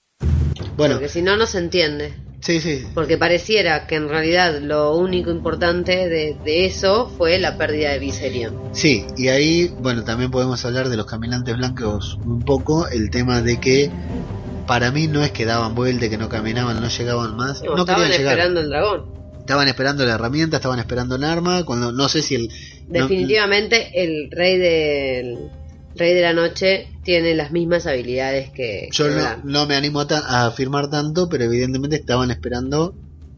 Bueno, 0.78 0.96
Porque 0.96 1.10
si 1.10 1.22
no, 1.22 1.36
no 1.36 1.46
se 1.46 1.58
entiende. 1.58 2.14
Sí, 2.44 2.60
sí. 2.62 2.86
Porque 2.94 3.18
pareciera 3.18 3.88
que 3.88 3.96
en 3.96 4.10
realidad 4.10 4.60
lo 4.62 4.96
único 4.96 5.32
importante 5.32 6.08
de, 6.10 6.36
de 6.44 6.66
eso 6.66 7.10
fue 7.18 7.40
la 7.40 7.58
pérdida 7.58 7.92
de 7.92 8.00
Viserion. 8.00 8.56
Sí, 8.74 9.06
y 9.18 9.30
ahí, 9.30 9.72
bueno, 9.80 10.04
también 10.04 10.30
podemos 10.32 10.64
hablar 10.66 10.90
de 10.90 10.98
los 10.98 11.06
caminantes 11.06 11.56
blancos 11.58 12.20
un 12.26 12.42
poco, 12.44 12.88
el 12.88 13.10
tema 13.10 13.42
de 13.42 13.60
que 13.60 13.90
para 14.68 14.92
mí 14.92 15.08
no 15.08 15.24
es 15.24 15.32
que 15.32 15.46
daban 15.46 15.76
vuelta, 15.76 16.10
que 16.10 16.18
no 16.18 16.30
caminaban, 16.30 16.80
no 16.82 16.88
llegaban 16.90 17.36
más, 17.36 17.62
No, 17.64 17.76
no, 17.76 17.82
estaban 17.82 18.10
llegar. 18.10 18.22
esperando 18.22 18.60
el 18.62 18.70
dragón. 18.70 19.06
estaban 19.40 19.68
esperando 19.68 20.06
la 20.06 20.14
herramienta, 20.14 20.58
estaban 20.58 20.80
esperando 20.80 21.16
el 21.16 21.24
arma, 21.24 21.66
cuando 21.66 21.92
no 21.92 22.08
sé 22.10 22.22
si 22.22 22.36
el... 22.36 22.48
no- 22.88 23.02
Definitivamente 23.02 23.92
el 24.04 24.30
rey 24.32 24.58
del 24.58 25.38
rey 25.96 26.14
de 26.14 26.22
la 26.22 26.34
noche 26.34 26.88
tiene 27.04 27.36
las 27.36 27.52
mismas 27.52 27.86
habilidades 27.88 28.50
que, 28.52 28.90
yo 28.92 29.06
que 29.10 29.16
no, 29.16 29.38
no 29.44 29.66
me 29.68 29.76
animo 29.76 30.02
a, 30.02 30.06
a 30.10 30.46
afirmar 30.48 30.90
tanto, 30.90 31.28
pero 31.30 31.44
evidentemente 31.44 31.96
estaban 31.98 32.32
esperando 32.32 32.96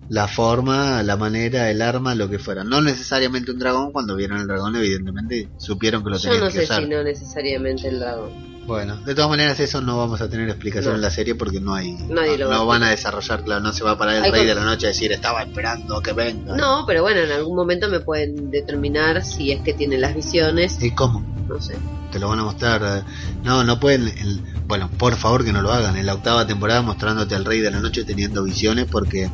la 0.08 0.28
forma, 0.28 1.02
la 1.02 1.18
manera, 1.18 1.72
el 1.72 1.82
arma, 1.82 2.14
lo 2.14 2.30
que 2.30 2.38
fuera. 2.38 2.64
No 2.64 2.80
necesariamente 2.82 3.52
un 3.52 3.58
dragón, 3.60 3.92
cuando 3.92 4.16
vieron 4.16 4.40
el 4.40 4.48
dragón 4.48 4.76
evidentemente 4.76 5.50
supieron 5.58 6.04
que 6.04 6.12
lo 6.12 6.18
Yo 6.18 6.24
tenían 6.30 6.42
no 6.42 6.48
que 6.48 6.58
sé 6.60 6.64
usar. 6.66 6.84
si 6.84 6.90
no 6.90 7.04
necesariamente 7.04 7.88
el 7.88 8.00
dragón. 8.00 8.56
Bueno, 8.68 8.98
de 8.98 9.14
todas 9.14 9.30
maneras 9.30 9.60
eso 9.60 9.80
no 9.82 9.98
vamos 9.98 10.22
a 10.22 10.30
tener 10.30 10.50
explicación 10.50 10.94
No. 10.94 10.96
en 10.96 11.02
la 11.04 11.12
serie 11.12 11.36
porque 11.36 11.60
no 11.60 11.76
hay 11.76 11.92
Nadie 12.10 12.32
no, 12.32 12.46
lo 12.46 12.50
va 12.50 12.56
no 12.56 12.66
van 12.66 12.82
a 12.84 12.90
desarrollar, 12.90 13.44
claro, 13.44 13.62
no 13.62 13.72
se 13.74 13.84
va 13.84 13.92
a 13.92 13.98
parar 13.98 14.16
el 14.18 14.24
Hay 14.24 14.32
rey 14.32 14.40
con- 14.42 14.48
de 14.48 14.56
la 14.56 14.64
noche 14.66 14.88
a 14.88 14.90
decir 14.90 15.12
estaba 15.12 15.44
esperando 15.44 16.02
que 16.02 16.14
venga. 16.14 16.56
No, 16.56 16.84
pero 16.88 17.04
bueno, 17.04 17.20
en 17.22 17.32
algún 17.32 17.56
momento 17.56 17.88
me 17.90 18.00
pueden 18.00 18.50
determinar 18.50 19.24
si 19.24 19.52
es 19.52 19.62
que 19.62 19.74
tiene 19.74 19.98
las 20.00 20.16
visiones, 20.16 20.82
¿Y 20.82 20.92
cómo? 20.92 21.24
no 21.48 21.62
sé. 21.62 21.76
Te 22.16 22.20
lo 22.22 22.30
van 22.30 22.40
a 22.40 22.44
mostrar. 22.46 23.04
No, 23.44 23.66
no 23.66 23.78
pueden. 23.78 24.08
el- 24.08 24.40
bueno, 24.68 24.90
por 24.98 25.18
favor 25.18 25.44
que 25.44 25.52
no 25.52 25.62
lo 25.62 25.74
hagan. 25.74 25.98
En 25.98 26.06
la 26.06 26.14
octava 26.14 26.48
temporada 26.48 26.82
mostrándote 26.82 27.36
al 27.36 27.44
rey 27.44 27.60
de 27.60 27.70
la 27.70 27.82
noche 27.82 28.06
teniendo 28.06 28.42
visiones 28.42 28.86
porque 28.90 29.30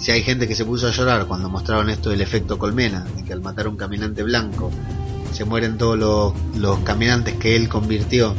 si 0.00 0.10
hay 0.10 0.22
gente 0.22 0.48
que 0.48 0.54
se 0.54 0.64
puso 0.64 0.86
a 0.88 0.90
llorar 0.90 1.26
cuando 1.26 1.50
mostraron 1.50 1.90
esto 1.90 2.08
del 2.08 2.22
efecto 2.22 2.58
colmena, 2.58 3.04
de 3.14 3.24
que 3.24 3.34
al 3.34 3.42
matar 3.42 3.66
a 3.66 3.68
un 3.68 3.76
caminante 3.76 4.22
blanco 4.22 4.70
se 5.34 5.44
mueren 5.44 5.76
todos 5.76 5.98
los, 5.98 6.32
los 6.56 6.78
caminantes 6.78 7.34
que 7.34 7.56
él 7.56 7.68
convirtió 7.68 8.34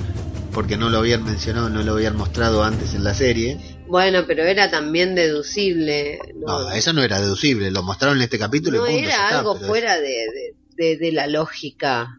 porque 0.51 0.77
no 0.77 0.89
lo 0.89 0.97
habían 0.97 1.23
mencionado, 1.23 1.69
no 1.69 1.83
lo 1.83 1.91
habían 1.93 2.15
mostrado 2.17 2.63
antes 2.63 2.95
en 2.95 3.03
la 3.03 3.13
serie. 3.13 3.77
Bueno, 3.87 4.23
pero 4.25 4.45
era 4.45 4.71
también 4.71 5.13
deducible. 5.13 6.17
No, 6.35 6.61
No, 6.61 6.71
eso 6.71 6.91
no 6.91 7.03
era 7.03 7.21
deducible, 7.21 7.69
lo 7.69 7.83
mostraron 7.83 8.17
en 8.17 8.23
este 8.23 8.39
capítulo 8.39 8.79
No 8.79 8.87
y 8.87 8.93
punto, 8.93 9.09
era 9.09 9.25
está, 9.25 9.39
algo 9.41 9.55
es- 9.57 9.67
fuera 9.67 9.93
de, 9.99 10.01
de, 10.09 10.55
de- 10.75 10.97
de 10.97 11.11
la 11.11 11.27
lógica. 11.27 12.17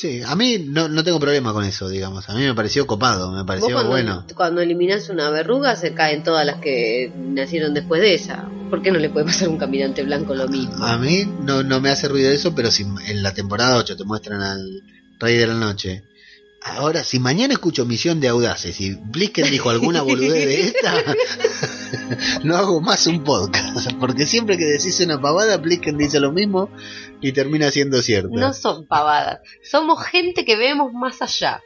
Sí, 0.00 0.22
a 0.26 0.34
mí 0.34 0.64
no, 0.66 0.88
no 0.88 1.04
tengo 1.04 1.20
problema 1.20 1.52
con 1.52 1.62
eso, 1.62 1.86
digamos. 1.86 2.26
A 2.30 2.34
mí 2.34 2.40
me 2.40 2.54
pareció 2.54 2.86
copado, 2.86 3.32
me 3.32 3.44
pareció 3.44 3.74
cuando, 3.74 3.90
bueno. 3.90 4.24
cuando 4.34 4.62
eliminas 4.62 5.10
una 5.10 5.28
verruga 5.28 5.76
se 5.76 5.92
caen 5.92 6.22
todas 6.22 6.46
las 6.46 6.56
que 6.56 7.12
nacieron 7.14 7.74
después 7.74 8.00
de 8.00 8.14
esa. 8.14 8.48
¿Por 8.70 8.80
qué 8.80 8.92
no 8.92 8.98
le 8.98 9.10
puede 9.10 9.26
pasar 9.26 9.48
a 9.48 9.50
un 9.50 9.58
caminante 9.58 10.02
blanco 10.02 10.34
lo 10.34 10.48
mismo? 10.48 10.82
A 10.82 10.96
mí 10.96 11.26
no, 11.42 11.62
no 11.62 11.82
me 11.82 11.90
hace 11.90 12.08
ruido 12.08 12.30
eso, 12.30 12.54
pero 12.54 12.70
si 12.70 12.82
en 12.82 13.22
la 13.22 13.34
temporada 13.34 13.76
8 13.76 13.94
te 13.98 14.04
muestran 14.04 14.40
al 14.40 14.82
Rey 15.18 15.36
de 15.36 15.46
la 15.46 15.52
Noche. 15.52 16.04
Ahora, 16.62 17.02
si 17.04 17.18
mañana 17.18 17.54
escucho 17.54 17.86
Misión 17.86 18.20
de 18.20 18.28
Audaces 18.28 18.80
y 18.80 18.94
Blisken 18.94 19.50
dijo 19.50 19.70
alguna 19.70 20.02
boludez 20.02 20.46
de 20.46 20.60
esta, 20.66 20.94
no 22.44 22.56
hago 22.56 22.80
más 22.82 23.06
un 23.06 23.24
podcast. 23.24 23.92
Porque 23.98 24.26
siempre 24.26 24.58
que 24.58 24.66
decís 24.66 25.00
una 25.00 25.18
pavada, 25.20 25.56
Blisken 25.56 25.96
dice 25.96 26.20
lo 26.20 26.32
mismo 26.32 26.68
y 27.22 27.32
termina 27.32 27.70
siendo 27.70 28.02
cierto. 28.02 28.28
No 28.32 28.52
son 28.52 28.86
pavadas. 28.86 29.40
Somos 29.62 30.04
gente 30.04 30.44
que 30.44 30.56
vemos 30.56 30.92
más 30.92 31.22
allá. 31.22 31.62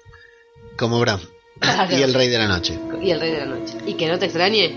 Como 0.77 1.01
Bram 1.01 1.21
Claro. 1.61 1.97
y 1.97 2.03
el 2.03 2.15
Rey 2.15 2.29
de 2.29 2.39
la 2.39 2.49
Noche. 2.49 2.79
Y 3.03 3.11
el 3.11 3.21
rey 3.21 3.33
de 3.33 3.39
la 3.39 3.47
noche. 3.47 3.77
Y 3.87 3.95
que 3.95 4.09
no 4.09 4.19
te 4.19 4.27
extrañe 4.27 4.77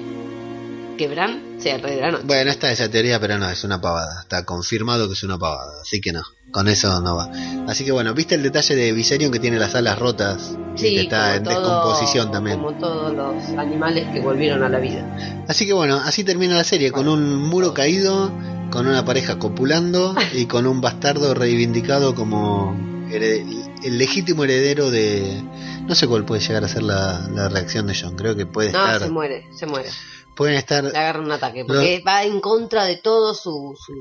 que 0.98 1.08
Bran 1.08 1.58
sea 1.60 1.76
el 1.76 1.84
rey 1.84 1.96
de 1.96 2.02
la 2.02 2.12
noche. 2.12 2.24
Bueno, 2.26 2.50
está 2.52 2.72
esa 2.72 2.90
teoría, 2.90 3.20
pero 3.20 3.38
no, 3.38 3.50
es 3.50 3.64
una 3.64 3.80
pavada. 3.80 4.22
Está 4.22 4.46
confirmado 4.46 5.08
que 5.08 5.14
es 5.14 5.24
una 5.24 5.38
pavada, 5.38 5.82
así 5.82 6.02
que 6.02 6.12
no. 6.12 6.24
Con 6.52 6.68
eso 6.68 7.02
no 7.02 7.16
va. 7.16 7.30
Así 7.68 7.84
que 7.86 7.92
bueno, 7.92 8.14
¿viste 8.14 8.36
el 8.36 8.44
detalle 8.44 8.76
de 8.76 8.92
Viserion 8.94 9.32
que 9.32 9.40
tiene 9.40 9.60
las 9.60 9.76
alas 9.76 10.00
rotas? 10.00 10.56
y 10.76 10.80
que 10.96 11.02
está 11.02 11.36
en 11.36 11.44
todo- 11.44 11.54
descomposición 11.56 12.32
también. 12.32 12.58
Como 12.62 12.78
todos 12.78 13.12
los 13.14 13.50
animales 13.58 14.08
que 14.14 14.20
volvieron 14.20 14.62
a 14.64 14.70
la 14.70 14.78
vida. 14.78 15.44
Así 15.48 15.66
que 15.66 15.74
bueno, 15.74 15.96
así 15.98 16.24
termina 16.24 16.54
la 16.56 16.64
serie, 16.64 16.92
con 16.92 17.08
un 17.08 17.36
muro 17.42 17.74
caído, 17.74 18.32
con 18.72 18.86
una 18.88 19.04
pareja 19.04 19.40
copulando 19.40 20.16
y 20.36 20.46
con 20.46 20.68
un 20.68 20.80
bastardo 20.80 21.34
reivindicado 21.34 22.14
como 22.14 22.76
el 23.12 23.98
legítimo 23.98 24.44
heredero 24.44 24.92
de... 24.92 25.42
No 25.88 25.96
sé 25.96 26.08
cuál 26.08 26.26
puede 26.26 26.42
llegar 26.42 26.64
a 26.64 26.68
ser 26.68 26.84
la, 26.84 27.28
la 27.34 27.50
reacción 27.50 27.88
de 27.88 27.96
John, 28.00 28.16
creo 28.16 28.36
que 28.36 28.46
puede 28.46 28.72
No, 28.72 28.80
estar... 28.86 29.02
se 29.02 29.10
muere, 29.10 29.48
se 29.56 29.66
muere. 29.66 29.90
Pueden 30.36 30.56
estar... 30.58 30.84
Le 30.84 30.90
agarra 30.98 31.22
un 31.22 31.32
ataque. 31.32 31.66
Porque 31.66 32.04
va 32.06 32.24
en 32.24 32.40
contra 32.40 32.86
de 32.86 32.98
todo 32.98 33.34
su. 33.34 33.76
su 33.84 33.94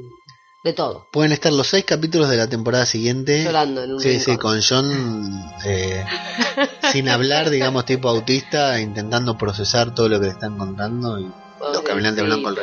de 0.67 0.73
todo. 0.73 1.07
Pueden 1.13 1.31
estar 1.31 1.53
los 1.53 1.69
seis 1.69 1.85
capítulos 1.85 2.29
de 2.29 2.37
la 2.37 2.49
temporada 2.49 2.85
siguiente 2.87 3.45
Llorando 3.45 3.85
en 3.85 3.93
un 3.93 4.01
Sí, 4.01 4.19
sí, 4.19 4.37
con 4.37 4.61
John 4.61 5.45
eh, 5.65 6.05
sin 6.93 7.09
hablar, 7.09 7.51
digamos, 7.51 7.85
tipo 7.85 8.09
autista, 8.09 8.81
intentando 8.81 9.39
procesar 9.39 9.95
todo 9.95 10.09
lo 10.09 10.19
que 10.19 10.27
le 10.27 10.33
están 10.33 10.59
contando 10.59 11.21
y 11.21 11.31
los 11.73 11.83
caminantes 11.83 12.25
blancos. 12.25 12.59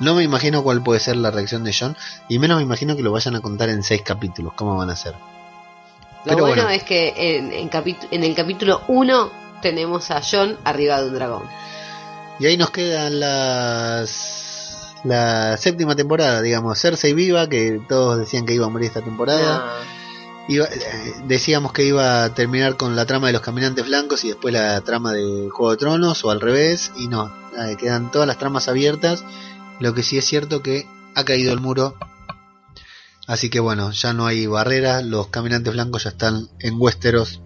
No 0.00 0.14
me 0.14 0.22
imagino 0.22 0.62
cuál 0.62 0.82
puede 0.82 1.00
ser 1.00 1.16
la 1.16 1.30
reacción 1.30 1.64
de 1.64 1.74
John 1.78 1.96
y 2.28 2.38
menos 2.38 2.58
me 2.58 2.62
imagino 2.62 2.94
que 2.94 3.02
lo 3.02 3.10
vayan 3.10 3.36
a 3.36 3.40
contar 3.40 3.70
en 3.70 3.82
seis 3.82 4.02
capítulos, 4.02 4.52
cómo 4.54 4.76
van 4.76 4.90
a 4.90 4.96
ser. 4.96 5.14
Lo 5.14 5.18
Pero 6.24 6.40
bueno, 6.40 6.62
bueno. 6.64 6.70
es 6.70 6.84
que 6.84 7.14
en, 7.16 7.52
en, 7.52 7.70
en 8.10 8.24
el 8.24 8.34
capítulo 8.34 8.82
1 8.88 9.32
tenemos 9.62 10.10
a 10.10 10.20
John 10.20 10.58
arriba 10.64 11.00
de 11.00 11.08
un 11.08 11.14
dragón. 11.14 11.44
Y 12.38 12.44
ahí 12.44 12.58
nos 12.58 12.70
quedan 12.70 13.18
las 13.18 14.45
la 15.06 15.56
séptima 15.56 15.94
temporada, 15.96 16.42
digamos, 16.42 16.78
Cersei 16.80 17.14
viva, 17.14 17.48
que 17.48 17.80
todos 17.88 18.18
decían 18.18 18.44
que 18.46 18.54
iba 18.54 18.66
a 18.66 18.68
morir 18.68 18.88
esta 18.88 19.02
temporada. 19.02 19.58
No. 19.58 19.96
Iba- 20.54 20.66
eh, 20.66 21.14
decíamos 21.26 21.72
que 21.72 21.84
iba 21.84 22.24
a 22.24 22.34
terminar 22.34 22.76
con 22.76 22.94
la 22.94 23.04
trama 23.06 23.26
de 23.26 23.32
los 23.32 23.42
caminantes 23.42 23.84
blancos 23.86 24.24
y 24.24 24.28
después 24.28 24.54
la 24.54 24.80
trama 24.82 25.12
de 25.12 25.48
Juego 25.50 25.72
de 25.72 25.76
Tronos 25.76 26.24
o 26.24 26.30
al 26.30 26.40
revés 26.40 26.92
y 26.96 27.08
no, 27.08 27.32
quedan 27.78 28.10
todas 28.12 28.28
las 28.28 28.38
tramas 28.38 28.68
abiertas. 28.68 29.24
Lo 29.80 29.92
que 29.94 30.02
sí 30.02 30.18
es 30.18 30.24
cierto 30.24 30.62
que 30.62 30.86
ha 31.14 31.24
caído 31.24 31.52
el 31.52 31.60
muro. 31.60 31.96
Así 33.26 33.50
que 33.50 33.58
bueno, 33.58 33.90
ya 33.90 34.12
no 34.12 34.26
hay 34.26 34.46
barreras, 34.46 35.04
los 35.04 35.26
caminantes 35.28 35.72
blancos 35.72 36.04
ya 36.04 36.10
están 36.10 36.48
en 36.60 36.74
Westeros 36.78 37.40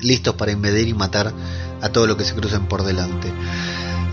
listos 0.00 0.34
para 0.34 0.50
invadir 0.52 0.88
y 0.88 0.94
matar 0.94 1.32
a 1.80 1.88
todo 1.90 2.08
lo 2.08 2.16
que 2.16 2.24
se 2.24 2.34
crucen 2.34 2.66
por 2.66 2.82
delante. 2.82 3.32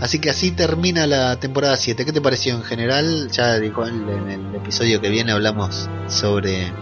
Así 0.00 0.18
que 0.18 0.30
así 0.30 0.50
termina 0.50 1.06
la 1.06 1.40
temporada 1.40 1.76
7. 1.76 2.04
¿Qué 2.04 2.12
te 2.12 2.20
pareció 2.20 2.54
en 2.54 2.62
general? 2.62 3.30
Ya 3.30 3.58
dijo 3.58 3.86
en 3.86 4.08
el 4.28 4.54
episodio 4.54 5.00
que 5.00 5.08
viene 5.08 5.32
hablamos 5.32 5.88
sobre 6.06 6.72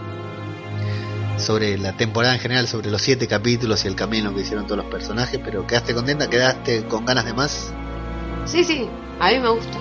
sobre 1.37 1.77
la 1.77 1.95
temporada 1.95 2.33
en 2.33 2.39
general, 2.39 2.67
sobre 2.67 2.89
los 2.89 3.01
siete 3.01 3.27
capítulos 3.27 3.83
y 3.85 3.87
el 3.87 3.95
camino 3.95 4.33
que 4.33 4.41
hicieron 4.41 4.65
todos 4.65 4.77
los 4.77 4.87
personajes, 4.87 5.39
pero 5.43 5.67
quedaste 5.67 5.93
contenta, 5.93 6.29
quedaste 6.29 6.85
con 6.85 7.05
ganas 7.05 7.25
de 7.25 7.33
más. 7.33 7.73
Sí, 8.45 8.63
sí, 8.63 8.87
a 9.19 9.31
mí 9.31 9.39
me 9.39 9.49
gusta. 9.49 9.77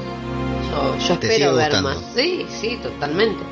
Yo, 0.70 0.98
yo 0.98 1.15
espero 1.15 1.55
ver 1.55 1.70
gustando. 1.70 1.90
más. 1.90 1.98
Sí, 2.15 2.47
sí, 2.48 2.78
totalmente. 2.82 3.43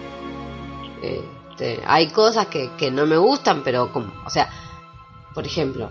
Este, 1.02 1.80
hay 1.86 2.08
cosas 2.08 2.46
que, 2.48 2.70
que 2.76 2.90
no 2.90 3.06
me 3.06 3.16
gustan, 3.16 3.62
pero 3.62 3.92
como, 3.92 4.12
o 4.24 4.30
sea, 4.30 4.48
por 5.34 5.46
ejemplo, 5.46 5.90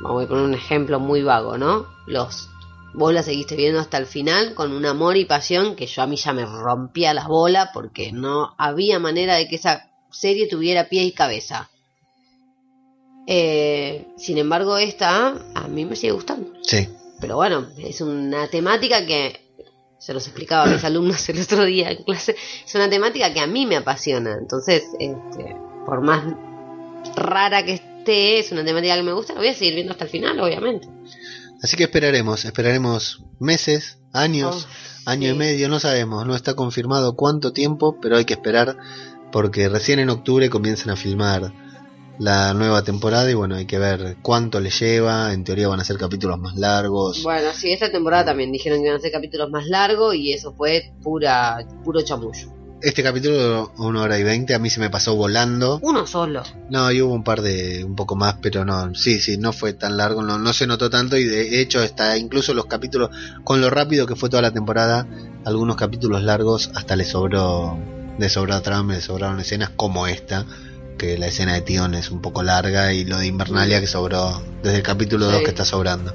vamos 0.00 0.24
a 0.24 0.28
poner 0.28 0.44
un 0.44 0.54
ejemplo 0.54 0.98
muy 0.98 1.22
vago, 1.22 1.56
¿no? 1.56 1.86
Los 2.06 2.50
vos 2.96 3.12
la 3.12 3.22
seguiste 3.22 3.56
viendo 3.56 3.78
hasta 3.78 3.98
el 3.98 4.06
final 4.06 4.54
con 4.54 4.72
un 4.72 4.86
amor 4.86 5.16
y 5.16 5.26
pasión 5.26 5.76
que 5.76 5.86
yo 5.86 6.02
a 6.02 6.06
mí 6.06 6.16
ya 6.16 6.32
me 6.32 6.46
rompía 6.46 7.12
las 7.12 7.28
bolas 7.28 7.68
porque 7.72 8.10
no 8.10 8.54
había 8.58 8.98
manera 8.98 9.36
de 9.36 9.46
que 9.48 9.56
esa 9.56 9.90
serie 10.10 10.48
tuviera 10.48 10.88
pie 10.88 11.04
y 11.04 11.12
cabeza. 11.12 11.70
Eh, 13.26 14.06
sin 14.16 14.38
embargo, 14.38 14.78
esta 14.78 15.36
a 15.54 15.68
mí 15.68 15.84
me 15.84 15.94
sigue 15.94 16.12
gustando. 16.12 16.52
Sí. 16.62 16.88
Pero 17.20 17.36
bueno, 17.36 17.68
es 17.78 18.00
una 18.00 18.48
temática 18.48 19.04
que 19.04 19.40
se 19.98 20.14
los 20.14 20.26
explicaba 20.26 20.64
a 20.64 20.68
mis 20.68 20.84
alumnos 20.84 21.28
el 21.28 21.40
otro 21.40 21.64
día 21.64 21.90
en 21.90 22.02
clase. 22.02 22.34
Es 22.64 22.74
una 22.74 22.88
temática 22.88 23.32
que 23.32 23.40
a 23.40 23.46
mí 23.46 23.66
me 23.66 23.76
apasiona. 23.76 24.36
Entonces, 24.40 24.84
este, 24.98 25.56
por 25.84 26.00
más 26.00 26.24
rara 27.14 27.62
que 27.62 27.74
esté, 27.74 28.38
es 28.38 28.52
una 28.52 28.64
temática 28.64 28.96
que 28.96 29.02
me 29.02 29.12
gusta. 29.12 29.34
La 29.34 29.40
voy 29.40 29.48
a 29.48 29.54
seguir 29.54 29.74
viendo 29.74 29.92
hasta 29.92 30.04
el 30.04 30.10
final, 30.10 30.40
obviamente. 30.40 30.88
Así 31.62 31.76
que 31.76 31.84
esperaremos, 31.84 32.44
esperaremos 32.44 33.22
meses, 33.38 33.98
años, 34.12 34.66
Oh, 35.06 35.10
año 35.10 35.28
sí. 35.30 35.34
y 35.34 35.38
medio, 35.38 35.68
no 35.68 35.80
sabemos, 35.80 36.26
no 36.26 36.34
está 36.34 36.54
confirmado 36.54 37.16
cuánto 37.16 37.52
tiempo, 37.52 37.98
pero 38.00 38.16
hay 38.16 38.24
que 38.24 38.34
esperar 38.34 38.76
porque 39.32 39.68
recién 39.68 39.98
en 39.98 40.10
octubre 40.10 40.48
comienzan 40.50 40.90
a 40.90 40.96
filmar 40.96 41.52
la 42.18 42.54
nueva 42.54 42.82
temporada 42.82 43.30
y 43.30 43.34
bueno, 43.34 43.56
hay 43.56 43.66
que 43.66 43.78
ver 43.78 44.16
cuánto 44.22 44.58
le 44.60 44.70
lleva, 44.70 45.32
en 45.32 45.44
teoría 45.44 45.68
van 45.68 45.80
a 45.80 45.84
ser 45.84 45.98
capítulos 45.98 46.38
más 46.38 46.56
largos. 46.56 47.22
Bueno, 47.22 47.50
sí, 47.54 47.72
esta 47.72 47.90
temporada 47.90 48.26
también 48.26 48.52
dijeron 48.52 48.78
que 48.80 48.86
iban 48.86 48.96
a 48.98 49.00
ser 49.00 49.12
capítulos 49.12 49.50
más 49.50 49.66
largos 49.66 50.14
y 50.14 50.32
eso 50.32 50.54
fue 50.54 50.92
pura 51.02 51.58
puro 51.84 52.00
chamullo. 52.02 52.52
Este 52.82 53.02
capítulo 53.02 53.72
una 53.78 54.02
hora 54.02 54.18
y 54.18 54.22
veinte, 54.22 54.54
a 54.54 54.58
mí 54.58 54.68
se 54.68 54.80
me 54.80 54.90
pasó 54.90 55.16
volando. 55.16 55.78
Uno 55.82 56.06
solo. 56.06 56.42
No, 56.68 56.92
y 56.92 57.00
hubo 57.00 57.14
un 57.14 57.24
par 57.24 57.40
de, 57.40 57.82
un 57.84 57.96
poco 57.96 58.16
más, 58.16 58.36
pero 58.42 58.64
no, 58.66 58.94
sí, 58.94 59.18
sí, 59.18 59.38
no 59.38 59.52
fue 59.54 59.72
tan 59.72 59.96
largo, 59.96 60.22
no, 60.22 60.38
no 60.38 60.52
se 60.52 60.66
notó 60.66 60.90
tanto 60.90 61.16
y 61.16 61.24
de 61.24 61.62
hecho 61.62 61.82
está 61.82 62.18
incluso 62.18 62.52
los 62.52 62.66
capítulos, 62.66 63.10
con 63.44 63.62
lo 63.62 63.70
rápido 63.70 64.06
que 64.06 64.14
fue 64.14 64.28
toda 64.28 64.42
la 64.42 64.52
temporada, 64.52 65.06
algunos 65.46 65.76
capítulos 65.76 66.22
largos 66.22 66.70
hasta 66.74 66.96
le 66.96 67.04
sobró, 67.04 67.78
le 68.18 68.28
sobró 68.28 68.60
trama, 68.60 68.94
le 68.94 69.00
sobraron 69.00 69.40
escenas 69.40 69.70
como 69.74 70.06
esta, 70.06 70.44
que 70.98 71.16
la 71.16 71.28
escena 71.28 71.54
de 71.54 71.62
Tion 71.62 71.94
es 71.94 72.10
un 72.10 72.20
poco 72.20 72.42
larga 72.42 72.92
y 72.92 73.04
lo 73.04 73.18
de 73.18 73.26
Invernalia 73.26 73.80
que 73.80 73.86
sobró 73.86 74.42
desde 74.62 74.76
el 74.76 74.82
capítulo 74.82 75.26
2 75.26 75.38
Sí. 75.38 75.44
que 75.44 75.50
está 75.50 75.64
sobrando. 75.64 76.14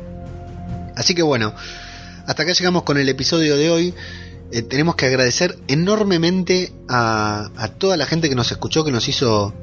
Así 0.95 1.15
que 1.15 1.23
bueno, 1.23 1.55
hasta 2.27 2.43
acá 2.43 2.53
llegamos 2.53 2.83
con 2.83 2.97
el 2.97 3.09
episodio 3.09 3.57
de 3.57 3.69
hoy. 3.71 3.95
Eh, 4.51 4.61
tenemos 4.61 4.95
que 4.95 5.05
agradecer 5.05 5.57
enormemente 5.67 6.71
a, 6.89 7.49
a 7.57 7.67
toda 7.69 7.97
la 7.97 8.05
gente 8.05 8.29
que 8.29 8.35
nos 8.35 8.51
escuchó, 8.51 8.83
que 8.83 8.91
nos 8.91 9.07
hizo 9.07 9.53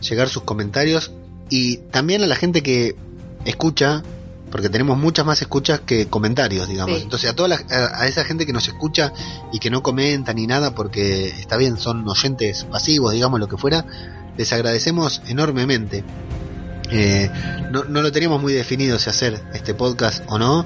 llegar 0.00 0.28
sus 0.28 0.42
comentarios 0.42 1.12
y 1.50 1.78
también 1.90 2.22
a 2.22 2.26
la 2.26 2.36
gente 2.36 2.62
que 2.62 2.96
escucha, 3.44 4.02
porque 4.50 4.68
tenemos 4.68 4.98
muchas 4.98 5.24
más 5.26 5.40
escuchas 5.42 5.80
que 5.80 6.06
comentarios, 6.06 6.68
digamos. 6.68 6.96
Sí. 6.96 7.02
Entonces 7.02 7.30
a 7.30 7.34
toda 7.36 7.48
la- 7.48 7.62
a, 7.70 8.02
a 8.02 8.06
esa 8.06 8.24
gente 8.24 8.46
que 8.46 8.52
nos 8.52 8.66
escucha 8.68 9.12
y 9.52 9.58
que 9.58 9.70
no 9.70 9.82
comenta 9.82 10.32
ni 10.34 10.46
nada, 10.46 10.74
porque 10.74 11.28
está 11.28 11.56
bien, 11.56 11.78
son 11.78 12.08
oyentes 12.08 12.64
pasivos, 12.64 13.12
digamos 13.12 13.40
lo 13.40 13.48
que 13.48 13.56
fuera, 13.56 13.84
les 14.36 14.52
agradecemos 14.52 15.22
enormemente. 15.28 16.04
Eh, 16.90 17.30
no, 17.72 17.84
no 17.84 18.02
lo 18.02 18.12
teníamos 18.12 18.40
muy 18.40 18.52
definido 18.52 18.98
si 18.98 19.10
hacer 19.10 19.42
este 19.54 19.74
podcast 19.74 20.22
o 20.28 20.38
no, 20.38 20.64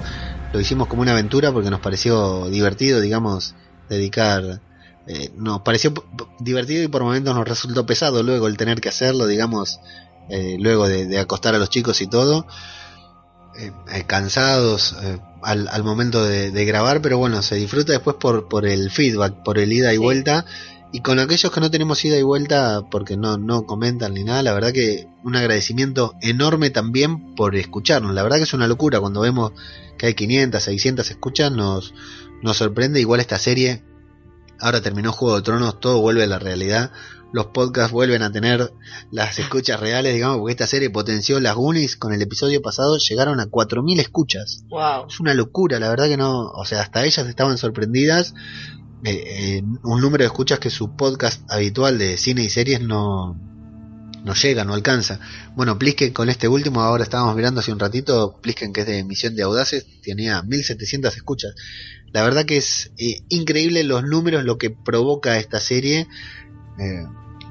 lo 0.53 0.59
hicimos 0.59 0.87
como 0.87 1.01
una 1.01 1.13
aventura 1.13 1.51
porque 1.51 1.69
nos 1.71 1.79
pareció 1.79 2.47
divertido, 2.49 3.01
digamos, 3.01 3.55
dedicar 3.95 4.61
eh, 5.07 5.31
nos 5.35 5.61
pareció 5.61 5.93
divertido 6.39 6.83
y 6.83 6.87
por 6.87 7.03
momentos 7.03 7.35
nos 7.35 7.47
resultó 7.47 7.85
pesado 7.85 8.23
luego 8.23 8.47
el 8.47 8.57
tener 8.57 8.79
que 8.81 8.89
hacerlo, 8.89 9.25
digamos, 9.27 9.79
eh, 10.29 10.57
luego 10.59 10.87
de, 10.87 11.05
de 11.07 11.19
acostar 11.19 11.55
a 11.55 11.59
los 11.59 11.69
chicos 11.69 12.01
y 12.01 12.07
todo, 12.07 12.45
eh, 13.57 13.71
eh, 13.93 14.03
cansados 14.07 14.95
eh, 15.03 15.19
al, 15.43 15.67
al 15.67 15.83
momento 15.83 16.23
de, 16.23 16.51
de 16.51 16.65
grabar, 16.65 17.01
pero 17.01 17.17
bueno, 17.17 17.41
se 17.41 17.55
disfruta 17.55 17.91
después 17.91 18.15
por, 18.17 18.47
por 18.47 18.65
el 18.65 18.89
feedback, 18.91 19.43
por 19.43 19.57
el 19.57 19.73
ida 19.73 19.93
y 19.93 19.97
Sí. 19.97 20.01
vuelta. 20.03 20.45
Y 20.93 20.99
con 21.01 21.19
aquellos 21.19 21.51
que 21.51 21.61
no 21.61 21.71
tenemos 21.71 22.03
ida 22.03 22.17
y 22.17 22.21
vuelta 22.21 22.81
porque 22.91 23.15
no, 23.15 23.37
no 23.37 23.65
comentan 23.65 24.13
ni 24.13 24.25
nada, 24.25 24.43
la 24.43 24.53
verdad 24.53 24.73
que 24.73 25.07
un 25.23 25.37
agradecimiento 25.37 26.15
enorme 26.21 26.69
también 26.69 27.33
por 27.35 27.55
escucharnos. 27.55 28.13
La 28.13 28.23
verdad 28.23 28.37
que 28.37 28.43
es 28.43 28.53
una 28.53 28.67
locura 28.67 28.99
cuando 28.99 29.21
vemos 29.21 29.53
que 29.97 30.07
hay 30.07 30.13
500, 30.15 30.61
600 30.61 31.09
escuchas, 31.09 31.49
nos, 31.51 31.93
nos 32.41 32.57
sorprende. 32.57 32.99
Igual 32.99 33.19
esta 33.19 33.37
serie 33.37 33.83
ahora 34.61 34.81
terminó 34.81 35.11
Juego 35.11 35.37
de 35.37 35.41
Tronos, 35.41 35.79
todo 35.79 35.99
vuelve 35.99 36.23
a 36.23 36.27
la 36.27 36.39
realidad. 36.39 36.91
Los 37.33 37.47
podcasts 37.47 37.93
vuelven 37.93 38.23
a 38.23 38.31
tener 38.31 38.73
las 39.09 39.39
escuchas 39.39 39.79
reales, 39.79 40.13
digamos, 40.13 40.39
porque 40.39 40.51
esta 40.51 40.67
serie 40.67 40.89
potenció 40.89 41.39
las 41.39 41.55
Goonies 41.55 41.95
con 41.95 42.13
el 42.13 42.21
episodio 42.21 42.61
pasado, 42.61 42.97
llegaron 42.97 43.39
a 43.39 43.45
4.000 43.45 43.99
escuchas. 43.99 44.65
Wow. 44.69 45.07
Es 45.07 45.19
una 45.19 45.33
locura, 45.33 45.79
la 45.79 45.89
verdad 45.89 46.07
que 46.07 46.17
no, 46.17 46.49
o 46.49 46.65
sea, 46.65 46.81
hasta 46.81 47.05
ellas 47.05 47.25
estaban 47.27 47.57
sorprendidas. 47.57 48.33
Eh, 49.03 49.23
eh, 49.25 49.63
un 49.83 50.01
número 50.01 50.23
de 50.23 50.27
escuchas 50.27 50.59
que 50.59 50.69
su 50.69 50.95
podcast 50.95 51.49
habitual 51.49 51.97
de 51.97 52.17
cine 52.17 52.43
y 52.43 52.49
series 52.49 52.81
no, 52.81 53.39
no 54.23 54.33
llega, 54.33 54.63
no 54.63 54.73
alcanza. 54.73 55.19
Bueno, 55.55 55.79
Plisken 55.79 56.13
con 56.13 56.29
este 56.29 56.47
último, 56.47 56.81
ahora 56.81 57.03
estábamos 57.03 57.35
mirando 57.35 57.61
hace 57.61 57.71
un 57.71 57.79
ratito, 57.79 58.39
Plisken 58.41 58.73
que 58.73 58.81
es 58.81 58.87
de 58.87 59.03
Misión 59.03 59.35
de 59.35 59.43
Audaces, 59.43 59.85
tenía 60.03 60.43
1700 60.43 61.15
escuchas. 61.15 61.55
La 62.13 62.23
verdad 62.23 62.45
que 62.45 62.57
es 62.57 62.91
eh, 62.97 63.21
increíble 63.29 63.83
los 63.83 64.03
números, 64.03 64.43
lo 64.43 64.57
que 64.57 64.69
provoca 64.69 65.37
esta 65.37 65.59
serie. 65.59 66.07
Eh, 66.77 67.05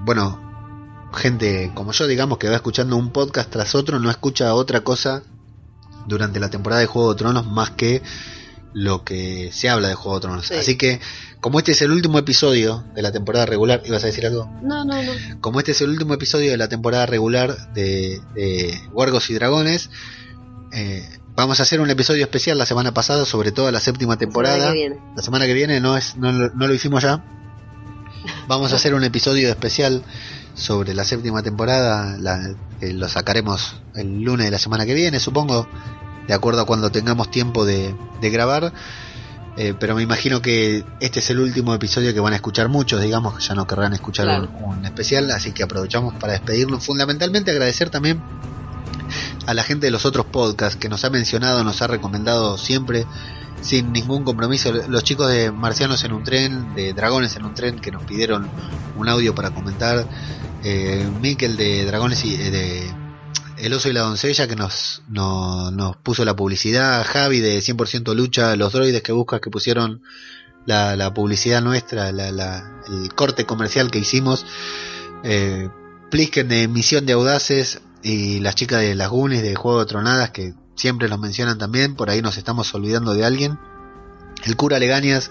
bueno, 0.05 1.09
gente 1.15 1.73
como 1.75 1.93
yo, 1.93 2.07
digamos, 2.07 2.39
que 2.39 2.49
va 2.49 2.57
escuchando 2.57 2.97
un 2.97 3.11
podcast 3.11 3.51
tras 3.51 3.75
otro, 3.75 3.99
no 3.99 4.11
escucha 4.11 4.55
otra 4.55 4.83
cosa 4.83 5.23
durante 6.07 6.41
la 6.41 6.51
temporada 6.51 6.81
de 6.81 6.87
Juego 6.87 7.13
de 7.13 7.19
Tronos 7.19 7.47
más 7.47 7.71
que 7.71 8.03
lo 8.73 9.05
que 9.05 9.51
se 9.53 9.69
habla 9.69 9.89
de 9.89 9.95
Juego 9.95 10.19
de 10.19 10.23
Tronos. 10.23 10.47
Sí. 10.47 10.55
Así 10.55 10.77
que, 10.77 11.01
como 11.41 11.59
este 11.59 11.73
es 11.73 11.83
el 11.83 11.91
último 11.91 12.19
episodio 12.19 12.85
de 12.95 13.03
la 13.03 13.13
temporada 13.13 13.47
regular, 13.47 13.83
¿ibas 13.85 14.05
a 14.05 14.07
decir 14.07 14.27
algo? 14.27 14.47
No, 14.63 14.85
no, 14.85 15.03
no. 15.03 15.13
como 15.41 15.59
este 15.59 15.73
es 15.73 15.81
el 15.81 15.91
último 15.91 16.15
episodio 16.15 16.51
de 16.51 16.57
la 16.57 16.69
temporada 16.69 17.07
regular 17.07 17.73
de, 17.73 18.21
de 18.35 18.79
y 19.29 19.35
Dragones, 19.35 19.91
eh, 20.73 21.20
vamos 21.41 21.59
a 21.61 21.63
hacer 21.65 21.81
un 21.81 21.91
episodio 21.91 22.23
especial 22.23 22.59
la 22.59 22.67
semana 22.67 22.93
pasada 22.93 23.25
sobre 23.25 23.51
toda 23.53 23.73
la 23.73 23.81
séptima 23.81 24.17
temporada. 24.17 24.57
Semana 24.57 24.73
que 24.73 24.79
viene. 24.79 24.97
La 25.17 25.23
semana 25.23 25.47
que 25.47 25.55
viene 25.55 25.81
no 25.81 25.97
es 25.97 26.17
no, 26.17 26.31
lo- 26.33 26.51
no 26.55 26.67
lo 26.67 26.75
hicimos 26.75 27.03
ya. 27.03 27.23
Vamos 28.49 28.73
a 28.73 28.77
hacer 28.77 28.95
un 28.95 29.05
episodio 29.05 29.49
especial 29.49 30.03
sobre 30.55 30.93
la 30.95 31.05
séptima 31.05 31.43
temporada, 31.43 32.17
la, 32.19 32.55
lo 32.81 33.09
sacaremos 33.09 33.81
el 33.95 34.21
lunes 34.23 34.47
de 34.47 34.51
la 34.51 34.59
semana 34.59 34.85
que 34.85 34.93
viene, 34.95 35.19
supongo, 35.21 35.67
de 36.29 36.35
acuerdo 36.35 36.61
a 36.63 36.67
cuando 36.67 36.91
tengamos 36.91 37.31
tiempo 37.31 37.65
de, 37.65 37.95
de 38.21 38.31
grabar. 38.31 38.73
Eh, 39.57 39.75
pero 39.79 39.95
me 39.95 40.03
imagino 40.03 40.41
que 40.43 40.85
este 41.01 41.21
es 41.21 41.31
el 41.31 41.41
último 41.41 41.75
episodio 41.75 42.13
que 42.15 42.21
van 42.21 42.33
a 42.35 42.37
escuchar 42.37 42.69
muchos, 42.69 43.01
digamos, 43.03 43.37
que 43.39 43.45
ya 43.45 43.55
no 43.55 43.67
querrán 43.67 43.93
escuchar 43.95 44.27
Claro. 44.27 44.51
un, 44.65 44.79
un 44.79 44.85
especial, 44.85 45.31
así 45.31 45.53
que 45.53 45.63
aprovechamos 45.63 46.15
para 46.15 46.35
despedirnos. 46.35 46.85
Fundamentalmente 46.85 47.51
agradecer 47.51 47.91
también 47.91 48.23
a 49.51 49.55
la 49.55 49.65
gente 49.65 49.87
de 49.87 49.91
los 49.91 50.07
otros 50.07 50.27
podcasts 50.27 50.77
que 50.79 50.89
nos 50.89 51.05
ha 51.05 51.11
mencionado, 51.11 51.65
nos 51.65 51.83
ha 51.83 51.89
recomendado 51.89 52.57
siempre 52.57 53.05
sin 53.61 53.93
ningún 53.93 54.23
compromiso. 54.25 54.73
Los 54.73 55.03
chicos 55.03 55.29
de 55.29 55.51
Marcianos 55.51 56.05
en 56.05 56.13
un 56.13 56.23
tren, 56.23 56.73
de 56.75 56.93
Dragones 56.95 57.35
en 57.37 57.45
un 57.45 57.55
tren, 57.55 57.81
que 57.81 57.91
nos 57.91 58.05
pidieron 58.05 58.49
un 58.97 59.09
audio 59.09 59.35
para 59.35 59.51
comentar. 59.51 60.07
Eh, 60.63 61.11
Mikel 61.21 61.57
de 61.57 61.85
Dragones 61.85 62.25
y 62.25 62.35
eh, 62.35 62.51
de 62.51 62.95
El 63.59 63.73
Oso 63.73 63.89
y 63.89 63.93
la 63.93 64.03
Doncella, 64.03 64.47
que 64.47 64.55
nos, 64.57 65.03
no- 65.09 65.71
nos 65.73 65.97
puso 65.97 66.25
la 66.25 66.37
publicidad. 66.37 67.05
Javi 67.05 67.41
de 67.41 67.59
100% 67.59 68.15
Lucha, 68.15 68.55
los 68.57 68.73
droides 68.73 69.03
que 69.03 69.13
buscas, 69.13 69.41
que 69.41 69.51
pusieron 69.51 70.03
la, 70.65 70.95
la 70.97 71.13
publicidad 71.13 71.61
nuestra, 71.61 72.13
la- 72.13 72.31
la- 72.31 72.83
el 72.89 73.13
corte 73.15 73.47
comercial 73.47 73.91
que 73.91 73.99
hicimos. 73.99 74.47
Eh, 75.25 75.69
Plisken 76.11 76.49
de 76.49 76.69
Misión 76.69 77.05
de 77.07 77.13
Audaces 77.15 77.81
y 78.03 78.41
las 78.41 78.55
chicas 78.55 78.81
de 78.81 78.95
las 78.95 79.09
Goonies 79.09 79.43
de 79.43 79.55
Juego 79.55 79.81
de 79.81 79.87
Tronadas 79.87 80.31
que 80.31 80.55
siempre 80.75 81.09
los 81.09 81.19
mencionan 81.19 81.59
también, 81.59 81.95
por 81.95 82.11
ahí 82.11 82.23
nos 82.23 82.39
estamos 82.39 82.75
olvidando 82.75 83.15
de 83.15 83.25
alguien. 83.25 83.59
El 84.45 84.57
cura 84.57 84.79
Legañas 84.79 85.31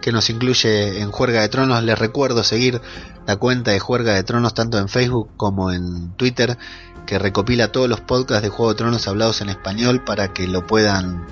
que 0.00 0.12
nos 0.12 0.30
incluye 0.30 1.00
en 1.00 1.10
Juerga 1.10 1.42
de 1.42 1.48
Tronos, 1.48 1.82
les 1.82 1.98
recuerdo 1.98 2.42
seguir 2.42 2.80
la 3.26 3.36
cuenta 3.36 3.70
de 3.70 3.80
Juerga 3.80 4.14
de 4.14 4.22
Tronos 4.22 4.54
tanto 4.54 4.78
en 4.78 4.88
Facebook 4.88 5.28
como 5.36 5.70
en 5.72 6.12
Twitter 6.16 6.56
que 7.06 7.18
recopila 7.18 7.72
todos 7.72 7.88
los 7.88 8.00
podcasts 8.00 8.42
de 8.42 8.48
Juego 8.48 8.72
de 8.72 8.78
Tronos 8.78 9.06
hablados 9.08 9.40
en 9.40 9.50
español 9.50 10.02
para 10.04 10.32
que 10.32 10.46
lo 10.48 10.66
puedan 10.66 11.26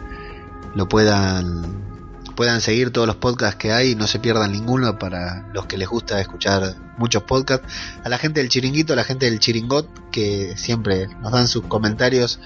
lo 0.74 0.88
puedan 0.88 1.97
puedan 2.38 2.60
seguir 2.60 2.92
todos 2.92 3.08
los 3.08 3.16
podcasts 3.16 3.56
que 3.56 3.72
hay 3.72 3.96
no 3.96 4.06
se 4.06 4.20
pierdan 4.20 4.52
ninguno 4.52 4.96
para 4.96 5.48
los 5.52 5.66
que 5.66 5.76
les 5.76 5.88
gusta 5.88 6.20
escuchar 6.20 6.76
muchos 6.96 7.24
podcasts. 7.24 7.66
A 8.04 8.08
la 8.08 8.16
gente 8.16 8.38
del 8.38 8.48
chiringuito, 8.48 8.92
a 8.92 8.96
la 8.96 9.02
gente 9.02 9.26
del 9.26 9.40
chiringot, 9.40 9.88
que 10.12 10.56
siempre 10.56 11.08
nos 11.20 11.32
dan 11.32 11.48
sus 11.48 11.64
comentarios 11.64 12.38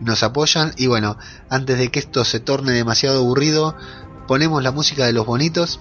y 0.00 0.04
nos 0.04 0.22
apoyan. 0.22 0.72
Y 0.76 0.86
bueno, 0.86 1.18
antes 1.50 1.76
de 1.76 1.90
que 1.90 1.98
esto 1.98 2.24
se 2.24 2.38
torne 2.38 2.70
demasiado 2.70 3.18
aburrido, 3.18 3.76
ponemos 4.28 4.62
la 4.62 4.70
música 4.70 5.06
de 5.06 5.12
los 5.12 5.26
bonitos, 5.26 5.80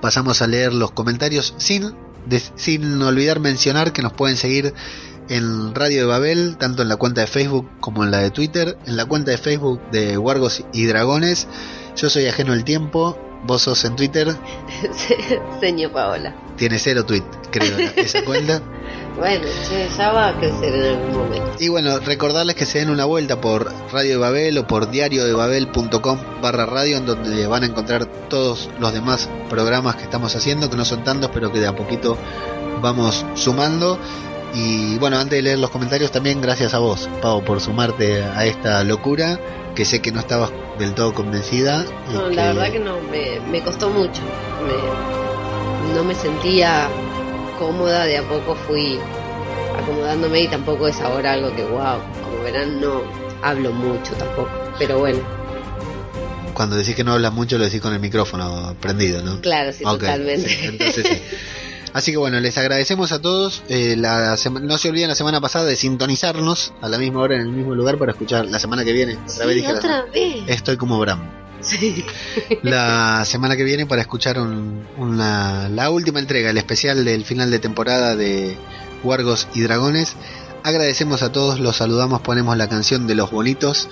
pasamos 0.00 0.40
a 0.40 0.46
leer 0.46 0.72
los 0.72 0.92
comentarios 0.92 1.52
sin, 1.58 1.94
sin 2.56 3.02
olvidar 3.02 3.38
mencionar 3.38 3.92
que 3.92 4.00
nos 4.00 4.14
pueden 4.14 4.38
seguir 4.38 4.72
en 5.28 5.74
Radio 5.74 6.00
de 6.00 6.06
Babel, 6.06 6.56
tanto 6.56 6.80
en 6.80 6.88
la 6.88 6.96
cuenta 6.96 7.20
de 7.20 7.26
Facebook 7.26 7.68
como 7.80 8.02
en 8.02 8.10
la 8.10 8.20
de 8.20 8.30
Twitter, 8.30 8.78
en 8.86 8.96
la 8.96 9.04
cuenta 9.04 9.30
de 9.30 9.36
Facebook 9.36 9.78
de 9.90 10.16
Wargos 10.16 10.64
y 10.72 10.86
Dragones. 10.86 11.48
Yo 12.00 12.08
soy 12.08 12.26
ajeno 12.26 12.52
al 12.52 12.62
tiempo, 12.62 13.18
vos 13.44 13.62
sos 13.62 13.84
en 13.84 13.96
Twitter, 13.96 14.28
Señor 15.60 15.90
Paola. 15.90 16.34
tiene 16.56 16.78
cero 16.78 17.04
tweet, 17.04 17.24
creo, 17.50 17.76
esa 17.96 18.24
cuenta. 18.24 18.62
Bueno, 19.16 19.44
che, 19.68 19.88
ya 19.96 20.12
va 20.12 20.28
a 20.28 20.38
crecer 20.38 20.74
en 20.76 20.84
algún 20.84 21.16
momento. 21.16 21.56
Y 21.58 21.68
bueno, 21.68 21.98
recordarles 21.98 22.54
que 22.54 22.66
se 22.66 22.78
den 22.78 22.90
una 22.90 23.04
vuelta 23.04 23.40
por 23.40 23.72
Radio 23.92 24.12
de 24.12 24.16
Babel 24.16 24.58
o 24.58 24.66
por 24.68 24.90
diariodebabel.com 24.92 26.18
barra 26.40 26.66
radio, 26.66 26.98
en 26.98 27.06
donde 27.06 27.46
van 27.48 27.64
a 27.64 27.66
encontrar 27.66 28.06
todos 28.28 28.70
los 28.78 28.92
demás 28.92 29.28
programas 29.50 29.96
que 29.96 30.04
estamos 30.04 30.36
haciendo, 30.36 30.70
que 30.70 30.76
no 30.76 30.84
son 30.84 31.02
tantos, 31.02 31.30
pero 31.34 31.50
que 31.50 31.58
de 31.58 31.66
a 31.66 31.74
poquito 31.74 32.16
vamos 32.80 33.26
sumando. 33.34 33.98
Y 34.54 34.96
bueno, 34.98 35.18
antes 35.18 35.36
de 35.38 35.42
leer 35.42 35.58
los 35.58 35.70
comentarios, 35.70 36.10
también 36.10 36.40
gracias 36.40 36.74
a 36.74 36.78
vos, 36.78 37.08
Pau, 37.20 37.44
por 37.44 37.60
sumarte 37.60 38.22
a 38.22 38.44
esta 38.46 38.82
locura, 38.84 39.38
que 39.74 39.84
sé 39.84 40.00
que 40.00 40.10
no 40.10 40.20
estabas 40.20 40.50
del 40.78 40.94
todo 40.94 41.12
convencida. 41.14 41.84
No, 42.12 42.28
que- 42.30 42.36
la 42.36 42.46
verdad 42.48 42.72
que 42.72 42.78
no, 42.80 43.00
me, 43.00 43.40
me 43.50 43.60
costó 43.62 43.90
mucho. 43.90 44.22
Me- 44.66 45.94
no 45.94 46.04
me 46.04 46.14
sentía 46.14 46.88
cómoda, 47.58 48.04
de 48.04 48.18
a 48.18 48.22
poco 48.22 48.54
fui 48.66 48.98
acomodándome 49.76 50.40
y 50.42 50.48
tampoco 50.48 50.88
es 50.88 51.00
ahora 51.00 51.32
algo 51.32 51.54
que, 51.54 51.62
wow, 51.64 51.98
como 52.22 52.42
verán, 52.42 52.80
no 52.80 53.02
hablo 53.42 53.72
mucho 53.72 54.12
tampoco. 54.14 54.50
Pero 54.78 54.98
bueno, 54.98 55.20
Cuando 56.54 56.74
decís 56.76 56.94
que 56.96 57.04
no 57.04 57.12
hablas 57.12 57.32
mucho, 57.32 57.56
lo 57.58 57.64
decís 57.64 57.80
con 57.80 57.92
el 57.94 58.00
micrófono 58.00 58.74
prendido, 58.80 59.22
¿no? 59.22 59.40
claro, 59.40 59.72
sí, 59.72 59.84
totalmente. 59.84 60.48
sí, 60.48 60.58
entonces 60.66 61.06
sí. 61.06 61.22
Así 61.92 62.10
que 62.12 62.18
bueno, 62.18 62.38
les 62.40 62.56
agradecemos 62.58 63.12
a 63.12 63.20
todos. 63.20 63.62
Eh, 63.68 63.96
la 63.96 64.36
no 64.62 64.78
se 64.78 64.88
olviden 64.88 65.08
la 65.08 65.14
semana 65.14 65.40
pasada 65.40 65.64
de 65.64 65.76
sintonizarnos 65.76 66.72
a 66.80 66.88
la 66.88 66.98
misma 66.98 67.20
hora 67.20 67.34
en 67.36 67.42
el 67.42 67.48
mismo 67.48 67.74
lugar 67.74 67.98
para 67.98 68.12
escuchar 68.12 68.46
la 68.46 68.58
semana 68.58 68.84
que 68.84 68.92
viene. 68.92 69.16
Otra 69.28 69.46
vez 69.46 69.56
dije 69.56 69.72
otra 69.72 70.04
vez. 70.12 70.44
Estoy 70.46 70.76
como 70.76 70.98
Bram. 70.98 71.20
Sí. 71.60 72.04
La 72.62 73.24
semana 73.24 73.56
que 73.56 73.64
viene 73.64 73.84
para 73.84 74.00
escuchar 74.02 74.38
un- 74.38 74.86
una, 74.96 75.68
la 75.68 75.90
última 75.90 76.20
entrega, 76.20 76.50
el 76.50 76.56
especial 76.58 77.04
del 77.04 77.24
final 77.24 77.50
de 77.50 77.58
temporada 77.58 78.14
de 78.14 78.56
Wargos 79.02 79.48
y 79.54 79.62
Dragones. 79.62 80.14
Agradecemos 80.62 81.22
a 81.22 81.32
todos, 81.32 81.58
los 81.58 81.76
saludamos, 81.76 82.20
ponemos 82.20 82.56
la 82.56 82.68
canción 82.68 83.06
de 83.08 83.14
los 83.16 83.30
bonitos 83.32 83.88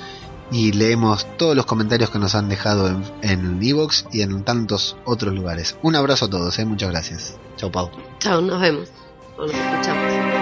y 0.51 0.73
leemos 0.73 1.27
todos 1.36 1.56
los 1.56 1.66
comentarios 1.66 2.10
que 2.10 2.18
nos 2.18 2.35
han 2.35 2.48
dejado 2.48 2.89
en, 2.89 3.02
en 3.23 3.62
Evox 3.62 4.06
y 4.12 4.23
en 4.23 4.44
tantos 4.44 4.97
otros 5.05 5.35
lugares. 5.35 5.77
Un 5.82 5.97
abrazo 5.97 6.27
a 6.27 6.31
todos, 6.31 6.59
¿eh? 6.59 6.64
muchas 6.64 6.90
gracias. 6.90 7.39
Chao, 7.56 7.70
Pau. 7.70 7.90
Chao, 8.18 8.40
nos 8.40 8.60
vemos. 8.60 8.89
O 9.36 9.43
nos 9.43 9.55
escuchamos. 9.55 10.35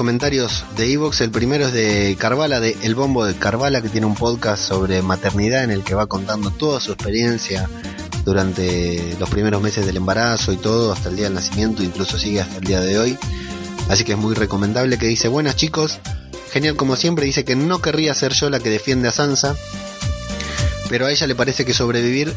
Comentarios 0.00 0.64
de 0.78 0.90
Evox. 0.90 1.20
El 1.20 1.30
primero 1.30 1.66
es 1.66 1.74
de 1.74 2.16
Carvala, 2.18 2.58
de 2.58 2.74
El 2.82 2.94
Bombo 2.94 3.26
de 3.26 3.34
Carvala, 3.34 3.82
que 3.82 3.90
tiene 3.90 4.06
un 4.06 4.14
podcast 4.14 4.66
sobre 4.66 5.02
maternidad 5.02 5.62
en 5.62 5.70
el 5.70 5.84
que 5.84 5.94
va 5.94 6.06
contando 6.06 6.50
toda 6.50 6.80
su 6.80 6.92
experiencia 6.92 7.68
durante 8.24 9.14
los 9.20 9.28
primeros 9.28 9.60
meses 9.60 9.84
del 9.84 9.98
embarazo 9.98 10.54
y 10.54 10.56
todo, 10.56 10.90
hasta 10.90 11.10
el 11.10 11.16
día 11.16 11.26
del 11.26 11.34
nacimiento, 11.34 11.82
incluso 11.82 12.18
sigue 12.18 12.40
hasta 12.40 12.56
el 12.56 12.64
día 12.64 12.80
de 12.80 12.98
hoy. 12.98 13.18
Así 13.90 14.04
que 14.04 14.12
es 14.12 14.18
muy 14.18 14.34
recomendable 14.34 14.96
que 14.96 15.04
dice, 15.04 15.28
buenas 15.28 15.56
chicos, 15.56 15.98
genial 16.50 16.76
como 16.76 16.96
siempre, 16.96 17.26
dice 17.26 17.44
que 17.44 17.54
no 17.54 17.82
querría 17.82 18.14
ser 18.14 18.32
yo 18.32 18.48
la 18.48 18.58
que 18.58 18.70
defiende 18.70 19.08
a 19.08 19.12
Sansa, 19.12 19.54
pero 20.88 21.08
a 21.08 21.12
ella 21.12 21.26
le 21.26 21.34
parece 21.34 21.66
que 21.66 21.74
sobrevivir 21.74 22.32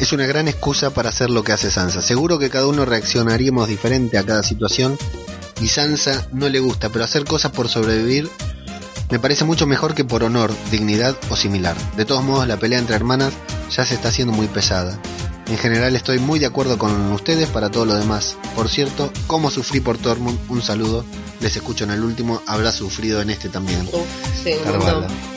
es 0.00 0.12
una 0.12 0.26
gran 0.26 0.48
excusa 0.48 0.90
para 0.90 1.10
hacer 1.10 1.30
lo 1.30 1.44
que 1.44 1.52
hace 1.52 1.70
Sansa. 1.70 2.02
Seguro 2.02 2.40
que 2.40 2.50
cada 2.50 2.66
uno 2.66 2.84
reaccionaríamos 2.84 3.68
diferente 3.68 4.18
a 4.18 4.24
cada 4.24 4.42
situación 4.42 4.98
y 5.60 5.68
Sansa 5.68 6.28
no 6.32 6.48
le 6.48 6.60
gusta, 6.60 6.90
pero 6.90 7.04
hacer 7.04 7.24
cosas 7.24 7.52
por 7.52 7.68
sobrevivir 7.68 8.30
me 9.10 9.20
parece 9.20 9.44
mucho 9.44 9.66
mejor 9.66 9.94
que 9.94 10.04
por 10.04 10.24
honor, 10.24 10.52
dignidad 10.70 11.16
o 11.30 11.36
similar. 11.36 11.76
De 11.96 12.04
todos 12.04 12.24
modos, 12.24 12.48
la 12.48 12.56
pelea 12.56 12.78
entre 12.78 12.96
hermanas 12.96 13.32
ya 13.70 13.84
se 13.84 13.94
está 13.94 14.08
haciendo 14.08 14.32
muy 14.32 14.48
pesada. 14.48 14.98
En 15.46 15.58
general 15.58 15.94
estoy 15.94 16.18
muy 16.18 16.40
de 16.40 16.46
acuerdo 16.46 16.76
con 16.76 17.12
ustedes 17.12 17.48
para 17.48 17.70
todo 17.70 17.84
lo 17.84 17.94
demás. 17.94 18.36
Por 18.56 18.68
cierto, 18.68 19.12
como 19.28 19.50
sufrí 19.50 19.78
por 19.78 19.96
Tormund, 19.96 20.38
un 20.48 20.60
saludo. 20.60 21.04
Les 21.40 21.54
escucho 21.54 21.84
en 21.84 21.92
el 21.92 22.02
último, 22.02 22.42
habrá 22.46 22.72
sufrido 22.72 23.22
en 23.22 23.30
este 23.30 23.48
también. 23.48 23.88
Sí. 24.42 24.54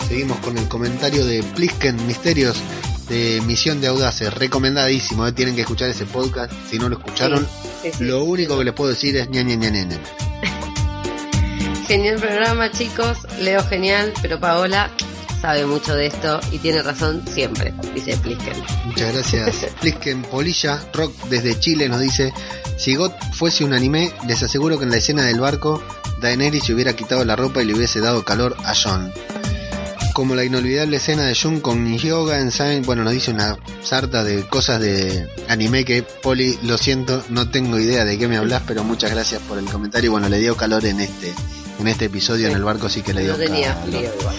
Seguimos 0.07 0.39
con 0.39 0.57
el 0.57 0.67
comentario 0.67 1.23
de 1.25 1.43
Plisken 1.43 2.07
Misterios 2.07 2.57
de 3.09 3.41
Misión 3.45 3.81
de 3.81 3.87
Audaces. 3.87 4.33
Recomendadísimo, 4.33 5.25
¿eh? 5.27 5.31
tienen 5.31 5.55
que 5.55 5.61
escuchar 5.61 5.89
ese 5.89 6.05
podcast. 6.05 6.51
Si 6.69 6.77
no 6.79 6.87
lo 6.89 6.97
escucharon, 6.97 7.45
Sí, 7.81 7.89
sí. 7.97 8.03
lo 8.03 8.23
único 8.23 8.57
que 8.57 8.63
les 8.65 8.73
puedo 8.73 8.91
decir 8.91 9.15
es 9.17 9.29
ña 9.29 9.41
ña 9.43 9.55
ña 9.55 9.69
ña. 9.71 9.99
Genial 11.87 12.17
programa, 12.19 12.69
chicos. 12.71 13.17
Leo 13.41 13.63
genial, 13.67 14.13
pero 14.21 14.39
Paola 14.39 14.91
sabe 15.41 15.65
mucho 15.65 15.95
de 15.95 16.07
esto 16.07 16.39
y 16.51 16.59
tiene 16.59 16.81
razón 16.83 17.23
siempre, 17.33 17.73
dice 17.95 18.15
Plisken. 18.17 18.61
Muchas 18.85 19.13
gracias. 19.13 19.55
Plisken 19.81 20.21
Polilla 20.23 20.79
Rock 20.93 21.13
desde 21.29 21.59
Chile 21.59 21.89
nos 21.89 22.01
dice: 22.01 22.31
Si 22.77 22.93
GOT 22.95 23.13
fuese 23.33 23.63
un 23.63 23.73
anime, 23.73 24.13
les 24.27 24.43
aseguro 24.43 24.77
que 24.77 24.83
en 24.85 24.91
la 24.91 24.97
escena 24.97 25.23
del 25.23 25.39
barco, 25.39 25.81
Daenerys 26.21 26.65
se 26.65 26.73
hubiera 26.73 26.95
quitado 26.95 27.25
la 27.25 27.35
ropa 27.35 27.61
y 27.63 27.65
le 27.65 27.73
hubiese 27.73 28.01
dado 28.01 28.23
calor 28.23 28.55
a 28.65 28.75
Jon. 28.75 29.11
Como 30.19 30.35
la 30.35 30.43
inolvidable 30.43 30.97
escena 30.97 31.27
de 31.27 31.33
Jun 31.33 31.61
con 31.61 31.97
Yoga 31.97 32.41
en 32.41 32.51
Saint, 32.51 32.85
bueno, 32.85 33.05
nos 33.05 33.13
dice 33.13 33.31
una 33.31 33.57
sarta 33.81 34.21
de 34.25 34.45
cosas 34.49 34.81
de 34.81 35.29
anime 35.47 35.85
que, 35.85 36.03
Poli, 36.03 36.59
lo 36.63 36.77
siento, 36.77 37.23
no 37.29 37.49
tengo 37.49 37.79
idea 37.79 38.03
de 38.03 38.17
qué 38.17 38.27
me 38.27 38.35
hablas, 38.35 38.63
pero 38.67 38.83
muchas 38.83 39.11
gracias 39.11 39.41
por 39.43 39.57
el 39.57 39.63
comentario. 39.63 40.11
Bueno, 40.11 40.27
le 40.27 40.37
dio 40.39 40.57
calor 40.57 40.85
en 40.85 40.99
este, 40.99 41.33
en 41.79 41.87
este 41.87 42.05
episodio 42.05 42.47
Sí. 42.47 42.51
en 42.51 42.57
el 42.57 42.65
barco, 42.65 42.89
sí 42.89 43.01
que 43.01 43.13
le 43.13 43.21
dio 43.21 43.31
No 43.31 43.37
tenía 43.37 43.73
calor. 43.75 43.87
frío 43.87 44.11
igual. 44.19 44.35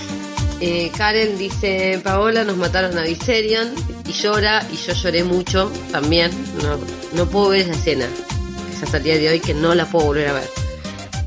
Eh, 0.60 0.92
Karen 0.94 1.38
dice, 1.38 1.98
Paola, 2.04 2.44
nos 2.44 2.58
mataron 2.58 2.98
a 2.98 3.02
Viserion 3.04 3.70
y 4.06 4.12
llora 4.12 4.62
y 4.70 4.76
yo 4.76 4.92
lloré 4.92 5.24
mucho 5.24 5.72
también. 5.92 6.30
No, 6.62 6.78
no 7.14 7.26
puedo 7.30 7.48
ver 7.48 7.62
esa 7.62 7.72
escena. 7.72 8.04
Es 8.76 8.82
hasta 8.82 8.98
el 8.98 9.02
día 9.04 9.16
de 9.16 9.30
hoy 9.30 9.40
que 9.40 9.54
no 9.54 9.74
la 9.74 9.86
puedo 9.86 10.04
volver 10.04 10.28
a 10.28 10.32
ver. 10.34 10.48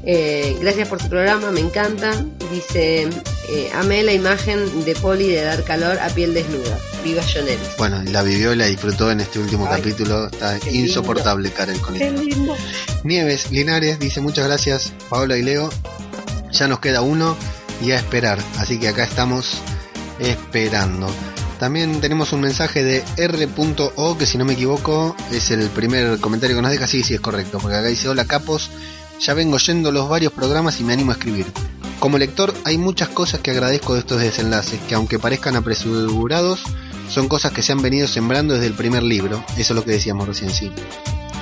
Eh, 0.06 0.58
gracias 0.62 0.88
por 0.90 1.00
tu 1.00 1.10
programa, 1.10 1.50
me 1.50 1.60
encanta. 1.62 2.12
Dice, 2.52 3.10
eh, 3.54 3.70
amé 3.76 4.02
la 4.02 4.14
imagen 4.14 4.84
de 4.84 4.96
Poli 4.96 5.28
de 5.28 5.44
dar 5.44 5.64
calor 5.64 6.00
a 6.00 6.10
piel 6.10 6.34
desnuda. 6.34 6.80
Viva 7.04 7.22
John 7.22 7.48
Ellis. 7.48 7.78
Bueno, 7.78 8.02
la 8.04 8.24
vivió 8.24 8.52
y 8.54 8.56
la 8.56 8.66
disfrutó 8.66 9.12
en 9.12 9.22
este 9.22 9.38
último 9.38 9.68
Ay, 9.70 9.78
capítulo. 9.78 10.26
Está 10.26 10.60
qué 10.60 10.72
lindo. 10.72 10.88
insoportable, 10.88 11.52
Karen, 11.52 11.78
con 11.80 11.94
Qué 11.94 12.10
lindo. 12.10 12.56
Nieves 13.04 13.52
Linares 13.52 14.00
dice 14.00 14.22
muchas 14.22 14.48
gracias, 14.48 14.92
Paola 15.10 15.38
y 15.38 15.44
Leo. 15.44 15.70
Ya 16.52 16.68
nos 16.68 16.80
queda 16.80 17.02
uno 17.02 17.38
y 17.82 17.92
a 17.92 17.98
esperar. 17.98 18.40
Así 18.58 18.80
que 18.80 18.88
acá 18.88 19.04
estamos 19.04 19.58
esperando. 20.20 21.08
También 21.60 22.02
tenemos 22.02 22.34
un 22.34 22.42
mensaje 22.42 22.84
de 22.84 23.04
R.O 23.18 24.18
que 24.18 24.26
si 24.26 24.38
no 24.38 24.46
me 24.46 24.54
equivoco 24.54 25.16
es 25.32 25.52
el 25.52 25.70
primer 25.70 26.20
comentario 26.20 26.56
que 26.56 26.62
nos 26.62 26.72
deja. 26.72 26.88
Sí, 26.88 27.04
sí, 27.04 27.14
es 27.14 27.22
correcto. 27.22 27.60
Porque 27.60 27.78
acá 27.78 27.88
dice, 27.88 28.10
hola 28.10 28.26
capos, 28.26 28.72
ya 29.20 29.34
vengo 29.34 29.58
yendo 29.60 29.92
los 29.92 30.10
varios 30.10 30.34
programas 30.34 30.80
y 30.80 30.84
me 30.84 30.94
animo 30.94 31.12
a 31.12 31.16
escribir. 31.16 31.46
Como 32.04 32.18
lector 32.18 32.54
hay 32.66 32.78
muchas 32.78 33.08
cosas 33.08 33.40
que 33.40 33.52
agradezco 33.52 33.94
de 33.94 34.02
estos 34.02 34.20
desenlaces, 34.20 34.78
que 34.90 34.96
aunque 34.96 35.20
parezcan 35.20 35.56
apresurados, 35.56 36.62
son 37.10 37.30
cosas 37.30 37.54
que 37.54 37.62
se 37.62 37.72
han 37.72 37.82
venido 37.82 38.10
sembrando 38.10 38.56
desde 38.56 38.68
el 38.68 38.74
primer 38.74 39.04
libro. 39.04 39.42
Eso 39.52 39.72
es 39.72 39.76
lo 39.78 39.86
que 39.86 39.92
decíamos 39.92 40.28
recién, 40.28 40.50
sí. 40.50 40.70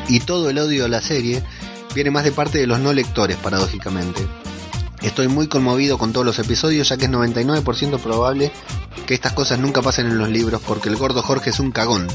Y 0.08 0.20
todo 0.20 0.52
el 0.52 0.60
odio 0.60 0.86
a 0.86 0.88
la 0.88 1.02
serie 1.02 1.42
viene 1.96 2.12
más 2.12 2.26
de 2.26 2.32
parte 2.32 2.60
de 2.60 2.68
los 2.68 2.80
no 2.80 2.94
lectores, 2.94 3.38
paradójicamente. 3.38 4.22
Estoy 5.02 5.30
muy 5.30 5.48
conmovido 5.48 5.98
con 5.98 6.14
todos 6.14 6.28
los 6.28 6.38
episodios, 6.38 6.90
ya 6.90 6.98
que 6.98 7.06
es 7.06 7.12
99% 7.12 8.00
probable 8.00 8.52
que 9.08 9.16
estas 9.16 9.34
cosas 9.34 9.58
nunca 9.58 9.82
pasen 9.82 10.06
en 10.06 10.20
los 10.20 10.30
libros, 10.30 10.62
porque 10.68 10.90
el 10.90 10.96
gordo 10.96 11.24
Jorge 11.24 11.50
es 11.50 11.60
un 11.60 11.72
cagón, 11.72 12.08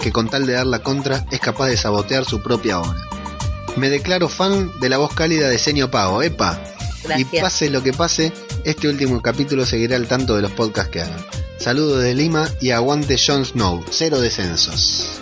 que 0.00 0.12
con 0.12 0.28
tal 0.28 0.44
de 0.44 0.52
dar 0.52 0.66
la 0.66 0.80
contra 0.80 1.24
es 1.30 1.40
capaz 1.40 1.68
de 1.68 1.78
sabotear 1.78 2.26
su 2.26 2.42
propia 2.42 2.78
obra. 2.78 3.00
Me 3.76 3.88
declaro 3.88 4.28
fan 4.28 4.70
de 4.82 4.90
la 4.90 4.98
voz 4.98 5.14
cálida 5.14 5.48
de 5.48 5.58
Senio 5.58 5.90
Pago, 5.90 6.20
epa. 6.20 6.75
Y 7.18 7.24
pase 7.42 7.70
lo 7.70 7.82
que 7.82 7.92
pase, 7.92 8.32
este 8.64 8.88
último 8.88 9.20
capítulo 9.22 9.64
seguirá 9.66 9.96
al 9.96 10.06
tanto 10.08 10.36
de 10.36 10.42
los 10.42 10.52
podcasts 10.52 10.90
que 10.90 11.00
hagan. 11.02 11.24
Saludos 11.58 12.02
de 12.02 12.14
Lima 12.14 12.48
y 12.60 12.70
aguante 12.70 13.16
Jon 13.18 13.44
Snow, 13.44 13.84
cero 13.90 14.20
descensos. 14.20 15.20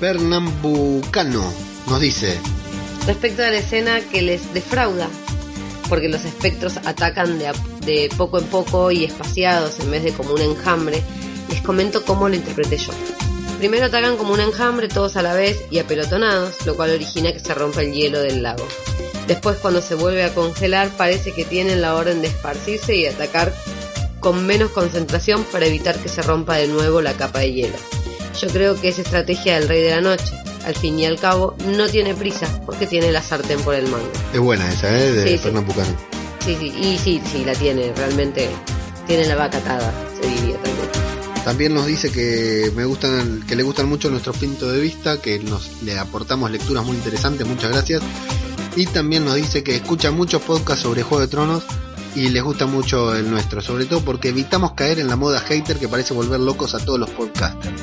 Pernambucano 0.00 1.52
nos 1.88 2.00
dice, 2.00 2.38
Respecto 3.06 3.42
a 3.42 3.50
la 3.50 3.58
escena 3.58 4.00
que 4.00 4.22
les 4.22 4.52
defrauda, 4.54 5.08
porque 5.88 6.08
los 6.08 6.24
espectros 6.24 6.76
atacan 6.84 7.38
de, 7.38 7.48
a- 7.48 7.54
de 7.84 8.10
poco 8.16 8.38
en 8.38 8.44
poco 8.46 8.90
y 8.90 9.04
espaciados 9.04 9.80
en 9.80 9.90
vez 9.90 10.04
de 10.04 10.12
como 10.12 10.34
un 10.34 10.40
enjambre, 10.42 11.02
les 11.48 11.60
comento 11.62 12.04
cómo 12.04 12.28
lo 12.28 12.34
interpreté 12.34 12.76
yo. 12.78 12.92
Primero 13.58 13.86
atacan 13.86 14.16
como 14.16 14.34
un 14.34 14.40
enjambre 14.40 14.88
todos 14.88 15.16
a 15.16 15.22
la 15.22 15.34
vez 15.34 15.58
y 15.70 15.78
apelotonados, 15.78 16.54
lo 16.66 16.76
cual 16.76 16.90
origina 16.90 17.32
que 17.32 17.40
se 17.40 17.54
rompa 17.54 17.82
el 17.82 17.92
hielo 17.92 18.20
del 18.20 18.42
lago. 18.42 18.66
Después 19.28 19.58
cuando 19.58 19.82
se 19.82 19.94
vuelve 19.94 20.24
a 20.24 20.34
congelar 20.34 20.88
parece 20.96 21.32
que 21.32 21.44
tienen 21.44 21.82
la 21.82 21.94
orden 21.94 22.22
de 22.22 22.28
esparcirse 22.28 22.96
y 22.96 23.06
atacar 23.06 23.52
con 24.20 24.46
menos 24.46 24.70
concentración 24.70 25.44
para 25.52 25.66
evitar 25.66 25.98
que 25.98 26.08
se 26.08 26.22
rompa 26.22 26.56
de 26.56 26.66
nuevo 26.66 27.02
la 27.02 27.12
capa 27.12 27.40
de 27.40 27.52
hielo. 27.52 27.76
Yo 28.40 28.48
creo 28.48 28.80
que 28.80 28.88
es 28.88 28.98
estrategia 28.98 29.60
del 29.60 29.68
Rey 29.68 29.82
de 29.82 29.90
la 29.90 30.00
Noche. 30.00 30.32
Al 30.64 30.74
fin 30.74 30.98
y 30.98 31.04
al 31.04 31.18
cabo, 31.18 31.54
no 31.66 31.88
tiene 31.88 32.14
prisa 32.14 32.46
porque 32.64 32.86
tiene 32.86 33.12
la 33.12 33.22
sartén 33.22 33.60
por 33.60 33.74
el 33.74 33.86
mango. 33.88 34.10
es 34.32 34.40
buena 34.40 34.66
esa, 34.72 34.88
¿eh? 34.98 35.12
De 35.12 35.38
Sí, 35.38 35.38
sí. 35.38 35.50
Sí, 36.44 36.56
sí, 36.58 36.74
y 36.80 36.98
sí, 36.98 37.22
sí, 37.30 37.44
la 37.44 37.52
tiene, 37.52 37.92
realmente 37.94 38.48
tiene 39.06 39.26
la 39.26 39.36
vaca 39.36 39.58
atada, 39.58 39.92
se 40.20 40.26
diría 40.26 40.56
también. 40.56 40.88
También 41.44 41.74
nos 41.74 41.86
dice 41.86 42.10
que 42.10 42.72
me 42.74 42.84
gustan, 42.86 43.44
que 43.46 43.56
le 43.56 43.62
gustan 43.62 43.88
mucho 43.88 44.10
nuestros 44.10 44.36
puntos 44.36 44.72
de 44.72 44.80
vista, 44.80 45.20
que 45.20 45.38
nos 45.38 45.82
le 45.82 45.98
aportamos 45.98 46.50
lecturas 46.50 46.84
muy 46.84 46.96
interesantes, 46.96 47.46
muchas 47.46 47.72
gracias. 47.72 48.02
Y 48.78 48.86
también 48.86 49.24
nos 49.24 49.34
dice 49.34 49.64
que 49.64 49.74
escucha 49.74 50.12
muchos 50.12 50.40
podcasts 50.40 50.84
sobre 50.84 51.02
Juego 51.02 51.22
de 51.22 51.26
Tronos 51.26 51.64
y 52.14 52.28
les 52.28 52.44
gusta 52.44 52.66
mucho 52.66 53.12
el 53.12 53.28
nuestro, 53.28 53.60
sobre 53.60 53.86
todo 53.86 54.04
porque 54.04 54.28
evitamos 54.28 54.74
caer 54.74 55.00
en 55.00 55.08
la 55.08 55.16
moda 55.16 55.40
hater 55.40 55.80
que 55.80 55.88
parece 55.88 56.14
volver 56.14 56.38
locos 56.38 56.76
a 56.76 56.78
todos 56.78 56.96
los 56.96 57.10
podcasters. 57.10 57.74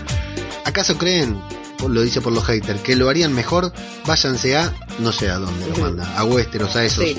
¿Acaso 0.64 0.98
creen, 0.98 1.38
lo 1.86 2.02
dice 2.02 2.22
por 2.22 2.32
los 2.32 2.46
haters, 2.46 2.80
que 2.80 2.96
lo 2.96 3.10
harían 3.10 3.34
mejor? 3.34 3.74
Váyanse 4.06 4.56
a, 4.56 4.74
no 5.00 5.12
sé 5.12 5.30
a 5.30 5.36
dónde 5.38 5.68
lo 5.68 5.76
manda, 5.80 6.18
a 6.18 6.24
Westeros, 6.24 6.78
a 6.78 6.86
esos. 6.86 7.04
Sí, 7.04 7.18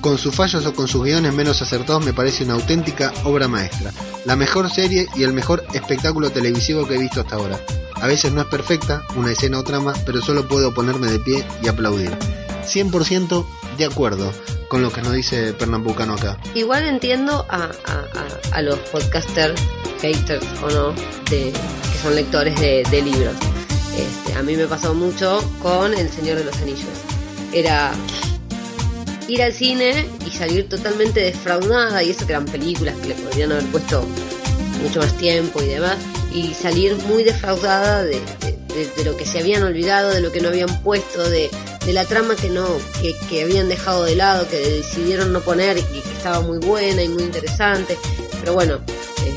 Con 0.00 0.18
sus 0.18 0.32
fallos 0.32 0.64
o 0.64 0.72
con 0.72 0.86
sus 0.86 1.02
guiones 1.02 1.34
menos 1.34 1.60
acertados 1.60 2.04
me 2.04 2.12
parece 2.12 2.44
una 2.44 2.54
auténtica 2.54 3.12
obra 3.24 3.48
maestra. 3.48 3.92
La 4.24 4.36
mejor 4.36 4.70
serie 4.70 5.08
y 5.16 5.24
el 5.24 5.32
mejor 5.32 5.64
espectáculo 5.74 6.30
televisivo 6.30 6.86
que 6.86 6.94
he 6.94 6.98
visto 6.98 7.22
hasta 7.22 7.34
ahora. 7.34 7.58
A 8.00 8.06
veces 8.06 8.32
no 8.32 8.42
es 8.42 8.46
perfecta, 8.48 9.02
una 9.16 9.32
escena 9.32 9.58
o 9.58 9.64
trama, 9.64 9.94
pero 10.04 10.20
solo 10.20 10.46
puedo 10.46 10.72
ponerme 10.74 11.06
de 11.08 11.18
pie 11.18 11.44
y 11.62 11.68
aplaudir. 11.68 12.16
100% 12.64 13.46
de 13.78 13.84
acuerdo 13.84 14.32
con 14.68 14.82
lo 14.82 14.90
que 14.92 15.00
nos 15.02 15.12
dice 15.12 15.52
Pernambucano 15.54 16.14
acá. 16.14 16.38
Igual 16.54 16.84
entiendo 16.84 17.46
a, 17.48 17.70
a- 18.52 18.62
los 18.62 18.78
podcasters, 18.90 19.60
haters 20.00 20.44
o 20.62 20.70
no, 20.70 20.92
de, 21.30 21.52
que 21.52 21.98
son 22.02 22.14
lectores 22.14 22.58
de, 22.60 22.82
de 22.90 23.02
libros. 23.02 23.34
Este, 23.96 24.34
a 24.34 24.42
mí 24.42 24.56
me 24.56 24.66
pasó 24.66 24.92
mucho 24.94 25.42
con 25.62 25.94
El 25.94 26.10
Señor 26.10 26.38
de 26.38 26.44
los 26.44 26.56
Anillos. 26.56 26.88
Era 27.52 27.92
ir 29.28 29.42
al 29.42 29.52
cine 29.52 30.06
y 30.26 30.30
salir 30.30 30.68
totalmente 30.68 31.20
defraudada, 31.20 32.02
y 32.02 32.10
eso 32.10 32.26
que 32.26 32.32
eran 32.32 32.44
películas 32.46 32.94
que 32.96 33.08
le 33.08 33.14
podrían 33.14 33.52
haber 33.52 33.64
puesto 33.66 34.04
mucho 34.82 35.00
más 35.00 35.16
tiempo 35.16 35.62
y 35.62 35.66
demás, 35.66 35.96
y 36.36 36.54
salir 36.54 36.96
muy 37.08 37.24
defraudada 37.24 38.02
de, 38.04 38.20
de- 38.20 39.04
lo 39.04 39.16
que 39.16 39.24
se 39.24 39.38
habían 39.38 39.62
olvidado, 39.62 40.10
de 40.10 40.20
lo 40.20 40.30
que 40.32 40.40
no 40.40 40.48
habían 40.48 40.82
puesto, 40.82 41.28
de, 41.30 41.48
de 41.86 41.92
la 41.94 42.04
trama 42.04 42.34
que 42.36 42.50
no, 42.50 42.66
que, 43.00 43.14
que 43.30 43.42
habían 43.42 43.68
dejado 43.68 44.04
de 44.04 44.16
lado, 44.16 44.46
que 44.48 44.58
decidieron 44.58 45.32
no 45.32 45.40
poner 45.40 45.78
y 45.78 45.82
que 45.82 46.12
estaba 46.12 46.40
muy 46.40 46.58
buena 46.58 47.02
y 47.02 47.08
muy 47.08 47.22
interesante. 47.22 47.96
Pero 48.40 48.52
bueno, 48.52 48.74
eh, 49.24 49.34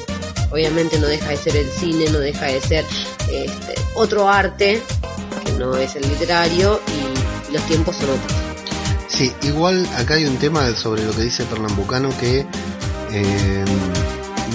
obviamente 0.52 1.00
no 1.00 1.08
deja 1.08 1.30
de 1.30 1.38
ser 1.38 1.56
el 1.56 1.70
cine, 1.72 2.10
no 2.10 2.20
deja 2.20 2.48
de 2.48 2.60
ser 2.62 2.84
este, 3.32 3.76
otro 3.96 4.28
arte, 4.28 4.82
que 5.46 5.52
no 5.54 5.78
es 5.78 5.96
el 5.96 6.02
literario, 6.10 6.82
y 7.48 7.54
los 7.54 7.64
tiempos 7.68 7.96
son 7.96 8.10
otros. 8.10 8.34
Sí, 9.08 9.32
igual 9.44 9.88
acá 9.98 10.16
hay 10.16 10.26
un 10.26 10.38
tema 10.38 10.74
sobre 10.76 11.04
lo 11.06 11.12
que 11.14 11.22
dice 11.24 11.44
Pernambucano 11.46 12.10
que 12.20 12.46
eh, 13.12 13.66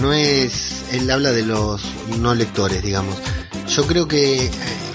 no 0.01 0.12
es, 0.12 0.74
él 0.95 1.11
habla 1.11 1.33
de 1.33 1.43
los 1.45 1.83
no 2.19 2.35
lectores, 2.35 2.83
digamos. 2.83 3.16
Yo 3.69 3.87
creo 3.87 4.07
que 4.09 4.47
eh, 4.47 4.51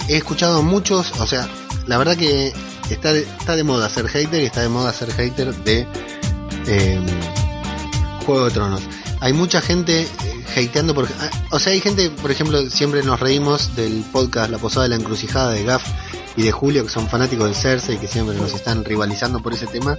he 0.08 0.18
escuchado 0.18 0.62
muchos, 0.64 1.12
o 1.20 1.28
sea, 1.28 1.48
la 1.88 1.98
verdad 1.98 2.16
que 2.16 2.54
está 2.90 3.14
de, 3.14 3.22
está 3.22 3.56
de 3.56 3.64
moda 3.64 3.90
ser 3.90 4.08
hater 4.08 4.42
y 4.42 4.46
está 4.46 4.62
de 4.62 4.70
moda 4.70 4.94
ser 4.94 5.12
hater 5.12 5.54
de 5.64 5.88
eh, 6.68 7.00
Juego 8.26 8.46
de 8.46 8.52
Tronos. 8.52 8.82
Hay 9.22 9.34
mucha 9.34 9.62
gente 9.62 10.02
eh, 10.04 10.68
hateando 10.68 10.96
por... 10.96 11.08
ah, 11.20 11.30
O 11.52 11.60
sea, 11.60 11.74
hay 11.74 11.82
gente, 11.82 12.10
por 12.10 12.32
ejemplo, 12.32 12.62
siempre 12.70 13.04
nos 13.04 13.20
reímos 13.20 13.76
del 13.76 14.04
podcast 14.12 14.50
La 14.50 14.58
Posada 14.58 14.84
de 14.84 14.90
la 14.90 14.96
Encrucijada 14.96 15.52
de 15.52 15.64
Gaff 15.64 15.84
y 16.38 16.44
de 16.44 16.52
Julio, 16.52 16.84
que 16.84 16.90
son 16.90 17.10
fanáticos 17.10 17.46
del 17.46 17.56
Cersei, 17.56 17.98
que 17.98 18.08
siempre 18.08 18.36
nos 18.36 18.54
están 18.54 18.86
rivalizando 18.86 19.42
por 19.42 19.54
ese 19.54 19.68
tema. 19.68 19.98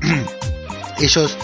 Ellos, 0.98 1.36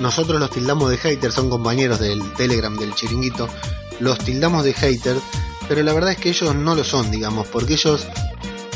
nosotros 0.00 0.40
los 0.40 0.50
tildamos 0.50 0.90
de 0.90 0.96
haters, 0.98 1.34
son 1.34 1.50
compañeros 1.50 2.00
del 2.00 2.32
Telegram, 2.34 2.76
del 2.76 2.94
chiringuito, 2.94 3.48
los 4.00 4.18
tildamos 4.18 4.64
de 4.64 4.72
haters, 4.74 5.20
pero 5.68 5.82
la 5.82 5.92
verdad 5.92 6.12
es 6.12 6.18
que 6.18 6.30
ellos 6.30 6.54
no 6.54 6.74
lo 6.74 6.84
son, 6.84 7.10
digamos, 7.10 7.46
porque 7.48 7.74
ellos 7.74 8.06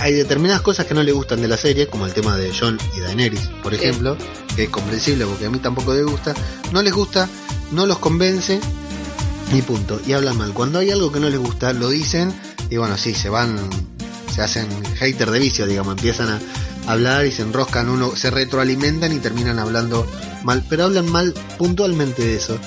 hay 0.00 0.14
determinadas 0.14 0.62
cosas 0.62 0.86
que 0.86 0.94
no 0.94 1.02
les 1.02 1.14
gustan 1.14 1.40
de 1.40 1.48
la 1.48 1.56
serie, 1.56 1.86
como 1.86 2.06
el 2.06 2.12
tema 2.12 2.36
de 2.36 2.52
John 2.58 2.78
y 2.96 3.00
Daenerys, 3.00 3.48
por 3.62 3.72
Sí. 3.74 3.78
ejemplo, 3.84 4.16
que 4.56 4.64
es 4.64 4.68
comprensible 4.70 5.24
porque 5.26 5.46
a 5.46 5.50
mí 5.50 5.58
tampoco 5.58 5.94
les 5.94 6.04
gusta, 6.04 6.34
no 6.72 6.82
les 6.82 6.92
gusta, 6.92 7.28
no 7.70 7.86
los 7.86 7.98
convence 7.98 8.60
y 9.52 9.62
punto, 9.62 10.00
y 10.06 10.12
hablan 10.12 10.36
mal. 10.38 10.52
Cuando 10.52 10.78
hay 10.80 10.90
algo 10.90 11.12
que 11.12 11.20
no 11.20 11.28
les 11.30 11.38
gusta, 11.38 11.72
lo 11.72 11.88
dicen 11.88 12.32
y 12.68 12.76
bueno, 12.78 12.96
sí, 12.96 13.14
se 13.14 13.28
van, 13.28 13.58
se 14.34 14.42
hacen 14.42 14.66
hater 14.96 15.30
de 15.30 15.38
vicio, 15.38 15.66
digamos, 15.66 15.94
empiezan 15.96 16.30
a 16.30 16.40
hablar 16.86 17.26
y 17.26 17.32
se 17.32 17.42
enroscan 17.42 17.88
uno, 17.88 18.14
se 18.16 18.30
retroalimentan 18.30 19.12
y 19.12 19.18
terminan 19.18 19.58
hablando 19.58 20.06
mal, 20.44 20.64
pero 20.68 20.84
hablan 20.84 21.10
mal 21.10 21.34
puntualmente 21.58 22.22
de 22.22 22.36
eso. 22.36 22.58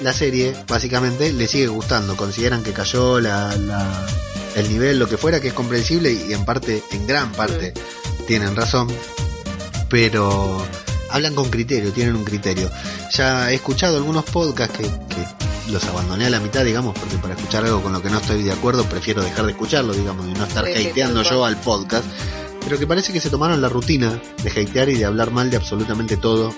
La 0.00 0.12
serie, 0.14 0.54
básicamente, 0.66 1.32
le 1.32 1.46
sigue 1.46 1.66
gustando, 1.68 2.16
consideran 2.16 2.62
que 2.62 2.72
cayó 2.72 3.20
la, 3.20 3.54
la- 3.56 4.06
el 4.56 4.68
nivel, 4.68 4.98
lo 4.98 5.08
que 5.08 5.16
fuera, 5.16 5.40
que 5.40 5.48
es 5.48 5.54
comprensible 5.54 6.12
y 6.12 6.32
en 6.32 6.44
parte, 6.44 6.82
en 6.90 7.06
gran 7.06 7.30
parte, 7.32 7.72
tienen 8.26 8.56
razón, 8.56 8.88
pero 9.88 10.64
hablan 11.10 11.34
con 11.34 11.50
criterio, 11.50 11.92
tienen 11.92 12.16
un 12.16 12.24
criterio. 12.24 12.70
Ya 13.12 13.50
he 13.50 13.54
escuchado 13.56 13.96
algunos 13.96 14.24
podcasts 14.24 14.76
que, 14.76 14.84
que 14.84 15.72
los 15.72 15.84
abandoné 15.84 16.26
a 16.26 16.30
la 16.30 16.40
mitad, 16.40 16.64
digamos, 16.64 16.98
porque 16.98 17.16
para 17.18 17.34
escuchar 17.34 17.64
algo 17.64 17.82
con 17.82 17.92
lo 17.92 18.02
que 18.02 18.10
no 18.10 18.18
estoy 18.18 18.42
de 18.42 18.52
acuerdo 18.52 18.84
prefiero 18.84 19.22
dejar 19.22 19.44
de 19.46 19.52
escucharlo, 19.52 19.92
digamos, 19.92 20.26
y 20.28 20.32
no 20.32 20.44
estar 20.44 20.64
Sí, 20.66 20.86
hateando 20.88 21.22
yo 21.22 21.44
al 21.44 21.56
podcast. 21.56 22.04
Pero 22.64 22.78
que 22.78 22.86
parece 22.86 23.12
que 23.12 23.20
se 23.20 23.30
tomaron 23.30 23.60
la 23.60 23.68
rutina 23.68 24.20
de 24.42 24.50
hatear 24.50 24.88
y 24.90 24.96
de 24.96 25.04
hablar 25.04 25.30
mal 25.30 25.50
de 25.50 25.56
absolutamente 25.56 26.16
todo 26.16 26.54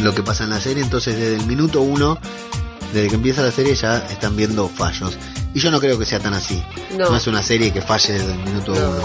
lo 0.00 0.14
que 0.14 0.22
pasa 0.22 0.44
en 0.44 0.50
la 0.50 0.60
serie. 0.60 0.82
Entonces, 0.82 1.16
desde 1.16 1.36
el 1.36 1.46
minuto 1.46 1.80
uno, 1.80 2.18
desde 2.92 3.08
que 3.08 3.14
empieza 3.16 3.42
la 3.42 3.50
serie, 3.50 3.74
ya 3.74 3.98
están 4.10 4.36
viendo 4.36 4.68
fallos. 4.68 5.16
Y 5.54 5.60
yo 5.60 5.70
no 5.70 5.80
creo 5.80 5.98
que 5.98 6.04
sea 6.04 6.20
tan 6.20 6.34
así. 6.34 6.62
No, 6.96 7.10
No, 7.10 7.16
es 7.16 7.26
una 7.26 7.42
serie 7.42 7.72
que 7.72 7.80
falle 7.82 8.12
desde 8.14 8.32
el 8.32 8.38
minuto 8.38 8.74
No. 8.74 8.90
uno. 8.90 9.04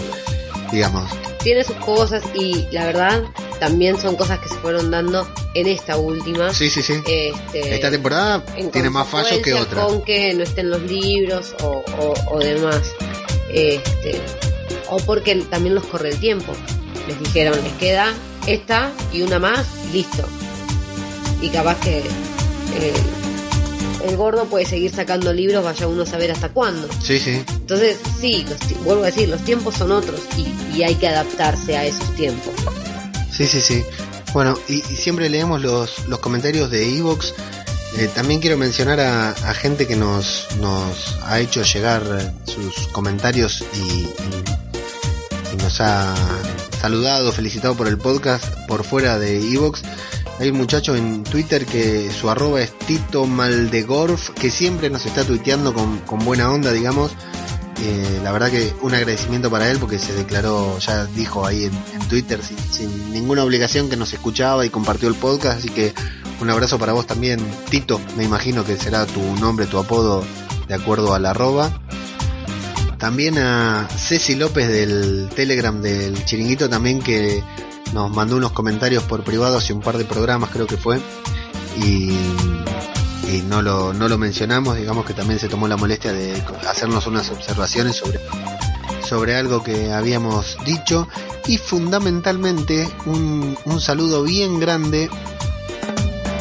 Digamos, 0.72 1.10
tiene 1.44 1.64
sus 1.64 1.76
cosas 1.76 2.24
y 2.34 2.66
la 2.72 2.86
verdad 2.86 3.24
también 3.60 4.00
son 4.00 4.16
cosas 4.16 4.40
que 4.40 4.50
se 4.50 4.56
fueron 4.56 4.90
dando 4.90 5.28
en 5.54 5.68
esta 5.68 5.98
última. 5.98 6.52
sí, 6.52 6.68
sí, 6.70 6.82
sí. 6.82 6.94
Este, 7.06 7.76
Esta 7.76 7.92
temporada 7.92 8.44
en 8.56 8.72
tiene 8.72 8.90
más 8.90 9.08
fallos 9.08 9.40
que 9.44 9.54
otra. 9.54 9.84
Con 9.86 10.02
que 10.04 10.34
no 10.34 10.42
estén 10.44 10.72
los 10.72 10.82
libros 10.82 11.54
o, 11.62 11.84
o, 12.00 12.14
o 12.36 12.40
demás. 12.40 12.92
Este, 13.50 14.20
o 14.94 14.98
porque 15.06 15.36
también 15.50 15.76
los 15.76 15.86
corre 15.86 16.10
el 16.10 16.18
tiempo. 16.20 16.54
Les 17.08 17.20
dijeron, 17.20 17.58
les 17.64 17.74
queda 17.74 18.14
esta 18.48 18.92
y 19.12 19.22
una 19.22 19.40
más, 19.40 19.66
listo. 19.92 20.24
Y 21.42 21.50
capaz 21.50 21.80
que 21.82 21.98
eh, 22.00 22.94
el 24.08 24.16
gordo 24.18 24.46
puede 24.46 24.66
seguir 24.66 24.94
sacando 24.94 25.34
libros, 25.34 25.64
vaya 25.64 25.88
uno 25.88 26.04
a 26.04 26.06
saber 26.06 26.32
hasta 26.32 26.50
cuándo. 26.50 26.88
Sí, 27.02 27.20
sí. 27.20 27.44
Entonces, 27.50 27.98
sí, 28.20 28.46
los 28.48 28.84
vuelvo 28.84 29.04
a 29.04 29.08
decir, 29.08 29.30
los 29.30 29.42
tiempos 29.44 29.76
son 29.76 29.92
otros 29.92 30.20
y, 30.38 30.78
y 30.78 30.84
hay 30.84 30.96
que 30.96 31.08
adaptarse 31.08 31.78
a 31.78 31.86
esos 31.86 32.14
tiempos. 32.16 32.54
Sí, 33.32 33.46
sí, 33.48 33.60
sí. 33.62 33.84
Bueno, 34.34 34.58
y, 34.68 34.76
y 34.76 34.96
siempre 34.96 35.30
leemos 35.30 35.62
los, 35.62 36.08
los 36.08 36.20
comentarios 36.20 36.70
de 36.72 36.98
Evox. 36.98 37.34
Eh, 37.98 38.10
también 38.16 38.40
quiero 38.42 38.58
mencionar 38.58 39.00
a, 39.00 39.30
a 39.30 39.54
gente 39.54 39.86
que 39.86 39.96
nos, 39.96 40.48
nos 40.60 41.18
ha 41.26 41.40
hecho 41.40 41.62
llegar 41.64 42.34
sus 42.46 42.88
comentarios 42.88 43.64
y, 43.76 43.78
y- 43.80 44.10
nos 45.58 45.80
ha 45.82 46.14
saludado, 46.80 47.32
felicitado 47.32 47.76
por 47.76 47.88
el 47.88 47.98
podcast 47.98 48.46
por 48.68 48.84
fuera 48.84 49.20
de 49.20 49.40
Evox. 49.54 49.82
Hay 50.40 50.50
un 50.50 50.58
muchacho 50.58 50.96
en 50.96 51.24
Twitter 51.24 51.66
que 51.66 52.12
su 52.12 52.30
arroba 52.30 52.62
es 52.62 52.78
Tito 52.80 53.26
Maldegorf, 53.26 54.32
que 54.32 54.50
siempre 54.50 54.90
nos 54.90 55.06
está 55.06 55.24
tuiteando 55.24 55.74
con, 55.74 56.20
buena 56.20 56.52
onda, 56.52 56.72
digamos. 56.72 57.12
Eh, 57.82 58.20
la 58.24 58.32
verdad 58.32 58.50
que 58.50 58.74
un 58.82 58.94
agradecimiento 58.94 59.50
para 59.52 59.70
él 59.70 59.78
porque 59.80 60.00
se 60.00 60.14
declaró, 60.14 60.78
ya 60.80 61.06
dijo 61.06 61.46
ahí 61.46 61.66
en, 61.66 61.74
en 61.94 62.08
Twitter 62.08 62.42
sin, 62.42 62.58
sin 62.58 63.12
ninguna 63.12 63.44
obligación 63.44 63.90
que 63.90 63.98
nos 63.98 64.14
escuchaba 64.14 64.66
y 64.66 64.70
compartió 64.70 65.10
el 65.10 65.16
podcast, 65.16 65.60
así 65.60 65.70
que 65.70 65.94
un 66.40 66.50
abrazo 66.50 66.78
para 66.78 66.94
vos 66.94 67.08
también, 67.08 67.40
Tito, 67.70 68.02
me 68.18 68.24
imagino 68.24 68.66
que 68.66 68.78
será 68.78 69.06
tu 69.06 69.22
nombre, 69.38 69.66
tu 69.66 69.80
apodo 69.80 70.24
de 70.68 70.74
acuerdo 70.74 71.14
al 71.14 71.26
arroba. 71.26 71.72
También 73.04 73.38
a 73.38 73.90
Ceci 73.98 74.34
López 74.34 74.66
del 74.70 75.28
Telegram 75.36 75.82
del 75.82 76.24
Chiringuito 76.24 76.70
también 76.70 77.02
que 77.02 77.44
nos 77.92 78.10
mandó 78.10 78.38
unos 78.38 78.54
comentarios 78.54 79.04
por 79.04 79.26
privado 79.26 79.58
hace 79.58 79.74
un 79.74 79.82
par 79.82 79.98
de 79.98 80.06
programas 80.06 80.52
creo 80.52 80.68
que 80.68 80.78
fue 80.78 81.02
y, 81.84 82.14
y 83.30 83.44
no, 83.46 83.62
lo, 83.62 83.94
no 83.94 84.08
lo 84.08 84.18
mencionamos, 84.18 84.78
digamos 84.78 85.06
que 85.06 85.14
también 85.14 85.38
se 85.38 85.50
tomó 85.50 85.68
la 85.68 85.76
molestia 85.76 86.14
de 86.14 86.42
hacernos 86.66 87.06
unas 87.06 87.30
observaciones 87.30 87.98
sobre, 87.98 88.22
sobre 89.06 89.36
algo 89.36 89.62
que 89.62 89.92
habíamos 89.92 90.56
dicho. 90.64 91.10
Y 91.46 91.58
fundamentalmente 91.58 92.90
un, 93.06 93.58
un 93.66 93.82
saludo 93.82 94.24
bien 94.24 94.62
grande 94.62 95.10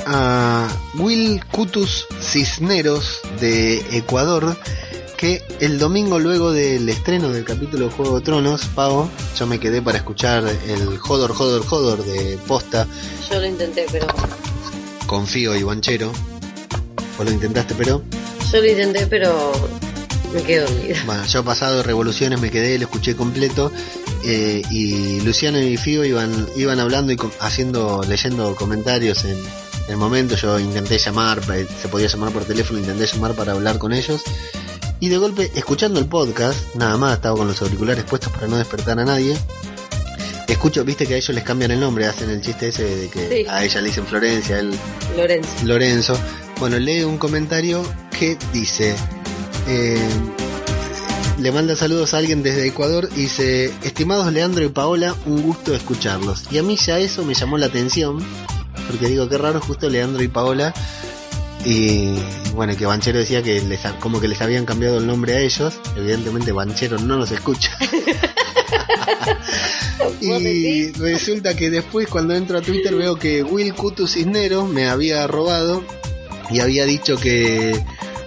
a 0.06 0.68
Will 0.94 1.44
Cutus 1.46 2.06
Cisneros 2.20 3.20
de 3.40 3.78
Ecuador 3.98 4.56
que 5.22 5.40
el 5.60 5.78
domingo 5.78 6.18
luego 6.18 6.50
del 6.50 6.88
estreno 6.88 7.28
del 7.28 7.44
capítulo 7.44 7.86
de 7.86 7.92
Juego 7.92 8.18
de 8.18 8.24
Tronos, 8.24 8.66
Pavo, 8.74 9.08
yo 9.38 9.46
me 9.46 9.60
quedé 9.60 9.80
para 9.80 9.98
escuchar 9.98 10.42
el 10.66 10.98
Jodor 10.98 11.32
Jodor 11.32 11.64
Jodor 11.64 12.04
de 12.04 12.36
Posta 12.48 12.88
Yo 13.30 13.38
lo 13.38 13.46
intenté, 13.46 13.86
pero. 13.92 14.08
con 15.06 15.28
Fío 15.28 15.54
y 15.54 15.62
Banchero. 15.62 16.10
Vos 17.16 17.24
lo 17.24 17.30
intentaste, 17.30 17.72
pero 17.78 18.02
Yo 18.50 18.60
lo 18.60 18.66
intenté, 18.66 19.06
pero. 19.06 19.52
Me 20.34 20.42
quedé 20.42 20.62
dormida. 20.62 21.02
bueno, 21.06 21.24
yo 21.24 21.44
pasado 21.44 21.84
revoluciones 21.84 22.40
me 22.40 22.50
quedé, 22.50 22.76
lo 22.78 22.86
escuché 22.86 23.14
completo 23.14 23.70
eh, 24.24 24.62
y 24.72 25.20
Luciano 25.20 25.60
y 25.60 25.76
Fío 25.76 26.04
iban 26.04 26.48
iban 26.56 26.80
hablando 26.80 27.12
y 27.12 27.16
haciendo 27.38 28.02
leyendo 28.08 28.56
comentarios 28.56 29.24
en 29.24 29.38
el 29.88 29.96
momento. 29.98 30.34
Yo 30.34 30.58
intenté 30.58 30.98
llamar, 30.98 31.40
eh, 31.54 31.64
se 31.80 31.86
podía 31.86 32.08
llamar 32.08 32.32
por 32.32 32.44
teléfono, 32.44 32.80
intenté 32.80 33.06
llamar 33.06 33.34
para 33.34 33.52
hablar 33.52 33.78
con 33.78 33.92
ellos 33.92 34.24
y 35.02 35.08
de 35.08 35.18
golpe 35.18 35.50
escuchando 35.56 35.98
el 35.98 36.06
podcast, 36.06 36.76
nada 36.76 36.96
más 36.96 37.14
estaba 37.14 37.36
con 37.36 37.48
los 37.48 37.60
auriculares 37.60 38.04
puestos 38.04 38.30
para 38.30 38.46
no 38.46 38.56
despertar 38.56 39.00
a 39.00 39.04
nadie. 39.04 39.36
Escucho, 40.46 40.84
viste 40.84 41.08
que 41.08 41.14
a 41.14 41.16
ellos 41.16 41.34
les 41.34 41.42
cambian 41.42 41.72
el 41.72 41.80
nombre, 41.80 42.06
hacen 42.06 42.30
el 42.30 42.40
chiste 42.40 42.68
ese 42.68 42.84
de 42.84 43.08
que 43.08 43.28
Sí. 43.42 43.46
a 43.50 43.64
ella 43.64 43.80
le 43.80 43.88
dicen 43.88 44.06
Florencia, 44.06 44.60
él 44.60 44.70
Lorenzo. 45.16 45.50
Lorenzo. 45.64 46.16
Bueno, 46.60 46.78
lee 46.78 47.02
un 47.02 47.18
comentario 47.18 47.82
que 48.16 48.38
dice, 48.52 48.94
eh, 49.66 49.98
le 51.40 51.50
manda 51.50 51.74
saludos 51.74 52.14
a 52.14 52.18
alguien 52.18 52.44
desde 52.44 52.64
Ecuador 52.68 53.08
y 53.16 53.22
dice, 53.22 53.72
estimados 53.82 54.32
Leandro 54.32 54.64
y 54.64 54.68
Paola, 54.68 55.16
un 55.26 55.42
gusto 55.42 55.74
escucharlos. 55.74 56.44
Y 56.52 56.58
a 56.58 56.62
mí 56.62 56.76
ya 56.76 57.00
eso 57.00 57.24
me 57.24 57.34
llamó 57.34 57.58
la 57.58 57.66
atención, 57.66 58.24
porque 58.88 59.08
digo, 59.08 59.28
qué 59.28 59.36
raro 59.36 59.60
justo 59.60 59.88
Leandro 59.90 60.22
y 60.22 60.28
Paola. 60.28 60.72
Y 61.64 62.14
bueno, 62.54 62.76
que 62.76 62.86
Banchero 62.86 63.18
decía 63.18 63.42
que 63.42 63.60
les, 63.60 63.80
como 64.00 64.20
que 64.20 64.28
les 64.28 64.40
habían 64.40 64.64
cambiado 64.64 64.98
el 64.98 65.06
nombre 65.06 65.34
a 65.34 65.40
ellos. 65.40 65.74
Evidentemente 65.96 66.52
Banchero 66.52 66.98
no 66.98 67.16
nos 67.16 67.30
escucha. 67.30 67.76
y 70.20 70.92
resulta 70.92 71.54
que 71.54 71.70
después 71.70 72.08
cuando 72.08 72.34
entro 72.34 72.58
a 72.58 72.62
Twitter 72.62 72.94
veo 72.94 73.16
que 73.16 73.42
Will 73.42 73.74
Kutu 73.74 74.06
Cisneros 74.06 74.68
me 74.68 74.88
había 74.88 75.26
robado 75.26 75.84
y 76.50 76.60
había 76.60 76.84
dicho 76.84 77.16
que 77.16 77.82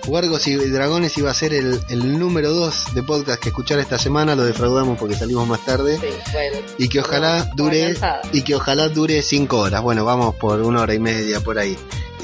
Wargos 0.07 0.47
y 0.47 0.55
Dragones 0.55 1.17
iba 1.17 1.31
a 1.31 1.33
ser 1.33 1.53
el, 1.53 1.79
el 1.89 2.19
número 2.19 2.53
2 2.53 2.93
de 2.93 3.03
podcast 3.03 3.41
que 3.41 3.49
escuchar 3.49 3.79
esta 3.79 3.97
semana, 3.97 4.35
lo 4.35 4.45
defraudamos 4.45 4.99
porque 4.99 5.15
salimos 5.15 5.47
más 5.47 5.65
tarde. 5.65 5.97
Sí, 5.97 6.07
bueno. 6.31 6.57
Y 6.77 6.89
que 6.89 6.99
ojalá 6.99 7.49
dure 7.55 7.95
y 8.31 8.41
que 8.43 8.55
ojalá 8.55 8.89
dure 8.89 9.21
5 9.21 9.57
horas. 9.57 9.81
Bueno, 9.81 10.05
vamos 10.05 10.35
por 10.35 10.61
una 10.61 10.81
hora 10.81 10.93
y 10.93 10.99
media 10.99 11.41
por 11.41 11.57
ahí. 11.57 11.75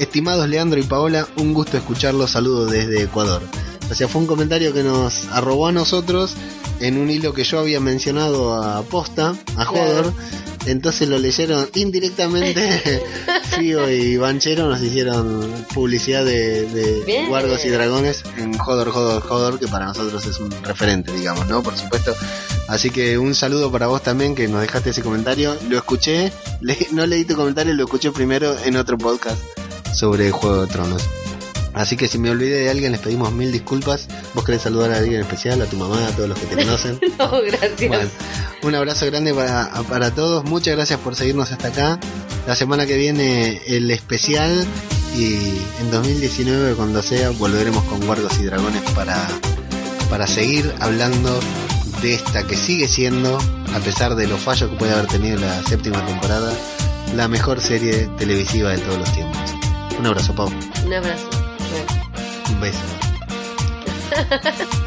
Estimados 0.02 0.48
Leandro 0.48 0.78
y 0.80 0.82
Paola, 0.82 1.26
un 1.36 1.52
gusto 1.54 1.76
escucharlos. 1.76 2.30
Saludos 2.32 2.70
desde 2.70 3.02
Ecuador. 3.04 3.42
O 3.90 3.94
sea, 3.94 4.08
fue 4.08 4.20
un 4.20 4.26
comentario 4.26 4.72
que 4.72 4.82
nos 4.82 5.26
arrobó 5.30 5.66
a 5.68 5.72
nosotros 5.72 6.34
en 6.80 6.98
un 6.98 7.10
hilo 7.10 7.32
que 7.34 7.44
yo 7.44 7.58
había 7.60 7.78
mencionado 7.80 8.54
a 8.62 8.82
Posta, 8.82 9.34
a 9.56 9.64
Jodor. 9.64 10.12
Entonces 10.66 11.08
lo 11.08 11.18
leyeron 11.18 11.68
indirectamente. 11.74 13.02
Fío 13.58 13.90
y 13.90 14.16
Banchero 14.16 14.68
nos 14.68 14.80
hicieron 14.80 15.50
publicidad 15.74 16.24
de, 16.24 16.66
de. 16.66 17.26
Wargos 17.28 17.64
y 17.64 17.68
Dragones 17.68 18.22
en 18.38 18.56
Jodor, 18.56 18.90
Jodor, 18.90 19.22
Jodor, 19.22 19.58
que 19.58 19.68
para 19.68 19.86
nosotros 19.86 20.24
es 20.26 20.38
un 20.38 20.50
referente, 20.62 21.12
digamos, 21.12 21.46
¿no? 21.48 21.62
Por 21.62 21.76
supuesto. 21.76 22.12
Así 22.68 22.90
que 22.90 23.18
un 23.18 23.34
saludo 23.34 23.70
para 23.70 23.88
vos 23.88 24.02
también 24.02 24.34
que 24.34 24.48
nos 24.48 24.60
dejaste 24.62 24.90
ese 24.90 25.02
comentario. 25.02 25.56
Lo 25.68 25.76
escuché, 25.76 26.32
le- 26.60 26.88
no 26.92 27.04
leí 27.06 27.24
tu 27.24 27.34
comentario, 27.34 27.74
lo 27.74 27.84
escuché 27.84 28.10
primero 28.12 28.56
en 28.64 28.76
otro 28.76 28.96
podcast 28.96 29.38
sobre 29.94 30.30
Juego 30.30 30.66
de 30.66 30.72
Tronos. 30.72 31.02
Así 31.74 31.96
que 31.96 32.06
si 32.06 32.18
me 32.18 32.30
olvidé 32.30 32.60
de 32.60 32.70
alguien 32.70 32.92
les 32.92 33.00
pedimos 33.00 33.32
mil 33.32 33.50
disculpas. 33.50 34.08
¿Vos 34.34 34.44
querés 34.44 34.62
saludar 34.62 34.92
a 34.92 34.98
alguien 34.98 35.20
especial? 35.20 35.60
A 35.62 35.66
tu 35.66 35.76
mamá, 35.76 36.06
a 36.06 36.10
todos 36.10 36.28
los 36.28 36.38
que 36.38 36.46
te 36.46 36.56
conocen. 36.64 37.00
No, 37.18 37.30
gracias. 37.40 37.88
Bueno, 37.88 38.10
un 38.62 38.74
abrazo 38.74 39.06
grande 39.06 39.32
para, 39.32 39.70
para 39.88 40.10
todos. 40.10 40.44
Muchas 40.44 40.76
gracias 40.76 41.00
por 41.00 41.16
seguirnos 41.16 41.50
hasta 41.50 41.68
acá. 41.68 41.98
La 42.46 42.56
semana 42.56 42.86
que 42.86 42.96
viene 42.96 43.62
el 43.66 43.90
especial 43.90 44.66
y 45.16 45.34
en 45.80 45.90
2019 45.90 46.74
cuando 46.74 47.02
sea 47.02 47.30
volveremos 47.30 47.84
con 47.84 48.04
Guardos 48.06 48.38
y 48.40 48.44
Dragones 48.44 48.82
para, 48.94 49.28
para 50.10 50.26
seguir 50.26 50.72
hablando 50.80 51.38
de 52.00 52.14
esta 52.14 52.44
que 52.46 52.56
sigue 52.56 52.88
siendo, 52.88 53.38
a 53.74 53.78
pesar 53.78 54.16
de 54.16 54.26
los 54.26 54.40
fallos 54.40 54.70
que 54.70 54.76
puede 54.76 54.92
haber 54.92 55.06
tenido 55.06 55.38
la 55.38 55.62
séptima 55.62 56.04
temporada, 56.04 56.52
la 57.14 57.28
mejor 57.28 57.60
serie 57.60 58.08
televisiva 58.18 58.70
de 58.70 58.78
todos 58.78 58.98
los 58.98 59.12
tiempos. 59.12 59.61
Un 60.02 60.06
abrazo, 60.08 60.34
Pau. 60.34 60.48
Un 60.84 60.94
abrazo. 60.94 61.28
Un 62.50 62.60
beso. 62.60 62.80
Un 64.16 64.30
beso. 64.42 64.82